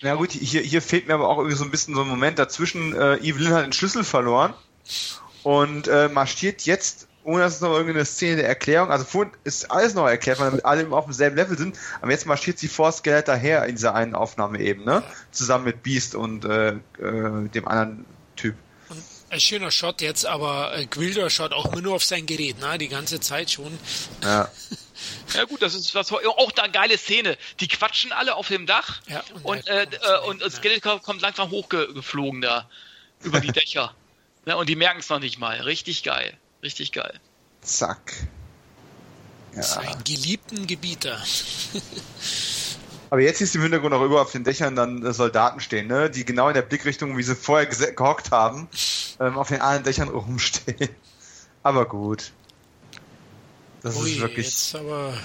Na 0.00 0.14
gut, 0.14 0.32
hier, 0.32 0.60
hier 0.60 0.82
fehlt 0.82 1.08
mir 1.08 1.14
aber 1.14 1.28
auch 1.28 1.38
irgendwie 1.38 1.56
so 1.56 1.64
ein 1.64 1.70
bisschen 1.70 1.94
so 1.94 2.02
ein 2.02 2.08
Moment 2.08 2.38
dazwischen. 2.38 2.94
Äh, 2.94 3.16
Evelyn 3.16 3.52
hat 3.52 3.64
den 3.64 3.72
Schlüssel 3.72 4.04
verloren 4.04 4.54
und 5.42 5.88
äh, 5.88 6.08
marschiert 6.08 6.62
jetzt 6.62 7.07
ohne 7.28 7.42
dass 7.42 7.56
es 7.56 7.60
noch 7.60 7.72
irgendeine 7.72 8.06
Szene 8.06 8.36
der 8.36 8.48
Erklärung, 8.48 8.90
also 8.90 9.04
vorhin 9.04 9.32
ist 9.44 9.70
alles 9.70 9.92
noch 9.92 10.08
erklärt, 10.08 10.40
weil 10.40 10.62
alle 10.62 10.90
auf 10.90 11.04
demselben 11.04 11.36
Level 11.36 11.58
sind, 11.58 11.78
aber 12.00 12.10
jetzt 12.10 12.24
marschiert 12.24 12.58
sie 12.58 12.68
vor 12.68 12.90
Skelett 12.90 13.28
daher 13.28 13.66
in 13.66 13.76
dieser 13.76 13.94
einen 13.94 14.14
Aufnahme 14.14 14.58
eben, 14.60 14.84
ne? 14.84 15.02
Zusammen 15.30 15.64
mit 15.64 15.82
Beast 15.82 16.14
und 16.14 16.46
äh, 16.46 16.70
äh, 16.70 17.48
dem 17.50 17.68
anderen 17.68 18.06
Typ. 18.34 18.54
ein 19.28 19.40
schöner 19.40 19.70
Shot 19.70 20.00
jetzt, 20.00 20.24
aber 20.24 20.74
äh, 20.74 20.86
Gwilder 20.86 21.28
schaut 21.28 21.52
auch 21.52 21.70
immer 21.70 21.82
nur 21.82 21.96
auf 21.96 22.04
sein 22.04 22.24
Gerät, 22.24 22.60
ne? 22.60 22.78
Die 22.78 22.88
ganze 22.88 23.20
Zeit 23.20 23.50
schon. 23.50 23.78
Ja. 24.22 24.50
Ja 25.32 25.44
gut, 25.44 25.62
das 25.62 25.76
ist 25.76 25.94
was 25.94 26.10
auch 26.10 26.52
da 26.52 26.66
geile 26.66 26.98
Szene. 26.98 27.38
Die 27.60 27.68
quatschen 27.68 28.10
alle 28.10 28.34
auf 28.34 28.48
dem 28.48 28.66
Dach 28.66 29.00
ja, 29.06 29.22
und, 29.44 29.44
und, 29.44 29.68
äh, 29.68 29.84
äh, 29.84 30.18
und 30.26 30.42
Skeletor 30.50 31.00
kommt 31.00 31.22
langsam 31.22 31.52
hochgeflogen 31.52 32.40
da 32.40 32.68
über 33.22 33.38
die 33.38 33.52
Dächer. 33.52 33.94
ja, 34.44 34.56
und 34.56 34.68
die 34.68 34.74
merken 34.74 34.98
es 34.98 35.08
noch 35.08 35.20
nicht 35.20 35.38
mal. 35.38 35.60
Richtig 35.60 36.02
geil. 36.02 36.36
Richtig 36.62 36.92
geil. 36.92 37.20
Zack. 37.62 38.14
Ja. 39.54 39.62
Sein 39.62 39.96
geliebten 40.04 40.66
Gebieter. 40.66 41.18
Aber 43.10 43.20
jetzt 43.22 43.38
siehst 43.38 43.54
du 43.54 43.58
im 43.58 43.62
Hintergrund 43.62 43.94
auch 43.94 44.02
über 44.02 44.20
auf 44.20 44.32
den 44.32 44.44
Dächern 44.44 44.76
dann 44.76 45.04
äh, 45.04 45.12
Soldaten 45.12 45.60
stehen, 45.60 45.86
ne? 45.86 46.10
die 46.10 46.24
genau 46.24 46.48
in 46.48 46.54
der 46.54 46.62
Blickrichtung, 46.62 47.16
wie 47.16 47.22
sie 47.22 47.34
vorher 47.34 47.66
gehockt 47.66 48.30
haben, 48.30 48.68
ähm, 49.18 49.38
auf 49.38 49.48
den 49.48 49.60
anderen 49.60 49.84
Dächern 49.84 50.08
rumstehen. 50.08 50.90
Aber 51.62 51.86
gut. 51.86 52.32
Das 53.82 53.96
Ui, 53.96 54.12
ist 54.12 54.20
wirklich. 54.20 54.46
Jetzt 54.46 54.74
aber 54.74 55.16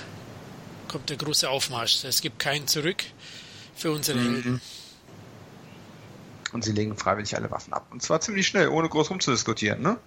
kommt 0.87 1.09
der 1.09 1.17
große 1.17 1.49
Aufmarsch. 1.49 2.03
Es 2.03 2.21
gibt 2.21 2.37
keinen 2.37 2.67
zurück 2.67 3.03
für 3.75 3.91
unsere 3.91 4.19
mhm. 4.19 4.33
Helden. 4.33 4.61
Und 6.51 6.63
sie 6.63 6.71
legen 6.71 6.95
freiwillig 6.95 7.35
alle 7.35 7.49
Waffen 7.49 7.73
ab. 7.73 7.87
Und 7.91 8.03
zwar 8.03 8.21
ziemlich 8.21 8.47
schnell, 8.47 8.67
ohne 8.67 8.89
groß 8.89 9.09
rumzudiskutieren, 9.09 9.81
ne? 9.81 9.97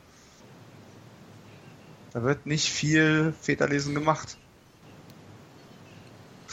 Da 2.17 2.23
wird 2.23 2.47
nicht 2.47 2.71
viel 2.71 3.35
Väterlesen 3.43 3.95
gemacht. 3.95 4.39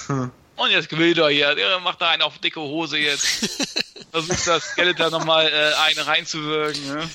Hm. 0.07 0.29
Und 0.57 0.71
jetzt 0.71 0.91
will 0.91 1.17
er 1.17 1.29
hier, 1.29 1.55
der 1.55 1.79
macht 1.79 2.01
da 2.01 2.09
einen 2.09 2.21
auf 2.21 2.37
dicke 2.39 2.59
Hose 2.59 2.97
jetzt. 2.97 3.25
Versucht 4.11 4.45
das 4.45 4.71
Skeletor 4.71 5.09
nochmal 5.09 5.47
äh, 5.47 5.73
eine 5.85 6.05
reinzuwirken. 6.05 6.85
Ne? 6.85 7.09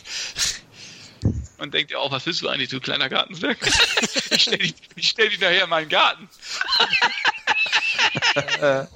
Und 1.59 1.75
denkt 1.75 1.91
ja 1.91 1.99
auch, 1.99 2.11
was 2.11 2.25
willst 2.25 2.41
du 2.41 2.49
eigentlich, 2.49 2.71
du 2.71 2.81
kleiner 2.81 3.11
Gartenzwerg? 3.11 3.59
ich 4.31 4.43
stell 4.43 4.57
dich, 4.57 4.75
ich 4.95 5.11
stell 5.11 5.29
dich 5.29 5.41
nachher 5.41 5.65
in 5.65 5.69
meinen 5.69 5.91
Garten. 5.91 6.27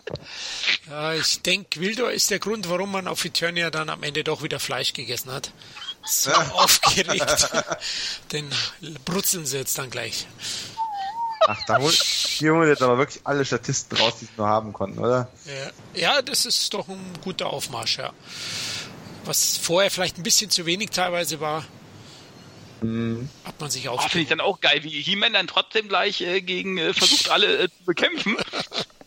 ja, 0.89 1.13
ich 1.13 1.43
denke, 1.43 1.79
Wildor 1.79 2.11
ist 2.11 2.31
der 2.31 2.39
Grund, 2.39 2.71
warum 2.71 2.91
man 2.91 3.07
auf 3.07 3.23
Eternia 3.23 3.71
dann 3.71 3.91
am 3.91 4.03
Ende 4.03 4.25
doch 4.25 4.43
wieder 4.43 4.59
Fleisch 4.59 4.95
gegessen 4.95 5.31
hat 5.31 5.53
so 6.05 6.31
aufgeregt. 6.55 7.49
Den 8.33 8.51
brutzeln 9.05 9.47
sie 9.47 9.59
jetzt 9.59 9.79
dann 9.79 9.91
gleich. 9.91 10.27
Ach, 11.47 11.59
da 11.67 11.79
holen, 11.79 11.93
hier 11.93 12.55
holen 12.55 12.69
jetzt 12.69 12.83
aber 12.83 12.99
wirklich 12.99 13.21
alle 13.25 13.45
Statisten 13.45 13.99
raus, 13.99 14.15
die 14.21 14.27
sie 14.27 14.33
nur 14.37 14.47
haben 14.47 14.73
konnten, 14.73 14.99
oder? 15.01 15.29
Ja. 15.95 16.01
ja, 16.01 16.23
das 16.23 16.45
ist 16.45 16.73
doch 16.73 16.89
ein 16.89 17.13
guter 17.23 17.49
Aufmarsch, 17.49 17.99
ja. 17.99 18.13
Was 19.25 19.57
vorher 19.57 19.91
vielleicht 19.91 20.19
ein 20.19 20.23
bisschen 20.23 20.51
zu 20.51 20.67
wenig 20.67 20.91
teilweise 20.91 21.41
war, 21.41 21.65
mhm. 22.81 23.29
hat 23.45 23.61
man 23.61 23.71
sich 23.71 23.89
auch. 23.89 24.05
Oh, 24.05 24.09
Finde 24.09 24.23
ich 24.23 24.29
dann 24.29 24.41
auch 24.41 24.61
geil, 24.61 24.85
wie 24.85 24.91
He-Man 24.91 25.33
dann 25.33 25.47
trotzdem 25.47 25.89
gleich 25.89 26.21
äh, 26.21 26.41
gegen 26.41 26.79
äh, 26.79 26.95
versucht, 26.95 27.31
alle 27.31 27.65
äh, 27.65 27.69
zu 27.69 27.85
bekämpfen. 27.85 28.37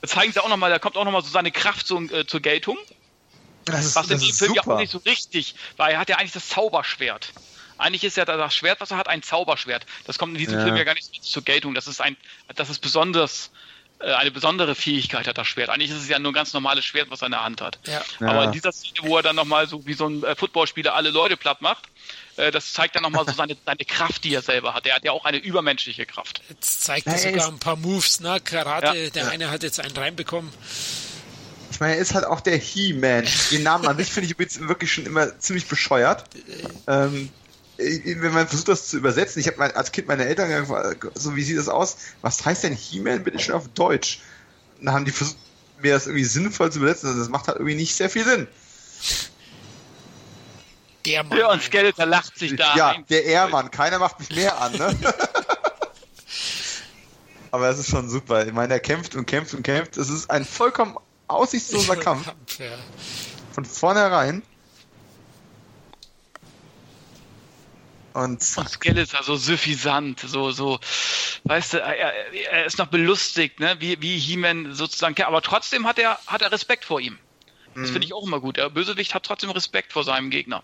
Da 0.02 0.08
zeigen 0.08 0.34
sie 0.34 0.44
auch 0.44 0.50
nochmal, 0.50 0.70
da 0.70 0.80
kommt 0.80 0.98
auch 0.98 1.06
nochmal 1.06 1.24
so 1.24 1.30
seine 1.30 1.52
Kraft 1.52 1.88
so, 1.88 2.02
äh, 2.02 2.26
zur 2.26 2.42
Geltung. 2.42 2.78
Das 3.66 3.86
ist, 3.86 3.96
was 3.96 4.10
in 4.10 4.20
dem 4.20 4.34
Film 4.34 4.54
ja 4.54 4.62
auch 4.66 4.78
nicht 4.78 4.92
so 4.92 5.00
richtig, 5.00 5.56
weil 5.78 5.94
er 5.94 6.00
hat 6.00 6.10
ja 6.10 6.18
eigentlich 6.18 6.34
das 6.34 6.50
Zauberschwert. 6.50 7.34
Eigentlich 7.78 8.04
ist 8.04 8.16
ja 8.16 8.26
das 8.26 8.56
Schwert, 8.56 8.80
was 8.80 8.92
er 8.92 8.98
hat, 8.98 9.08
ein 9.08 9.22
Zauberschwert. 9.22 9.86
Das 10.06 10.18
kommt 10.18 10.34
in 10.34 10.40
diesem 10.40 10.60
ja. 10.60 10.64
Film 10.64 10.78
ja 10.78 10.84
gar 10.84 10.94
nicht 10.94 11.24
zur 11.24 11.44
Geltung. 11.44 11.74
Das 11.74 11.88
ist 11.88 12.00
ein, 12.00 12.16
das 12.56 12.70
ist 12.70 12.80
besonders, 12.80 13.52
äh, 14.00 14.14
eine 14.14 14.32
besondere 14.32 14.76
Fähigkeit 14.76 15.28
hat 15.28 15.38
das 15.38 15.48
Schwert. 15.48 15.70
Eigentlich 15.70 15.92
ist 15.92 15.98
es 15.98 16.08
ja 16.08 16.18
nur 16.20 16.32
ein 16.32 16.36
ganz 16.36 16.54
normales 16.54 16.86
Schwert, 16.86 17.10
was 17.10 17.22
er 17.22 17.26
in 17.26 17.32
der 17.32 17.44
Hand 17.44 17.62
hat. 17.62 17.80
Ja. 17.86 18.02
Aber 18.22 18.46
in 18.46 18.52
dieser 18.54 18.72
Szene, 18.72 19.00
wo 19.02 19.18
er 19.18 19.24
dann 19.24 19.36
nochmal 19.36 19.68
so 19.68 19.86
wie 19.86 19.94
so 19.94 20.08
ein 20.08 20.24
äh, 20.24 20.36
Footballspieler 20.36 20.94
alle 20.94 21.10
Leute 21.10 21.36
platt 21.36 21.62
macht, 21.62 21.84
äh, 22.38 22.52
das 22.52 22.72
zeigt 22.72 22.96
dann 22.96 23.04
nochmal 23.04 23.26
so 23.26 23.32
seine, 23.38 23.58
seine 23.66 23.86
Kraft, 23.86 24.24
die 24.24 24.34
er 24.34 24.42
selber 24.42 24.74
hat. 24.74 24.86
Er 24.86 24.96
hat 24.96 25.04
ja 25.04 25.12
auch 25.12 25.26
eine 25.26 25.38
übermenschliche 25.38 26.06
Kraft. 26.06 26.42
Jetzt 26.50 26.84
zeigt 26.84 27.08
er 27.08 27.18
sogar 27.18 27.48
ein 27.48 27.60
paar 27.60 27.76
Moves, 27.76 28.22
ne? 28.22 28.40
Karate, 28.40 28.98
ja. 28.98 29.10
der 29.10 29.30
eine 29.30 29.52
hat 29.52 29.64
jetzt 29.64 29.82
einen 29.82 29.96
reinbekommen. 29.96 30.52
Ich 31.76 31.82
meine, 31.82 31.96
er 31.96 32.00
ist 32.00 32.14
halt 32.14 32.24
auch 32.24 32.40
der 32.40 32.56
He-Man. 32.56 33.28
Den 33.52 33.64
Namen 33.64 33.86
an 33.86 33.98
sich 33.98 34.10
finde 34.10 34.30
ich 34.30 34.40
wirklich 34.40 34.94
schon 34.94 35.06
immer 35.06 35.38
ziemlich 35.40 35.68
bescheuert. 35.68 36.24
Ähm, 36.88 37.30
wenn 37.76 38.32
man 38.32 38.48
versucht, 38.48 38.70
das 38.70 38.88
zu 38.88 38.96
übersetzen, 38.96 39.42
ich 39.42 39.48
habe 39.48 39.76
als 39.76 39.92
Kind 39.92 40.08
meine 40.08 40.24
Eltern 40.24 40.48
gefragt, 40.48 41.06
so 41.16 41.36
wie 41.36 41.44
sieht 41.44 41.58
das 41.58 41.68
aus? 41.68 41.98
Was 42.22 42.46
heißt 42.46 42.64
denn 42.64 42.72
He-Man 42.72 43.26
bitte 43.26 43.40
schon 43.40 43.56
auf 43.56 43.68
Deutsch? 43.68 44.22
Und 44.80 44.86
dann 44.86 44.96
haben 44.96 45.04
die 45.04 45.12
versucht, 45.12 45.36
mir 45.82 45.92
das 45.92 46.08
irgendwie 46.08 46.24
sinnvoll 46.24 46.72
zu 46.72 46.80
besetzen. 46.80 47.08
Also 47.08 47.20
das 47.20 47.28
macht 47.28 47.50
halt 47.50 47.58
irgendwie 47.58 47.76
nicht 47.76 47.94
sehr 47.94 48.10
viel 48.10 48.24
Sinn. 48.24 48.48
Der 51.06 51.26
Mann. 51.26 51.38
Ja, 51.38 51.52
und 51.52 51.62
Skeletor 51.62 52.06
lacht 52.06 52.40
sich 52.40 52.56
da. 52.56 52.74
Ja, 52.78 52.92
ein. 52.92 53.06
der 53.10 53.26
Ehrmann. 53.26 53.70
Keiner 53.70 54.00
macht 54.00 54.18
mich 54.22 54.30
mehr 54.30 54.62
an, 54.62 54.72
ne? 54.72 54.96
Aber 57.52 57.68
es 57.68 57.80
ist 57.80 57.90
schon 57.90 58.10
super. 58.10 58.48
Ich 58.48 58.54
meine, 58.54 58.76
er 58.76 58.80
kämpft 58.80 59.14
und 59.18 59.26
kämpft 59.26 59.54
und 59.54 59.64
kämpft. 59.64 59.98
Es 59.98 60.08
ist 60.08 60.32
ein 60.32 60.46
vollkommen 60.46 60.96
aussichtsloser 61.28 61.98
Kampf. 61.98 62.32
Von 63.54 63.66
vornherein. 63.66 64.44
Und, 68.14 68.42
und 68.58 68.70
Skeletor 68.70 69.24
so 69.24 69.36
suffisant, 69.36 70.22
so, 70.22 70.52
so, 70.52 70.80
weißt 71.44 71.74
du, 71.74 71.82
er, 71.82 72.14
er 72.50 72.66
ist 72.66 72.78
noch 72.78 72.88
belustigt, 72.88 73.60
ne, 73.60 73.76
wie, 73.80 74.02
wie 74.02 74.18
He-Man 74.18 74.74
sozusagen, 74.74 75.22
aber 75.24 75.42
trotzdem 75.42 75.86
hat 75.86 76.00
er, 76.00 76.18
hat 76.26 76.42
er 76.42 76.50
Respekt 76.50 76.86
vor 76.86 77.02
ihm. 77.02 77.20
Das 77.74 77.90
mhm. 77.90 77.94
finde 77.94 78.08
ich 78.08 78.14
auch 78.14 78.26
immer 78.26 78.40
gut. 78.40 78.56
Der 78.56 78.70
Bösewicht 78.70 79.14
hat 79.14 79.24
trotzdem 79.24 79.50
Respekt 79.50 79.92
vor 79.92 80.06
seinem 80.06 80.30
Gegner. 80.30 80.64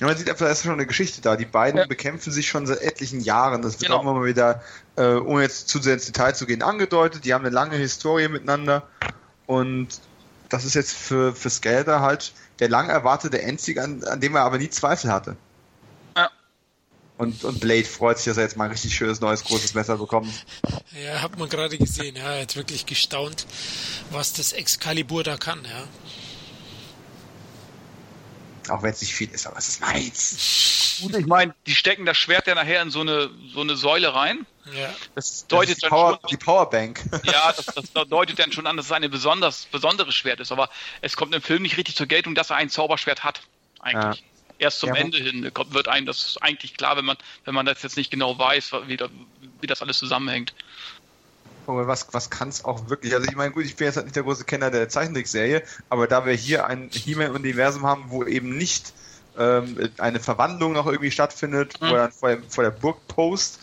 Ja, 0.00 0.06
man 0.06 0.16
sieht 0.16 0.28
einfach, 0.28 0.46
da 0.46 0.52
ist 0.52 0.62
schon 0.62 0.72
eine 0.72 0.86
Geschichte 0.86 1.20
da. 1.20 1.36
Die 1.36 1.44
beiden 1.44 1.78
ja. 1.78 1.86
bekämpfen 1.86 2.32
sich 2.32 2.48
schon 2.48 2.66
seit 2.66 2.80
etlichen 2.80 3.20
Jahren. 3.20 3.62
Das 3.62 3.74
wird 3.74 3.84
genau. 3.84 3.98
auch 3.98 4.02
immer 4.02 4.14
mal 4.14 4.26
wieder, 4.26 4.62
äh, 4.96 5.14
ohne 5.14 5.42
jetzt 5.42 5.68
zu 5.68 5.80
sehr 5.80 5.94
ins 5.94 6.06
Detail 6.06 6.34
zu 6.34 6.46
gehen, 6.46 6.62
angedeutet. 6.62 7.24
Die 7.24 7.34
haben 7.34 7.44
eine 7.44 7.54
lange 7.54 7.76
Historie 7.76 8.28
miteinander. 8.28 8.88
Und 9.46 10.00
das 10.48 10.64
ist 10.64 10.74
jetzt 10.74 10.94
für, 10.94 11.34
für 11.34 11.50
Skeletor 11.50 12.00
halt 12.00 12.32
der 12.58 12.68
lang 12.68 12.88
erwartete 12.88 13.42
Endsieg, 13.42 13.78
an, 13.78 14.04
an 14.04 14.20
dem 14.20 14.36
er 14.36 14.42
aber 14.42 14.58
nie 14.58 14.70
Zweifel 14.70 15.10
hatte. 15.10 15.36
Ja. 16.16 16.30
Und, 17.18 17.44
und 17.44 17.60
Blade 17.60 17.84
freut 17.84 18.18
sich, 18.18 18.26
dass 18.26 18.36
er 18.36 18.44
jetzt 18.44 18.56
mal 18.56 18.64
ein 18.64 18.70
richtig 18.70 18.94
schönes 18.94 19.20
neues 19.20 19.44
großes 19.44 19.74
Messer 19.74 19.96
bekommt. 19.96 20.32
Ja, 21.04 21.22
hat 21.22 21.38
man 21.38 21.48
gerade 21.48 21.78
gesehen. 21.78 22.16
Ja, 22.16 22.34
er 22.34 22.42
hat 22.42 22.56
wirklich 22.56 22.86
gestaunt, 22.86 23.46
was 24.10 24.32
das 24.32 24.52
Excalibur 24.52 25.24
da 25.24 25.36
kann. 25.36 25.64
Ja. 25.64 25.84
Auch 28.70 28.82
wenn 28.82 28.92
es 28.92 29.00
nicht 29.00 29.14
viel 29.14 29.30
ist, 29.30 29.46
aber 29.46 29.58
es 29.58 29.68
ist 29.68 29.80
meins. 29.80 31.00
Und 31.02 31.16
ich 31.16 31.26
meine, 31.26 31.54
die 31.66 31.74
stecken 31.74 32.04
das 32.04 32.16
Schwert 32.16 32.46
ja 32.46 32.54
nachher 32.54 32.82
in 32.82 32.90
so 32.90 33.00
eine, 33.00 33.30
so 33.52 33.60
eine 33.60 33.76
Säule 33.76 34.14
rein. 34.14 34.46
Ja. 34.72 34.94
Das 35.14 35.46
deutet 35.46 35.76
das 35.76 35.78
die, 35.78 35.88
Power, 35.88 36.18
schon, 36.20 36.30
die 36.30 36.36
Powerbank. 36.36 37.02
Ja, 37.24 37.52
das, 37.56 37.66
das, 37.66 38.08
deutet 38.08 38.38
dann 38.38 38.52
schon 38.52 38.66
an, 38.66 38.76
dass 38.76 38.86
es 38.86 38.92
ein 38.92 39.08
besonders, 39.10 39.66
besonderes 39.66 40.14
Schwert 40.14 40.40
ist. 40.40 40.52
Aber 40.52 40.68
es 41.00 41.16
kommt 41.16 41.34
im 41.34 41.42
Film 41.42 41.62
nicht 41.62 41.76
richtig 41.76 41.96
zur 41.96 42.06
Geltung, 42.06 42.34
dass 42.34 42.50
er 42.50 42.56
ein 42.56 42.70
Zauberschwert 42.70 43.24
hat. 43.24 43.42
Eigentlich. 43.80 44.20
Ja. 44.20 44.26
Erst 44.58 44.78
zum 44.78 44.90
ja, 44.90 44.96
Ende 44.96 45.18
hin 45.18 45.50
wird 45.70 45.88
einem 45.88 46.06
das 46.06 46.38
eigentlich 46.40 46.76
klar, 46.76 46.96
wenn 46.96 47.04
man, 47.04 47.16
wenn 47.44 47.54
man 47.54 47.66
das 47.66 47.82
jetzt 47.82 47.96
nicht 47.96 48.12
genau 48.12 48.38
weiß, 48.38 48.72
wie, 48.86 48.96
da, 48.96 49.08
wie 49.60 49.66
das 49.66 49.82
alles 49.82 49.98
zusammenhängt. 49.98 50.54
Aber 51.66 51.86
was, 51.86 52.12
was 52.12 52.30
kann 52.30 52.48
es 52.48 52.64
auch 52.64 52.88
wirklich? 52.88 53.14
Also 53.14 53.28
ich 53.28 53.36
meine, 53.36 53.52
gut, 53.52 53.64
ich 53.64 53.76
bin 53.76 53.86
jetzt 53.86 53.96
halt 53.96 54.06
nicht 54.06 54.16
der 54.16 54.24
große 54.24 54.44
Kenner 54.44 54.70
der 54.70 54.88
Zeichentrickserie, 54.88 55.62
aber 55.88 56.06
da 56.06 56.26
wir 56.26 56.32
hier 56.32 56.66
ein 56.66 56.90
He-Man-Universum 56.90 57.86
haben, 57.86 58.06
wo 58.08 58.24
eben 58.24 58.56
nicht 58.56 58.92
ähm, 59.38 59.90
eine 59.98 60.18
Verwandlung 60.18 60.72
noch 60.72 60.86
irgendwie 60.86 61.10
stattfindet, 61.10 61.80
mhm. 61.80 61.90
wo 61.90 61.94
er 61.94 62.10
vor, 62.10 62.28
der, 62.30 62.42
vor 62.48 62.64
der 62.64 62.70
Burg 62.70 63.06
post, 63.06 63.60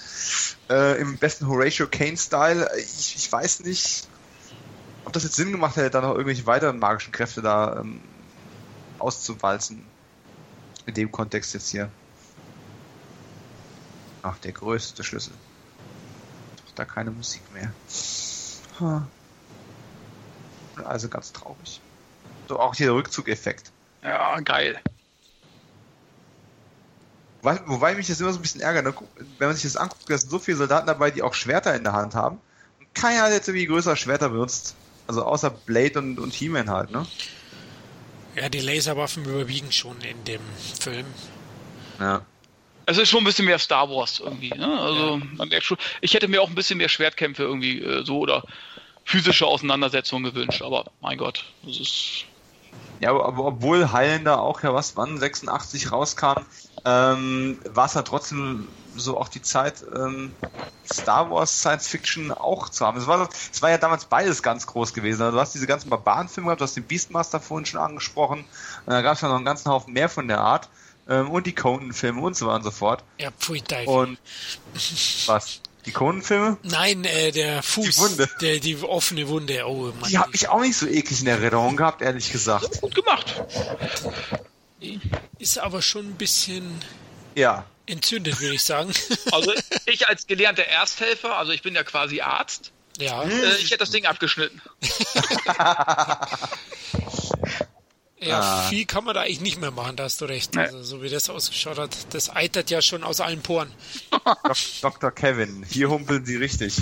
äh, 0.70 1.00
im 1.00 1.18
besten 1.18 1.48
Horatio 1.48 1.88
Kane-Style, 1.88 2.70
ich, 2.78 3.16
ich 3.18 3.32
weiß 3.32 3.62
nicht, 3.62 4.08
ob 5.04 5.14
das 5.14 5.24
jetzt 5.24 5.36
Sinn 5.36 5.52
gemacht 5.52 5.76
hätte, 5.76 5.90
da 5.90 6.02
noch 6.02 6.12
irgendwelche 6.12 6.46
weiteren 6.46 6.80
magischen 6.80 7.12
Kräfte 7.12 7.42
da 7.42 7.82
ähm, 7.82 8.02
auszuwalzen. 8.98 9.84
In 10.86 10.94
dem 10.94 11.12
Kontext 11.12 11.54
jetzt 11.54 11.70
hier. 11.70 11.92
Ach, 14.24 14.38
der 14.40 14.54
größte 14.54 15.04
Schlüssel 15.04 15.34
da 16.80 16.86
keine 16.86 17.12
Musik 17.12 17.42
mehr. 17.54 17.72
Also 20.84 21.10
ganz 21.10 21.34
traurig. 21.34 21.82
So 22.48 22.60
auch 22.60 22.74
hier 22.74 22.88
der 22.88 22.96
Rückzugeffekt. 22.96 23.72
Ja, 24.02 24.40
geil. 24.40 24.80
Wobei, 27.42 27.60
wobei 27.68 27.96
mich 27.96 28.08
das 28.08 28.20
immer 28.20 28.32
so 28.32 28.40
ein 28.40 28.42
bisschen 28.42 28.62
ärgert, 28.62 28.86
ne? 28.86 28.94
wenn 29.38 29.48
man 29.48 29.56
sich 29.56 29.64
das 29.64 29.78
anguckt, 29.78 30.10
da 30.10 30.18
sind 30.18 30.30
so 30.30 30.40
viele 30.40 30.58
Soldaten 30.58 30.88
dabei, 30.88 31.12
die 31.12 31.22
auch 31.22 31.34
Schwerter 31.34 31.76
in 31.76 31.84
der 31.84 31.94
Hand 31.94 32.16
haben. 32.16 32.40
Und 32.80 32.96
keiner 32.96 33.24
hat 33.24 33.32
jetzt 33.32 33.48
irgendwie 33.48 33.68
größer 33.68 33.96
Schwerter 33.96 34.30
benutzt. 34.30 34.76
Also 35.08 35.24
außer 35.24 35.50
Blade 35.50 36.00
und, 36.00 36.20
und 36.20 36.34
He-Man 36.34 36.70
halt, 36.70 36.92
ne? 36.92 37.06
Ja, 38.36 38.48
die 38.48 38.60
Laserwaffen 38.60 39.26
überwiegen 39.26 39.72
schon 39.72 40.00
in 40.02 40.24
dem 40.24 40.42
Film. 40.80 41.06
Ja 42.00 42.22
es 42.90 42.98
ist 42.98 43.10
schon 43.10 43.22
ein 43.22 43.26
bisschen 43.26 43.45
mehr 43.45 43.60
Star 43.60 43.90
Wars 43.90 44.20
irgendwie. 44.20 44.49
Ne? 44.49 44.80
Also 44.80 45.22
man 45.38 45.48
merkt 45.49 45.66
schon, 45.66 45.78
ich 46.02 46.14
hätte 46.14 46.28
mir 46.28 46.41
auch 46.41 46.49
ein 46.49 46.56
bisschen 46.56 46.78
mehr 46.78 46.90
Schwertkämpfe 46.90 47.44
irgendwie 47.44 47.82
äh, 47.82 48.03
so 48.03 48.20
oder 48.20 48.44
physische 49.06 49.45
Auseinandersetzungen 49.45 50.24
gewünscht, 50.24 50.61
aber 50.61 50.86
mein 51.02 51.18
Gott, 51.18 51.45
das 51.64 51.80
ist. 51.80 52.26
Ja, 52.99 53.11
aber 53.11 53.45
obwohl 53.45 53.91
Highlander 53.91 54.41
auch 54.41 54.61
ja 54.61 54.74
was, 54.74 54.98
wann 54.98 55.18
86 55.18 55.91
rauskam, 55.91 56.41
ähm, 56.86 57.60
war 57.70 57.86
es 57.86 57.94
ja 57.94 58.02
trotzdem 58.02 58.68
so 58.95 59.18
auch 59.18 59.30
die 59.30 59.41
Zeit, 59.41 59.84
ähm, 59.95 60.34
Star 60.91 61.30
Wars 61.30 61.60
Science 61.60 61.88
Fiction 61.88 62.32
auch 62.32 62.70
zu 62.70 62.86
haben. 62.86 62.98
Es 62.98 63.07
war, 63.07 63.30
es 63.52 63.61
war 63.61 63.70
ja 63.70 63.78
damals 63.78 64.06
beides 64.06 64.41
ganz 64.41 64.66
groß 64.66 64.94
gewesen. 64.94 65.22
Also 65.22 65.38
du 65.38 65.41
hast 65.41 65.53
diese 65.53 65.68
ganzen 65.68 65.90
Barbarenfilme 65.90 66.48
gehabt, 66.48 66.61
du 66.61 66.64
hast 66.64 66.76
den 66.76 66.88
Beastmaster 66.88 67.40
vorhin 67.40 67.66
schon 67.66 67.80
angesprochen, 67.80 68.40
und 68.86 68.94
da 68.94 69.02
gab 69.02 69.14
es 69.14 69.22
ja 69.22 69.28
noch 69.28 69.36
einen 69.36 69.45
ganzen 69.45 69.72
Haufen 69.72 69.94
mehr 69.94 70.10
von 70.10 70.28
der 70.28 70.40
Art 70.40 70.70
ähm, 71.10 71.31
und 71.31 71.48
die 71.48 71.56
Conan-Filme 71.56 72.22
und 72.22 72.38
so 72.38 72.45
weiter 72.45 72.57
und 72.57 72.64
so 72.64 72.72
fort. 72.72 73.03
Ja, 73.19 73.31
pfui, 73.31 73.61
Teufel. 73.61 73.88
Und 73.88 74.19
was? 75.26 75.61
Die 75.86 75.91
Conan-Filme? 75.91 76.57
Nein, 76.64 77.06
äh, 77.06 77.31
der 77.31 77.64
Fuß. 77.64 77.86
Die 77.86 77.98
Wunde. 77.98 78.30
Der, 78.41 78.60
die 78.60 78.77
offene 78.77 79.27
Wunde. 79.27 79.65
Oh, 79.65 79.91
Mann. 79.99 80.10
Die 80.10 80.18
habe 80.18 80.31
ich 80.34 80.48
auch 80.49 80.61
nicht 80.61 80.77
so 80.77 80.88
eklig 80.88 81.22
in 81.22 81.27
Erinnerung 81.27 81.76
gehabt, 81.76 82.02
ehrlich 82.02 82.31
gesagt. 82.31 82.81
Gut 82.81 82.95
gemacht. 82.95 83.44
Ist 85.40 85.57
aber 85.57 85.81
schon 85.81 86.10
ein 86.10 86.15
bisschen. 86.15 86.80
Ja. 87.36 87.65
Entzündet, 87.86 88.40
würde 88.40 88.56
ich 88.56 88.64
sagen. 88.64 88.94
Also 89.31 89.53
ich 89.86 90.07
als 90.07 90.27
gelernter 90.27 90.64
Ersthelfer, 90.64 91.38
also 91.38 91.52
ich 91.52 91.61
bin 91.61 91.76
ja 91.76 91.84
quasi 91.84 92.22
Arzt. 92.22 92.72
Ja. 92.99 93.23
Äh, 93.23 93.56
ich 93.57 93.72
hätte 93.72 93.80
das 93.80 93.91
Ding 93.91 94.06
abgeschnitten. 94.06 94.61
Ja, 98.22 98.40
ah. 98.40 98.70
viel 98.70 98.86
kann 98.86 99.06
man 99.06 99.16
da 99.16 99.22
eigentlich 99.22 99.40
nicht 99.40 99.62
mehr 99.62 99.72
machen, 99.72 99.96
da 99.96 100.04
hast 100.04 100.20
du 100.20 100.26
recht. 100.26 100.58
Also, 100.58 100.84
so 100.84 101.02
wie 101.02 101.10
das 101.10 101.30
ausgeschaut 101.30 101.78
hat, 101.78 102.14
das 102.14 102.30
eitert 102.30 102.70
ja 102.70 102.82
schon 102.82 103.04
aus 103.04 103.22
allen 103.22 103.41
Poren. 103.41 103.72
Dr. 104.82 105.12
Kevin, 105.12 105.66
hier 105.70 105.90
humpeln 105.90 106.26
Sie 106.26 106.36
richtig. 106.36 106.76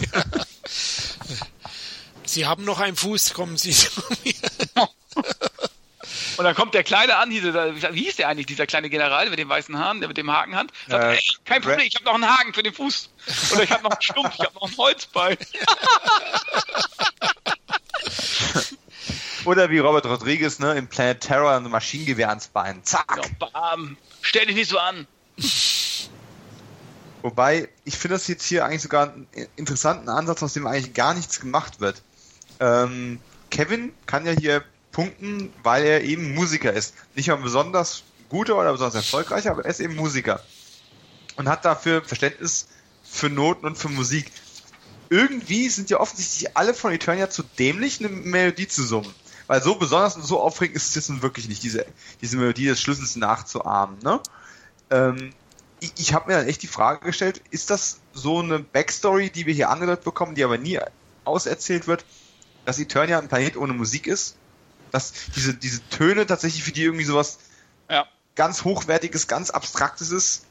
Sie 2.26 2.45
haben 2.45 2.65
noch 2.65 2.80
einen 2.80 2.95
Fuß, 2.95 3.34
kommen 3.34 3.57
Sie 3.57 3.72
zu 3.72 3.89
mir. 4.23 4.34
Und 6.38 6.43
dann 6.43 6.55
kommt 6.55 6.73
der 6.73 6.84
Kleine 6.84 7.18
an, 7.18 7.30
diese, 7.30 7.53
wie 7.53 8.03
hieß 8.03 8.18
der 8.18 8.30
eigentlich, 8.30 8.45
dieser 8.45 8.68
kleine 8.68 8.89
General 8.89 9.30
mit 9.30 9.39
den 9.39 9.49
weißen 9.49 9.77
Haaren, 9.77 9.99
der 9.99 10.07
mit 10.07 10.18
dem 10.18 10.31
Haken 10.31 10.53
Sagt, 10.88 10.89
äh, 10.89 11.14
ey, 11.14 11.19
kein 11.45 11.61
Problem, 11.61 11.88
ich 11.88 11.95
habe 11.95 12.05
noch 12.05 12.14
einen 12.14 12.27
Haken 12.27 12.53
für 12.53 12.64
den 12.64 12.73
Fuß. 12.73 13.09
Oder 13.53 13.64
ich 13.64 13.72
habe 13.72 13.84
noch 13.84 13.91
einen 13.91 14.01
Stumpf, 14.01 14.34
ich 14.34 14.45
habe 14.45 14.53
noch 14.53 14.69
ein 14.69 14.77
Holzbein. 14.77 15.38
Oder 19.48 19.69
wie 19.69 19.80
Robert 19.80 20.06
Rodriguez, 20.06 20.60
ne, 20.60 20.74
im 20.74 20.88
Planet 20.88 21.22
Terror 21.22 21.53
ein 21.53 21.64
Maschinengewehr 21.64 22.28
ans 22.28 22.49
Bein. 22.49 22.84
Zack! 22.84 23.15
Ja, 23.15 23.24
bam. 23.40 23.95
Stell 24.22 24.45
dich 24.45 24.57
nicht 24.57 24.69
so 24.69 24.78
an. 24.78 25.07
Wobei, 27.22 27.69
ich 27.86 27.98
finde 27.98 28.15
das 28.15 28.28
jetzt 28.28 28.45
hier 28.45 28.65
eigentlich 28.65 28.82
sogar 28.82 29.14
einen 29.14 29.26
interessanten 29.56 30.10
Ansatz, 30.10 30.44
aus 30.44 30.52
dem 30.52 30.68
eigentlich 30.68 30.94
gar 30.94 31.14
nichts 31.14 31.40
gemacht 31.40 31.80
wird. 31.80 32.02
Ähm, 32.60 33.22
Kevin 33.49 33.94
kann 34.06 34.26
ja 34.26 34.34
hier 34.34 34.65
punkten, 34.91 35.53
weil 35.64 35.86
er 35.86 36.03
eben 36.03 36.36
Musiker 36.36 36.74
ist. 36.74 36.95
Nicht 37.15 37.30
mal 37.30 37.38
besonders 37.38 38.03
guter 38.28 38.57
oder 38.57 38.74
besonders 38.74 38.95
erfolgreicher, 38.95 39.52
aber 39.52 39.64
er 39.64 39.72
ist 39.72 39.80
eben 39.80 39.95
Musiker. 39.95 40.41
Und 41.38 41.48
hat 41.48 41.64
dafür 41.64 42.03
Verständnis 42.03 42.68
für 43.02 43.30
Noten 43.30 43.65
und 43.65 43.78
für 43.78 43.88
Musik. 43.88 44.30
Irgendwie 45.10 45.69
sind 45.69 45.90
ja 45.90 46.02
offensichtlich 46.02 46.57
alle 46.57 46.74
von 46.74 46.91
Eternia 46.91 47.30
zu 47.30 47.44
dämlich, 47.44 48.02
eine 48.02 48.10
Melodie 48.10 48.68
zu 48.68 48.84
summen. 48.84 49.14
Weil 49.48 49.64
so 49.64 49.76
besonders 49.76 50.15
und 50.15 50.24
so 50.24 50.41
aufregend 50.41 50.76
ist 50.76 50.90
es 50.90 50.95
jetzt 50.95 51.10
nun 51.10 51.22
wirklich 51.22 51.48
nicht, 51.48 51.64
diese, 51.64 51.86
diese 52.22 52.38
Melodie 52.38 52.65
des 52.65 52.82
Schlüssels 52.82 53.15
nachzuahmen. 53.15 53.98
Ne? 54.03 54.19
Ähm, 54.91 55.34
ich, 55.80 55.94
ich 55.98 56.14
habe 56.14 56.30
mir 56.30 56.38
dann 56.38 56.48
echt 56.48 56.61
die 56.64 56.68
Frage 56.68 57.06
gestellt, 57.06 57.41
ist 57.49 57.69
das 57.69 57.99
so 58.14 58.40
eine 58.40 58.60
Backstory, 58.60 59.30
die 59.30 59.45
wir 59.45 59.53
hier 59.53 59.69
angedeutet 59.69 60.03
bekommen, 60.03 60.36
die 60.36 60.44
aber 60.44 60.57
nie 60.57 60.80
auserzählt 61.24 61.88
wird, 61.88 62.06
dass 62.65 62.80
Eternia 62.80 63.19
ein 63.19 63.30
Planet 63.30 63.57
ohne 63.57 63.74
Musik 63.74 64.07
ist? 64.07 64.36
Dass 64.91 65.14
diese, 65.36 65.53
diese 65.53 65.88
Töne 65.90 66.26
tatsächlich 66.26 66.64
für 66.64 66.72
die 66.72 66.84
irgendwie 66.84 67.06
sowas 67.06 67.40
ja. 67.90 68.06
ganz 68.36 68.64
Hochwertiges, 68.64 69.28
ganz 69.28 69.49
Abstraktes 69.49 70.11
ist? 70.11 70.47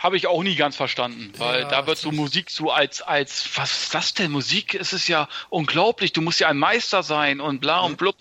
Habe 0.00 0.16
ich 0.16 0.26
auch 0.26 0.42
nie 0.42 0.56
ganz 0.56 0.76
verstanden, 0.76 1.30
weil 1.36 1.60
ja, 1.60 1.68
da 1.68 1.86
wird 1.86 1.98
so 1.98 2.10
Musik 2.10 2.50
so 2.50 2.72
als, 2.72 3.02
als, 3.02 3.50
was 3.56 3.82
ist 3.82 3.94
das 3.94 4.14
denn? 4.14 4.30
Musik 4.30 4.72
ist 4.72 4.94
es 4.94 5.06
ja 5.08 5.28
unglaublich, 5.50 6.14
du 6.14 6.22
musst 6.22 6.40
ja 6.40 6.48
ein 6.48 6.56
Meister 6.56 7.02
sein 7.02 7.38
und 7.38 7.60
bla 7.60 7.80
und 7.80 7.98
blub. 7.98 8.16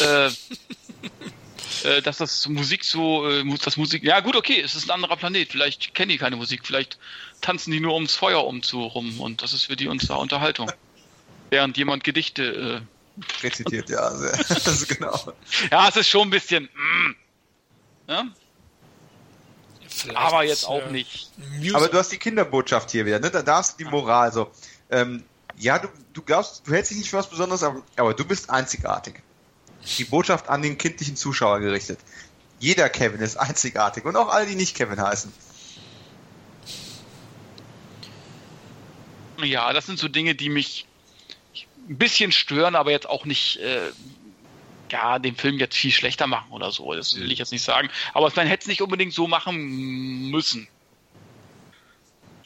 äh, 0.00 0.26
äh, 1.84 2.02
dass 2.02 2.18
das 2.18 2.46
Musik 2.48 2.84
so, 2.84 3.26
äh, 3.26 3.42
das 3.64 3.78
Musik, 3.78 4.04
ja 4.04 4.20
gut, 4.20 4.36
okay, 4.36 4.60
es 4.60 4.74
ist 4.74 4.90
ein 4.90 4.90
anderer 4.90 5.16
Planet, 5.16 5.50
vielleicht 5.50 5.94
kennen 5.94 6.10
die 6.10 6.18
keine 6.18 6.36
Musik, 6.36 6.66
vielleicht 6.66 6.98
tanzen 7.40 7.70
die 7.70 7.80
nur 7.80 7.94
ums 7.94 8.14
Feuer 8.14 8.46
um 8.46 8.62
zu 8.62 8.82
rum 8.82 9.20
und 9.20 9.42
das 9.42 9.54
ist 9.54 9.66
für 9.66 9.76
die 9.76 9.88
unsere 9.88 10.18
Unterhaltung. 10.18 10.70
Während 11.48 11.78
jemand 11.78 12.04
Gedichte 12.04 12.84
äh, 12.84 13.42
rezitiert, 13.42 13.88
ja, 13.88 14.00
also, 14.00 14.86
genau. 14.94 15.32
Ja, 15.70 15.88
es 15.88 15.96
ist 15.96 16.08
schon 16.08 16.28
ein 16.28 16.30
bisschen, 16.30 16.64
mm, 16.64 17.16
ja? 18.08 18.26
Aber 20.14 20.44
jetzt 20.44 20.66
auch 20.66 20.86
äh, 20.86 20.92
nicht. 20.92 21.30
Aber 21.72 21.88
du 21.88 21.98
hast 21.98 22.10
die 22.12 22.18
Kinderbotschaft 22.18 22.90
hier 22.90 23.06
wieder, 23.06 23.18
ne? 23.18 23.30
Da 23.30 23.42
darfst 23.42 23.72
du 23.72 23.84
die 23.84 23.90
Moral 23.90 24.32
so. 24.32 24.50
Ähm, 24.90 25.24
ja, 25.56 25.78
du, 25.78 25.88
du 26.12 26.22
glaubst, 26.22 26.66
du 26.66 26.72
hältst 26.72 26.90
dich 26.90 26.98
nicht 26.98 27.10
für 27.10 27.18
was 27.18 27.28
Besonderes, 27.28 27.62
aber, 27.62 27.82
aber 27.96 28.14
du 28.14 28.24
bist 28.24 28.50
einzigartig. 28.50 29.22
Die 29.98 30.04
Botschaft 30.04 30.48
an 30.48 30.62
den 30.62 30.78
kindlichen 30.78 31.16
Zuschauer 31.16 31.60
gerichtet. 31.60 31.98
Jeder 32.58 32.88
Kevin 32.88 33.20
ist 33.20 33.36
einzigartig 33.36 34.04
und 34.04 34.16
auch 34.16 34.28
alle, 34.28 34.46
die 34.46 34.54
nicht 34.54 34.76
Kevin 34.76 35.00
heißen. 35.00 35.32
Ja, 39.42 39.72
das 39.72 39.86
sind 39.86 39.98
so 39.98 40.08
Dinge, 40.08 40.34
die 40.34 40.50
mich 40.50 40.86
ein 41.88 41.96
bisschen 41.96 42.30
stören, 42.30 42.74
aber 42.74 42.90
jetzt 42.90 43.08
auch 43.08 43.24
nicht 43.24 43.56
äh, 43.58 43.90
ja, 44.90 45.18
den 45.18 45.36
Film 45.36 45.58
jetzt 45.58 45.76
viel 45.76 45.92
schlechter 45.92 46.26
machen 46.26 46.52
oder 46.52 46.70
so. 46.70 46.92
Das 46.94 47.14
will 47.16 47.30
ich 47.30 47.38
jetzt 47.38 47.52
nicht 47.52 47.62
sagen. 47.62 47.88
Aber 48.12 48.30
man 48.34 48.46
hätte 48.46 48.62
es 48.62 48.68
nicht 48.68 48.82
unbedingt 48.82 49.12
so 49.12 49.26
machen 49.26 50.30
müssen. 50.30 50.68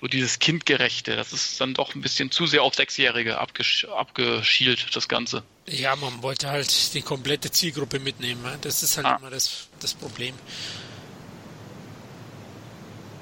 So 0.01 0.09
dieses 0.09 0.39
Kindgerechte, 0.39 1.17
das 1.17 1.33
ist 1.33 1.61
dann 1.61 1.73
doch 1.73 1.95
ein 1.95 2.03
bisschen 2.03 2.31
zu 2.31 2.47
sehr 2.47 2.63
auf 2.63 2.75
Sechsjährige 2.75 3.39
abgesch 3.39 3.87
abgeschielt, 3.87 4.95
das 4.95 5.09
Ganze. 5.09 5.43
Ja, 5.67 5.97
man 5.97 6.23
wollte 6.23 6.51
halt 6.51 6.93
die 6.93 7.01
komplette 7.01 7.51
Zielgruppe 7.51 7.99
mitnehmen. 7.99 8.45
Das 8.61 8.83
ist 8.83 8.99
halt 8.99 9.07
ah. 9.07 9.17
immer 9.17 9.31
das, 9.31 9.69
das 9.81 9.95
Problem. 9.95 10.35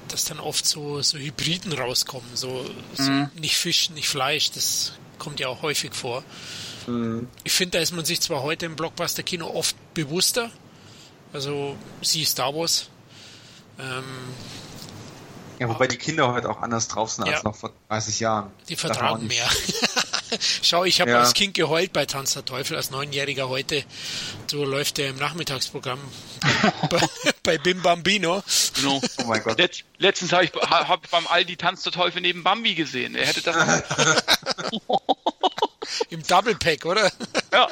Dass 0.09 0.25
dann 0.25 0.39
oft 0.41 0.65
so, 0.65 1.01
so 1.01 1.17
Hybriden 1.17 1.71
rauskommen, 1.71 2.35
so, 2.35 2.69
so 2.95 3.09
mhm. 3.09 3.31
nicht 3.35 3.55
Fisch, 3.55 3.89
nicht 3.91 4.09
Fleisch, 4.09 4.51
das 4.51 4.93
kommt 5.19 5.39
ja 5.39 5.47
auch 5.47 5.61
häufig 5.61 5.93
vor. 5.93 6.23
Mhm. 6.87 7.27
Ich 7.43 7.53
finde, 7.53 7.77
da 7.77 7.81
ist 7.81 7.93
man 7.93 8.05
sich 8.05 8.21
zwar 8.21 8.43
heute 8.43 8.65
im 8.65 8.75
Blockbuster-Kino 8.75 9.47
oft 9.47 9.75
bewusster, 9.93 10.51
also 11.31 11.75
sie 12.01 12.25
Star 12.25 12.53
Wars. 12.55 12.89
Ähm, 13.79 14.03
ja, 15.59 15.69
wobei 15.69 15.87
die 15.87 15.97
Kinder 15.97 16.31
heute 16.33 16.49
auch 16.49 16.61
anders 16.61 16.87
drauf 16.87 17.11
sind 17.11 17.27
ja. 17.27 17.35
als 17.35 17.43
noch 17.43 17.55
vor 17.55 17.71
30 17.89 18.19
Jahren. 18.19 18.51
Die 18.69 18.75
vertragen 18.75 19.27
mehr. 19.27 19.47
Schau, 20.61 20.83
ich 20.83 21.01
habe 21.01 21.11
ja. 21.11 21.19
als 21.19 21.33
Kind 21.33 21.53
geheult 21.53 21.93
bei 21.93 22.05
Tanz 22.05 22.33
der 22.33 22.45
Teufel, 22.45 22.77
als 22.77 22.91
Neunjähriger 22.91 23.49
heute. 23.49 23.83
So 24.47 24.63
läuft 24.63 24.97
der 24.97 25.09
im 25.09 25.17
Nachmittagsprogramm 25.17 25.99
bei, 26.89 26.99
bei 27.43 27.57
Bim 27.57 27.81
Bambino. 27.81 28.43
No. 28.81 29.01
Oh 29.17 29.23
mein 29.25 29.43
Gott. 29.43 29.57
Letz, 29.57 29.79
letztens 29.97 30.31
habe 30.31 30.45
ich 30.45 30.53
hab 30.53 31.09
beim 31.09 31.27
Aldi 31.27 31.57
Tanz 31.57 31.83
der 31.83 31.91
Teufel 31.91 32.21
neben 32.21 32.43
Bambi 32.43 32.75
gesehen. 32.75 33.15
Er 33.15 33.27
hätte 33.27 33.41
das. 33.41 33.83
Im 36.09 36.23
Double 36.23 36.55
Pack, 36.55 36.85
oder? 36.85 37.11
Ja. 37.51 37.67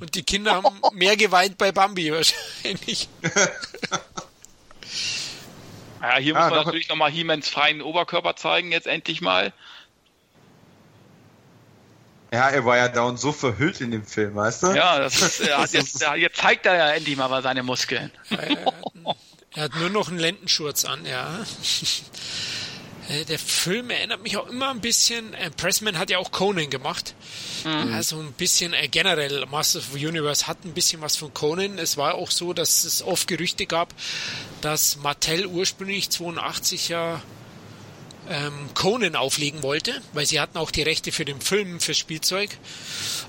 Und 0.00 0.14
die 0.14 0.22
Kinder 0.22 0.54
haben 0.54 0.80
mehr 0.92 1.16
geweint 1.16 1.58
bei 1.58 1.72
Bambi 1.72 2.12
wahrscheinlich. 2.12 3.08
Ja, 6.04 6.18
hier 6.18 6.34
ja, 6.34 6.40
muss 6.40 6.50
man 6.50 6.64
natürlich 6.64 6.88
nochmal 6.88 7.10
He-Mans 7.10 7.48
freien 7.48 7.80
Oberkörper 7.80 8.36
zeigen, 8.36 8.72
jetzt 8.72 8.86
endlich 8.86 9.22
mal. 9.22 9.54
Ja, 12.34 12.48
er 12.48 12.64
war 12.64 12.76
ja 12.76 12.88
da 12.88 13.02
und 13.02 13.16
so 13.16 13.30
verhüllt 13.30 13.80
in 13.80 13.92
dem 13.92 14.04
Film, 14.04 14.34
weißt 14.34 14.64
du? 14.64 14.66
Ja, 14.72 14.98
das 14.98 15.22
ist, 15.22 15.38
er 15.38 15.60
jetzt, 15.60 16.02
jetzt, 16.02 16.36
zeigt 16.36 16.66
er 16.66 16.74
ja 16.74 16.90
endlich 16.90 17.16
mal 17.16 17.42
seine 17.44 17.62
Muskeln. 17.62 18.10
er 19.54 19.62
hat 19.62 19.76
nur 19.76 19.88
noch 19.88 20.08
einen 20.08 20.18
Lendenschurz 20.18 20.84
an, 20.84 21.06
ja. 21.06 21.28
Äh, 23.06 23.26
der 23.26 23.38
Film 23.38 23.90
erinnert 23.90 24.22
mich 24.22 24.38
auch 24.38 24.48
immer 24.48 24.70
ein 24.70 24.80
bisschen, 24.80 25.34
äh, 25.34 25.50
Pressman 25.50 25.98
hat 25.98 26.08
ja 26.08 26.16
auch 26.16 26.30
Conan 26.30 26.70
gemacht. 26.70 27.14
Mhm. 27.64 27.92
Also 27.92 28.18
ein 28.18 28.32
bisschen 28.32 28.72
äh, 28.72 28.88
generell, 28.88 29.44
Masters 29.44 29.88
of 29.88 29.92
the 29.92 30.06
Universe 30.06 30.46
hat 30.46 30.64
ein 30.64 30.72
bisschen 30.72 31.02
was 31.02 31.14
von 31.14 31.34
Conan. 31.34 31.78
Es 31.78 31.98
war 31.98 32.14
auch 32.14 32.30
so, 32.30 32.54
dass 32.54 32.84
es 32.84 33.02
oft 33.02 33.28
Gerüchte 33.28 33.66
gab, 33.66 33.92
dass 34.62 34.96
Mattel 34.96 35.44
ursprünglich 35.44 36.08
82 36.08 36.88
ja 36.88 37.20
ähm, 38.30 38.52
Conan 38.74 39.16
auflegen 39.16 39.62
wollte, 39.62 40.00
weil 40.12 40.26
sie 40.26 40.40
hatten 40.40 40.58
auch 40.58 40.70
die 40.70 40.82
Rechte 40.82 41.12
für 41.12 41.24
den 41.24 41.40
Film, 41.40 41.80
fürs 41.80 41.98
Spielzeug. 41.98 42.50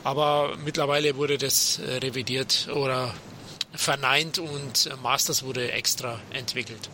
Aber 0.04 0.56
mittlerweile 0.64 1.16
wurde 1.16 1.38
das 1.38 1.80
äh, 1.80 1.98
revidiert 1.98 2.68
oder 2.74 3.14
verneint 3.74 4.40
und 4.40 4.88
äh, 4.88 4.96
Masters 5.02 5.44
wurde 5.44 5.72
extra 5.72 6.20
entwickelt. 6.32 6.90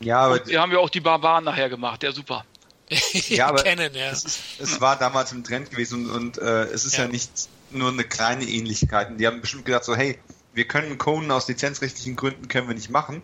Ja, 0.00 0.20
aber 0.20 0.34
und 0.34 0.46
sie 0.46 0.58
haben 0.58 0.72
ja 0.72 0.78
auch 0.78 0.90
die 0.90 1.00
Barbaren 1.00 1.44
nachher 1.44 1.68
gemacht, 1.68 2.02
ja 2.02 2.12
super. 2.12 2.44
ja, 3.28 3.46
aber 3.48 3.62
kennen, 3.62 3.94
ja. 3.94 4.10
Es, 4.10 4.24
ist, 4.24 4.40
es, 4.58 4.80
war 4.80 4.98
damals 4.98 5.32
im 5.32 5.42
Trend 5.42 5.70
gewesen 5.70 6.10
und, 6.10 6.36
und 6.36 6.38
äh, 6.38 6.64
es 6.64 6.84
ist 6.84 6.96
ja. 6.96 7.04
ja. 7.04 7.10
nicht 7.10 7.48
nur 7.70 7.90
eine 7.90 8.04
kleine 8.04 8.44
Ähnlichkeit. 8.44 9.10
Und 9.10 9.18
die 9.18 9.26
haben 9.26 9.40
bestimmt 9.40 9.64
gedacht 9.64 9.84
so, 9.84 9.96
hey, 9.96 10.18
wir 10.52 10.66
können 10.66 10.98
Conan 10.98 11.30
aus 11.30 11.48
lizenzrechtlichen 11.48 12.14
Gründen 12.14 12.48
können 12.48 12.68
wir 12.68 12.74
nicht 12.74 12.90
machen. 12.90 13.22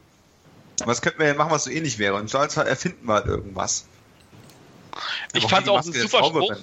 Was 0.84 1.02
könnten 1.02 1.18
wir 1.18 1.26
denn 1.26 1.36
machen, 1.36 1.50
was 1.50 1.64
so 1.64 1.70
ähnlich 1.70 1.98
wäre? 1.98 2.14
Und 2.14 2.22
im 2.22 2.28
Zweifelsfall 2.28 2.66
erfinden 2.66 3.06
wir 3.06 3.14
halt 3.14 3.26
irgendwas. 3.26 3.86
Ich 5.32 5.46
fand 5.46 5.66
es 5.66 5.72
auch 5.72 5.84
ein 5.84 5.92
super 5.92 6.24
Spruch. 6.24 6.56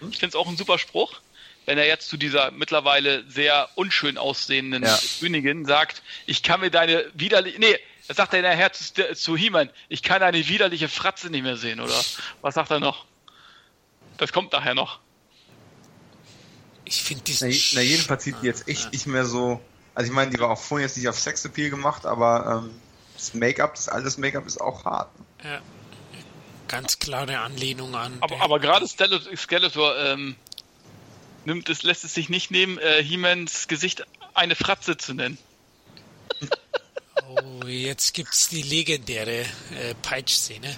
Hm? 0.00 0.10
Ich 0.10 0.18
finde 0.18 0.28
es 0.28 0.34
auch 0.34 0.48
ein 0.48 0.56
super 0.56 0.78
Spruch, 0.78 1.20
wenn 1.64 1.78
er 1.78 1.86
jetzt 1.86 2.08
zu 2.08 2.16
dieser 2.16 2.50
mittlerweile 2.50 3.24
sehr 3.28 3.68
unschön 3.74 4.18
aussehenden 4.18 4.82
ja. 4.84 4.98
Königin 5.20 5.64
sagt, 5.64 6.02
ich 6.26 6.42
kann 6.42 6.60
mir 6.60 6.70
deine 6.70 7.06
widerliche, 7.14 7.58
nee, 7.58 7.78
das 8.08 8.16
sagt 8.16 8.34
er 8.34 8.42
nachher 8.42 8.72
zu, 8.72 9.14
zu 9.14 9.36
He-Man, 9.36 9.70
ich 9.88 10.02
kann 10.02 10.20
deine 10.20 10.46
widerliche 10.48 10.88
Fratze 10.88 11.30
nicht 11.30 11.42
mehr 11.42 11.56
sehen, 11.56 11.80
oder? 11.80 12.00
Was 12.40 12.54
sagt 12.54 12.70
er 12.70 12.80
noch? 12.80 13.04
Das 14.16 14.32
kommt 14.32 14.52
nachher 14.52 14.74
noch. 14.74 15.00
Ich 16.84 17.02
finde 17.02 17.24
diesen. 17.24 17.50
Na, 17.50 17.56
na, 17.74 17.80
jedenfalls 17.80 18.24
sieht 18.24 18.36
die 18.42 18.46
jetzt 18.46 18.68
echt 18.68 18.84
ja. 18.84 18.90
nicht 18.90 19.06
mehr 19.06 19.24
so. 19.24 19.60
Also 19.94 20.10
ich 20.10 20.14
meine, 20.14 20.30
die 20.30 20.38
war 20.38 20.50
auch 20.50 20.60
vorhin 20.60 20.86
jetzt 20.86 20.96
nicht 20.96 21.08
auf 21.08 21.18
Sexappeal 21.18 21.70
gemacht, 21.70 22.06
aber 22.06 22.62
ähm, 22.64 22.80
das 23.14 23.34
Make-up, 23.34 23.74
das 23.74 23.88
altes 23.88 24.18
Make-up 24.18 24.46
ist 24.46 24.60
auch 24.60 24.84
hart. 24.84 25.10
Ja. 25.42 25.60
Ganz 26.68 26.98
klare 26.98 27.38
Anlehnung 27.38 27.94
an. 27.94 28.16
Aber, 28.20 28.40
aber 28.40 28.60
gerade 28.60 28.86
Skeletor, 28.88 29.36
Skeletor 29.36 29.96
ähm, 29.98 30.36
nimmt 31.44 31.68
es, 31.68 31.82
lässt 31.82 32.04
es 32.04 32.14
sich 32.14 32.28
nicht 32.28 32.50
nehmen, 32.50 32.78
äh, 32.78 33.02
He-Mans 33.02 33.68
Gesicht 33.68 34.04
eine 34.34 34.54
Fratze 34.56 34.96
zu 34.96 35.14
nennen. 35.14 35.38
Oh, 37.28 37.64
jetzt 37.66 38.14
gibt's 38.14 38.48
die 38.48 38.62
legendäre 38.62 39.40
äh, 39.40 39.94
Peitsch-Szene. 40.02 40.76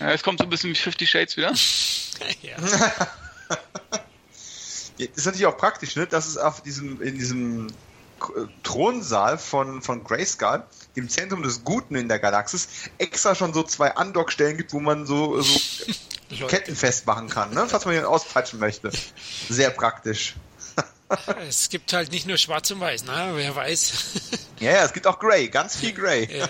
Ja, 0.00 0.12
es 0.12 0.22
kommt 0.22 0.38
so 0.38 0.44
ein 0.44 0.50
bisschen 0.50 0.70
wie 0.70 0.74
Fifty 0.74 1.06
Shades 1.06 1.36
wieder. 1.36 1.52
ja. 2.42 2.56
das 4.98 5.08
ist 5.14 5.26
natürlich 5.26 5.46
auch 5.46 5.56
praktisch, 5.56 5.96
ne? 5.96 6.06
dass 6.06 6.26
es 6.26 6.36
auf 6.36 6.62
diesem, 6.62 7.00
in 7.02 7.18
diesem 7.18 7.68
Thronsaal 8.62 9.38
von, 9.38 9.82
von 9.82 10.04
Grayskull, 10.04 10.62
dem 10.96 11.08
Zentrum 11.08 11.42
des 11.42 11.64
Guten 11.64 11.94
in 11.96 12.08
der 12.08 12.18
Galaxis, 12.18 12.68
extra 12.98 13.34
schon 13.34 13.54
so 13.54 13.62
zwei 13.62 13.94
Andockstellen 13.94 14.56
gibt, 14.56 14.72
wo 14.72 14.80
man 14.80 15.06
so, 15.06 15.40
so 15.40 16.46
Ketten 16.48 16.76
festmachen 16.76 17.28
kann, 17.28 17.52
ne? 17.52 17.66
falls 17.68 17.84
man 17.84 17.94
ihn 17.94 18.04
auspeitschen 18.04 18.58
möchte. 18.58 18.90
Sehr 19.48 19.70
praktisch. 19.70 20.34
es 21.48 21.68
gibt 21.68 21.92
halt 21.92 22.12
nicht 22.12 22.26
nur 22.26 22.36
schwarz 22.36 22.70
und 22.70 22.80
weiß, 22.80 23.04
ne? 23.04 23.30
wer 23.34 23.54
weiß. 23.54 23.92
ja, 24.60 24.72
ja, 24.72 24.84
es 24.84 24.92
gibt 24.92 25.06
auch 25.06 25.18
Grey, 25.18 25.48
ganz 25.48 25.76
viel 25.76 25.92
Grey. 25.92 26.28
Ja. 26.36 26.48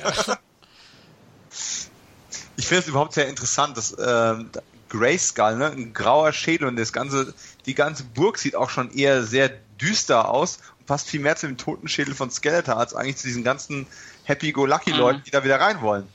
Ich 2.56 2.66
finde 2.66 2.82
es 2.82 2.88
überhaupt 2.88 3.14
sehr 3.14 3.28
interessant, 3.28 3.76
dass 3.76 3.96
ähm, 3.98 4.50
Grayskull, 4.88 5.56
ne, 5.56 5.66
ein 5.66 5.92
grauer 5.92 6.32
Schädel 6.32 6.66
und 6.66 6.76
das 6.76 6.92
ganze, 6.92 7.34
die 7.66 7.74
ganze 7.74 8.04
Burg 8.04 8.38
sieht 8.38 8.56
auch 8.56 8.70
schon 8.70 8.90
eher 8.92 9.22
sehr 9.22 9.50
düster 9.80 10.28
aus 10.28 10.58
passt 10.88 11.08
viel 11.08 11.20
mehr 11.20 11.36
zu 11.36 11.46
dem 11.46 11.56
Totenschädel 11.56 12.14
von 12.14 12.30
Skeletor 12.30 12.76
als 12.76 12.94
eigentlich 12.94 13.18
zu 13.18 13.28
diesen 13.28 13.44
ganzen 13.44 13.86
Happy-Go-Lucky-Leuten, 14.24 15.20
mhm. 15.20 15.24
die 15.24 15.30
da 15.30 15.44
wieder 15.44 15.60
rein 15.60 15.80
wollen. 15.82 16.08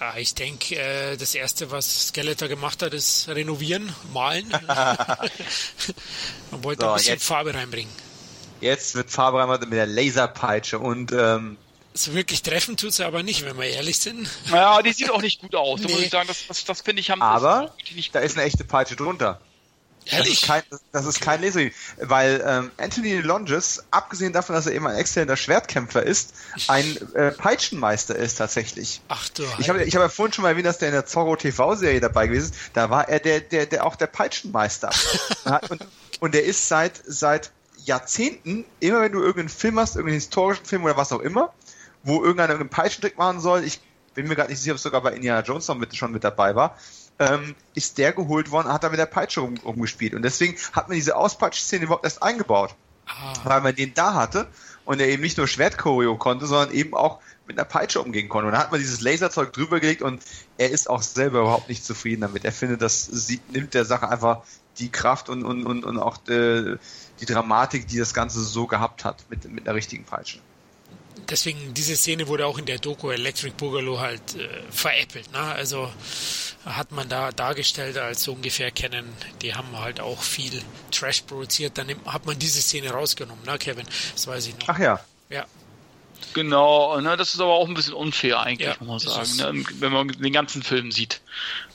Ja, 0.00 0.16
ich 0.16 0.34
denke, 0.34 0.76
äh, 0.76 1.16
das 1.16 1.34
erste, 1.34 1.70
was 1.70 2.08
Skeletor 2.08 2.48
gemacht 2.48 2.82
hat, 2.82 2.94
ist 2.94 3.28
renovieren, 3.28 3.94
malen. 4.12 4.48
Man 6.50 6.64
wollte 6.64 6.82
so, 6.82 6.88
ein 6.88 6.94
bisschen 6.96 7.14
jetzt, 7.14 7.24
Farbe 7.24 7.54
reinbringen. 7.54 7.92
Jetzt 8.60 8.94
wird 8.94 9.10
Farbe 9.10 9.38
reinbringen 9.38 9.68
mit 9.68 9.78
der 9.78 9.86
Laserpeitsche 9.86 10.78
und 10.78 11.12
ähm, 11.12 11.58
so 11.96 12.12
wirklich 12.12 12.42
treffen 12.42 12.76
tut 12.76 12.92
sie 12.92 13.06
aber 13.06 13.22
nicht, 13.22 13.44
wenn 13.44 13.56
wir 13.56 13.66
ehrlich 13.66 13.98
sind. 14.00 14.28
Ja, 14.50 14.82
die 14.82 14.92
sieht 14.92 15.10
auch 15.10 15.22
nicht 15.22 15.40
gut 15.40 15.54
aus. 15.54 15.80
Nee. 15.84 15.86
Da 15.86 15.92
muss 15.92 16.02
ich 16.02 16.10
sagen, 16.10 16.28
das, 16.28 16.46
das, 16.48 16.64
das 16.64 16.80
finde 16.80 17.00
ich 17.00 17.10
haben 17.10 17.22
Aber 17.22 17.72
da 18.12 18.20
ist 18.20 18.36
eine 18.36 18.46
echte 18.46 18.64
Peitsche 18.64 18.96
drunter. 18.96 19.40
Das 20.10 20.28
ist 20.28 20.42
kein, 20.42 20.62
das 20.92 21.06
ist 21.06 21.20
kein 21.20 21.40
Laser, 21.40 21.60
weil 21.98 22.42
ähm, 22.46 22.70
Anthony 22.78 23.20
Longes, 23.20 23.84
abgesehen 23.90 24.32
davon, 24.32 24.54
dass 24.54 24.66
er 24.66 24.72
eben 24.72 24.86
ein 24.86 24.96
exzellenter 24.96 25.36
Schwertkämpfer 25.36 26.02
ist, 26.02 26.34
ein 26.68 26.96
äh, 27.14 27.30
Peitschenmeister 27.30 28.14
ist 28.16 28.36
tatsächlich. 28.36 29.00
Ach 29.08 29.28
du. 29.30 29.44
Ich 29.58 29.68
habe 29.68 29.82
ich 29.82 29.94
hab 29.94 30.02
ja 30.02 30.08
vorhin 30.08 30.32
schon 30.32 30.42
mal 30.42 30.50
erwähnt, 30.50 30.66
dass 30.66 30.78
der 30.78 30.88
in 30.88 30.94
der 30.94 31.06
Zorro 31.06 31.36
TV-Serie 31.36 32.00
dabei 32.00 32.26
gewesen 32.26 32.52
ist. 32.52 32.54
Da 32.74 32.90
war 32.90 33.08
er 33.08 33.20
der, 33.20 33.40
der, 33.40 33.66
der 33.66 33.86
auch 33.86 33.96
der 33.96 34.06
Peitschenmeister. 34.06 34.90
und, 35.70 35.86
und 36.20 36.34
der 36.34 36.44
ist 36.44 36.68
seit, 36.68 37.00
seit 37.06 37.50
Jahrzehnten, 37.84 38.64
immer 38.80 39.00
wenn 39.00 39.12
du 39.12 39.20
irgendeinen 39.20 39.48
Film 39.48 39.78
hast, 39.78 39.96
irgendeinen 39.96 40.20
historischen 40.20 40.64
Film 40.64 40.84
oder 40.84 40.96
was 40.96 41.12
auch 41.12 41.20
immer, 41.20 41.52
wo 42.02 42.22
irgendeiner 42.22 42.54
einen 42.54 42.68
Peitschentrick 42.68 43.18
machen 43.18 43.40
soll. 43.40 43.64
Ich 43.64 43.80
bin 44.14 44.28
mir 44.28 44.36
gerade 44.36 44.50
nicht 44.50 44.60
sicher, 44.60 44.72
ob 44.72 44.76
es 44.76 44.82
sogar 44.82 45.02
bei 45.02 45.12
Indiana 45.12 45.40
Jones 45.40 45.68
noch 45.68 45.76
mit, 45.76 45.94
schon 45.94 46.12
mit 46.12 46.24
dabei 46.24 46.54
war. 46.54 46.76
Ähm, 47.18 47.54
ist 47.74 47.98
der 47.98 48.12
geholt 48.12 48.50
worden, 48.50 48.72
hat 48.72 48.82
da 48.82 48.88
mit 48.88 48.98
der 48.98 49.06
Peitsche 49.06 49.40
rum, 49.40 49.54
rumgespielt. 49.64 50.14
Und 50.14 50.22
deswegen 50.22 50.56
hat 50.72 50.88
man 50.88 50.96
diese 50.96 51.16
Auspeitsch-Szene 51.16 51.84
überhaupt 51.84 52.04
erst 52.04 52.22
eingebaut. 52.22 52.74
Ah. 53.06 53.34
Weil 53.44 53.60
man 53.60 53.74
den 53.74 53.94
da 53.94 54.14
hatte 54.14 54.48
und 54.84 55.00
er 55.00 55.08
eben 55.08 55.22
nicht 55.22 55.36
nur 55.36 55.46
Schwertchoreo 55.46 56.16
konnte, 56.16 56.46
sondern 56.46 56.72
eben 56.72 56.94
auch 56.94 57.20
mit 57.46 57.58
einer 57.58 57.66
Peitsche 57.66 58.00
umgehen 58.00 58.28
konnte. 58.28 58.46
Und 58.46 58.52
dann 58.52 58.62
hat 58.62 58.72
man 58.72 58.80
dieses 58.80 59.00
Laserzeug 59.00 59.52
drüber 59.52 59.78
gelegt 59.80 60.02
und 60.02 60.22
er 60.56 60.70
ist 60.70 60.88
auch 60.88 61.02
selber 61.02 61.40
überhaupt 61.40 61.68
nicht 61.68 61.84
zufrieden 61.84 62.22
damit. 62.22 62.44
Er 62.44 62.52
findet, 62.52 62.82
das 62.82 63.04
sieht, 63.04 63.52
nimmt 63.52 63.74
der 63.74 63.84
Sache 63.84 64.08
einfach 64.08 64.42
die 64.78 64.90
Kraft 64.90 65.28
und, 65.28 65.44
und, 65.44 65.64
und, 65.66 65.84
und 65.84 65.98
auch 65.98 66.16
die, 66.16 66.76
die 67.20 67.26
Dramatik, 67.26 67.86
die 67.86 67.98
das 67.98 68.14
Ganze 68.14 68.42
so 68.42 68.66
gehabt 68.66 69.04
hat, 69.04 69.24
mit, 69.28 69.44
mit 69.50 69.68
einer 69.68 69.76
richtigen 69.76 70.04
Peitsche 70.04 70.40
deswegen, 71.28 71.74
diese 71.74 71.96
Szene 71.96 72.28
wurde 72.28 72.46
auch 72.46 72.58
in 72.58 72.66
der 72.66 72.78
Doku 72.78 73.10
Electric 73.10 73.54
Boogaloo 73.56 74.00
halt 74.00 74.36
äh, 74.36 74.48
veräppelt. 74.70 75.30
Ne? 75.32 75.38
Also 75.38 75.90
hat 76.64 76.92
man 76.92 77.08
da 77.08 77.30
dargestellt, 77.32 77.98
als 77.98 78.24
so 78.24 78.32
ungefähr 78.32 78.70
kennen, 78.70 79.12
die 79.42 79.54
haben 79.54 79.78
halt 79.78 80.00
auch 80.00 80.22
viel 80.22 80.62
Trash 80.90 81.22
produziert. 81.22 81.76
Dann 81.76 81.88
hat 82.06 82.26
man 82.26 82.38
diese 82.38 82.62
Szene 82.62 82.90
rausgenommen, 82.90 83.44
ne, 83.44 83.58
Kevin? 83.58 83.86
Das 84.12 84.26
weiß 84.26 84.46
ich 84.46 84.58
noch. 84.58 84.68
Ach 84.68 84.78
ja. 84.78 85.00
Ja. 85.28 85.44
Genau, 86.32 87.00
ne, 87.00 87.16
das 87.16 87.34
ist 87.34 87.40
aber 87.40 87.52
auch 87.52 87.68
ein 87.68 87.74
bisschen 87.74 87.94
unfair 87.94 88.40
eigentlich, 88.40 88.68
ja, 88.68 88.76
muss 88.80 89.04
man 89.04 89.26
sagen, 89.26 89.58
ne, 89.58 89.64
wenn 89.78 89.92
man 89.92 90.08
den 90.08 90.32
ganzen 90.32 90.62
Film 90.62 90.90
sieht. 90.90 91.20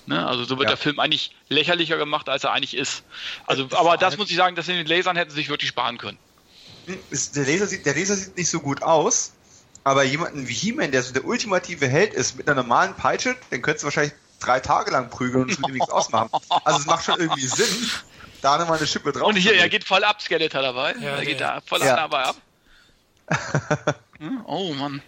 Ne, 0.06 0.26
also 0.26 0.44
so 0.44 0.58
wird 0.58 0.70
ja. 0.70 0.76
der 0.76 0.78
Film 0.78 1.00
eigentlich 1.00 1.36
lächerlicher 1.50 1.98
gemacht, 1.98 2.30
als 2.30 2.44
er 2.44 2.52
eigentlich 2.52 2.76
ist. 2.76 3.04
Also, 3.46 3.68
aber 3.72 3.96
das 3.96 4.18
muss 4.18 4.30
ich 4.30 4.36
sagen, 4.36 4.56
dass 4.56 4.68
in 4.68 4.76
den 4.76 4.88
Lasern 4.88 5.16
hätten 5.16 5.30
sie 5.30 5.38
sich 5.38 5.50
wirklich 5.50 5.70
sparen 5.70 5.98
können. 5.98 6.18
Hm, 6.88 6.98
der 7.36 7.46
Laser, 7.46 7.68
sieht, 7.68 7.86
der 7.86 7.96
Laser 7.96 8.16
sieht 8.16 8.36
nicht 8.38 8.50
so 8.50 8.60
gut 8.60 8.82
aus, 8.82 9.34
aber 9.84 10.04
jemanden 10.04 10.48
wie 10.48 10.54
He-Man, 10.54 10.92
der 10.92 11.04
so 11.04 11.14
der 11.14 11.26
ultimative 11.26 11.88
Held 11.88 12.14
ist, 12.14 12.38
mit 12.38 12.48
einer 12.48 12.62
normalen 12.62 12.94
Peitsche, 12.94 13.36
den 13.52 13.62
könntest 13.62 13.84
du 13.84 13.86
wahrscheinlich 13.86 14.14
drei 14.40 14.60
Tage 14.60 14.92
lang 14.92 15.10
prügeln 15.10 15.44
und 15.44 15.52
es 15.52 15.60
wird 15.60 15.72
nichts 15.72 15.90
ausmachen. 15.90 16.30
Also 16.64 16.80
es 16.80 16.86
macht 16.86 17.06
schon 17.06 17.20
irgendwie 17.20 17.48
Sinn, 17.48 17.92
da 18.42 18.58
nochmal 18.58 18.78
eine 18.78 18.88
Schippe 18.88 19.12
drauf 19.12 19.28
Und 19.28 19.36
hier, 19.36 19.56
er 19.56 19.70
geht 19.70 19.84
voll 19.84 20.04
ab, 20.04 20.22
Skeletor 20.22 20.62
dabei. 20.62 20.94
Ja, 21.00 21.16
er 21.16 21.26
geht 21.26 21.42
da 21.42 21.62
voll 21.66 21.82
ja. 21.82 21.96
dabei 21.96 22.24
ab. 22.24 22.36
hm? 24.20 24.42
Oh 24.46 24.74
Mann. 24.74 25.02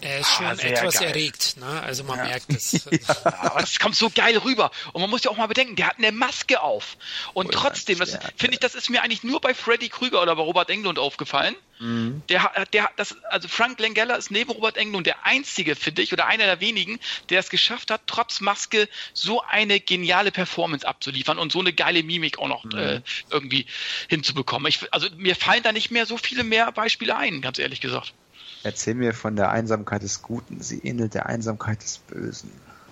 Er 0.00 0.20
ist 0.20 0.30
schon 0.30 0.46
ah, 0.46 0.52
etwas 0.52 0.98
geil. 0.98 1.08
erregt, 1.08 1.56
ne? 1.56 1.82
Also 1.82 2.04
man 2.04 2.18
ja. 2.18 2.24
merkt 2.24 2.52
es. 2.52 2.72
ja. 2.90 3.32
Aber 3.40 3.60
das 3.60 3.78
kommt 3.78 3.96
so 3.96 4.10
geil 4.10 4.36
rüber. 4.38 4.70
Und 4.92 5.00
man 5.00 5.10
muss 5.10 5.24
ja 5.24 5.30
auch 5.30 5.36
mal 5.36 5.46
bedenken, 5.46 5.76
der 5.76 5.88
hat 5.88 5.98
eine 5.98 6.12
Maske 6.12 6.60
auf. 6.60 6.96
Und 7.34 7.46
oh, 7.46 7.50
trotzdem, 7.50 7.98
das 7.98 8.18
finde 8.36 8.54
ich, 8.54 8.60
das 8.60 8.74
ist 8.74 8.90
mir 8.90 9.02
eigentlich 9.02 9.24
nur 9.24 9.40
bei 9.40 9.54
Freddy 9.54 9.88
Krüger 9.88 10.22
oder 10.22 10.36
bei 10.36 10.42
Robert 10.42 10.70
Englund 10.70 10.98
aufgefallen. 10.98 11.56
Mhm. 11.78 12.22
Der, 12.28 12.52
der, 12.72 12.90
das, 12.96 13.16
also 13.24 13.48
Frank 13.48 13.78
Langella 13.80 14.16
ist 14.16 14.30
neben 14.30 14.50
Robert 14.50 14.76
Englund 14.76 15.06
der 15.06 15.26
einzige, 15.26 15.76
finde 15.76 16.02
ich, 16.02 16.12
oder 16.12 16.26
einer 16.26 16.44
der 16.44 16.60
wenigen, 16.60 16.98
der 17.28 17.40
es 17.40 17.50
geschafft 17.50 17.90
hat, 17.90 18.02
trotz 18.06 18.40
Maske 18.40 18.88
so 19.12 19.42
eine 19.42 19.80
geniale 19.80 20.30
Performance 20.30 20.86
abzuliefern 20.86 21.38
und 21.38 21.52
so 21.52 21.60
eine 21.60 21.72
geile 21.72 22.02
Mimik 22.02 22.38
auch 22.38 22.48
noch 22.48 22.64
mhm. 22.64 22.78
äh, 22.78 23.00
irgendwie 23.30 23.66
hinzubekommen. 24.08 24.68
Ich, 24.68 24.92
also 24.92 25.08
mir 25.16 25.36
fallen 25.36 25.62
da 25.62 25.72
nicht 25.72 25.90
mehr 25.90 26.06
so 26.06 26.16
viele 26.16 26.44
mehr 26.44 26.72
Beispiele 26.72 27.16
ein, 27.16 27.42
ganz 27.42 27.58
ehrlich 27.58 27.80
gesagt. 27.80 28.14
Erzähl 28.62 28.94
mir 28.94 29.14
von 29.14 29.36
der 29.36 29.50
Einsamkeit 29.50 30.02
des 30.02 30.22
Guten. 30.22 30.60
Sie 30.62 30.78
ähnelt 30.78 31.14
der 31.14 31.26
Einsamkeit 31.26 31.82
des 31.82 31.98
Bösen. 31.98 32.50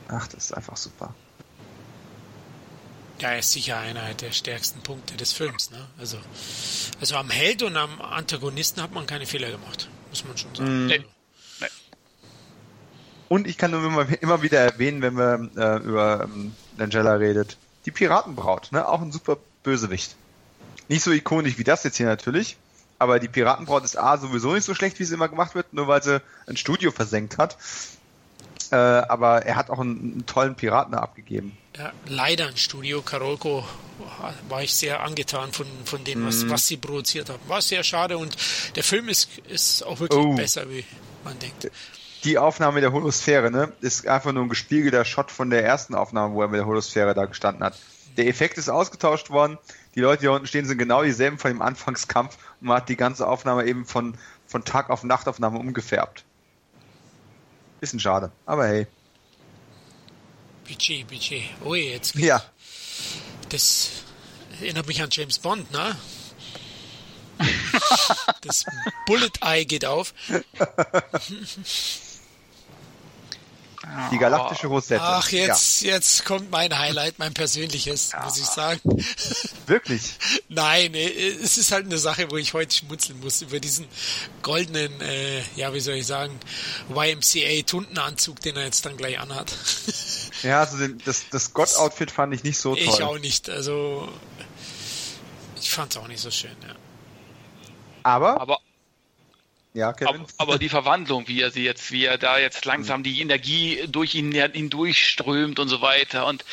Ach, 0.09 0.27
das 0.29 0.47
ist 0.47 0.53
einfach 0.53 0.77
super. 0.77 1.15
Ja, 3.21 3.31
er 3.31 3.39
ist 3.39 3.53
sicher 3.53 3.79
einer 3.79 4.13
der 4.15 4.33
stärksten 4.33 4.81
Punkte 4.81 5.17
des 5.17 5.33
Films. 5.33 5.71
Ne? 5.71 5.79
Also, 5.99 6.19
also 7.01 7.17
am 7.17 7.31
Held 7.31 7.63
und 7.63 7.77
am 7.77 8.01
Antagonisten 8.01 8.83
hat 8.83 8.93
man 8.93 9.07
keine 9.07 9.27
Fehler 9.27 9.51
gemacht, 9.51 9.89
muss 10.11 10.25
man 10.25 10.37
schon 10.37 10.55
sagen. 10.55 10.85
Mm. 10.85 10.87
Nee. 10.89 11.05
Nee. 11.61 11.67
Und 13.29 13.47
ich 13.47 13.57
kann 13.57 13.71
nur 13.71 13.85
immer, 13.85 14.07
immer 14.21 14.43
wieder 14.43 14.61
erwähnen, 14.61 15.01
wenn 15.01 15.15
man 15.15 15.57
äh, 15.57 15.77
über 15.79 16.25
ähm, 16.25 16.55
Langella 16.77 17.15
redet, 17.15 17.57
die 17.87 17.93
Piratenbraut, 17.93 18.73
ne? 18.73 18.87
auch 18.87 19.01
ein 19.01 19.13
super 19.13 19.39
Bösewicht. 19.63 20.17
Nicht 20.89 21.03
so 21.03 21.13
ikonisch 21.13 21.57
wie 21.57 21.65
das 21.65 21.85
jetzt 21.85 21.97
hier 21.97 22.07
natürlich, 22.07 22.57
aber 22.99 23.19
die 23.19 23.29
Piratenbraut 23.29 23.85
ist 23.85 23.99
A 23.99 24.17
sowieso 24.17 24.55
nicht 24.55 24.65
so 24.65 24.75
schlecht, 24.75 24.99
wie 24.99 25.03
es 25.03 25.11
immer 25.11 25.29
gemacht 25.29 25.55
wird, 25.55 25.73
nur 25.73 25.89
weil 25.89 26.03
sie 26.03 26.23
ein 26.47 26.57
Studio 26.57 26.91
versenkt 26.91 27.39
hat. 27.39 27.57
Äh, 28.71 28.77
aber 28.77 29.45
er 29.45 29.57
hat 29.57 29.71
auch 29.71 29.79
einen, 29.79 29.99
einen, 29.99 30.27
tollen 30.27 30.55
Piraten 30.55 30.95
abgegeben. 30.95 31.57
Ja, 31.77 31.93
leider 32.07 32.49
ein 32.49 32.57
Studio. 32.57 33.03
Karolko 33.03 33.65
war 34.49 34.63
ich 34.63 34.75
sehr 34.75 35.03
angetan 35.03 35.53
von, 35.53 35.67
von 35.85 36.03
dem, 36.05 36.27
was, 36.27 36.45
mm. 36.45 36.51
was 36.51 36.67
sie 36.67 36.77
produziert 36.77 37.29
haben. 37.29 37.41
War 37.47 37.63
sehr 37.63 37.83
schade 37.85 38.17
und 38.19 38.37
der 38.75 38.83
Film 38.83 39.09
ist, 39.09 39.29
ist 39.49 39.83
auch 39.83 40.01
wirklich 40.01 40.25
oh. 40.25 40.35
besser, 40.35 40.69
wie 40.71 40.85
man 41.25 41.39
denkt. 41.39 41.71
Die 42.25 42.39
Aufnahme 42.39 42.81
der 42.81 42.93
Holosphäre, 42.93 43.51
ne, 43.51 43.73
ist 43.81 44.07
einfach 44.09 44.33
nur 44.33 44.45
ein 44.45 44.49
gespiegelter 44.49 45.05
Shot 45.05 45.31
von 45.31 45.51
der 45.51 45.63
ersten 45.65 45.95
Aufnahme, 45.95 46.35
wo 46.35 46.43
er 46.43 46.49
mit 46.49 46.59
der 46.59 46.67
Holosphäre 46.67 47.15
da 47.15 47.27
gestanden 47.27 47.63
hat. 47.63 47.79
Der 48.17 48.27
Effekt 48.29 48.57
ist 48.57 48.69
ausgetauscht 48.69 49.31
worden. 49.31 49.59
Die 49.95 50.01
Leute, 50.01 50.21
die 50.21 50.27
hier 50.27 50.33
unten 50.33 50.47
stehen, 50.47 50.67
sind 50.67 50.79
genau 50.79 51.03
dieselben 51.03 51.39
von 51.39 51.51
dem 51.51 51.63
Anfangskampf 51.63 52.37
und 52.61 52.69
man 52.69 52.79
hat 52.79 52.89
die 52.89 52.97
ganze 52.97 53.29
Aufnahme 53.29 53.65
eben 53.67 53.85
von, 53.85 54.17
von 54.47 54.65
Tag 54.65 54.91
auf 54.91 55.05
Nachtaufnahme 55.05 55.59
umgefärbt. 55.59 56.25
Bisschen 57.81 58.01
schade, 58.01 58.33
aber 58.47 58.67
hey. 58.67 58.87
Budget, 60.67 61.07
Budget. 61.07 61.43
Oh, 61.63 61.75
jetzt. 61.75 62.15
Ja. 62.15 62.43
Das 63.51 63.91
erinnert 64.61 64.87
mich 64.87 65.03
an 65.03 65.11
James 65.13 65.39
Bond, 65.39 65.71
ne? 65.71 65.97
das 68.43 68.65
Bullet 69.07 69.33
Eye 69.43 69.65
geht 69.65 69.85
auf. 69.85 70.15
Die 74.11 74.19
galaktische 74.19 74.67
Rosette. 74.67 75.03
Ach, 75.03 75.29
jetzt, 75.31 75.83
ja. 75.83 75.95
jetzt 75.95 76.25
kommt 76.25 76.51
mein 76.51 76.77
Highlight, 76.77 77.19
mein 77.19 77.35
persönliches, 77.35 78.13
ja. 78.13 78.25
muss 78.25 78.39
ich 78.39 78.47
sagen. 78.47 78.81
Wirklich? 79.67 80.19
Nein, 80.49 80.95
es 80.95 81.59
ist 81.59 81.73
halt 81.73 81.87
eine 81.87 81.99
Sache, 81.99 82.31
wo 82.31 82.37
ich 82.37 82.55
heute 82.55 82.75
schmunzeln 82.75 83.21
muss 83.21 83.43
über 83.43 83.61
diesen 83.61 83.87
goldenen, 84.43 85.01
äh, 85.01 85.43
ja, 85.57 85.73
wie 85.75 85.81
soll 85.81 85.95
ich 85.95 86.07
sagen, 86.07 86.39
YMCA-Tuntenanzug, 86.95 88.41
den 88.41 88.57
er 88.57 88.65
jetzt 88.65 88.87
dann 88.87 88.97
gleich 88.97 89.19
anhat. 89.19 89.53
Ja, 90.43 90.61
also 90.61 90.77
den, 90.77 91.01
das, 91.07 91.31
das 91.31 91.55
Gott-Outfit 91.55 92.11
fand 92.11 92.35
ich 92.35 92.45
nicht 92.45 92.59
so 92.59 92.75
toll. 92.75 92.85
Ich 92.85 93.03
auch 93.03 93.19
nicht, 93.19 93.49
also 93.49 94.07
ich 95.59 95.71
fand 95.71 95.93
es 95.93 95.97
auch 95.97 96.07
nicht 96.07 96.21
so 96.21 96.31
schön, 96.31 96.55
ja. 96.61 96.75
Aber, 98.03 98.39
aber 98.39 98.59
ja, 99.75 99.93
Kevin. 99.93 100.21
Aber, 100.21 100.27
aber, 100.37 100.59
die 100.59 100.69
Verwandlung, 100.69 101.27
wie 101.27 101.41
er 101.41 101.51
sie 101.51 101.65
jetzt, 101.65 101.91
wie 101.91 102.05
er 102.05 102.17
da 102.17 102.39
jetzt 102.39 102.65
langsam 102.65 103.03
die 103.03 103.21
Energie 103.21 103.85
durch 103.89 104.15
ihn 104.15 104.31
hindurchströmt 104.33 105.59
und 105.59 105.69
so 105.69 105.81
weiter 105.81 106.27
und 106.27 106.45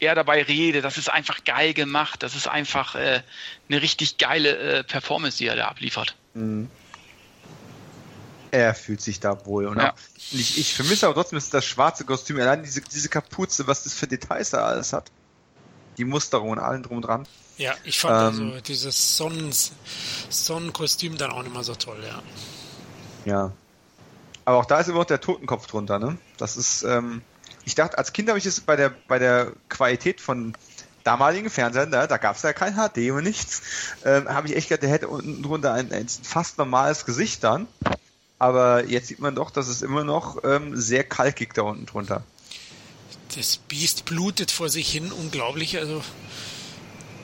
er 0.00 0.14
dabei 0.14 0.42
redet, 0.42 0.82
das 0.82 0.96
ist 0.96 1.10
einfach 1.10 1.44
geil 1.44 1.74
gemacht. 1.74 2.22
Das 2.22 2.34
ist 2.34 2.48
einfach 2.48 2.94
äh, 2.94 3.22
eine 3.68 3.82
richtig 3.82 4.16
geile 4.16 4.56
äh, 4.56 4.82
Performance, 4.82 5.36
die 5.36 5.46
er 5.46 5.56
da 5.56 5.68
abliefert. 5.68 6.16
Mhm. 6.32 6.70
Er 8.50 8.74
fühlt 8.74 9.02
sich 9.02 9.20
da 9.20 9.44
wohl. 9.44 9.66
Und 9.66 9.76
ja. 9.76 9.94
ich, 10.32 10.58
ich, 10.58 10.74
vermisse 10.74 11.06
aber 11.06 11.14
trotzdem 11.14 11.38
das 11.50 11.64
schwarze 11.66 12.04
Kostüm, 12.04 12.40
allein 12.40 12.62
diese, 12.62 12.80
diese 12.80 13.10
Kapuze, 13.10 13.66
was 13.66 13.84
das 13.84 13.92
für 13.92 14.06
Details 14.06 14.50
da 14.50 14.64
alles 14.64 14.94
hat. 14.94 15.12
Die 15.98 16.04
Musterung 16.04 16.48
und 16.48 16.58
allem 16.58 16.82
drum 16.82 16.96
und 16.96 17.02
dran. 17.02 17.28
Ja, 17.58 17.74
ich 17.84 18.00
fand 18.00 18.38
ähm, 18.38 18.46
also 18.46 18.60
dieses 18.62 19.18
Sonnen, 19.18 19.54
Sonnenkostüm 20.30 21.18
dann 21.18 21.30
auch 21.30 21.42
nicht 21.42 21.52
mehr 21.52 21.62
so 21.62 21.74
toll, 21.74 22.02
ja. 22.06 22.22
Ja. 23.24 23.52
Aber 24.44 24.58
auch 24.58 24.64
da 24.64 24.80
ist 24.80 24.88
immer 24.88 24.98
noch 24.98 25.04
der 25.04 25.20
Totenkopf 25.20 25.66
drunter, 25.66 25.98
ne? 25.98 26.16
Das 26.38 26.56
ist, 26.56 26.82
ähm, 26.82 27.22
ich 27.64 27.74
dachte, 27.74 27.98
als 27.98 28.12
Kind 28.12 28.28
habe 28.28 28.38
ich 28.38 28.46
es 28.46 28.60
bei 28.60 28.76
der, 28.76 28.92
bei 29.06 29.18
der 29.18 29.52
Qualität 29.68 30.20
von 30.20 30.54
damaligen 31.04 31.50
Fernsehern, 31.50 31.90
da, 31.90 32.06
da 32.06 32.16
gab 32.16 32.36
es 32.36 32.42
ja 32.42 32.52
kein 32.52 32.74
HD 32.74 33.10
und 33.10 33.24
nichts, 33.24 33.62
ähm, 34.04 34.28
habe 34.28 34.48
ich 34.48 34.56
echt 34.56 34.68
gedacht, 34.68 34.82
der 34.82 34.90
hätte 34.90 35.08
unten 35.08 35.42
drunter 35.42 35.72
ein, 35.72 35.92
ein, 35.92 36.08
fast 36.08 36.58
normales 36.58 37.04
Gesicht 37.06 37.44
dann. 37.44 37.66
Aber 38.38 38.86
jetzt 38.86 39.08
sieht 39.08 39.18
man 39.18 39.34
doch, 39.34 39.50
dass 39.50 39.68
es 39.68 39.82
immer 39.82 40.02
noch 40.02 40.42
ähm, 40.44 40.74
sehr 40.74 41.04
kalkig 41.04 41.52
da 41.52 41.62
unten 41.62 41.84
drunter. 41.84 42.24
Das 43.36 43.58
Biest 43.58 44.06
blutet 44.06 44.50
vor 44.50 44.70
sich 44.70 44.90
hin, 44.90 45.12
unglaublich. 45.12 45.78
Also 45.78 46.02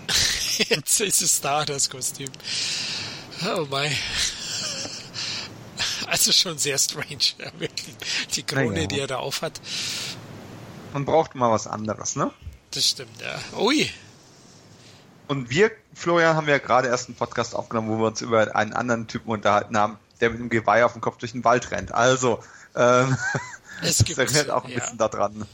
jetzt 0.59 1.01
ist 1.01 1.23
es 1.23 1.41
da, 1.41 1.65
das 1.65 1.89
Kostüm. 1.89 2.29
Oh 3.47 3.67
mein. 3.71 3.93
Also 6.07 6.33
schon 6.33 6.59
sehr 6.59 6.79
strange, 6.79 7.35
ja, 7.39 7.51
wirklich. 7.59 7.95
Die 8.35 8.43
Krone, 8.43 8.83
ja. 8.83 8.87
die 8.87 9.01
er 9.01 9.07
da 9.07 9.17
auf 9.19 9.43
hat. 9.43 9.61
Man 10.93 11.05
braucht 11.05 11.35
mal 11.35 11.51
was 11.51 11.67
anderes, 11.67 12.17
ne? 12.17 12.31
Das 12.71 12.89
stimmt, 12.89 13.21
ja. 13.21 13.59
Ui. 13.59 13.91
Und 15.29 15.51
wir, 15.51 15.71
Florian, 15.95 16.37
haben 16.37 16.49
ja 16.49 16.59
gerade 16.59 16.89
erst 16.89 17.09
einen 17.09 17.17
Podcast 17.17 17.55
aufgenommen, 17.55 17.89
wo 17.89 17.99
wir 17.99 18.07
uns 18.07 18.21
über 18.21 18.55
einen 18.55 18.73
anderen 18.73 19.09
Typen 19.09 19.31
unterhalten 19.31 19.77
haben, 19.77 19.99
der 20.21 20.31
mit 20.31 20.41
einem 20.41 20.49
Geweih 20.51 20.85
auf 20.85 20.93
dem 20.93 21.01
Kopf 21.01 21.19
durch 21.19 21.33
den 21.33 21.45
Wald 21.45 21.71
rennt. 21.71 21.93
Also, 21.93 22.43
ähm, 22.77 23.17
es 23.83 23.99
gibt, 24.05 24.19
das 24.19 24.33
erinnert 24.33 24.51
auch 24.51 24.65
ein 24.65 24.71
ja. 24.71 24.79
bisschen 24.79 24.99
daran. 24.99 25.47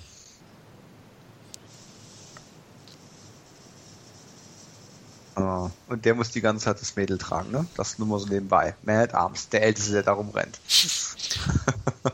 Oh, 5.36 5.70
und 5.88 6.04
der 6.04 6.14
muss 6.14 6.30
die 6.30 6.42
ganze 6.42 6.66
Zeit 6.66 6.80
das 6.80 6.94
Mädel 6.96 7.16
tragen, 7.18 7.50
ne? 7.50 7.66
Das 7.76 7.98
nur 7.98 8.06
mal 8.06 8.18
so 8.18 8.26
nebenbei. 8.26 8.74
Man 8.82 8.96
at 8.96 9.14
Arms, 9.14 9.48
der 9.48 9.62
Älteste, 9.62 9.92
der 9.92 10.02
darum 10.02 10.28
rennt. 10.30 10.60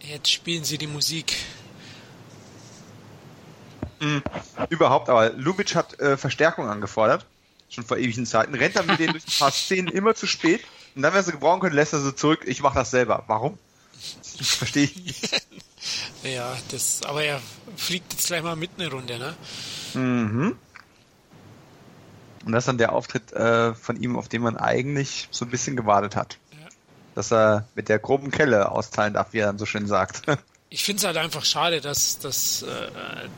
Jetzt 0.00 0.30
spielen 0.30 0.64
sie 0.64 0.78
die 0.78 0.88
Musik. 0.88 1.36
Mhm. 4.00 4.22
Überhaupt, 4.68 5.08
aber 5.08 5.30
Lubitsch 5.30 5.76
hat 5.76 5.98
äh, 6.00 6.16
Verstärkung 6.16 6.68
angefordert, 6.68 7.24
schon 7.68 7.84
vor 7.84 7.96
ewigen 7.96 8.26
Zeiten, 8.26 8.54
rennt 8.54 8.74
dann 8.76 8.86
mit 8.86 8.98
denen 8.98 9.12
durch 9.12 9.26
ein 9.26 9.38
paar 9.38 9.50
Szenen 9.52 9.86
immer 9.88 10.16
zu 10.16 10.26
spät 10.26 10.62
und 10.94 11.02
dann, 11.02 11.12
wenn 11.12 11.20
er 11.20 11.24
sie 11.24 11.32
gebrauchen 11.32 11.60
können, 11.60 11.76
lässt 11.76 11.92
er 11.92 12.00
sie 12.00 12.14
zurück. 12.14 12.42
Ich 12.46 12.62
mache 12.62 12.74
das 12.74 12.90
selber. 12.90 13.24
Warum? 13.26 13.58
Ich 14.38 14.50
verstehe 14.50 14.84
ich. 14.84 15.22
ja, 16.22 16.56
das, 16.70 17.02
aber 17.02 17.22
er 17.22 17.40
fliegt 17.76 18.12
jetzt 18.12 18.26
gleich 18.26 18.42
mal 18.42 18.56
mit 18.56 18.70
eine 18.76 18.90
Runde, 18.90 19.18
ne? 19.18 19.34
Mhm. 19.94 20.56
Und 22.44 22.52
das 22.52 22.62
ist 22.62 22.68
dann 22.68 22.78
der 22.78 22.92
Auftritt 22.92 23.32
äh, 23.32 23.74
von 23.74 24.00
ihm, 24.00 24.16
auf 24.16 24.28
den 24.28 24.42
man 24.42 24.56
eigentlich 24.56 25.28
so 25.30 25.44
ein 25.44 25.50
bisschen 25.50 25.76
gewartet 25.76 26.16
hat. 26.16 26.38
Ja. 26.52 26.68
Dass 27.14 27.32
er 27.32 27.68
mit 27.74 27.88
der 27.88 27.98
groben 27.98 28.30
Kelle 28.30 28.70
austeilen 28.70 29.14
darf, 29.14 29.32
wie 29.32 29.38
er 29.38 29.46
dann 29.46 29.58
so 29.58 29.66
schön 29.66 29.86
sagt. 29.86 30.22
Ich 30.74 30.84
finde 30.84 31.00
es 31.00 31.04
halt 31.04 31.18
einfach 31.18 31.44
schade, 31.44 31.82
dass, 31.82 32.18
dass 32.18 32.62
äh, 32.62 32.88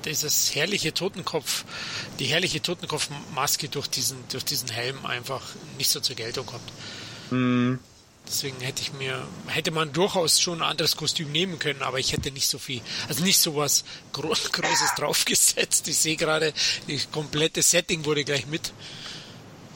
dieses 0.04 0.54
herrliche 0.54 0.94
Totenkopf, 0.94 1.64
die 2.20 2.26
herrliche 2.26 2.62
Totenkopfmaske 2.62 3.68
durch 3.68 3.88
diesen, 3.88 4.18
durch 4.28 4.44
diesen 4.44 4.68
Helm 4.68 5.04
einfach 5.04 5.42
nicht 5.76 5.90
so 5.90 5.98
zur 5.98 6.14
Geltung 6.14 6.46
kommt. 6.46 6.72
Mhm. 7.32 7.80
Deswegen 8.26 8.58
hätte 8.60 8.80
ich 8.80 8.92
mir, 8.94 9.22
hätte 9.48 9.70
man 9.70 9.92
durchaus 9.92 10.40
schon 10.40 10.62
ein 10.62 10.68
anderes 10.70 10.96
Kostüm 10.96 11.30
nehmen 11.30 11.58
können, 11.58 11.82
aber 11.82 11.98
ich 11.98 12.12
hätte 12.12 12.30
nicht 12.30 12.48
so 12.48 12.58
viel, 12.58 12.80
also 13.06 13.22
nicht 13.22 13.38
so 13.38 13.54
was 13.56 13.84
Gro 14.12 14.28
Großes 14.52 14.94
draufgesetzt. 14.96 15.88
Ich 15.88 15.98
sehe 15.98 16.16
gerade, 16.16 16.52
das 16.88 17.10
komplette 17.10 17.62
Setting 17.62 18.04
wurde 18.04 18.24
gleich 18.24 18.46
mit 18.46 18.72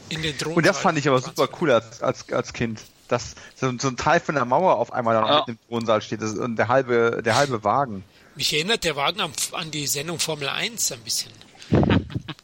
in 0.08 0.22
den 0.22 0.36
Drohnen. 0.38 0.56
Und 0.56 0.66
das 0.66 0.78
fand 0.78 0.98
ich 0.98 1.06
aber 1.06 1.20
super 1.20 1.48
cool 1.60 1.72
als, 1.72 2.02
als, 2.02 2.30
als 2.32 2.52
Kind. 2.52 2.80
Dass 3.08 3.34
so, 3.54 3.72
so 3.78 3.88
ein 3.88 3.96
Teil 3.96 4.20
von 4.20 4.34
der 4.34 4.44
Mauer 4.44 4.76
auf 4.76 4.92
einmal 4.92 5.14
ja. 5.14 5.44
im 5.46 5.58
Thronsaal 5.68 6.02
steht 6.02 6.20
das, 6.20 6.32
und 6.32 6.56
der 6.56 6.68
halbe, 6.68 7.22
der 7.24 7.36
halbe 7.36 7.64
Wagen. 7.64 8.04
Mich 8.34 8.52
erinnert 8.52 8.84
der 8.84 8.96
Wagen 8.96 9.20
an, 9.20 9.32
an 9.52 9.70
die 9.70 9.86
Sendung 9.86 10.18
Formel 10.18 10.48
1 10.48 10.92
ein 10.92 11.00
bisschen. 11.00 11.32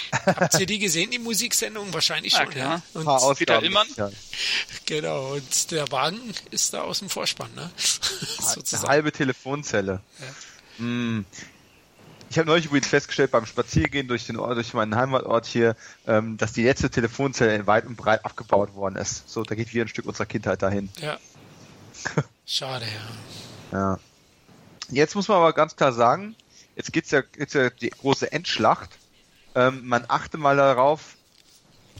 Habt 0.26 0.58
ihr 0.60 0.66
die 0.66 0.78
gesehen, 0.78 1.10
die 1.10 1.18
Musiksendung? 1.18 1.92
Wahrscheinlich 1.92 2.34
schon, 2.34 2.50
ja. 2.52 2.82
ja. 2.94 3.00
Und 3.00 3.38
Peter 3.38 3.62
Illmann. 3.62 3.88
Ja. 3.96 4.10
Genau, 4.84 5.34
und 5.34 5.70
der 5.70 5.90
Wagen 5.90 6.20
ist 6.50 6.74
da 6.74 6.82
aus 6.82 7.00
dem 7.00 7.08
Vorspann, 7.08 7.52
ne? 7.54 7.70
Eine 8.72 8.82
halbe 8.88 9.12
Telefonzelle. 9.12 10.00
Ja. 10.78 10.84
Mm. 10.84 11.24
Ich 12.28 12.38
habe 12.38 12.48
neulich 12.48 12.66
übrigens 12.66 12.88
festgestellt 12.88 13.30
beim 13.30 13.46
Spaziergehen 13.46 14.08
durch 14.08 14.26
den 14.26 14.36
Ort, 14.36 14.56
durch 14.56 14.74
meinen 14.74 14.96
Heimatort 14.96 15.46
hier, 15.46 15.76
ähm, 16.08 16.36
dass 16.36 16.52
die 16.52 16.64
letzte 16.64 16.90
Telefonzelle 16.90 17.54
in 17.54 17.66
weit 17.68 17.86
und 17.86 17.96
breit 17.96 18.24
abgebaut 18.24 18.74
worden 18.74 18.96
ist. 18.96 19.28
So, 19.28 19.44
da 19.44 19.54
geht 19.54 19.72
wieder 19.72 19.84
ein 19.84 19.88
Stück 19.88 20.06
unserer 20.06 20.26
Kindheit 20.26 20.60
dahin. 20.60 20.88
Ja. 21.00 21.18
Schade, 22.46 22.84
ja. 22.84 23.78
Ja. 23.78 23.98
Jetzt 24.90 25.14
muss 25.14 25.28
man 25.28 25.38
aber 25.38 25.52
ganz 25.52 25.76
klar 25.76 25.92
sagen, 25.92 26.34
jetzt 26.74 26.92
geht's 26.92 27.10
ja, 27.10 27.22
jetzt 27.38 27.54
ja 27.54 27.70
die 27.70 27.90
große 27.90 28.30
Endschlacht 28.30 28.90
ähm, 29.56 29.86
man 29.86 30.04
achte 30.06 30.36
mal 30.36 30.56
darauf, 30.56 31.16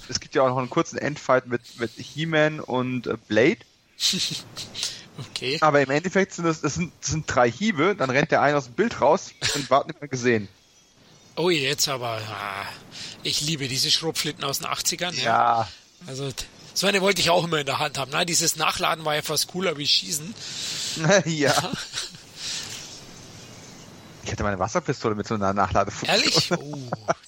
es 0.08 0.20
gibt 0.20 0.34
ja 0.34 0.42
auch 0.42 0.48
noch 0.48 0.58
einen 0.58 0.70
kurzen 0.70 0.98
Endfight 0.98 1.46
mit, 1.46 1.80
mit 1.80 1.90
He-Man 1.96 2.60
und 2.60 3.06
äh, 3.06 3.16
Blade. 3.26 3.58
okay. 5.18 5.58
Aber 5.62 5.80
im 5.80 5.90
Endeffekt 5.90 6.34
sind 6.34 6.44
das, 6.44 6.60
das, 6.60 6.74
sind, 6.74 6.92
das 7.00 7.10
sind 7.10 7.24
drei 7.26 7.50
Hiebe, 7.50 7.96
dann 7.96 8.10
rennt 8.10 8.30
der 8.30 8.42
eine 8.42 8.58
aus 8.58 8.66
dem 8.66 8.74
Bild 8.74 9.00
raus 9.00 9.32
und 9.54 9.70
wird 9.70 9.86
nicht 9.88 10.00
mehr 10.00 10.08
gesehen. 10.08 10.48
Oh, 11.36 11.50
jetzt 11.50 11.88
aber. 11.88 12.20
Ah, 12.30 12.64
ich 13.22 13.40
liebe 13.40 13.68
diese 13.68 13.90
Schrotflitten 13.90 14.44
aus 14.44 14.58
den 14.58 14.68
80ern. 14.68 15.14
Ja. 15.14 15.22
ja. 15.22 15.68
Also, 16.06 16.30
so 16.72 16.86
eine 16.86 17.00
wollte 17.00 17.20
ich 17.20 17.30
auch 17.30 17.44
immer 17.44 17.58
in 17.58 17.66
der 17.66 17.78
Hand 17.78 17.98
haben. 17.98 18.10
Na, 18.12 18.24
dieses 18.24 18.56
Nachladen 18.56 19.04
war 19.04 19.14
ja 19.14 19.22
fast 19.22 19.48
cooler 19.48 19.76
wie 19.78 19.86
Schießen. 19.86 20.34
ja. 21.24 21.54
Ich 24.26 24.32
hatte 24.32 24.42
meine 24.42 24.58
Wasserpistole 24.58 25.14
mit 25.14 25.28
so 25.28 25.34
einer 25.34 25.52
Nachladefunktion. 25.52 26.20
Ehrlich? 26.20 26.50
Oh, 26.56 26.78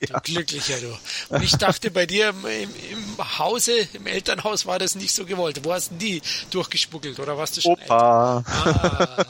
du 0.01 0.13
ja. 0.13 0.19
glücklicher 0.21 0.77
du. 0.81 1.35
Und 1.35 1.43
ich 1.43 1.57
dachte, 1.57 1.91
bei 1.91 2.07
dir 2.07 2.31
im, 2.31 2.45
im, 2.45 3.39
Hause, 3.39 3.73
im 3.93 4.07
Elternhaus 4.07 4.67
war 4.67 4.79
das 4.79 4.95
nicht 4.95 5.15
so 5.15 5.25
gewollt. 5.25 5.65
Wo 5.65 5.73
hast 5.73 5.91
du 5.91 5.95
die 5.97 6.23
durchgespuckelt 6.51 7.19
oder 7.21 7.37
warst 7.39 7.57
du 7.57 7.61
schon 7.61 7.73
Opa. 7.73 8.45
Ah, 8.45 9.25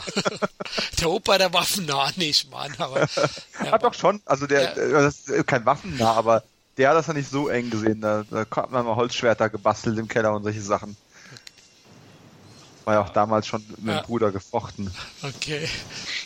der 1.00 1.10
Opa, 1.10 1.38
der 1.38 1.52
waffennah 1.52 2.10
nicht, 2.16 2.50
Mann. 2.50 2.74
Aber, 2.78 3.00
ja, 3.00 3.72
hat 3.72 3.82
doch 3.82 3.94
schon, 3.94 4.22
also 4.24 4.46
der, 4.46 4.76
ja. 4.76 5.06
ist 5.06 5.30
kein 5.46 5.66
waffennah, 5.66 6.12
aber 6.12 6.42
der 6.78 6.90
hat 6.90 6.96
das 6.96 7.06
ja 7.08 7.14
nicht 7.14 7.30
so 7.30 7.48
eng 7.48 7.70
gesehen. 7.70 8.00
Da, 8.00 8.24
da 8.30 8.46
hat 8.50 8.70
man 8.70 8.86
mal 8.86 8.96
Holzschwerter 8.96 9.50
gebastelt 9.50 9.98
im 9.98 10.08
Keller 10.08 10.32
und 10.32 10.42
solche 10.42 10.62
Sachen. 10.62 10.96
War 12.88 12.94
ja 12.94 13.00
auch 13.02 13.10
damals 13.10 13.46
schon 13.46 13.62
mit 13.68 13.78
dem 13.80 13.88
ja. 13.88 14.00
Bruder 14.00 14.32
gefochten. 14.32 14.90
Okay. 15.20 15.68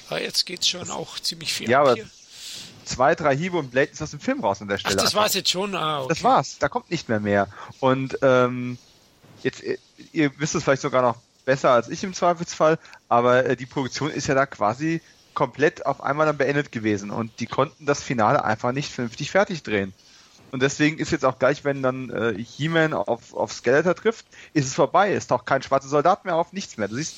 Aber 0.09 0.23
jetzt 0.23 0.47
geht's 0.47 0.69
schon 0.69 0.89
auch 0.91 1.19
ziemlich 1.19 1.53
viel. 1.53 1.69
Ja, 1.69 1.81
aber 1.81 1.95
hier. 1.95 2.07
zwei, 2.85 3.17
drei 3.17 3.37
Hiebe 3.37 3.57
und 3.57 3.73
Blade 3.73 3.91
ist 3.91 4.01
aus 4.01 4.13
dem 4.13 4.21
Film 4.21 4.39
raus 4.39 4.63
an 4.63 4.69
der 4.69 4.79
Stelle. 4.79 4.95
Ach, 4.97 5.03
das 5.03 5.13
war's 5.17 5.35
jetzt 5.35 5.51
schon. 5.51 5.75
Ah, 5.75 6.03
okay. 6.03 6.09
Das 6.11 6.23
war's. 6.23 6.59
Da 6.61 6.69
kommt 6.69 6.89
nicht 6.89 7.09
mehr 7.09 7.19
mehr. 7.19 7.49
Und 7.81 8.17
ähm, 8.23 8.79
jetzt, 9.43 9.65
ihr 10.13 10.31
wisst 10.39 10.55
es 10.55 10.63
vielleicht 10.63 10.83
sogar 10.83 11.03
noch 11.03 11.17
besser 11.45 11.71
als 11.73 11.89
ich 11.89 12.05
im 12.05 12.15
Zweifelsfall, 12.15 12.79
aber 13.09 13.45
äh, 13.45 13.57
die 13.57 13.67
Produktion 13.67 14.13
ist 14.13 14.29
ja 14.29 14.37
da 14.37 14.47
quasi 14.47 15.01
komplett 15.35 15.85
auf 15.85 16.01
einmal 16.01 16.27
dann 16.27 16.39
beendet 16.39 16.71
gewesen 16.71 17.11
und 17.11 17.41
die 17.41 17.47
konnten 17.47 17.87
das 17.87 18.05
Finale 18.05 18.45
einfach 18.45 18.71
nicht 18.71 18.93
vernünftig 18.93 19.33
fertig 19.33 19.65
drehen. 19.65 19.95
Und 20.53 20.61
deswegen 20.61 20.99
ist 20.99 21.11
jetzt 21.11 21.25
auch 21.25 21.39
gleich, 21.39 21.65
wenn 21.65 21.83
dann 21.83 22.11
äh, 22.11 22.35
He-Man 22.39 22.93
auf, 22.93 23.33
auf 23.33 23.53
Skeletor 23.53 23.95
trifft, 23.95 24.27
ist 24.53 24.67
es 24.67 24.75
vorbei. 24.75 25.13
Es 25.15 25.27
taucht 25.27 25.47
kein 25.47 25.63
schwarzer 25.63 25.89
Soldat 25.89 26.27
mehr 26.27 26.37
auf, 26.37 26.53
nichts 26.53 26.77
mehr. 26.77 26.89
Du 26.89 26.97
siehst 26.97 27.17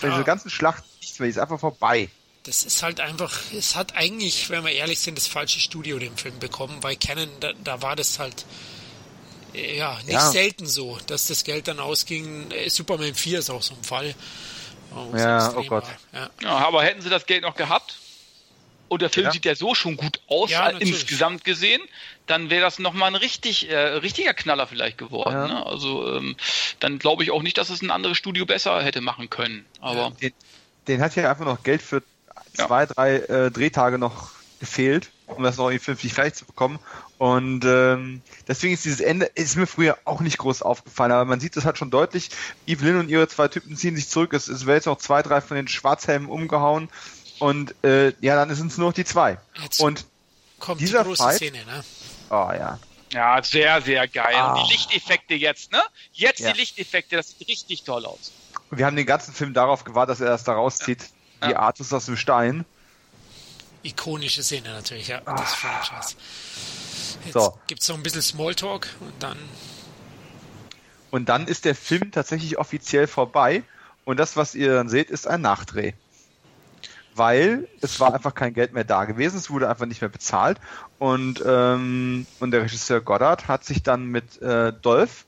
bei 0.00 0.06
ja. 0.06 0.14
dieser 0.14 0.24
ganzen 0.24 0.50
Schlacht 0.50 0.84
nichts 1.00 1.18
mehr, 1.18 1.26
die 1.26 1.30
ist 1.30 1.38
einfach 1.38 1.58
vorbei. 1.58 2.08
Das 2.44 2.62
ist 2.62 2.84
halt 2.84 3.00
einfach, 3.00 3.38
es 3.52 3.74
hat 3.74 3.96
eigentlich, 3.96 4.50
wenn 4.50 4.64
wir 4.64 4.70
ehrlich 4.70 5.00
sind, 5.00 5.18
das 5.18 5.26
falsche 5.26 5.58
Studio 5.58 5.98
den 5.98 6.16
Film 6.16 6.38
bekommen, 6.38 6.78
weil 6.80 6.94
Canon, 6.94 7.28
da, 7.40 7.52
da 7.64 7.82
war 7.82 7.96
das 7.96 8.20
halt 8.20 8.46
äh, 9.52 9.76
ja, 9.76 9.98
nicht 10.04 10.12
ja. 10.12 10.30
selten 10.30 10.66
so, 10.66 10.96
dass 11.08 11.26
das 11.26 11.42
Geld 11.42 11.66
dann 11.66 11.80
ausging. 11.80 12.52
Äh, 12.52 12.70
Superman 12.70 13.16
4 13.16 13.40
ist 13.40 13.50
auch 13.50 13.62
so 13.62 13.74
ein 13.74 13.82
Fall. 13.82 14.14
Oh, 14.94 15.16
ja, 15.16 15.52
oh 15.56 15.64
Gott. 15.64 15.84
Ja. 16.12 16.30
ja. 16.40 16.50
aber 16.50 16.84
hätten 16.84 17.02
sie 17.02 17.10
das 17.10 17.26
Geld 17.26 17.42
noch 17.42 17.56
gehabt, 17.56 17.96
und 18.90 19.02
der 19.02 19.08
Film 19.08 19.26
ja. 19.26 19.32
sieht 19.32 19.44
ja 19.44 19.54
so 19.54 19.76
schon 19.76 19.96
gut 19.96 20.20
aus, 20.26 20.50
ja, 20.50 20.68
insgesamt 20.68 21.44
gesehen, 21.44 21.80
dann 22.30 22.48
wäre 22.48 22.62
das 22.62 22.78
nochmal 22.78 23.08
ein 23.08 23.16
richtig, 23.16 23.68
äh, 23.68 23.76
richtiger 23.76 24.34
Knaller 24.34 24.66
vielleicht 24.66 24.98
geworden. 24.98 25.34
Ja. 25.34 25.48
Ne? 25.48 25.66
Also 25.66 26.16
ähm, 26.16 26.36
dann 26.78 26.98
glaube 26.98 27.24
ich 27.24 27.30
auch 27.30 27.42
nicht, 27.42 27.58
dass 27.58 27.70
es 27.70 27.82
ein 27.82 27.90
anderes 27.90 28.16
Studio 28.16 28.46
besser 28.46 28.82
hätte 28.82 29.00
machen 29.00 29.30
können. 29.30 29.66
Aber 29.80 30.12
den, 30.22 30.32
den 30.86 31.02
hat 31.02 31.16
ja 31.16 31.30
einfach 31.30 31.44
noch 31.44 31.62
Geld 31.62 31.82
für 31.82 32.02
zwei, 32.54 32.86
drei 32.86 33.16
äh, 33.16 33.50
Drehtage 33.50 33.98
noch 33.98 34.30
gefehlt, 34.60 35.10
um 35.26 35.42
das 35.42 35.56
noch 35.56 35.68
irgendwie 35.68 35.84
vernünftig 35.84 36.14
fertig 36.14 36.34
zu 36.34 36.44
bekommen. 36.44 36.78
Und 37.18 37.64
ähm, 37.64 38.22
deswegen 38.46 38.74
ist 38.74 38.84
dieses 38.84 39.00
Ende, 39.00 39.26
ist 39.26 39.56
mir 39.56 39.66
früher 39.66 39.98
auch 40.04 40.20
nicht 40.20 40.38
groß 40.38 40.62
aufgefallen, 40.62 41.12
aber 41.12 41.24
man 41.24 41.40
sieht 41.40 41.56
das 41.56 41.64
halt 41.64 41.78
schon 41.78 41.90
deutlich. 41.90 42.30
Evelyn 42.66 42.96
und 42.96 43.08
ihre 43.08 43.26
zwei 43.28 43.48
Typen 43.48 43.76
ziehen 43.76 43.96
sich 43.96 44.08
zurück. 44.08 44.32
Es, 44.34 44.48
es 44.48 44.66
werden 44.66 44.76
jetzt 44.76 44.86
noch 44.86 44.98
zwei, 44.98 45.22
drei 45.22 45.40
von 45.40 45.56
den 45.56 45.68
Schwarzhelmen 45.68 46.28
umgehauen. 46.28 46.88
Und 47.38 47.74
äh, 47.84 48.12
ja, 48.20 48.36
dann 48.36 48.54
sind 48.54 48.70
es 48.70 48.78
nur 48.78 48.88
noch 48.88 48.94
die 48.94 49.04
zwei. 49.04 49.38
Jetzt 49.62 49.80
und 49.80 50.04
kommt 50.58 50.80
dieser 50.80 51.02
die 51.02 51.08
große 51.08 51.22
Fight, 51.22 51.36
Szene, 51.36 51.64
ne? 51.64 51.82
Oh 52.30 52.50
ja. 52.52 52.78
Ja, 53.12 53.42
sehr, 53.42 53.82
sehr 53.82 54.06
geil. 54.06 54.34
Ah. 54.34 54.52
Und 54.52 54.64
die 54.64 54.72
Lichteffekte 54.72 55.34
jetzt, 55.34 55.72
ne? 55.72 55.82
Jetzt 56.12 56.40
ja. 56.40 56.52
die 56.52 56.60
Lichteffekte, 56.60 57.16
das 57.16 57.30
sieht 57.30 57.48
richtig 57.48 57.82
toll 57.82 58.06
aus. 58.06 58.32
Wir 58.70 58.86
haben 58.86 58.94
den 58.94 59.06
ganzen 59.06 59.34
Film 59.34 59.52
darauf 59.52 59.82
gewartet, 59.82 60.12
dass 60.12 60.20
er 60.20 60.28
das 60.28 60.44
da 60.44 60.52
rauszieht. 60.52 61.02
Ja. 61.40 61.48
Die 61.48 61.52
ja. 61.52 61.58
Artus 61.58 61.92
aus 61.92 62.06
dem 62.06 62.16
Stein. 62.16 62.64
Ikonische 63.82 64.44
Szene 64.44 64.68
natürlich, 64.72 65.08
ja. 65.08 65.22
Ah. 65.24 65.34
Das 65.34 65.54
Franchise. 65.54 66.14
Jetzt 67.24 67.32
so. 67.32 67.58
gibt 67.66 67.82
es 67.82 67.88
noch 67.88 67.96
ein 67.96 68.02
bisschen 68.02 68.22
Smalltalk 68.22 68.88
und 69.00 69.22
dann. 69.22 69.38
Und 71.10 71.28
dann 71.28 71.48
ist 71.48 71.64
der 71.64 71.74
Film 71.74 72.12
tatsächlich 72.12 72.58
offiziell 72.58 73.08
vorbei. 73.08 73.64
Und 74.04 74.18
das, 74.18 74.36
was 74.36 74.54
ihr 74.54 74.72
dann 74.72 74.88
seht, 74.88 75.10
ist 75.10 75.26
ein 75.26 75.40
Nachdreh 75.40 75.94
weil 77.14 77.68
es 77.80 78.00
war 78.00 78.14
einfach 78.14 78.34
kein 78.34 78.54
Geld 78.54 78.72
mehr 78.72 78.84
da 78.84 79.04
gewesen, 79.04 79.36
es 79.36 79.50
wurde 79.50 79.68
einfach 79.68 79.86
nicht 79.86 80.00
mehr 80.00 80.10
bezahlt 80.10 80.58
und, 80.98 81.42
ähm, 81.46 82.26
und 82.40 82.50
der 82.50 82.62
Regisseur 82.62 83.00
Goddard 83.00 83.48
hat 83.48 83.64
sich 83.64 83.82
dann 83.82 84.06
mit 84.06 84.40
äh, 84.42 84.72
Dolph 84.72 85.26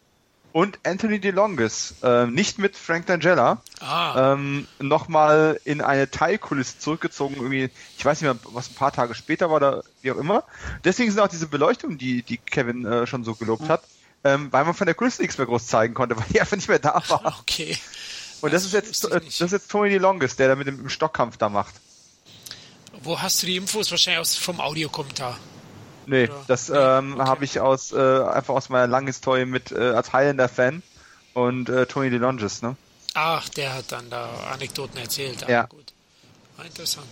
und 0.52 0.78
Anthony 0.84 1.18
DeLongis, 1.18 1.94
äh, 2.02 2.26
nicht 2.26 2.58
mit 2.58 2.76
Frank 2.76 3.08
Langella, 3.08 3.62
ah. 3.80 4.34
ähm, 4.34 4.66
nochmal 4.78 5.58
in 5.64 5.80
eine 5.80 6.10
Teilkulisse 6.10 6.78
zurückgezogen, 6.78 7.36
irgendwie, 7.36 7.70
ich 7.96 8.04
weiß 8.04 8.20
nicht 8.20 8.30
mehr, 8.30 8.38
was 8.52 8.70
ein 8.70 8.74
paar 8.74 8.92
Tage 8.92 9.14
später 9.14 9.48
war 9.48 9.56
oder 9.56 9.84
wie 10.02 10.12
auch 10.12 10.18
immer. 10.18 10.44
Deswegen 10.84 11.10
sind 11.10 11.20
auch 11.20 11.28
diese 11.28 11.46
Beleuchtungen, 11.46 11.96
die, 11.96 12.22
die 12.22 12.36
Kevin 12.36 12.84
äh, 12.84 13.06
schon 13.06 13.24
so 13.24 13.34
gelobt 13.34 13.68
hat, 13.68 13.82
ähm, 14.24 14.52
weil 14.52 14.64
man 14.64 14.74
von 14.74 14.86
der 14.86 14.94
Kulisse 14.94 15.22
nichts 15.22 15.38
mehr 15.38 15.46
groß 15.46 15.66
zeigen 15.66 15.94
konnte, 15.94 16.16
weil 16.18 16.26
die 16.30 16.40
einfach 16.40 16.56
nicht 16.56 16.68
mehr 16.68 16.78
da 16.78 17.02
war. 17.08 17.38
Okay. 17.40 17.78
Und 18.42 18.52
das, 18.52 18.70
das 18.70 18.74
ist 18.74 19.02
jetzt, 19.02 19.04
das 19.04 19.40
ist 19.40 19.52
jetzt 19.52 19.70
Tony 19.70 19.90
DeLongis, 19.90 20.36
der 20.36 20.48
da 20.48 20.56
mit 20.56 20.66
dem 20.66 20.88
Stockkampf 20.88 21.36
da 21.36 21.48
macht. 21.48 21.74
Wo 23.02 23.20
hast 23.20 23.42
du 23.42 23.46
die 23.46 23.56
Infos? 23.56 23.90
Wahrscheinlich 23.90 24.20
aus, 24.20 24.36
vom 24.36 24.60
Audiokommentar. 24.60 25.38
Nee, 26.06 26.24
Oder? 26.24 26.44
das 26.48 26.68
ähm, 26.68 27.14
okay. 27.14 27.28
habe 27.28 27.44
ich 27.44 27.60
aus 27.60 27.92
äh, 27.92 27.96
einfach 27.96 28.54
aus 28.54 28.68
meiner 28.68 28.88
langen 28.88 29.06
Historie 29.06 29.44
mit 29.44 29.72
äh, 29.72 29.90
als 29.90 30.12
Highlander-Fan 30.12 30.82
und 31.34 31.68
äh, 31.68 31.86
Tony 31.86 32.10
DeLonges, 32.10 32.62
ne? 32.62 32.76
Ach, 33.14 33.48
der 33.50 33.74
hat 33.74 33.92
dann 33.92 34.10
da 34.10 34.28
Anekdoten 34.52 34.98
erzählt. 34.98 35.46
ja. 35.48 35.64
Gut. 35.64 35.92
War 36.56 36.64
interessant. 36.64 37.06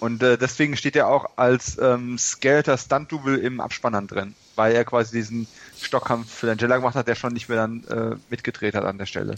Und 0.00 0.22
äh, 0.22 0.38
deswegen 0.38 0.76
steht 0.76 0.94
er 0.94 1.08
auch 1.08 1.30
als 1.36 1.78
ähm, 1.78 2.18
Skeletor 2.18 2.76
Stunt-Double 2.76 3.38
im 3.38 3.60
Abspann 3.60 4.06
drin, 4.06 4.34
weil 4.58 4.74
er 4.74 4.84
quasi 4.84 5.16
diesen 5.16 5.46
Stockkampf 5.80 6.30
für 6.30 6.50
Angela 6.50 6.76
gemacht 6.76 6.96
hat, 6.96 7.06
der 7.06 7.14
schon 7.14 7.32
nicht 7.32 7.48
mehr 7.48 7.58
dann 7.58 7.84
äh, 7.84 8.16
mitgedreht 8.28 8.74
hat 8.74 8.84
an 8.84 8.98
der 8.98 9.06
Stelle. 9.06 9.36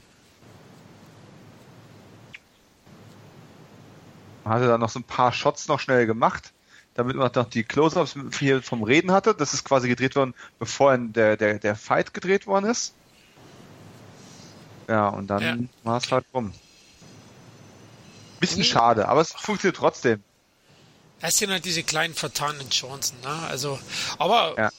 Hatte 4.46 4.66
dann 4.66 4.80
noch 4.80 4.88
so 4.88 4.98
ein 4.98 5.04
paar 5.04 5.32
Shots 5.32 5.68
noch 5.68 5.78
schnell 5.78 6.06
gemacht, 6.06 6.52
damit 6.94 7.16
man 7.16 7.30
noch 7.34 7.50
die 7.50 7.64
Close-Ups 7.64 8.16
hier 8.38 8.62
vom 8.62 8.82
Reden 8.82 9.12
hatte. 9.12 9.34
Das 9.34 9.52
ist 9.52 9.64
quasi 9.64 9.88
gedreht 9.88 10.16
worden, 10.16 10.34
bevor 10.58 10.96
der, 10.96 11.36
der, 11.36 11.58
der 11.58 11.76
Fight 11.76 12.14
gedreht 12.14 12.46
worden 12.46 12.64
ist. 12.64 12.94
Ja, 14.88 15.08
und 15.08 15.26
dann 15.28 15.42
ja. 15.42 15.56
war 15.84 15.98
es 15.98 16.10
halt 16.10 16.24
rum. 16.32 16.54
Bisschen 18.40 18.64
schade, 18.64 19.06
aber 19.06 19.20
es 19.20 19.32
funktioniert 19.32 19.76
trotzdem. 19.76 20.22
Es 21.20 21.36
sind 21.36 21.50
halt 21.50 21.66
diese 21.66 21.82
kleinen 21.82 22.14
vertanen 22.14 22.70
Chancen, 22.70 23.20
ne? 23.20 23.38
Also, 23.50 23.78
aber 24.18 24.54
ja. 24.56 24.70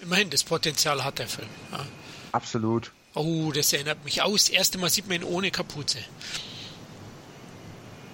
Immerhin, 0.00 0.30
das 0.30 0.44
Potenzial 0.44 1.04
hat 1.04 1.18
der 1.18 1.28
Film. 1.28 1.48
Ja. 1.72 1.86
Absolut. 2.32 2.92
Oh, 3.14 3.50
das 3.52 3.72
erinnert 3.72 4.04
mich 4.04 4.22
aus. 4.22 4.46
Das 4.46 4.50
erste 4.50 4.78
Mal 4.78 4.90
sieht 4.90 5.08
man 5.08 5.16
ihn 5.16 5.24
ohne 5.24 5.50
Kapuze. 5.50 5.98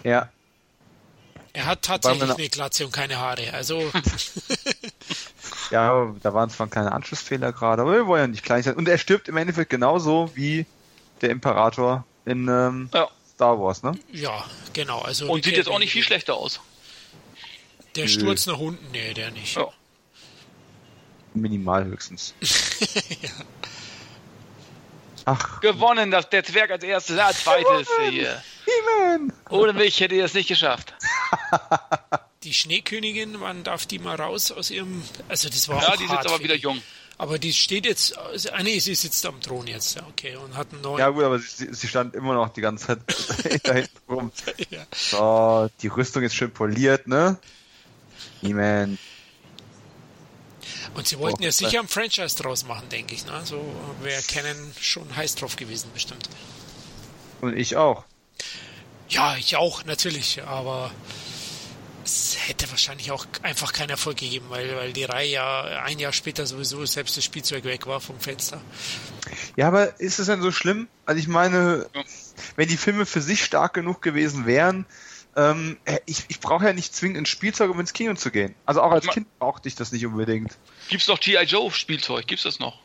Ja. 0.05 0.31
Er 1.53 1.67
hat 1.67 1.83
tatsächlich 1.83 2.31
eine 2.31 2.49
Glatze 2.49 2.85
und 2.85 2.93
keine 2.93 3.19
Haare. 3.19 3.53
Also. 3.53 3.81
ja, 5.71 6.15
da 6.23 6.35
waren 6.35 6.51
zwar 6.51 6.69
keine 6.69 6.93
Anschlussfehler 6.93 7.53
gerade, 7.53 7.83
aber 7.83 7.93
wir 7.93 8.07
wollen 8.07 8.21
ja 8.23 8.27
nicht 8.29 8.45
klein 8.45 8.63
sein. 8.63 8.75
Und 8.75 8.89
er 8.89 8.99
stirbt 8.99 9.29
im 9.29 9.37
Endeffekt 9.37 9.71
genauso 9.71 10.31
wie 10.35 10.67
der 11.21 11.31
Imperator 11.31 12.05
in 12.25 12.49
ähm, 12.49 12.91
ja. 12.93 13.09
Star 13.35 13.59
Wars, 13.61 13.83
ne? 13.83 13.93
Ja, 14.13 14.45
genau. 14.73 15.01
Also 15.01 15.31
und 15.31 15.45
sieht 15.45 15.57
jetzt 15.57 15.69
auch 15.69 15.79
nicht 15.79 15.93
viel 15.93 16.03
schlechter 16.03 16.35
aus. 16.35 16.61
Der 17.97 18.09
Sturz 18.09 18.47
nach 18.47 18.59
unten, 18.59 18.91
nee, 18.93 19.15
der 19.15 19.31
nicht. 19.31 19.57
Ja. 19.57 19.69
Minimal 21.41 21.85
höchstens. 21.85 22.35
ja. 23.23 23.31
Ach. 25.25 25.61
Gewonnen, 25.61 26.11
das, 26.11 26.31
der 26.31 26.45
Zwerg 26.45 26.71
als 26.71 26.85
erstes, 26.85 27.19
als 27.19 27.43
zweites 27.43 27.89
hier. 28.11 28.43
Ohne 29.51 29.73
mich 29.73 30.01
hätte 30.01 30.15
ich 30.15 30.23
das 30.23 30.35
nicht 30.35 30.49
geschafft. 30.49 30.95
Die 32.45 32.55
Schneekönigin, 32.55 33.41
wann 33.41 33.65
darf 33.65 33.87
die 33.87 33.99
mal 33.99 34.15
raus 34.15 34.53
aus 34.53 34.71
ihrem. 34.71 35.03
Also, 35.29 35.49
das 35.49 35.69
war 35.69 35.83
Ja, 35.83 35.97
die 35.97 36.05
ist 36.05 36.13
jetzt 36.13 36.27
aber 36.29 36.39
wieder 36.41 36.55
jung. 36.55 36.81
Aber 37.19 37.41
die 37.41 37.53
steht 37.53 37.87
jetzt. 37.87 38.17
Ah, 38.53 38.63
nee, 38.63 38.79
sie 38.79 38.95
sitzt 38.95 39.25
am 39.27 39.41
Thron 39.41 39.67
jetzt, 39.67 40.01
okay, 40.11 40.37
und 40.37 40.57
hat 40.57 40.73
einen 40.73 40.83
neuen. 40.83 40.99
Ja, 41.01 41.09
gut, 41.09 41.25
aber 41.25 41.41
sie, 41.41 41.75
sie 41.75 41.89
stand 41.89 42.15
immer 42.15 42.35
noch 42.35 42.51
die 42.51 42.61
ganze 42.61 42.87
Zeit 42.87 43.01
da 43.65 43.73
hinten 43.73 43.99
rum. 44.09 44.31
ja. 44.71 44.87
So, 44.95 45.69
die 45.83 45.89
Rüstung 45.89 46.23
ist 46.23 46.37
schön 46.37 46.53
poliert, 46.53 47.09
ne? 47.09 47.39
He-Man. 48.43 48.99
Und 50.97 51.07
sie 51.07 51.19
wollten 51.19 51.43
oh, 51.43 51.45
ja 51.45 51.53
sicher 51.53 51.81
ein 51.81 51.89
Franchise 51.89 52.43
draus 52.43 52.65
machen, 52.65 52.89
denke 52.89 53.15
ich. 53.15 53.27
Ne? 53.27 53.41
So 53.45 53.63
wäre 54.01 54.23
Canon 54.23 54.73
schon 54.81 55.15
heiß 55.15 55.35
drauf 55.35 55.57
gewesen, 55.57 55.91
bestimmt. 55.93 56.29
Und 57.43 57.55
ich 57.55 57.77
auch. 57.77 58.05
Ja, 59.11 59.37
ich 59.37 59.57
auch, 59.57 59.85
natürlich. 59.85 60.43
Aber 60.45 60.91
es 62.03 62.37
hätte 62.47 62.71
wahrscheinlich 62.71 63.11
auch 63.11 63.27
einfach 63.43 63.75
keinen 63.75 63.91
Erfolg 63.91 64.17
gegeben, 64.17 64.47
weil, 64.49 64.75
weil 64.77 64.93
die 64.95 65.05
Reihe 65.05 65.29
ja 65.29 65.63
ein 65.85 65.99
Jahr 65.99 66.13
später 66.13 66.47
sowieso 66.47 66.85
selbst 66.87 67.19
das 67.19 67.25
Spielzeug 67.25 67.65
weg 67.65 67.87
war 67.87 68.01
vom 68.01 68.19
Fenster. 68.19 68.61
Ja, 69.57 69.69
aber 69.69 70.01
ist 70.01 70.19
es 70.19 70.29
denn 70.29 70.41
so 70.41 70.51
schlimm? 70.51 70.89
Also 71.05 71.21
ich 71.21 71.29
meine, 71.29 71.87
wenn 72.57 72.69
die 72.69 72.77
Filme 72.79 73.05
für 73.05 73.21
sich 73.21 73.45
stark 73.45 73.75
genug 73.75 74.01
gewesen 74.01 74.47
wären, 74.47 74.87
ähm, 75.37 75.77
äh, 75.85 75.99
ich, 76.07 76.25
ich 76.29 76.41
brauche 76.41 76.65
ja 76.65 76.73
nicht 76.73 76.95
zwingend 76.95 77.19
ein 77.19 77.27
Spielzeug, 77.27 77.71
um 77.71 77.79
ins 77.79 77.93
Kino 77.93 78.15
zu 78.15 78.31
gehen. 78.31 78.55
Also 78.65 78.83
auch 78.83 78.91
als 78.91 79.07
Kind 79.07 79.27
brauchte 79.39 79.69
ich 79.69 79.75
das 79.75 79.93
nicht 79.93 80.05
unbedingt. 80.07 80.57
Gibt's 80.89 81.09
noch 81.09 81.21
G.I. 81.21 81.45
Joe 81.45 81.71
Spielzeug? 81.71 82.27
Gibt's 82.27 82.45
das 82.45 82.59
noch? 82.59 82.79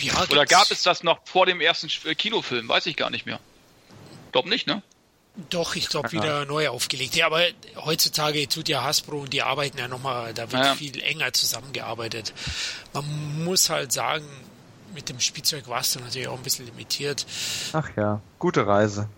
Ja, 0.00 0.14
Oder 0.30 0.46
gab 0.46 0.70
es 0.70 0.82
das 0.82 1.02
noch 1.02 1.20
vor 1.24 1.46
dem 1.46 1.60
ersten 1.60 1.88
äh, 2.08 2.14
Kinofilm? 2.14 2.68
Weiß 2.68 2.86
ich 2.86 2.96
gar 2.96 3.10
nicht 3.10 3.26
mehr. 3.26 3.38
Glaub 4.32 4.46
nicht, 4.46 4.66
ne? 4.66 4.82
Doch, 5.48 5.76
ich 5.76 5.88
glaube 5.88 6.10
wieder 6.12 6.44
neu 6.44 6.68
aufgelegt. 6.68 7.14
Ja, 7.14 7.26
aber 7.26 7.42
heutzutage 7.76 8.48
tut 8.48 8.68
ja 8.68 8.82
Hasbro 8.82 9.20
und 9.20 9.32
die 9.32 9.42
arbeiten 9.42 9.78
ja 9.78 9.86
nochmal, 9.86 10.34
da 10.34 10.50
wird 10.50 10.64
ja. 10.64 10.74
viel 10.74 11.00
enger 11.02 11.32
zusammengearbeitet. 11.32 12.34
Man 12.92 13.44
muss 13.44 13.70
halt 13.70 13.92
sagen, 13.92 14.26
mit 14.92 15.08
dem 15.08 15.20
Spielzeug 15.20 15.68
warst 15.68 15.94
du 15.94 16.00
natürlich 16.00 16.28
auch 16.28 16.36
ein 16.36 16.42
bisschen 16.42 16.66
limitiert. 16.66 17.26
Ach 17.72 17.88
ja, 17.96 18.20
gute 18.38 18.66
Reise. 18.66 19.08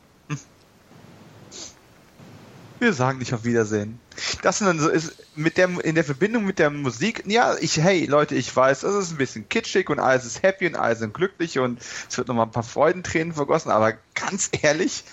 Wir 2.82 2.94
sagen 2.94 3.20
nicht 3.20 3.32
auf 3.32 3.44
Wiedersehen. 3.44 4.00
Das 4.42 4.58
dann 4.58 4.80
so 4.80 4.88
ist 4.88 5.14
mit 5.36 5.56
der 5.56 5.68
in 5.84 5.94
der 5.94 6.02
Verbindung 6.02 6.44
mit 6.44 6.58
der 6.58 6.68
Musik. 6.68 7.22
Ja, 7.28 7.56
ich 7.56 7.76
hey 7.76 8.06
Leute, 8.06 8.34
ich 8.34 8.54
weiß, 8.54 8.82
es 8.82 8.94
ist 8.96 9.12
ein 9.12 9.18
bisschen 9.18 9.48
kitschig 9.48 9.88
und 9.88 10.00
alles 10.00 10.24
ist 10.24 10.42
happy 10.42 10.66
und 10.66 10.74
alles 10.74 10.98
sind 10.98 11.14
glücklich 11.14 11.60
und 11.60 11.80
es 11.80 12.18
wird 12.18 12.26
nochmal 12.26 12.46
ein 12.46 12.50
paar 12.50 12.64
Freudentränen 12.64 13.34
vergossen. 13.34 13.70
Aber 13.70 13.92
ganz 14.16 14.50
ehrlich, 14.62 15.04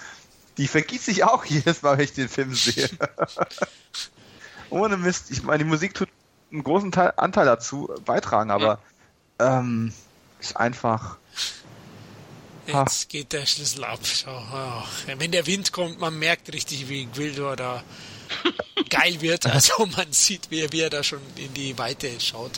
die 0.58 0.68
vergießt 0.68 1.06
sich 1.06 1.24
auch 1.26 1.46
jedes 1.46 1.84
Mal, 1.84 2.00
wenn 2.00 2.06
ich 2.06 2.14
den 2.14 2.28
Film 2.28 2.56
sehe. 2.56 2.90
Ohne 4.72 4.98
Mist. 4.98 5.30
Ich 5.30 5.44
meine, 5.44 5.64
die 5.64 5.70
Musik 5.70 5.94
tut 5.94 6.10
einen 6.52 6.64
großen 6.64 6.92
Teil, 6.92 7.14
Anteil 7.18 7.46
dazu 7.46 7.94
beitragen, 8.04 8.50
aber 8.50 8.80
ähm, 9.38 9.94
ist 10.40 10.58
einfach 10.58 11.18
Jetzt 12.74 13.10
geht 13.10 13.34
der 13.34 13.46
Schlüssel 13.46 13.84
ab. 13.84 14.00
Oh. 14.28 14.84
Wenn 15.18 15.32
der 15.32 15.46
Wind 15.46 15.72
kommt, 15.72 16.00
man 16.00 16.18
merkt 16.18 16.52
richtig, 16.54 16.90
wie 16.90 17.06
Gwildor 17.06 17.56
da 17.56 17.84
geil 18.90 19.22
wird. 19.22 19.46
Also 19.46 19.86
man 19.86 20.12
sieht, 20.12 20.52
wie, 20.52 20.72
wie 20.72 20.82
er 20.82 20.90
da 20.90 21.04
schon 21.04 21.22
in 21.36 21.54
die 21.54 21.78
Weite 21.78 22.10
schaut. 22.20 22.52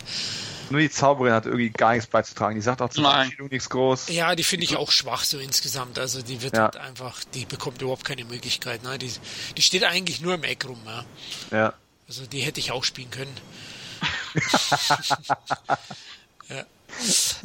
Nur 0.69 0.79
die 0.79 0.89
Zauberin 0.89 1.33
hat 1.33 1.45
irgendwie 1.45 1.69
gar 1.69 1.93
nichts 1.93 2.09
beizutragen. 2.09 2.55
Die 2.55 2.61
sagt 2.61 2.81
auch 2.81 2.89
zur 2.89 3.03
Verabschiedung 3.03 3.49
nichts 3.49 3.69
groß. 3.69 4.07
Ja, 4.09 4.35
die 4.35 4.43
finde 4.43 4.63
ich 4.63 4.77
auch 4.77 4.91
schwach 4.91 5.23
so 5.23 5.38
insgesamt. 5.38 5.99
Also 5.99 6.21
die 6.21 6.41
wird 6.41 6.55
ja. 6.55 6.63
halt 6.63 6.77
einfach, 6.77 7.23
die 7.33 7.45
bekommt 7.45 7.81
überhaupt 7.81 8.05
keine 8.05 8.23
Möglichkeit. 8.23 8.83
Ne? 8.83 8.97
Die, 8.97 9.11
die 9.57 9.61
steht 9.61 9.83
eigentlich 9.83 10.21
nur 10.21 10.35
im 10.35 10.43
Eck 10.43 10.65
rum. 10.65 10.79
Ja. 10.85 11.05
ja. 11.51 11.73
Also 12.07 12.25
die 12.25 12.39
hätte 12.39 12.61
ich 12.61 12.71
auch 12.71 12.85
spielen 12.85 13.11
können. 13.11 13.35
ja. 16.49 16.65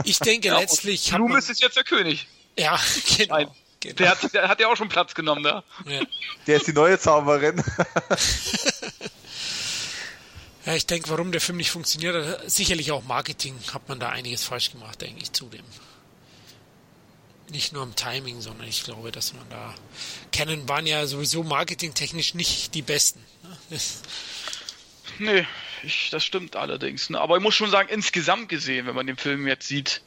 Ich 0.04 0.18
denke 0.20 0.48
ja, 0.48 0.58
letztlich. 0.58 1.10
Blume 1.10 1.38
ist 1.38 1.60
jetzt 1.60 1.76
der 1.76 1.84
König. 1.84 2.28
Ja, 2.58 2.80
genau. 3.16 3.54
genau. 3.80 3.96
Der, 3.96 4.10
hat, 4.10 4.34
der 4.34 4.48
hat 4.48 4.60
ja 4.60 4.68
auch 4.68 4.76
schon 4.76 4.88
Platz 4.88 5.14
genommen 5.14 5.42
da. 5.42 5.64
Ja. 5.86 6.00
Der 6.46 6.56
ist 6.56 6.66
die 6.66 6.72
neue 6.72 6.98
Zauberin. 6.98 7.56
ja, 10.66 10.74
ich 10.74 10.86
denke, 10.86 11.10
warum 11.10 11.32
der 11.32 11.40
Film 11.40 11.58
nicht 11.58 11.70
funktioniert, 11.70 12.50
sicherlich 12.50 12.92
auch 12.92 13.04
Marketing 13.04 13.56
hat 13.72 13.88
man 13.88 14.00
da 14.00 14.08
einiges 14.10 14.44
falsch 14.44 14.72
gemacht, 14.72 15.00
denke 15.02 15.22
ich, 15.22 15.32
zudem. 15.32 15.64
Nicht 17.50 17.72
nur 17.72 17.82
am 17.82 17.94
Timing, 17.94 18.40
sondern 18.40 18.66
ich 18.66 18.82
glaube, 18.82 19.12
dass 19.12 19.32
man 19.32 19.48
da. 19.50 19.72
Canon 20.32 20.68
waren 20.68 20.84
ja 20.84 21.06
sowieso 21.06 21.44
marketingtechnisch 21.44 22.34
nicht 22.34 22.74
die 22.74 22.82
besten. 22.82 23.24
Ne? 23.70 23.78
nee, 25.20 25.46
ich, 25.84 26.10
das 26.10 26.24
stimmt 26.24 26.56
allerdings. 26.56 27.08
Ne? 27.10 27.20
Aber 27.20 27.36
ich 27.36 27.42
muss 27.42 27.54
schon 27.54 27.70
sagen, 27.70 27.88
insgesamt 27.88 28.48
gesehen, 28.48 28.86
wenn 28.86 28.96
man 28.96 29.06
den 29.06 29.16
Film 29.16 29.46
jetzt 29.46 29.68
sieht, 29.68 30.02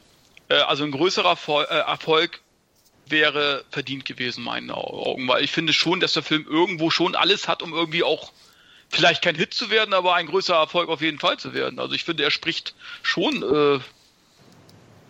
also 0.54 0.84
ein 0.84 0.90
größerer 0.90 1.38
äh, 1.70 1.78
Erfolg 1.78 2.40
wäre 3.06 3.64
verdient 3.70 4.04
gewesen, 4.04 4.44
meinen 4.44 4.70
Augen, 4.70 5.26
weil 5.28 5.44
ich 5.44 5.50
finde 5.50 5.72
schon, 5.72 6.00
dass 6.00 6.12
der 6.12 6.22
Film 6.22 6.46
irgendwo 6.48 6.90
schon 6.90 7.16
alles 7.16 7.48
hat, 7.48 7.62
um 7.62 7.72
irgendwie 7.72 8.02
auch 8.02 8.32
vielleicht 8.88 9.22
kein 9.22 9.34
Hit 9.34 9.54
zu 9.54 9.70
werden, 9.70 9.94
aber 9.94 10.14
ein 10.14 10.26
größerer 10.26 10.58
Erfolg 10.58 10.88
auf 10.88 11.00
jeden 11.00 11.18
Fall 11.18 11.38
zu 11.38 11.54
werden. 11.54 11.78
Also 11.78 11.94
ich 11.94 12.04
finde, 12.04 12.24
er 12.24 12.30
spricht 12.30 12.74
schon 13.02 13.42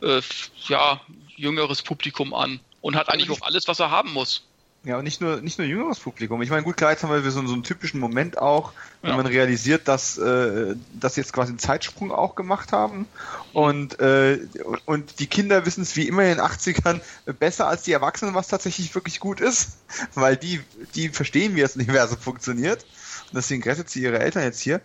äh, 0.03 0.07
äh, 0.07 0.23
ja 0.69 1.01
jüngeres 1.37 1.83
Publikum 1.83 2.35
an 2.35 2.61
und 2.81 2.97
hat 2.97 3.09
eigentlich 3.09 3.31
auch 3.31 3.43
alles, 3.43 3.69
was 3.69 3.81
er 3.81 3.91
haben 3.91 4.13
muss. 4.13 4.47
Ja, 4.83 4.97
und 4.97 5.05
nicht 5.05 5.21
nur, 5.21 5.43
nicht 5.43 5.59
nur 5.59 5.67
jüngeres 5.67 6.01
Publikum. 6.01 6.41
Ich 6.41 6.49
meine, 6.49 6.63
gut, 6.63 6.79
klar, 6.79 6.93
jetzt 6.93 7.03
haben 7.03 7.13
wir 7.13 7.31
so, 7.31 7.47
so 7.47 7.53
einen 7.53 7.63
typischen 7.63 8.01
Moment 8.01 8.39
auch, 8.39 8.73
wenn 9.03 9.11
ja. 9.11 9.17
man 9.17 9.27
realisiert, 9.27 9.87
dass, 9.89 10.17
äh, 10.17 10.75
dass 10.95 11.17
jetzt 11.17 11.35
quasi 11.35 11.51
einen 11.51 11.59
Zeitsprung 11.59 12.11
auch 12.11 12.35
gemacht 12.35 12.73
haben. 12.73 13.07
Und, 13.53 14.01
äh, 14.01 14.39
und 14.87 15.21
die 15.21 15.27
Kinder 15.27 15.67
wissen 15.67 15.83
es 15.83 15.97
wie 15.97 16.09
immer 16.09 16.23
in 16.23 16.29
den 16.29 16.41
80ern 16.41 17.03
besser 17.39 17.67
als 17.67 17.83
die 17.83 17.93
Erwachsenen, 17.93 18.35
was 18.35 18.49
tatsächlich 18.49 18.95
wirklich 18.95 19.21
gut 19.21 19.41
ist. 19.41 19.77
Weil 20.15 20.39
die, 20.39 20.61
die 20.95 21.11
verstehen, 21.11 21.57
wie 21.57 21.61
das 21.61 21.77
Universum 21.77 22.19
funktioniert. 22.19 22.85
Und 23.29 23.37
deswegen 23.37 23.63
rettet 23.63 23.91
sie 23.91 24.03
ihre 24.03 24.19
Eltern 24.19 24.45
jetzt 24.45 24.61
hier. 24.61 24.81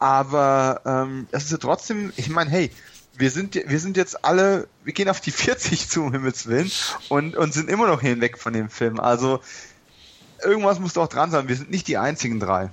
Aber 0.00 0.80
ähm, 0.84 1.28
es 1.30 1.44
ist 1.44 1.52
ja 1.52 1.58
trotzdem, 1.58 2.12
ich 2.16 2.28
meine, 2.28 2.50
hey, 2.50 2.72
wir 3.18 3.30
sind, 3.30 3.54
wir 3.54 3.78
sind 3.78 3.96
jetzt 3.96 4.24
alle, 4.24 4.68
wir 4.84 4.92
gehen 4.92 5.08
auf 5.08 5.20
die 5.20 5.30
40 5.32 5.88
zu, 5.88 6.02
um 6.02 6.12
Himmels 6.12 6.46
Willen, 6.46 6.70
und, 7.08 7.36
und 7.36 7.52
sind 7.52 7.70
immer 7.70 7.86
noch 7.86 8.00
hinweg 8.00 8.38
von 8.38 8.52
dem 8.52 8.70
Film. 8.70 9.00
Also, 9.00 9.40
irgendwas 10.44 10.78
muss 10.78 10.94
doch 10.94 11.08
dran 11.08 11.30
sein. 11.30 11.48
Wir 11.48 11.56
sind 11.56 11.70
nicht 11.70 11.88
die 11.88 11.98
einzigen 11.98 12.40
drei. 12.40 12.70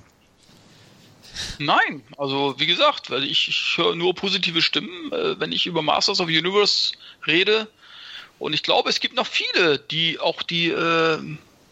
Nein, 1.58 2.02
also 2.16 2.54
wie 2.58 2.66
gesagt, 2.66 3.10
ich, 3.10 3.48
ich 3.48 3.74
höre 3.76 3.96
nur 3.96 4.14
positive 4.14 4.62
Stimmen, 4.62 5.12
äh, 5.12 5.38
wenn 5.40 5.50
ich 5.50 5.66
über 5.66 5.82
Masters 5.82 6.20
of 6.20 6.28
Universe 6.28 6.92
rede. 7.26 7.68
Und 8.38 8.52
ich 8.52 8.62
glaube, 8.62 8.90
es 8.90 9.00
gibt 9.00 9.16
noch 9.16 9.26
viele, 9.26 9.78
die 9.78 10.20
auch 10.20 10.42
die 10.42 10.68
äh, 10.68 11.18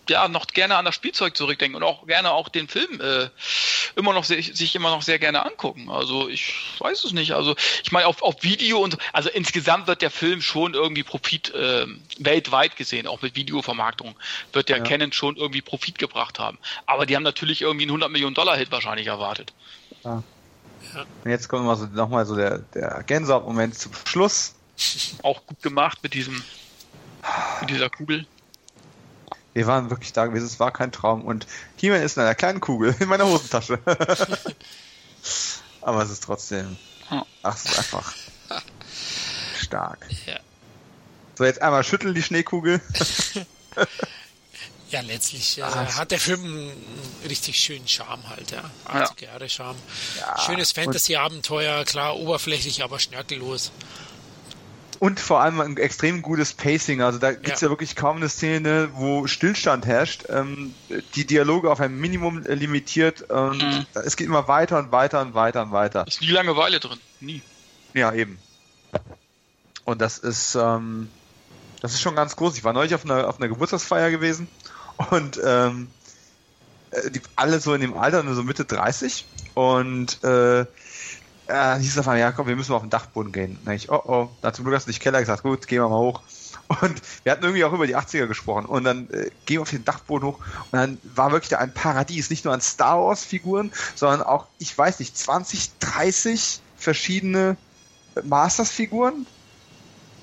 ja 0.09 0.29
noch 0.29 0.47
gerne 0.49 0.77
an 0.77 0.85
das 0.85 0.95
Spielzeug 0.95 1.37
zurückdenken 1.37 1.77
und 1.77 1.83
auch 1.83 2.07
gerne 2.07 2.33
auch 2.33 2.49
den 2.49 2.69
Film 2.69 3.01
äh, 3.01 3.29
immer 3.97 4.13
noch 4.13 4.25
sehr, 4.25 4.43
sich 4.43 4.75
immer 4.75 4.91
noch 4.91 5.03
sehr 5.03 5.19
gerne 5.19 5.45
angucken. 5.45 5.91
Also 5.91 6.29
ich 6.29 6.55
weiß 6.79 7.05
es 7.05 7.13
nicht. 7.13 7.33
Also 7.33 7.55
ich 7.83 7.93
meine 7.93 8.07
auf, 8.07 8.23
auf 8.23 8.43
Video 8.43 8.81
und 8.81 8.99
also 9.13 9.29
insgesamt 9.31 9.87
wird 9.87 10.03
der 10.03 10.11
Film 10.11 10.43
schon 10.43 10.75
irgendwie 10.75 11.03
Profit 11.03 11.55
äh, 11.55 11.87
weltweit 12.19 12.77
gesehen, 12.77 13.07
auch 13.07 13.23
mit 13.23 13.37
Videovermarktung 13.37 14.17
wird 14.53 14.69
der 14.69 14.79
ja. 14.79 14.85
Canon 14.85 15.13
schon 15.13 15.37
irgendwie 15.37 15.63
Profit 15.63 15.99
gebracht 15.99 16.39
haben. 16.39 16.59
Aber 16.87 17.07
die 17.07 17.17
haben 17.17 17.23
natürlich 17.23 17.63
irgendwie 17.63 17.85
einen 17.85 17.91
100 17.91 18.11
Millionen 18.11 18.35
Dollar 18.35 18.57
Hit 18.57 18.71
wahrscheinlich 18.73 19.07
erwartet. 19.07 19.53
Ja. 20.05 20.23
Ja. 20.95 21.05
Und 21.25 21.31
jetzt 21.31 21.49
kommt 21.49 21.65
mal 21.65 21.77
so, 21.77 21.87
nochmal 21.87 22.27
so 22.27 22.37
der, 22.37 22.59
der 22.59 23.03
Gänsehaut-Moment 23.05 23.79
zum 23.79 23.93
Schluss. 24.07 24.55
Auch 25.23 25.47
gut 25.47 25.63
gemacht 25.63 25.99
mit 26.03 26.15
diesem, 26.15 26.43
mit 27.61 27.71
dieser 27.71 27.89
Kugel. 27.89 28.27
Wir 29.55 29.67
waren 29.67 29.91
wirklich 29.91 30.13
da 30.13 30.27
gewesen, 30.27 30.47
es 30.47 30.61
war 30.61 30.71
kein 30.71 30.93
Traum. 30.93 31.23
Und 31.25 31.47
He-Man 31.77 32.03
ist 32.03 32.17
in 32.17 32.23
einer 32.23 32.35
kleinen 32.35 32.61
Kugel 32.61 32.95
in 32.99 33.09
meiner 33.09 33.27
Hosentasche. 33.27 33.79
Aber 35.83 36.03
es 36.03 36.11
ist 36.11 36.23
trotzdem. 36.23 36.77
Ach, 37.43 37.55
es 37.55 37.65
ist 37.65 37.79
einfach 37.79 38.15
stark. 39.59 40.07
Ja. 40.27 40.39
So, 41.37 41.45
jetzt 41.45 41.61
einmal 41.61 41.85
schütteln 41.85 42.15
die 42.15 42.23
Schneekugel. 42.23 42.81
ja, 44.91 45.01
letztlich 45.01 45.59
äh, 45.59 45.63
hat 45.63 46.11
der 46.11 46.21
Film 46.21 46.45
einen 46.45 46.73
richtig 47.29 47.59
schönen 47.59 47.89
Charme 47.89 48.29
halt, 48.29 48.51
ja. 48.51 48.63
80 48.85 49.23
Jahre 49.23 49.49
Charme. 49.49 49.79
Ja, 50.19 50.39
Schönes 50.41 50.73
Fantasy-Abenteuer, 50.73 51.85
klar, 51.85 52.17
oberflächlich, 52.17 52.83
aber 52.83 52.99
schnörkellos. 52.99 53.73
Und 55.03 55.19
vor 55.19 55.41
allem 55.41 55.61
ein 55.61 55.77
extrem 55.79 56.23
gutes 56.23 56.53
Pacing. 56.53 57.03
Also 57.03 57.19
da 57.19 57.33
gibt's 57.33 57.61
ja. 57.61 57.67
ja 57.67 57.73
wirklich 57.73 57.97
kaum 57.97 58.19
eine 58.19 58.29
Szene, 58.29 58.91
wo 58.93 59.27
Stillstand 59.27 59.85
herrscht. 59.85 60.27
Ähm, 60.29 60.77
die 61.17 61.27
Dialoge 61.27 61.73
auf 61.73 61.81
ein 61.81 61.99
Minimum 61.99 62.45
limitiert. 62.45 63.23
Und 63.29 63.65
mhm. 63.65 63.85
Es 63.95 64.17
geht 64.17 64.29
immer 64.29 64.47
weiter 64.47 64.79
und 64.79 64.93
weiter 64.93 65.21
und 65.21 65.35
weiter 65.35 65.63
und 65.63 65.73
weiter. 65.73 66.07
Ist 66.07 66.21
nie 66.21 66.29
Langeweile 66.29 66.79
drin. 66.79 67.01
Nie. 67.19 67.43
Ja, 67.95 68.13
eben. 68.13 68.39
Und 69.85 70.01
das 70.01 70.19
ist, 70.19 70.55
ähm, 70.55 71.09
das 71.81 71.95
ist 71.95 72.01
schon 72.01 72.15
ganz 72.15 72.37
groß. 72.37 72.57
Ich 72.57 72.63
war 72.63 72.73
neulich 72.73 72.95
auf 72.95 73.05
einer, 73.05 73.29
auf 73.29 73.39
einer 73.39 73.49
Geburtstagsfeier 73.49 74.13
gewesen 74.13 74.47
und 75.11 75.41
ähm, 75.45 75.89
äh, 76.93 77.11
die, 77.11 77.23
alle 77.35 77.59
so 77.59 77.75
in 77.75 77.81
dem 77.81 77.99
Alter, 77.99 78.23
nur 78.23 78.37
so 78.37 78.45
Mitte 78.45 78.67
30. 78.67 79.27
Und 79.55 80.23
äh, 80.23 80.65
äh, 81.47 81.79
hieß 81.79 81.93
es 81.93 81.99
auf 81.99 82.09
einmal, 82.09 82.21
ja 82.21 82.33
komm, 82.33 82.47
wir 82.47 82.57
müssen 82.57 82.71
mal 82.73 82.77
auf 82.77 82.83
den 82.83 82.91
Dachboden 82.91 83.33
gehen. 83.33 83.59
Da 83.65 83.73
ich, 83.73 83.91
oh 83.91 84.03
oh, 84.05 84.29
da 84.41 84.53
zum 84.53 84.65
Glück 84.65 84.77
hast 84.77 84.87
du 84.87 84.91
nicht 84.91 85.01
Keller 85.01 85.21
gesagt, 85.21 85.43
gut, 85.43 85.67
gehen 85.67 85.83
wir 85.83 85.89
mal 85.89 85.99
hoch. 85.99 86.21
Und 86.81 87.03
wir 87.23 87.33
hatten 87.33 87.43
irgendwie 87.43 87.65
auch 87.65 87.73
über 87.73 87.87
die 87.87 87.97
80er 87.97 88.27
gesprochen. 88.27 88.65
Und 88.65 88.85
dann 88.85 89.11
äh, 89.11 89.31
gehen 89.45 89.57
wir 89.57 89.63
auf 89.63 89.71
den 89.71 89.85
Dachboden 89.85 90.29
hoch 90.29 90.39
und 90.39 90.79
dann 90.79 90.99
war 91.03 91.33
wirklich 91.33 91.51
da 91.51 91.59
ein 91.59 91.75
Paradies, 91.75 92.31
nicht 92.31 92.45
nur 92.45 92.55
an 92.55 92.61
Star 92.61 92.99
Wars 92.99 93.25
Figuren, 93.25 93.73
sondern 93.95 94.23
auch, 94.23 94.47
ich 94.59 94.77
weiß 94.77 95.01
nicht, 95.01 95.17
20, 95.17 95.79
30 95.81 96.61
verschiedene 96.77 97.57
Masters 98.25 98.71
Figuren 98.71 99.27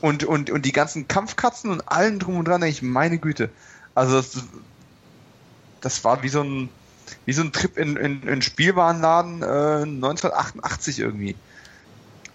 und, 0.02 0.24
und, 0.24 0.50
und 0.50 0.66
die 0.66 0.72
ganzen 0.72 1.08
Kampfkatzen 1.08 1.70
und 1.70 1.82
allen 1.90 2.20
drum 2.20 2.38
und 2.38 2.48
dran, 2.48 2.62
denke 2.62 2.76
ich, 2.76 2.82
meine 2.82 3.18
Güte. 3.18 3.50
Also 3.96 4.18
das, 4.18 4.44
das 5.82 6.04
war 6.04 6.24
wie 6.24 6.30
so 6.30 6.42
ein, 6.42 6.70
wie 7.26 7.34
so 7.34 7.42
ein 7.42 7.52
Trip 7.52 7.78
in, 7.78 7.96
in, 7.98 8.24
in 8.24 8.42
Spielwarenladen 8.42 9.42
äh, 9.42 9.84
1988 9.84 11.00
irgendwie. 11.00 11.36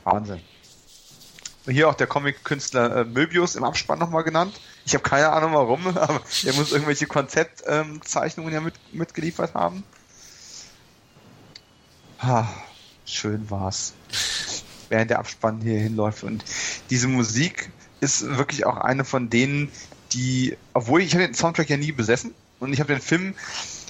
Wahnsinn. 0.05 0.41
Hier 1.67 1.89
auch 1.89 1.95
der 1.95 2.07
Comic-Künstler 2.07 2.97
äh, 2.97 3.05
Möbius 3.05 3.57
im 3.57 3.65
Abspann 3.65 3.99
nochmal 3.99 4.23
genannt. 4.23 4.61
Ich 4.85 4.95
habe 4.95 5.03
keine 5.03 5.31
Ahnung 5.31 5.55
warum, 5.55 5.87
aber 5.97 6.21
er 6.45 6.53
muss 6.55 6.73
irgendwelche 6.73 7.07
Konzeptzeichnungen 7.07 8.51
ähm, 8.51 8.55
ja 8.55 8.61
mit, 8.61 8.75
mitgeliefert 8.93 9.55
haben. 9.55 9.83
Ah, 12.19 12.47
schön 13.07 13.51
war's. 13.51 13.95
Während 14.91 15.11
der 15.11 15.19
Abspann 15.19 15.61
hier 15.63 15.79
hinläuft. 15.81 16.23
Und 16.23 16.45
diese 16.91 17.09
Musik 17.09 17.71
ist 18.01 18.37
wirklich 18.37 18.67
auch 18.67 18.77
eine 18.77 19.05
von 19.05 19.31
denen, 19.31 19.71
die, 20.13 20.57
obwohl 20.75 21.01
ich 21.01 21.15
habe 21.15 21.25
den 21.25 21.35
Soundtrack 21.35 21.71
ja 21.71 21.77
nie 21.77 21.93
besessen 21.93 22.35
und 22.61 22.73
ich 22.73 22.81
habe 22.81 22.93
den 22.93 23.03
Film 23.03 23.35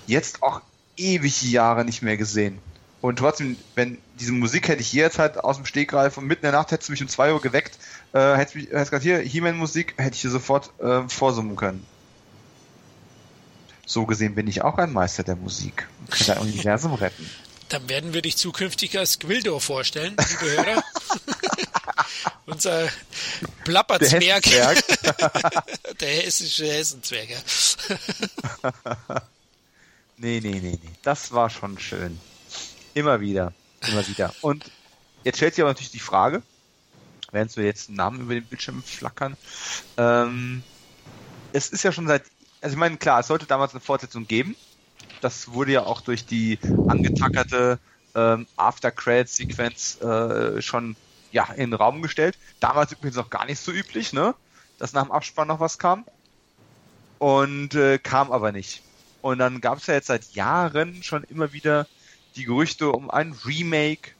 jetzt 0.06 0.42
auch 0.42 0.62
ewig 0.96 1.42
Jahre 1.42 1.84
nicht 1.84 2.02
mehr 2.02 2.16
gesehen. 2.16 2.58
Und 3.00 3.18
trotzdem, 3.18 3.56
wenn 3.74 3.98
diese 4.18 4.32
Musik 4.32 4.68
hätte 4.68 4.80
ich 4.80 4.92
jederzeit 4.92 5.36
aus 5.36 5.56
dem 5.56 5.66
Stegreif 5.66 6.16
und 6.16 6.26
mitten 6.26 6.46
in 6.46 6.52
der 6.52 6.58
Nacht 6.58 6.70
hättest 6.70 6.88
du 6.88 6.92
mich 6.92 7.02
um 7.02 7.08
2 7.08 7.34
Uhr 7.34 7.40
geweckt, 7.40 7.78
äh, 8.14 8.34
hättest 8.34 8.54
du 8.54 8.66
gesagt, 8.66 9.02
hier, 9.02 9.18
He-Man-Musik, 9.18 9.94
hätte 9.98 10.14
ich 10.14 10.22
dir 10.22 10.30
sofort 10.30 10.70
äh, 10.80 11.06
vorsummen 11.08 11.56
können. 11.56 11.86
So 13.86 14.06
gesehen 14.06 14.34
bin 14.34 14.46
ich 14.46 14.62
auch 14.62 14.78
ein 14.78 14.92
Meister 14.92 15.22
der 15.22 15.36
Musik 15.36 15.86
und 16.00 16.10
kann 16.12 16.26
dein 16.28 16.38
Universum 16.38 16.94
retten. 16.94 17.28
Dann 17.68 17.88
werden 17.88 18.14
wir 18.14 18.22
dich 18.22 18.36
zukünftig 18.36 18.98
als 18.98 19.18
Gwildor 19.18 19.60
vorstellen, 19.60 20.16
liebe 20.16 20.52
Hörer. 20.52 20.84
Unser 22.46 22.88
Plapperzwerg. 23.64 24.42
Der, 24.44 24.74
der 26.00 26.08
hessische 26.08 26.66
Hessenzwerg. 26.66 27.28
Ja. 27.30 29.22
Nee, 30.16 30.40
nee, 30.42 30.60
nee, 30.60 30.78
nee. 30.82 30.90
Das 31.02 31.32
war 31.32 31.50
schon 31.50 31.78
schön. 31.78 32.18
Immer 32.94 33.20
wieder. 33.20 33.52
Immer 33.88 34.06
wieder. 34.06 34.32
Und 34.40 34.70
jetzt 35.24 35.36
stellt 35.36 35.54
sich 35.54 35.62
aber 35.62 35.70
natürlich 35.70 35.90
die 35.90 35.98
Frage, 35.98 36.42
während 37.32 37.56
wir 37.56 37.64
jetzt 37.64 37.88
einen 37.88 37.96
Namen 37.96 38.20
über 38.20 38.34
den 38.34 38.44
Bildschirm 38.44 38.82
flackern, 38.82 39.36
ähm, 39.96 40.62
es 41.52 41.68
ist 41.68 41.82
ja 41.82 41.92
schon 41.92 42.06
seit, 42.06 42.24
also 42.60 42.74
ich 42.74 42.78
meine, 42.78 42.96
klar, 42.96 43.20
es 43.20 43.26
sollte 43.26 43.46
damals 43.46 43.72
eine 43.72 43.80
Fortsetzung 43.80 44.26
geben. 44.26 44.56
Das 45.20 45.52
wurde 45.52 45.72
ja 45.72 45.84
auch 45.84 46.00
durch 46.00 46.26
die 46.26 46.58
angetackerte 46.88 47.78
ähm, 48.14 48.46
After-Credit-Sequenz 48.56 50.00
äh, 50.00 50.62
schon 50.62 50.96
ja, 51.32 51.44
in 51.52 51.70
den 51.70 51.74
Raum 51.74 52.02
gestellt. 52.02 52.38
Damals 52.60 52.92
übrigens 52.92 53.16
noch 53.16 53.30
gar 53.30 53.44
nicht 53.44 53.58
so 53.58 53.72
üblich, 53.72 54.12
ne? 54.12 54.34
Dass 54.78 54.92
nach 54.92 55.02
dem 55.02 55.12
Abspann 55.12 55.48
noch 55.48 55.60
was 55.60 55.78
kam. 55.78 56.04
Und 57.18 57.74
äh, 57.74 57.98
kam 57.98 58.30
aber 58.30 58.52
nicht. 58.52 58.82
Und 59.24 59.38
dann 59.38 59.62
gab 59.62 59.78
es 59.78 59.86
ja 59.86 59.94
jetzt 59.94 60.08
seit 60.08 60.34
Jahren 60.34 61.02
schon 61.02 61.24
immer 61.24 61.54
wieder 61.54 61.86
die 62.36 62.44
Gerüchte 62.44 62.92
um 62.92 63.10
ein 63.10 63.32
Remake 63.46 64.10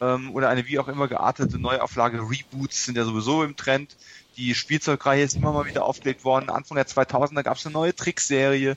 ähm, 0.00 0.32
oder 0.32 0.48
eine 0.48 0.64
wie 0.68 0.78
auch 0.78 0.86
immer 0.86 1.08
geartete 1.08 1.58
Neuauflage. 1.58 2.20
Reboots 2.20 2.84
sind 2.84 2.96
ja 2.96 3.04
sowieso 3.04 3.42
im 3.42 3.56
Trend. 3.56 3.96
Die 4.36 4.54
Spielzeugreihe 4.54 5.24
ist 5.24 5.34
immer 5.34 5.50
mal 5.50 5.66
wieder 5.66 5.84
aufgelegt 5.84 6.22
worden. 6.22 6.50
Anfang 6.50 6.76
der 6.76 6.86
2000er 6.86 7.42
gab 7.42 7.56
es 7.56 7.66
eine 7.66 7.72
neue 7.72 7.96
Trickserie. 7.96 8.76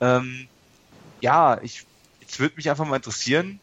Ähm, 0.00 0.48
ja, 1.20 1.60
ich, 1.60 1.84
jetzt 2.22 2.40
würde 2.40 2.56
mich 2.56 2.70
einfach 2.70 2.86
mal 2.86 2.96
interessieren, 2.96 3.60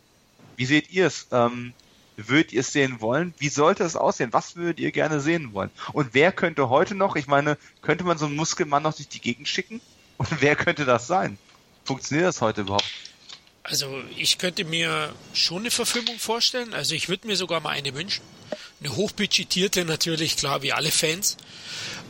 wie 0.58 0.66
seht 0.68 0.92
ihr 0.92 1.08
es? 1.08 1.26
Ähm, 1.32 1.74
würdet 2.18 2.54
ihr 2.54 2.60
es 2.60 2.72
sehen 2.72 3.02
wollen? 3.02 3.34
Wie 3.40 3.50
sollte 3.50 3.84
es 3.84 3.96
aussehen? 3.96 4.32
Was 4.32 4.56
würdet 4.56 4.80
ihr 4.80 4.92
gerne 4.92 5.20
sehen 5.20 5.54
wollen? 5.54 5.72
Und 5.94 6.14
wer 6.14 6.32
könnte 6.32 6.70
heute 6.70 6.94
noch, 6.94 7.16
ich 7.16 7.26
meine, 7.26 7.58
könnte 7.82 8.04
man 8.04 8.20
so 8.20 8.28
einen 8.28 8.36
Muskelmann 8.36 8.84
noch 8.84 8.94
durch 8.94 9.10
die 9.10 9.22
Gegend 9.22 9.48
schicken? 9.48 9.82
Und 10.22 10.40
wer 10.40 10.56
könnte 10.56 10.86
das 10.86 11.08
sein? 11.08 11.40
Funktioniert 11.84 12.28
das 12.28 12.42
heute 12.42 12.62
überhaupt? 12.62 12.86
Also 13.64 14.04
ich 14.18 14.38
könnte 14.38 14.66
mir 14.66 15.16
schon 15.34 15.64
eine 15.64 15.72
Verfilmung 15.72 16.20
vorstellen. 16.20 16.76
Also 16.76 16.94
ich 16.94 17.10
würde 17.10 17.26
mir 17.26 17.36
sogar 17.36 17.60
mal 17.60 17.72
eine 17.72 17.96
wünschen. 17.96 18.22
Eine 18.80 18.96
hochbudgetierte 18.96 19.84
natürlich, 19.84 20.38
klar, 20.38 20.62
wie 20.62 20.74
alle 20.74 20.92
Fans. 20.92 21.38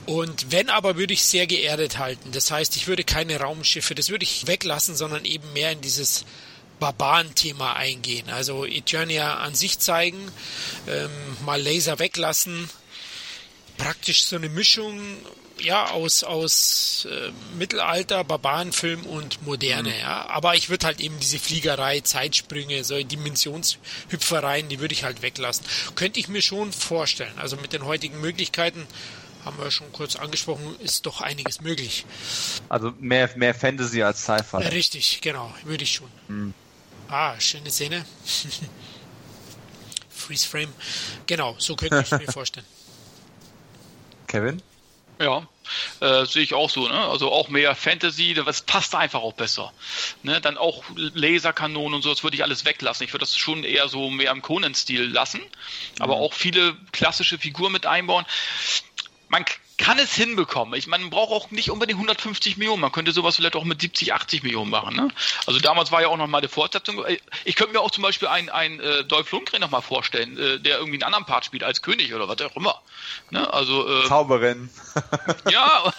Und 0.08 0.52
wenn 0.52 0.70
aber, 0.70 0.98
würde 0.98 1.14
ich 1.14 1.24
sehr 1.24 1.48
geerdet 1.48 2.00
halten. 2.00 2.34
Das 2.34 2.52
heißt, 2.52 2.76
ich 2.76 2.88
würde 2.88 3.06
keine 3.06 3.40
Raumschiffe, 3.40 3.96
das 3.96 4.10
würde 4.10 4.24
ich 4.24 4.46
weglassen, 4.46 4.94
sondern 4.94 5.24
eben 5.24 5.54
mehr 5.54 5.72
in 5.72 5.80
dieses 5.80 6.26
Barbaren-Thema 6.82 7.78
eingehen. 7.78 8.30
Also 8.30 8.66
Eternia 8.66 9.38
an 9.38 9.56
sich 9.56 9.80
zeigen, 9.80 10.20
ähm, 10.90 11.12
mal 11.46 11.62
Laser 11.62 11.98
weglassen. 12.00 12.70
Praktisch 13.78 14.26
so 14.26 14.36
eine 14.36 14.50
Mischung 14.50 15.00
ja, 15.62 15.92
aus, 15.92 16.24
aus 16.24 17.08
äh, 17.10 17.32
Mittelalter, 17.58 18.24
Barbarenfilm 18.24 19.06
und 19.06 19.46
Moderne, 19.46 19.90
mhm. 19.90 20.00
ja. 20.00 20.28
Aber 20.30 20.56
ich 20.56 20.70
würde 20.70 20.86
halt 20.86 21.00
eben 21.00 21.20
diese 21.20 21.40
Fliegerei, 21.40 22.02
Zeitsprünge, 22.02 22.84
so 22.84 23.02
Dimensionshüpfereien, 23.02 24.70
die 24.70 24.80
würde 24.80 24.94
ich 24.94 25.04
halt 25.04 25.22
weglassen. 25.22 25.66
Könnte 25.96 26.20
ich 26.20 26.28
mir 26.28 26.42
schon 26.42 26.72
vorstellen. 26.72 27.34
Also 27.38 27.58
mit 27.58 27.74
den 27.74 27.86
heutigen 27.86 28.20
Möglichkeiten, 28.22 28.88
haben 29.46 29.58
wir 29.58 29.72
schon 29.72 29.92
kurz 29.92 30.16
angesprochen, 30.16 30.76
ist 30.80 31.06
doch 31.06 31.22
einiges 31.22 31.62
möglich. 31.62 32.06
Also 32.70 32.94
mehr, 33.00 33.30
mehr 33.36 33.56
Fantasy 33.56 34.04
als 34.04 34.24
Sci-Fi. 34.24 34.58
Richtig, 34.58 35.22
genau, 35.22 35.54
würde 35.64 35.84
ich 35.84 35.94
schon. 35.94 36.10
Mhm. 36.28 36.54
Ah, 37.10 37.40
schöne 37.40 37.72
Szene. 37.72 38.06
Freeze 40.10 40.48
Frame. 40.48 40.72
Genau, 41.26 41.56
so 41.58 41.76
könnte 41.76 42.02
ich 42.06 42.12
mir 42.12 42.32
vorstellen. 42.32 42.66
Kevin? 44.28 44.62
Ja, 45.22 45.48
äh, 46.00 46.26
sehe 46.26 46.42
ich 46.42 46.56
auch 46.56 46.70
so, 46.70 46.88
ne? 46.88 46.98
Also 46.98 47.32
auch 47.32 47.48
mehr 47.48 47.76
Fantasy, 47.76 48.34
das 48.34 48.64
passt 48.64 48.96
einfach 48.96 49.22
auch 49.22 49.34
besser. 49.34 49.72
Ne? 50.24 50.42
Dann 50.42 50.58
auch 50.58 50.84
Laserkanonen 50.96 51.94
und 51.94 52.02
so, 52.02 52.10
das 52.10 52.24
würde 52.24 52.36
ich 52.36 52.44
alles 52.44 52.66
weglassen. 52.66 53.06
Ich 53.06 53.14
würde 53.14 53.22
das 53.22 53.38
schon 53.38 53.64
eher 53.64 53.88
so 53.88 54.10
mehr 54.10 54.32
im 54.32 54.42
Conan-Stil 54.42 55.04
lassen, 55.04 55.42
aber 56.00 56.16
mhm. 56.16 56.22
auch 56.24 56.34
viele 56.34 56.76
klassische 56.92 57.38
Figuren 57.38 57.72
mit 57.72 57.86
einbauen. 57.86 58.26
Man 59.30 59.46
kann 59.82 59.98
es 59.98 60.14
hinbekommen. 60.14 60.76
Ich 60.76 60.86
meine, 60.86 61.04
man 61.04 61.10
braucht 61.10 61.32
auch 61.32 61.52
nicht 61.52 61.72
unbedingt 61.72 61.98
150 61.98 62.58
Millionen. 62.58 62.82
Man 62.82 62.92
könnte 62.92 63.12
sowas 63.12 63.36
vielleicht 63.36 63.56
auch 63.56 63.64
mit 63.64 63.82
70, 63.82 64.14
80 64.14 64.44
Millionen 64.44 64.70
machen. 64.70 64.96
Ne? 64.96 65.08
Also 65.48 65.60
damals 65.60 65.92
war 65.92 66.02
ja 66.02 66.08
auch 66.08 66.18
noch 66.18 66.28
mal 66.28 66.38
eine 66.38 66.50
Fortsetzung. 66.50 67.04
Ich 67.46 67.56
könnte 67.56 67.74
mir 67.74 67.82
auch 67.82 67.90
zum 67.90 68.04
Beispiel 68.04 68.28
einen, 68.28 68.50
einen 68.50 68.80
äh, 68.80 69.04
Dolph 69.04 69.32
Lundgren 69.32 69.60
noch 69.60 69.72
mal 69.72 69.82
vorstellen, 69.82 70.38
äh, 70.38 70.60
der 70.60 70.78
irgendwie 70.78 70.98
einen 70.98 71.04
anderen 71.04 71.26
Part 71.26 71.46
spielt 71.46 71.64
als 71.64 71.82
König 71.82 72.14
oder 72.14 72.28
was 72.28 72.40
auch 72.42 72.56
immer. 72.56 72.80
Ne? 73.32 73.52
Also 73.52 73.88
äh, 73.90 74.08
Zauberin. 74.08 74.70
ja, 75.52 75.92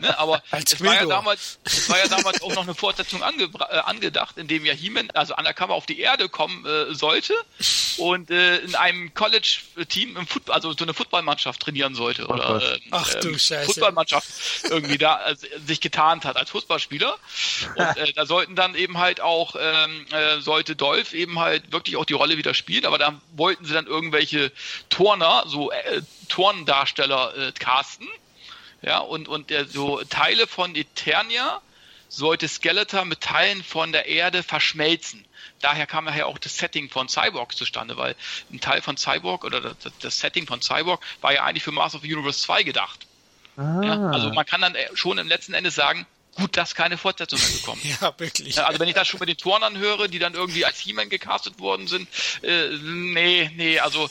ne? 0.00 0.16
aber 0.18 0.40
es 0.52 0.82
war, 0.82 0.94
ja 0.94 1.06
damals, 1.06 1.58
es 1.64 1.88
war 1.90 1.98
ja 1.98 2.06
damals 2.06 2.40
auch 2.42 2.54
noch 2.54 2.62
eine 2.62 2.76
Fortsetzung 2.76 3.24
ange 3.24 3.44
äh, 3.44 3.78
angedacht, 3.78 4.38
in 4.38 4.46
dem 4.46 4.64
ja 4.64 4.72
He-Man, 4.72 5.10
also 5.10 5.34
Undercover 5.34 5.74
auf 5.74 5.86
die 5.86 5.98
Erde 5.98 6.28
kommen 6.28 6.64
äh, 6.64 6.94
sollte 6.94 7.34
und 7.96 8.30
äh, 8.30 8.58
in 8.58 8.76
einem 8.76 9.12
College-Team 9.14 10.16
im 10.16 10.26
Football, 10.28 10.54
also 10.54 10.72
so 10.72 10.84
eine 10.84 10.94
Footballmannschaft 10.94 11.60
trainieren 11.60 11.96
sollte. 11.96 12.26
Oder, 12.28 12.62
äh, 12.62 12.80
Ach 12.92 13.15
ähm. 13.24 13.66
Fußballmannschaft 13.66 14.28
irgendwie 14.64 14.98
da 14.98 15.30
äh, 15.30 15.36
sich 15.66 15.80
getarnt 15.80 16.24
hat 16.24 16.36
als 16.36 16.50
Fußballspieler. 16.50 17.16
Und 17.76 17.78
äh, 17.96 18.12
da 18.12 18.26
sollten 18.26 18.56
dann 18.56 18.74
eben 18.74 18.98
halt 18.98 19.20
auch, 19.20 19.56
ähm, 19.58 20.06
äh, 20.10 20.40
sollte 20.40 20.76
Dolph 20.76 21.12
eben 21.14 21.38
halt 21.38 21.72
wirklich 21.72 21.96
auch 21.96 22.04
die 22.04 22.14
Rolle 22.14 22.36
wieder 22.36 22.54
spielen, 22.54 22.86
aber 22.86 22.98
da 22.98 23.20
wollten 23.32 23.64
sie 23.64 23.74
dann 23.74 23.86
irgendwelche 23.86 24.52
Turner, 24.88 25.44
so 25.46 25.70
äh, 25.70 26.02
Turndarsteller 26.28 27.36
äh, 27.36 27.52
casten. 27.52 28.08
Ja, 28.82 28.98
und, 28.98 29.28
und 29.28 29.50
äh, 29.50 29.64
so 29.64 30.02
Teile 30.04 30.46
von 30.46 30.76
Eternia 30.76 31.60
sollte 32.08 32.46
Skeletor 32.46 33.04
mit 33.04 33.20
Teilen 33.20 33.64
von 33.64 33.90
der 33.90 34.06
Erde 34.06 34.42
verschmelzen 34.42 35.26
daher 35.60 35.86
kam 35.86 36.08
ja 36.08 36.26
auch 36.26 36.38
das 36.38 36.56
Setting 36.56 36.88
von 36.88 37.08
Cyborg 37.08 37.56
zustande, 37.56 37.96
weil 37.96 38.14
ein 38.52 38.60
Teil 38.60 38.82
von 38.82 38.96
Cyborg 38.96 39.44
oder 39.44 39.60
das, 39.60 39.76
das 40.00 40.18
Setting 40.18 40.46
von 40.46 40.62
Cyborg 40.62 41.02
war 41.20 41.32
ja 41.32 41.44
eigentlich 41.44 41.62
für 41.62 41.72
Master 41.72 41.98
of 41.98 42.02
the 42.02 42.14
Universe 42.14 42.40
2 42.42 42.62
gedacht. 42.62 43.05
Ah. 43.56 43.80
Ja, 43.82 44.10
also 44.10 44.30
man 44.32 44.46
kann 44.46 44.60
dann 44.60 44.74
äh, 44.74 44.88
schon 44.94 45.18
im 45.18 45.28
letzten 45.28 45.54
Ende 45.54 45.70
sagen, 45.70 46.06
gut, 46.36 46.56
dass 46.56 46.74
keine 46.74 46.98
Fortsetzung 46.98 47.38
mehr 47.38 47.48
gekommen 47.48 47.80
Ja, 48.00 48.14
wirklich. 48.18 48.62
Also 48.62 48.78
wenn 48.78 48.88
ich 48.88 48.94
das 48.94 49.08
schon 49.08 49.20
mit 49.20 49.28
den 49.28 49.38
Turnern 49.38 49.78
höre, 49.78 50.08
die 50.08 50.18
dann 50.18 50.34
irgendwie 50.34 50.64
als 50.64 50.78
He-Man 50.78 51.08
gecastet 51.08 51.58
worden 51.58 51.86
sind, 51.86 52.08
äh, 52.42 52.68
nee, 52.82 53.50
nee, 53.56 53.78
also 53.80 54.08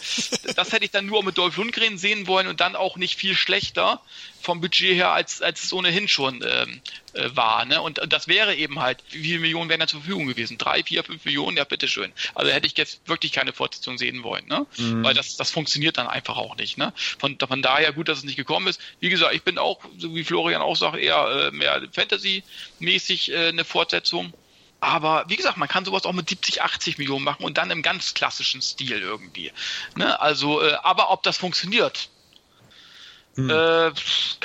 das 0.56 0.72
hätte 0.72 0.86
ich 0.86 0.92
dann 0.92 1.06
nur 1.06 1.24
mit 1.24 1.38
Dolph 1.38 1.58
Lundgren 1.58 1.98
sehen 1.98 2.28
wollen 2.28 2.48
und 2.48 2.60
dann 2.62 2.76
auch 2.76 2.98
nicht 2.98 3.18
viel 3.18 3.36
schlechter 3.36 4.02
vom 4.46 4.62
Budget 4.62 4.96
her, 4.96 5.12
als, 5.12 5.42
als 5.42 5.64
es 5.64 5.74
ohnehin 5.74 6.08
schon 6.08 6.44
ähm, 6.48 6.82
äh, 7.14 7.36
war. 7.36 7.66
Ne? 7.66 7.82
Und, 7.82 8.00
und 8.00 8.14
das 8.14 8.28
wäre 8.28 8.56
eben 8.56 8.80
halt, 8.80 9.04
wie 9.10 9.24
viele 9.24 9.40
Millionen 9.40 9.70
wären 9.70 9.80
da 9.80 9.88
zur 9.88 10.02
Verfügung 10.02 10.28
gewesen? 10.28 10.58
Drei, 10.58 10.84
vier, 10.84 11.04
fünf 11.04 11.26
Millionen? 11.26 11.58
Ja, 11.58 11.64
bitteschön. 11.64 12.14
Also 12.36 12.52
hätte 12.52 12.68
ich 12.68 12.78
jetzt 12.78 13.02
wirklich 13.08 13.34
keine 13.34 13.52
Fortsetzung 13.52 13.98
sehen 13.98 14.24
wollen, 14.24 14.48
ne? 14.48 14.66
Mhm. 14.78 15.04
Weil 15.04 15.14
das, 15.14 15.36
das 15.36 15.52
funktioniert 15.52 15.98
dann 15.98 16.08
einfach 16.08 16.38
auch 16.38 16.56
nicht. 16.56 16.78
Ne? 16.78 16.94
Von, 16.96 17.38
von 17.38 17.62
daher 17.62 17.92
gut, 17.92 18.08
dass 18.08 18.20
es 18.20 18.24
nicht 18.24 18.38
gekommen 18.38 18.68
ist. 18.68 18.80
Wie 19.00 19.10
gesagt, 19.10 19.34
ich 19.34 19.44
bin 19.44 19.58
auch, 19.58 19.80
so 19.98 20.16
wie 20.16 20.24
Florian 20.24 20.62
auch 20.62 20.76
sagt, 20.76 20.98
eher 20.98 21.48
äh, 21.48 21.52
mehr 21.52 21.82
Fantasy-mäßig 21.92 23.32
äh, 23.32 23.48
eine 23.50 23.66
Fortsetzung. 23.66 24.34
Aber 24.80 25.26
wie 25.28 25.36
gesagt, 25.36 25.58
man 25.58 25.68
kann 25.68 25.86
sowas 25.86 26.06
auch 26.06 26.14
mit 26.14 26.30
70, 26.30 26.62
80 26.62 27.00
Millionen 27.00 27.24
machen 27.24 27.44
und 27.44 27.58
dann 27.58 27.72
im 27.72 27.82
ganz 27.82 28.14
klassischen 28.14 28.62
Stil 28.62 29.00
irgendwie. 29.02 29.52
Ne? 29.96 30.20
Also, 30.20 30.62
äh, 30.62 30.76
aber 30.84 31.10
ob 31.10 31.24
das 31.24 31.38
funktioniert, 31.38 32.10
hm. 33.36 33.50
Äh, 33.50 33.92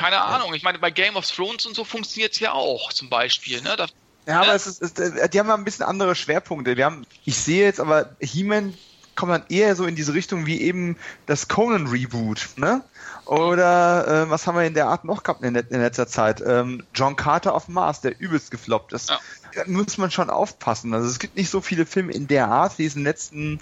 keine 0.01 0.23
Ahnung. 0.23 0.55
Ich 0.55 0.63
meine, 0.63 0.79
bei 0.79 0.91
Game 0.91 1.17
of 1.17 1.31
Thrones 1.31 1.67
und 1.67 1.77
so 1.77 1.85
funktioniert 1.85 2.33
es 2.33 2.41
ja 2.41 2.53
auch 2.53 2.91
zum 2.93 3.11
Beispiel. 3.11 3.61
Ne? 3.61 3.77
Das, 3.77 3.91
ja, 4.27 4.39
aber 4.39 4.47
ne? 4.47 4.53
es 4.55 4.67
ist, 4.67 4.83
es, 4.83 4.99
äh, 4.99 5.29
die 5.29 5.39
haben 5.39 5.49
ja 5.49 5.55
ein 5.55 5.65
bisschen 5.65 5.85
andere 5.85 6.15
Schwerpunkte. 6.15 6.79
Wir 6.79 6.87
haben, 6.87 7.07
ich 7.27 7.37
sehe 7.37 7.65
jetzt 7.65 7.81
aber, 7.81 8.17
He-Man 8.19 8.73
kommt 9.15 9.33
dann 9.33 9.45
eher 9.51 9.77
so 9.77 9.85
in 9.85 9.97
diese 9.97 10.15
Richtung 10.15 10.47
wie 10.47 10.63
eben 10.63 10.97
das 11.27 11.49
Conan 11.49 11.87
Reboot, 11.89 12.49
ne? 12.57 12.83
Oder 13.27 14.25
äh, 14.25 14.31
was 14.31 14.47
haben 14.47 14.57
wir 14.57 14.65
in 14.65 14.73
der 14.73 14.87
Art 14.87 15.05
noch 15.05 15.23
gehabt 15.23 15.43
in, 15.43 15.55
in 15.55 15.81
letzter 15.81 16.09
Zeit? 16.09 16.43
Ähm, 16.45 16.83
John 16.95 17.17
Carter 17.17 17.55
auf 17.55 17.69
Mars, 17.69 18.01
der 18.01 18.19
übelst 18.19 18.51
gefloppt 18.51 18.95
ist. 18.95 19.11
Ja. 19.11 19.21
Da 19.55 19.65
muss 19.67 19.99
man 19.99 20.11
schon 20.11 20.31
aufpassen. 20.31 20.95
Also 20.95 21.09
es 21.09 21.19
gibt 21.19 21.37
nicht 21.37 21.51
so 21.51 21.61
viele 21.61 21.85
Filme 21.85 22.13
in 22.13 22.27
der 22.27 22.49
Art, 22.49 22.79
wie 22.79 22.87
es 22.87 22.95
in 22.95 23.01
den 23.01 23.07
letzten, 23.07 23.61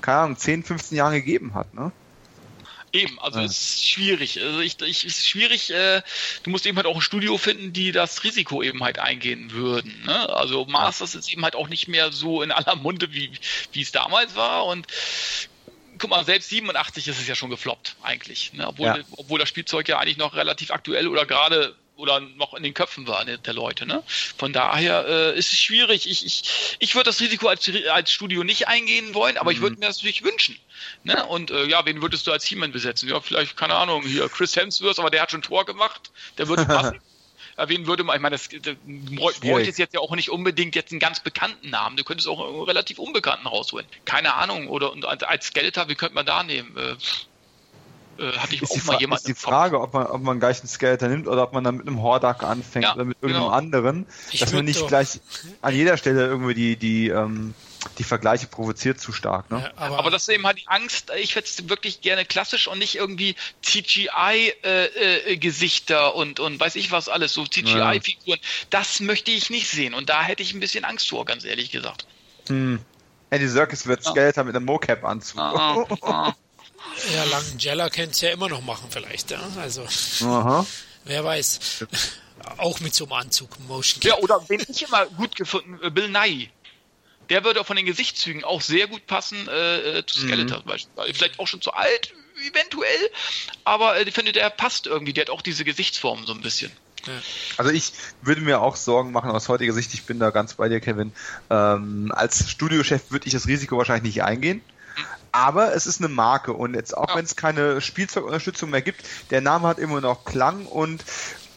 keine 0.00 0.18
Ahnung, 0.18 0.36
10, 0.36 0.64
15 0.64 0.98
Jahren 0.98 1.12
gegeben 1.12 1.54
hat, 1.54 1.72
ne? 1.74 1.92
Eben, 2.92 3.18
also 3.18 3.40
ja. 3.40 3.44
es 3.44 3.52
ist 3.52 3.88
schwierig. 3.88 4.40
Also 4.40 4.60
ich, 4.60 4.80
ich 4.80 5.04
ist 5.04 5.26
schwierig, 5.26 5.70
äh, 5.70 6.02
du 6.42 6.50
musst 6.50 6.66
eben 6.66 6.76
halt 6.76 6.86
auch 6.86 6.94
ein 6.94 7.00
Studio 7.00 7.36
finden, 7.36 7.72
die 7.72 7.92
das 7.92 8.24
Risiko 8.24 8.62
eben 8.62 8.82
halt 8.82 8.98
eingehen 8.98 9.52
würden. 9.52 10.02
Ne? 10.06 10.28
Also 10.30 10.64
Masters 10.66 11.14
ist 11.14 11.30
eben 11.32 11.42
halt 11.42 11.56
auch 11.56 11.68
nicht 11.68 11.88
mehr 11.88 12.12
so 12.12 12.42
in 12.42 12.52
aller 12.52 12.76
Munde, 12.76 13.12
wie, 13.12 13.32
wie 13.72 13.82
es 13.82 13.92
damals 13.92 14.34
war. 14.36 14.66
Und 14.66 14.86
guck 15.98 16.10
mal, 16.10 16.24
selbst 16.24 16.48
87 16.50 17.08
ist 17.08 17.20
es 17.20 17.26
ja 17.26 17.34
schon 17.34 17.50
gefloppt, 17.50 17.96
eigentlich. 18.02 18.52
Ne? 18.52 18.66
Obwohl, 18.66 18.86
ja. 18.86 18.98
obwohl 19.12 19.38
das 19.38 19.48
Spielzeug 19.48 19.88
ja 19.88 19.98
eigentlich 19.98 20.18
noch 20.18 20.34
relativ 20.34 20.70
aktuell 20.70 21.08
oder 21.08 21.26
gerade 21.26 21.74
oder 21.96 22.20
noch 22.20 22.54
in 22.54 22.62
den 22.62 22.74
Köpfen 22.74 23.06
war 23.06 23.24
der 23.24 23.54
Leute. 23.54 23.86
Ne? 23.86 24.02
Von 24.36 24.52
daher 24.52 25.06
äh, 25.06 25.38
ist 25.38 25.52
es 25.52 25.58
schwierig. 25.58 26.08
Ich, 26.08 26.24
ich, 26.24 26.76
ich 26.78 26.94
würde 26.94 27.10
das 27.10 27.20
Risiko 27.20 27.48
als, 27.48 27.70
als 27.90 28.12
Studio 28.12 28.44
nicht 28.44 28.68
eingehen 28.68 29.14
wollen, 29.14 29.38
aber 29.38 29.50
mhm. 29.50 29.56
ich 29.56 29.62
würde 29.62 29.76
mir 29.78 29.86
das 29.86 29.98
natürlich 29.98 30.22
wünschen. 30.22 30.56
Ne? 31.04 31.24
Und 31.26 31.50
äh, 31.50 31.64
ja, 31.66 31.84
wen 31.86 32.02
würdest 32.02 32.26
du 32.26 32.32
als 32.32 32.44
He-Man 32.44 32.72
besetzen? 32.72 33.08
Ja, 33.08 33.20
vielleicht, 33.20 33.56
keine 33.56 33.74
Ahnung, 33.74 34.02
hier 34.02 34.28
Chris 34.28 34.54
Hemsworth, 34.54 34.98
aber 34.98 35.10
der 35.10 35.22
hat 35.22 35.30
schon 35.30 35.42
Tor 35.42 35.64
gemacht. 35.64 36.10
Der 36.38 36.48
würde 36.48 36.66
passen. 36.66 37.00
wen 37.66 37.86
würde 37.86 38.04
man, 38.04 38.16
ich 38.16 38.22
meine, 38.22 38.36
das, 38.36 38.48
das 38.50 39.40
bräuchte 39.40 39.80
jetzt 39.80 39.94
ja 39.94 40.00
auch 40.00 40.14
nicht 40.14 40.30
unbedingt 40.30 40.74
jetzt 40.74 40.92
einen 40.92 41.00
ganz 41.00 41.20
bekannten 41.20 41.70
Namen. 41.70 41.96
Du 41.96 42.04
könntest 42.04 42.28
auch 42.28 42.46
einen 42.46 42.62
relativ 42.62 42.98
unbekannten 42.98 43.46
rausholen. 43.46 43.86
Keine 44.04 44.34
Ahnung. 44.34 44.68
Oder 44.68 44.92
und 44.92 45.06
als 45.06 45.46
Skeletor, 45.46 45.88
wie 45.88 45.94
könnte 45.94 46.14
man 46.14 46.26
da 46.26 46.42
nehmen? 46.42 46.76
Äh, 46.76 46.96
hatte 48.18 48.54
ich 48.54 48.62
ist 48.62 48.70
auch 48.70 48.84
mal 48.84 49.00
jemanden. 49.00 49.20
Ist 49.20 49.28
die 49.28 49.34
Frage, 49.34 49.80
ob 49.80 49.94
man, 49.94 50.06
ob 50.06 50.22
man 50.22 50.38
gleich 50.38 50.60
einen 50.60 50.68
Skeletor 50.68 51.08
nimmt 51.08 51.28
oder 51.28 51.42
ob 51.42 51.52
man 51.52 51.64
dann 51.64 51.76
mit 51.76 51.86
einem 51.86 52.02
Hordak 52.02 52.42
anfängt 52.42 52.84
ja, 52.84 52.94
oder 52.94 53.04
mit 53.04 53.18
irgendeinem 53.20 53.44
genau. 53.44 53.54
anderen, 53.54 54.06
ich 54.30 54.40
dass 54.40 54.52
man 54.52 54.64
nicht 54.64 54.80
doch. 54.80 54.88
gleich 54.88 55.20
an 55.62 55.74
jeder 55.74 55.96
Stelle 55.96 56.26
irgendwie 56.26 56.54
die, 56.54 56.76
die, 56.76 57.08
ähm, 57.08 57.54
die 57.98 58.04
Vergleiche 58.04 58.46
provoziert 58.46 59.00
zu 59.00 59.12
stark. 59.12 59.50
Ne? 59.50 59.58
Ja, 59.60 59.72
aber, 59.76 59.98
aber, 59.98 60.10
das 60.10 60.22
ist 60.22 60.34
eben 60.34 60.46
halt 60.46 60.58
die 60.58 60.68
Angst, 60.68 61.12
ich 61.18 61.34
hätte 61.36 61.48
es 61.48 61.68
wirklich 61.68 62.00
gerne 62.00 62.24
klassisch 62.24 62.68
und 62.68 62.78
nicht 62.78 62.94
irgendwie 62.96 63.36
CGI-Gesichter 63.62 66.06
äh, 66.06 66.08
äh, 66.08 66.12
und, 66.12 66.40
und 66.40 66.58
weiß 66.58 66.76
ich 66.76 66.90
was 66.90 67.08
alles, 67.08 67.32
so 67.32 67.46
CGI-Figuren. 67.46 68.38
Ja. 68.40 68.46
Das 68.70 69.00
möchte 69.00 69.30
ich 69.30 69.50
nicht 69.50 69.68
sehen 69.68 69.94
und 69.94 70.08
da 70.08 70.22
hätte 70.22 70.42
ich 70.42 70.54
ein 70.54 70.60
bisschen 70.60 70.84
Angst 70.84 71.08
vor, 71.08 71.24
ganz 71.24 71.44
ehrlich 71.44 71.70
gesagt. 71.70 72.06
Hm. 72.48 72.80
Andy 73.30 73.48
Serkis 73.48 73.86
wird 73.86 74.04
Skeletor 74.04 74.44
mit 74.44 74.54
einem 74.54 74.66
Mocap-Anzug. 74.66 75.40
Ah, 75.40 75.84
ah. 76.02 76.34
Ja, 77.14 77.24
Langella 77.24 77.90
könnte 77.90 78.12
es 78.12 78.20
ja 78.20 78.30
immer 78.30 78.48
noch 78.48 78.62
machen, 78.62 78.88
vielleicht. 78.90 79.30
Ja? 79.30 79.40
Also, 79.58 79.86
Aha. 80.22 80.66
wer 81.04 81.24
weiß. 81.24 81.86
Auch 82.58 82.80
mit 82.80 82.94
so 82.94 83.04
einem 83.04 83.12
Anzug, 83.14 83.58
Motion 83.60 84.02
Ja, 84.02 84.16
oder 84.18 84.40
wen 84.48 84.64
ich 84.68 84.82
immer 84.82 85.06
gut 85.06 85.36
gefunden, 85.36 85.78
äh, 85.82 85.90
Bill 85.90 86.08
Nye. 86.08 86.48
Der 87.28 87.44
würde 87.44 87.60
auch 87.60 87.66
von 87.66 87.76
den 87.76 87.86
Gesichtszügen 87.86 88.44
auch 88.44 88.60
sehr 88.60 88.86
gut 88.86 89.06
passen 89.06 89.48
äh, 89.48 89.98
äh 89.98 90.06
zu. 90.06 90.20
Skeletor 90.20 90.60
mhm. 90.60 90.64
beispielsweise. 90.64 91.14
Vielleicht 91.14 91.38
auch 91.40 91.48
schon 91.48 91.60
zu 91.60 91.72
alt, 91.72 92.14
eventuell, 92.50 93.10
aber 93.64 93.96
äh, 93.96 94.04
ich 94.04 94.14
finde, 94.14 94.32
der 94.32 94.48
passt 94.50 94.86
irgendwie. 94.86 95.12
Der 95.12 95.22
hat 95.22 95.30
auch 95.30 95.42
diese 95.42 95.64
Gesichtsform 95.64 96.24
so 96.26 96.32
ein 96.32 96.40
bisschen. 96.40 96.70
Also 97.56 97.70
ich 97.70 97.92
würde 98.22 98.40
mir 98.40 98.60
auch 98.60 98.74
Sorgen 98.74 99.12
machen 99.12 99.30
aus 99.30 99.48
heutiger 99.48 99.72
Sicht, 99.72 99.94
ich 99.94 100.04
bin 100.04 100.18
da 100.18 100.30
ganz 100.30 100.54
bei 100.54 100.68
dir, 100.68 100.80
Kevin. 100.80 101.12
Ähm, 101.50 102.12
als 102.14 102.50
Studiochef 102.50 103.10
würde 103.10 103.26
ich 103.26 103.32
das 103.32 103.46
Risiko 103.46 103.78
wahrscheinlich 103.78 104.14
nicht 104.14 104.24
eingehen 104.24 104.60
aber 105.36 105.74
es 105.74 105.86
ist 105.86 106.00
eine 106.00 106.08
Marke 106.08 106.54
und 106.54 106.74
jetzt 106.74 106.96
auch 106.96 107.10
ja. 107.10 107.16
wenn 107.16 107.24
es 107.24 107.36
keine 107.36 107.80
Spielzeugunterstützung 107.80 108.70
mehr 108.70 108.82
gibt, 108.82 109.02
der 109.30 109.42
Name 109.42 109.68
hat 109.68 109.78
immer 109.78 110.00
noch 110.00 110.24
Klang 110.24 110.64
und 110.66 111.04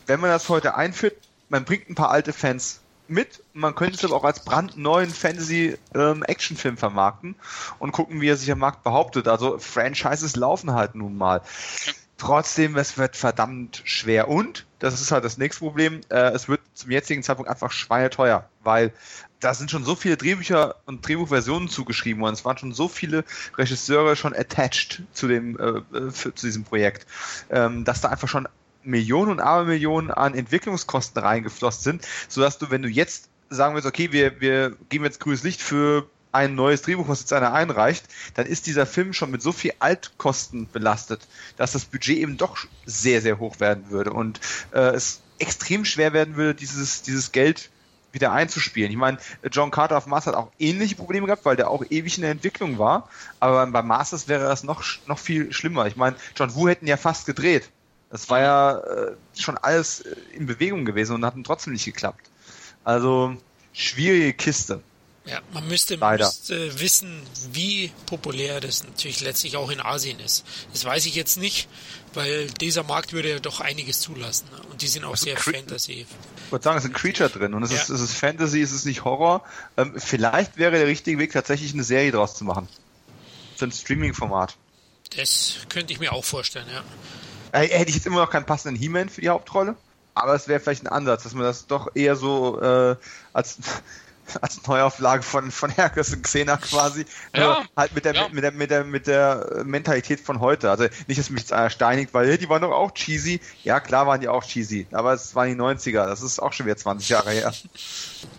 wenn 0.05 0.19
man 0.19 0.29
das 0.29 0.49
heute 0.49 0.75
einführt, 0.75 1.15
man 1.47 1.63
bringt 1.63 1.89
ein 1.89 1.95
paar 1.95 2.09
alte 2.09 2.33
Fans 2.33 2.81
mit. 3.07 3.43
Man 3.53 3.75
könnte 3.75 3.95
es 3.95 4.03
aber 4.03 4.15
auch 4.15 4.23
als 4.23 4.43
brandneuen 4.43 5.09
Fantasy-Actionfilm 5.09 6.73
ähm, 6.75 6.77
vermarkten 6.77 7.35
und 7.79 7.91
gucken, 7.91 8.21
wie 8.21 8.27
er 8.27 8.37
sich 8.37 8.51
am 8.51 8.59
Markt 8.59 8.83
behauptet. 8.83 9.27
Also 9.27 9.57
Franchises 9.59 10.35
laufen 10.35 10.73
halt 10.73 10.95
nun 10.95 11.17
mal. 11.17 11.41
Trotzdem, 12.17 12.75
es 12.75 12.97
wird 12.97 13.15
verdammt 13.15 13.81
schwer. 13.85 14.27
Und, 14.27 14.65
das 14.79 14.99
ist 14.99 15.11
halt 15.11 15.23
das 15.23 15.37
nächste 15.37 15.63
Problem, 15.63 16.01
äh, 16.09 16.31
es 16.31 16.49
wird 16.49 16.61
zum 16.73 16.91
jetzigen 16.91 17.23
Zeitpunkt 17.23 17.49
einfach 17.49 17.71
schweineteuer, 17.71 18.47
weil 18.61 18.93
da 19.39 19.53
sind 19.53 19.71
schon 19.71 19.83
so 19.83 19.95
viele 19.95 20.17
Drehbücher 20.17 20.75
und 20.85 21.07
Drehbuchversionen 21.07 21.69
zugeschrieben 21.69 22.21
worden. 22.21 22.33
Es 22.33 22.45
waren 22.45 22.57
schon 22.57 22.73
so 22.73 22.87
viele 22.87 23.23
Regisseure 23.57 24.15
schon 24.15 24.35
attached 24.35 25.03
zu 25.13 25.27
dem 25.27 25.57
äh, 25.57 25.97
äh, 25.97 26.11
für, 26.11 26.33
zu 26.35 26.45
diesem 26.45 26.63
Projekt, 26.63 27.07
ähm, 27.49 27.85
dass 27.85 28.01
da 28.01 28.09
einfach 28.09 28.27
schon 28.27 28.47
Millionen 28.83 29.31
und 29.31 29.39
Abermillionen 29.39 30.11
an 30.11 30.35
Entwicklungskosten 30.35 31.21
reingeflossen 31.21 31.83
sind, 31.83 32.07
sodass 32.27 32.57
du, 32.57 32.69
wenn 32.69 32.81
du 32.81 32.89
jetzt 32.89 33.29
sagen 33.49 33.75
willst, 33.75 33.87
okay, 33.87 34.11
wir, 34.11 34.39
wir 34.41 34.75
geben 34.89 35.05
jetzt 35.05 35.19
grünes 35.19 35.43
Licht 35.43 35.61
für 35.61 36.07
ein 36.31 36.55
neues 36.55 36.83
Drehbuch, 36.83 37.07
was 37.07 37.21
jetzt 37.21 37.33
einer 37.33 37.53
einreicht, 37.53 38.05
dann 38.35 38.45
ist 38.45 38.67
dieser 38.67 38.85
Film 38.85 39.13
schon 39.13 39.31
mit 39.31 39.41
so 39.41 39.51
viel 39.51 39.73
Altkosten 39.79 40.69
belastet, 40.71 41.27
dass 41.57 41.71
das 41.71 41.85
Budget 41.85 42.17
eben 42.17 42.37
doch 42.37 42.57
sehr, 42.85 43.21
sehr 43.21 43.39
hoch 43.39 43.59
werden 43.59 43.89
würde 43.89 44.13
und 44.13 44.39
äh, 44.71 44.91
es 44.93 45.21
extrem 45.39 45.85
schwer 45.85 46.13
werden 46.13 46.35
würde, 46.35 46.53
dieses, 46.53 47.01
dieses 47.01 47.31
Geld 47.31 47.69
wieder 48.11 48.31
einzuspielen. 48.31 48.91
Ich 48.91 48.97
meine, 48.97 49.17
John 49.51 49.71
Carter 49.71 49.97
auf 49.97 50.07
Mars 50.07 50.27
hat 50.27 50.35
auch 50.35 50.51
ähnliche 50.59 50.95
Probleme 50.95 51.27
gehabt, 51.27 51.45
weil 51.45 51.55
der 51.55 51.69
auch 51.69 51.83
ewig 51.89 52.17
in 52.17 52.23
der 52.23 52.31
Entwicklung 52.31 52.79
war. 52.79 53.09
Aber 53.39 53.65
bei 53.67 53.81
Masters 53.81 54.27
wäre 54.27 54.43
das 54.43 54.63
noch, 54.63 54.83
noch 55.07 55.19
viel 55.19 55.53
schlimmer. 55.53 55.85
Ich 55.87 55.95
meine, 55.95 56.15
John 56.35 56.53
Woo 56.55 56.67
hätten 56.67 56.87
ja 56.87 56.97
fast 56.97 57.25
gedreht. 57.25 57.69
Das 58.09 58.29
war 58.29 58.39
ja 58.39 58.77
äh, 58.79 59.15
schon 59.37 59.57
alles 59.57 60.01
äh, 60.01 60.15
in 60.33 60.47
Bewegung 60.47 60.85
gewesen 60.85 61.15
und 61.15 61.25
hat 61.25 61.35
trotzdem 61.43 61.73
nicht 61.73 61.85
geklappt. 61.85 62.29
Also 62.83 63.35
schwierige 63.73 64.33
Kiste. 64.33 64.81
Ja, 65.29 65.41
man 65.53 65.67
müsste, 65.67 65.97
müsste 65.97 66.79
wissen, 66.79 67.21
wie 67.51 67.91
populär 68.07 68.59
das 68.59 68.83
natürlich 68.83 69.21
letztlich 69.21 69.57
auch 69.57 69.69
in 69.69 69.79
Asien 69.79 70.19
ist. 70.19 70.43
Das 70.73 70.85
weiß 70.85 71.05
ich 71.05 71.13
jetzt 71.13 71.37
nicht, 71.37 71.67
weil 72.15 72.47
dieser 72.47 72.83
Markt 72.83 73.13
würde 73.13 73.29
ja 73.29 73.39
doch 73.39 73.59
einiges 73.59 73.99
zulassen. 73.99 74.47
Und 74.71 74.81
die 74.81 74.87
sind 74.87 75.03
auch 75.03 75.11
also 75.11 75.25
sehr 75.25 75.37
Fantasy. 75.37 76.07
Ich 76.45 76.51
würde 76.51 76.63
sagen, 76.63 76.77
es 76.79 76.85
ist 76.85 76.89
ein 76.89 76.93
Creature 76.93 77.29
drin 77.29 77.53
und 77.53 77.61
es, 77.61 77.71
ja. 77.71 77.77
ist, 77.77 77.89
es 77.89 78.01
ist 78.01 78.13
Fantasy, 78.13 78.61
es 78.61 78.71
ist 78.71 78.85
nicht 78.85 79.03
Horror. 79.03 79.43
Ähm, 79.77 79.93
vielleicht 79.97 80.57
wäre 80.57 80.71
der 80.71 80.87
richtige 80.87 81.19
Weg, 81.19 81.31
tatsächlich 81.31 81.73
eine 81.73 81.83
Serie 81.83 82.11
draus 82.11 82.35
zu 82.35 82.43
machen. 82.43 82.67
So 83.55 83.65
ein 83.65 83.71
Streaming-Format. 83.71 84.55
Das 85.15 85.57
könnte 85.69 85.93
ich 85.93 85.99
mir 85.99 86.11
auch 86.11 86.25
vorstellen, 86.25 86.67
ja. 86.73 87.59
Äh, 87.59 87.67
hätte 87.67 87.89
ich 87.89 87.95
jetzt 87.95 88.07
immer 88.07 88.21
noch 88.21 88.31
keinen 88.31 88.45
passenden 88.45 88.79
He-Man 88.79 89.09
für 89.09 89.21
die 89.21 89.29
Hauptrolle, 89.29 89.75
aber 90.15 90.33
es 90.33 90.47
wäre 90.47 90.59
vielleicht 90.59 90.83
ein 90.83 90.87
Ansatz, 90.87 91.23
dass 91.23 91.33
man 91.33 91.43
das 91.43 91.67
doch 91.67 91.95
eher 91.95 92.15
so 92.15 92.61
äh, 92.61 92.95
als 93.33 93.57
als 94.41 94.65
Neuauflage 94.67 95.23
von, 95.23 95.51
von 95.51 95.69
Hercules 95.69 96.13
und 96.13 96.23
Xena 96.23 96.57
quasi. 96.57 97.05
Ja, 97.35 97.63
halt 97.75 97.93
mit 97.93 98.05
der, 98.05 98.15
ja. 98.15 98.27
mit, 98.29 98.43
der, 98.43 98.51
mit, 98.51 98.71
der, 98.71 98.83
mit 98.83 99.07
der 99.07 99.63
Mentalität 99.63 100.19
von 100.19 100.39
heute. 100.39 100.69
Also 100.69 100.85
nicht, 101.07 101.19
dass 101.19 101.29
mich 101.29 101.41
jetzt 101.41 101.53
einer 101.53 101.69
steinigt, 101.69 102.13
weil 102.13 102.37
die 102.37 102.49
waren 102.49 102.61
doch 102.61 102.71
auch 102.71 102.91
cheesy. 102.93 103.41
Ja, 103.63 103.79
klar 103.79 104.07
waren 104.07 104.21
die 104.21 104.27
auch 104.27 104.43
cheesy. 104.43 104.87
Aber 104.91 105.13
es 105.13 105.35
waren 105.35 105.49
die 105.49 105.55
90er. 105.55 106.05
Das 106.05 106.21
ist 106.21 106.39
auch 106.39 106.53
schon 106.53 106.65
wieder 106.65 106.77
20 106.77 107.09
Jahre 107.09 107.31
her. 107.31 107.53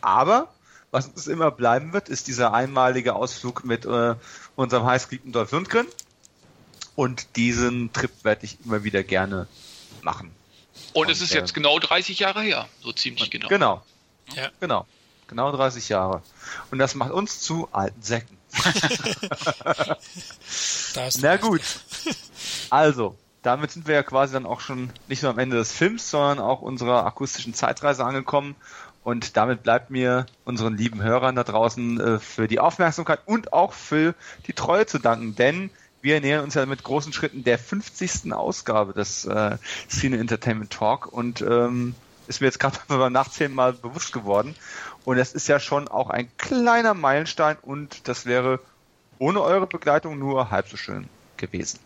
Aber 0.01 0.49
was 0.91 1.07
uns 1.07 1.27
immer 1.27 1.51
bleiben 1.51 1.93
wird, 1.93 2.09
ist 2.09 2.27
dieser 2.27 2.53
einmalige 2.53 3.15
Ausflug 3.15 3.65
mit 3.65 3.85
äh, 3.85 4.15
unserem 4.57 4.85
heißgeliebten 4.85 5.33
Dolph 5.33 5.53
Lundgren. 5.53 5.87
Und 6.97 7.37
diesen 7.37 7.93
Trip 7.93 8.11
werde 8.25 8.45
ich 8.45 8.59
immer 8.65 8.85
wieder 8.85 9.03
gerne 9.03 9.47
machen. 10.03 10.33
Und, 10.93 11.07
Und 11.07 11.11
es 11.11 11.21
ist 11.21 11.33
äh, 11.33 11.39
jetzt 11.39 11.55
genau 11.55 11.79
30 11.79 12.19
Jahre 12.19 12.43
her, 12.43 12.69
so 12.83 12.93
ziemlich 12.93 13.31
genau. 13.31 13.49
Genau. 13.49 13.83
Ja. 14.35 14.51
Genau. 14.61 14.87
Genau 15.31 15.53
30 15.53 15.89
Jahre. 15.89 16.23
Und 16.73 16.81
das 16.81 16.97
macht 16.97 17.13
uns 17.13 17.41
zu 17.41 17.69
alten 17.71 18.03
Säcken. 18.03 18.37
Na 21.23 21.37
gut. 21.37 21.63
Also, 22.69 23.17
damit 23.43 23.71
sind 23.71 23.87
wir 23.87 23.95
ja 23.95 24.03
quasi 24.03 24.33
dann 24.33 24.45
auch 24.45 24.61
schon 24.61 24.91
nicht 25.07 25.23
nur 25.23 25.31
am 25.31 25.39
Ende 25.39 25.57
des 25.57 25.71
Films, 25.71 26.11
sondern 26.11 26.41
auch 26.41 26.63
unserer 26.63 27.07
akustischen 27.07 27.55
Zeitreise 27.55 28.05
angekommen. 28.05 28.57
Und 29.05 29.37
damit 29.37 29.63
bleibt 29.63 29.91
mir 29.91 30.27
unseren 30.45 30.77
lieben 30.77 31.01
Hörern 31.01 31.37
da 31.37 31.45
draußen 31.45 32.01
äh, 32.01 32.19
für 32.19 32.49
die 32.49 32.59
Aufmerksamkeit 32.59 33.21
und 33.25 33.53
auch 33.53 33.73
für 33.73 34.17
die 34.49 34.53
Treue 34.53 34.87
zu 34.87 34.99
danken, 34.99 35.37
denn 35.37 35.71
wir 36.03 36.21
nähern 36.21 36.43
uns 36.43 36.55
ja 36.55 36.67
mit 36.67 36.83
großen 36.83 37.13
Schritten 37.13 37.45
der 37.45 37.59
50. 37.59 38.33
Ausgabe 38.33 38.95
des 38.95 39.27
äh, 39.27 39.59
Cine 39.89 40.19
Entertainment 40.19 40.73
Talk 40.73 41.07
und 41.07 41.41
ähm, 41.41 41.95
ist 42.31 42.41
mir 42.41 42.47
jetzt 42.47 42.61
gerade 42.61 42.79
beim 42.89 43.13
Nachzählen 43.13 43.55
mal 43.55 43.75
bewusst 43.75 44.13
geworden. 44.13 44.55
Und 45.05 45.19
das 45.19 45.33
ist 45.33 45.49
ja 45.49 45.61
schon 45.61 45.89
auch 45.89 46.09
ein 46.09 46.31
kleiner 46.39 46.95
Meilenstein 46.95 47.57
und 47.61 48.09
das 48.09 48.25
wäre 48.25 48.61
ohne 49.19 49.43
eure 49.43 49.67
Begleitung 49.67 50.19
nur 50.19 50.51
halb 50.51 50.69
so 50.69 50.77
schön 50.77 51.09
gewesen. 51.37 51.79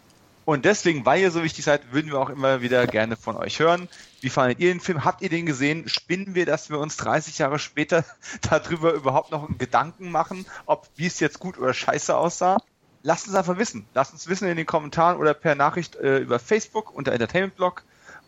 Und 0.45 0.67
deswegen, 0.67 1.07
weil 1.07 1.23
ihr 1.23 1.31
so 1.31 1.43
wichtig 1.43 1.65
seid, 1.65 1.93
würden 1.93 2.11
wir 2.11 2.19
auch 2.19 2.29
immer 2.29 2.61
wieder 2.61 2.87
gerne 2.87 3.17
von 3.17 3.35
euch 3.37 3.61
hören. 3.61 3.89
Wie 4.21 4.29
fandet 4.29 4.61
ihr 4.61 4.71
den 4.73 4.81
Film? 4.81 5.05
Habt 5.05 5.23
ihr 5.23 5.31
den 5.31 5.47
gesehen? 5.47 5.89
Spinnen 5.89 6.35
wir, 6.35 6.45
dass 6.45 6.69
wir 6.69 6.79
uns 6.79 6.99
30 6.99 7.39
Jahre 7.39 7.59
später 7.59 8.05
darüber 8.43 8.93
überhaupt 8.93 9.31
noch 9.31 9.49
Gedanken 9.57 10.11
machen, 10.11 10.45
ob 10.67 10.87
wie 10.97 11.07
es 11.07 11.19
jetzt 11.21 11.39
gut 11.39 11.59
oder 11.59 11.73
scheiße 11.73 12.15
aussah? 12.15 12.59
Lasst 13.03 13.27
uns 13.27 13.37
einfach 13.37 13.57
wissen. 13.57 13.87
Lasst 13.95 14.13
uns 14.13 14.29
wissen 14.29 14.47
in 14.49 14.57
den 14.57 14.67
Kommentaren 14.67 15.19
oder 15.19 15.33
per 15.33 15.55
Nachricht 15.55 15.97
äh, 15.97 16.19
über 16.19 16.39
Facebook 16.39 16.95
unter 16.95 17.13
Entertainment 17.13 17.57
Blog 17.57 17.85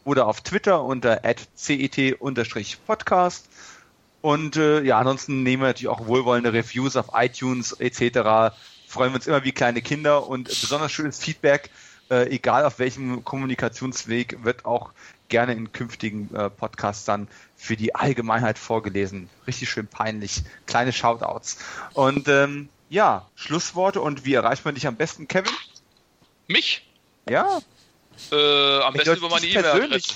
oder 0.06 0.26
auf 0.26 0.40
Twitter 0.40 0.82
unter 0.84 1.20
cet-podcast. 1.56 3.48
Und 4.22 4.56
äh, 4.56 4.80
ja, 4.82 4.98
ansonsten 4.98 5.42
nehmen 5.42 5.62
wir 5.62 5.68
natürlich 5.68 5.88
auch 5.88 6.06
wohlwollende 6.06 6.52
Reviews 6.52 6.96
auf 6.96 7.10
iTunes 7.12 7.72
etc. 7.72 8.54
Freuen 8.86 9.12
wir 9.12 9.16
uns 9.16 9.26
immer 9.26 9.44
wie 9.44 9.52
kleine 9.52 9.82
Kinder 9.82 10.26
und 10.26 10.48
besonders 10.48 10.92
schönes 10.92 11.18
Feedback, 11.18 11.70
äh, 12.08 12.28
egal 12.30 12.64
auf 12.64 12.78
welchem 12.78 13.24
Kommunikationsweg, 13.24 14.44
wird 14.44 14.64
auch 14.64 14.92
gerne 15.28 15.52
in 15.54 15.72
künftigen 15.72 16.32
äh, 16.34 16.50
Podcasts 16.50 17.04
dann 17.04 17.26
für 17.56 17.76
die 17.76 17.96
Allgemeinheit 17.96 18.58
vorgelesen. 18.58 19.28
Richtig 19.46 19.68
schön 19.68 19.88
peinlich. 19.88 20.44
Kleine 20.66 20.92
Shoutouts. 20.92 21.58
Und 21.94 22.28
ähm, 22.28 22.68
ja, 22.88 23.26
Schlussworte 23.34 24.00
und 24.00 24.24
wie 24.24 24.34
erreicht 24.34 24.64
man 24.64 24.76
dich 24.76 24.86
am 24.86 24.94
besten, 24.94 25.26
Kevin? 25.26 25.52
Mich? 26.46 26.86
Ja. 27.28 27.60
Äh, 28.32 28.80
am 28.80 28.94
besten 28.94 29.16
über 29.16 29.28
meine 29.28 29.46
E-Mail-Adresse. 29.46 30.14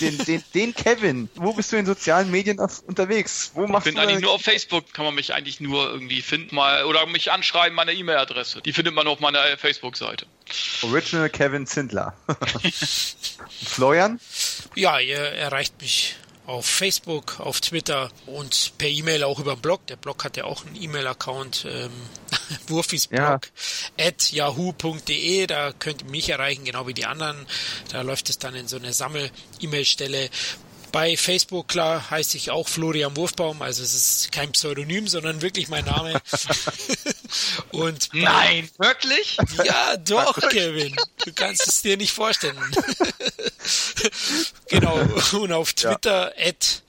Den, 0.00 0.18
den, 0.18 0.42
den, 0.54 0.74
Kevin. 0.74 1.28
Wo 1.34 1.52
bist 1.52 1.72
du 1.72 1.76
in 1.76 1.84
sozialen 1.84 2.30
Medien 2.30 2.58
unterwegs? 2.58 3.50
Wo 3.54 3.66
machst 3.66 3.86
ich 3.86 3.94
bin 3.94 4.02
du 4.02 4.08
eigentlich 4.08 4.22
nur 4.22 4.32
auf 4.32 4.42
Facebook, 4.42 4.94
kann 4.94 5.04
man 5.04 5.14
mich 5.14 5.34
eigentlich 5.34 5.60
nur 5.60 5.90
irgendwie 5.90 6.22
finden 6.22 6.54
mal 6.54 6.84
oder 6.84 7.04
mich 7.06 7.30
anschreiben, 7.30 7.76
meine 7.76 7.92
E-Mail-Adresse. 7.92 8.62
Die 8.62 8.72
findet 8.72 8.94
man 8.94 9.06
auf 9.06 9.20
meiner 9.20 9.44
Facebook-Seite. 9.58 10.26
Original 10.82 11.28
Kevin 11.28 11.66
Zindler. 11.66 12.14
Florian? 13.66 14.20
Ja, 14.74 14.98
ihr 15.00 15.18
erreicht 15.18 15.80
mich 15.82 16.16
auf 16.48 16.64
Facebook, 16.64 17.40
auf 17.40 17.60
Twitter 17.60 18.10
und 18.24 18.72
per 18.78 18.88
E-Mail 18.88 19.22
auch 19.24 19.38
über 19.38 19.54
den 19.54 19.60
Blog. 19.60 19.86
Der 19.88 19.96
Blog 19.96 20.24
hat 20.24 20.38
ja 20.38 20.44
auch 20.44 20.64
einen 20.64 20.80
E-Mail-Account, 20.80 21.66
ähm, 21.68 21.90
Wurfisblog 22.68 23.18
ja. 23.18 24.06
at 24.06 24.32
yahoo.de. 24.32 25.46
Da 25.46 25.72
könnt 25.72 26.02
ihr 26.02 26.10
mich 26.10 26.28
erreichen, 26.28 26.64
genau 26.64 26.86
wie 26.86 26.94
die 26.94 27.06
anderen. 27.06 27.46
Da 27.90 28.02
läuft 28.02 28.30
es 28.30 28.38
dann 28.38 28.54
in 28.54 28.68
so 28.68 28.76
eine 28.76 28.92
Sammel-E-Mail-Stelle. 28.92 30.30
Bei 30.90 31.16
Facebook, 31.16 31.68
klar, 31.68 32.10
heiße 32.10 32.38
ich 32.38 32.50
auch 32.50 32.66
Florian 32.66 33.14
Wurfbaum, 33.14 33.60
also 33.60 33.82
es 33.82 33.94
ist 33.94 34.32
kein 34.32 34.52
Pseudonym, 34.52 35.06
sondern 35.06 35.42
wirklich 35.42 35.68
mein 35.68 35.84
Name. 35.84 36.20
Und 37.72 38.08
Nein, 38.14 38.70
wirklich? 38.78 39.36
Ja, 39.64 39.98
doch, 39.98 40.38
Kevin. 40.48 40.96
Du 41.24 41.32
kannst 41.34 41.68
es 41.68 41.82
dir 41.82 41.98
nicht 41.98 42.12
vorstellen. 42.12 42.58
genau. 44.68 44.98
Und 45.32 45.52
auf 45.52 45.74
Twitter 45.74 46.32
ja. 46.38 46.48
at 46.48 46.82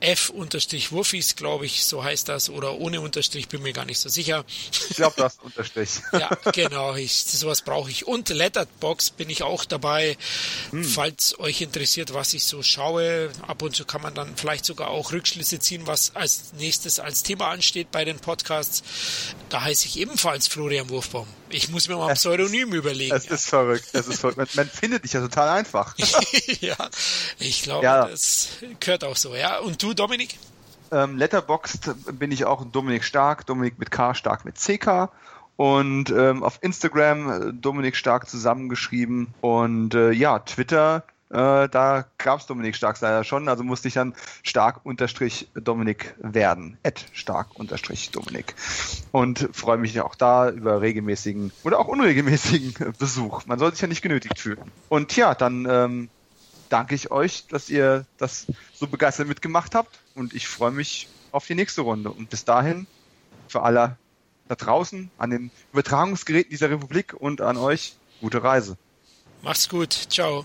F-Wuffis, 0.00 1.36
glaube 1.36 1.66
ich, 1.66 1.84
so 1.84 2.02
heißt 2.02 2.28
das, 2.28 2.48
oder 2.50 2.78
ohne 2.78 3.00
Unterstrich, 3.00 3.48
bin 3.48 3.62
mir 3.62 3.72
gar 3.72 3.84
nicht 3.84 3.98
so 3.98 4.08
sicher. 4.08 4.44
Ich 4.88 4.96
glaube, 4.96 5.14
das 5.16 5.38
Unterstrich. 5.42 5.90
ja, 6.12 6.30
genau, 6.52 6.94
ich, 6.94 7.24
sowas 7.24 7.62
brauche 7.62 7.90
ich. 7.90 8.06
Und 8.06 8.28
Letterbox 8.28 9.10
bin 9.10 9.28
ich 9.30 9.42
auch 9.42 9.64
dabei, 9.64 10.16
hm. 10.70 10.84
falls 10.84 11.38
euch 11.38 11.60
interessiert, 11.60 12.14
was 12.14 12.34
ich 12.34 12.44
so 12.44 12.62
schaue. 12.62 13.30
Ab 13.46 13.62
und 13.62 13.76
zu 13.76 13.84
kann 13.84 14.02
man 14.02 14.14
dann 14.14 14.36
vielleicht 14.36 14.64
sogar 14.64 14.88
auch 14.88 15.12
Rückschlüsse 15.12 15.58
ziehen, 15.58 15.86
was 15.86 16.16
als 16.16 16.52
nächstes 16.58 16.98
als 16.98 17.22
Thema 17.22 17.48
ansteht 17.48 17.90
bei 17.90 18.04
den 18.04 18.18
Podcasts. 18.18 18.82
Da 19.48 19.62
heiße 19.62 19.86
ich 19.86 19.98
ebenfalls 19.98 20.48
Florian 20.48 20.88
Wurfbaum. 20.88 21.26
Ich 21.50 21.68
muss 21.68 21.88
mir 21.88 21.96
mal 21.96 22.08
ein 22.08 22.14
Pseudonym 22.14 22.72
überlegen. 22.72 23.10
Das 23.10 23.26
ist 23.26 23.48
verrückt. 23.48 23.88
Das 23.92 24.06
ist 24.06 24.20
verrückt. 24.20 24.38
Man, 24.38 24.48
man 24.54 24.68
findet 24.68 25.04
dich 25.04 25.12
ja 25.12 25.20
total 25.20 25.48
einfach. 25.48 25.96
ja, 26.60 26.76
ich 27.38 27.62
glaube, 27.62 27.84
ja. 27.84 28.06
das 28.06 28.48
gehört 28.78 29.04
auch 29.04 29.16
so. 29.16 29.34
Ja, 29.34 29.58
und 29.58 29.82
du, 29.82 29.94
Dominik? 29.94 30.38
Ähm, 30.92 31.16
Letterboxd 31.16 32.18
bin 32.18 32.32
ich 32.32 32.44
auch 32.44 32.64
Dominik 32.64 33.04
Stark, 33.04 33.46
Dominik 33.46 33.78
mit 33.78 33.90
K, 33.90 34.14
Stark 34.14 34.44
mit 34.44 34.56
CK. 34.56 35.10
Und 35.56 36.10
ähm, 36.10 36.42
auf 36.42 36.58
Instagram 36.62 37.50
äh, 37.50 37.52
Dominik 37.52 37.96
Stark 37.96 38.28
zusammengeschrieben. 38.28 39.34
Und 39.40 39.94
äh, 39.94 40.10
ja, 40.12 40.38
Twitter 40.38 41.04
äh, 41.30 41.68
da 41.68 42.06
gab 42.18 42.40
es 42.40 42.46
Dominik 42.46 42.74
Stark 42.74 43.00
leider 43.00 43.22
schon, 43.22 43.48
also 43.48 43.62
musste 43.62 43.86
ich 43.86 43.94
dann 43.94 44.14
stark 44.42 44.84
unterstrich 44.84 45.48
Dominik 45.54 46.14
werden. 46.18 46.76
Ed 46.82 47.06
stark 47.12 47.54
unterstrich 47.54 48.10
Dominik. 48.10 48.54
Und 49.12 49.48
freue 49.52 49.78
mich 49.78 50.00
auch 50.00 50.16
da 50.16 50.50
über 50.50 50.80
regelmäßigen 50.80 51.52
oder 51.62 51.78
auch 51.78 51.86
unregelmäßigen 51.86 52.94
Besuch. 52.98 53.46
Man 53.46 53.60
soll 53.60 53.70
sich 53.70 53.80
ja 53.80 53.86
nicht 53.86 54.02
genötigt 54.02 54.40
fühlen. 54.40 54.72
Und 54.88 55.14
ja, 55.16 55.36
dann 55.36 55.66
ähm, 55.70 56.08
danke 56.68 56.96
ich 56.96 57.12
euch, 57.12 57.46
dass 57.46 57.70
ihr 57.70 58.06
das 58.18 58.46
so 58.74 58.88
begeistert 58.88 59.28
mitgemacht 59.28 59.76
habt. 59.76 60.00
Und 60.16 60.34
ich 60.34 60.48
freue 60.48 60.72
mich 60.72 61.08
auf 61.30 61.46
die 61.46 61.54
nächste 61.54 61.82
Runde. 61.82 62.10
Und 62.10 62.28
bis 62.28 62.44
dahin, 62.44 62.88
für 63.46 63.62
alle 63.62 63.96
da 64.48 64.56
draußen, 64.56 65.12
an 65.16 65.30
den 65.30 65.52
Übertragungsgeräten 65.72 66.50
dieser 66.50 66.70
Republik 66.70 67.14
und 67.14 67.40
an 67.40 67.56
euch, 67.56 67.94
gute 68.20 68.42
Reise. 68.42 68.76
Macht's 69.42 69.68
gut. 69.68 69.92
Ciao. 69.92 70.44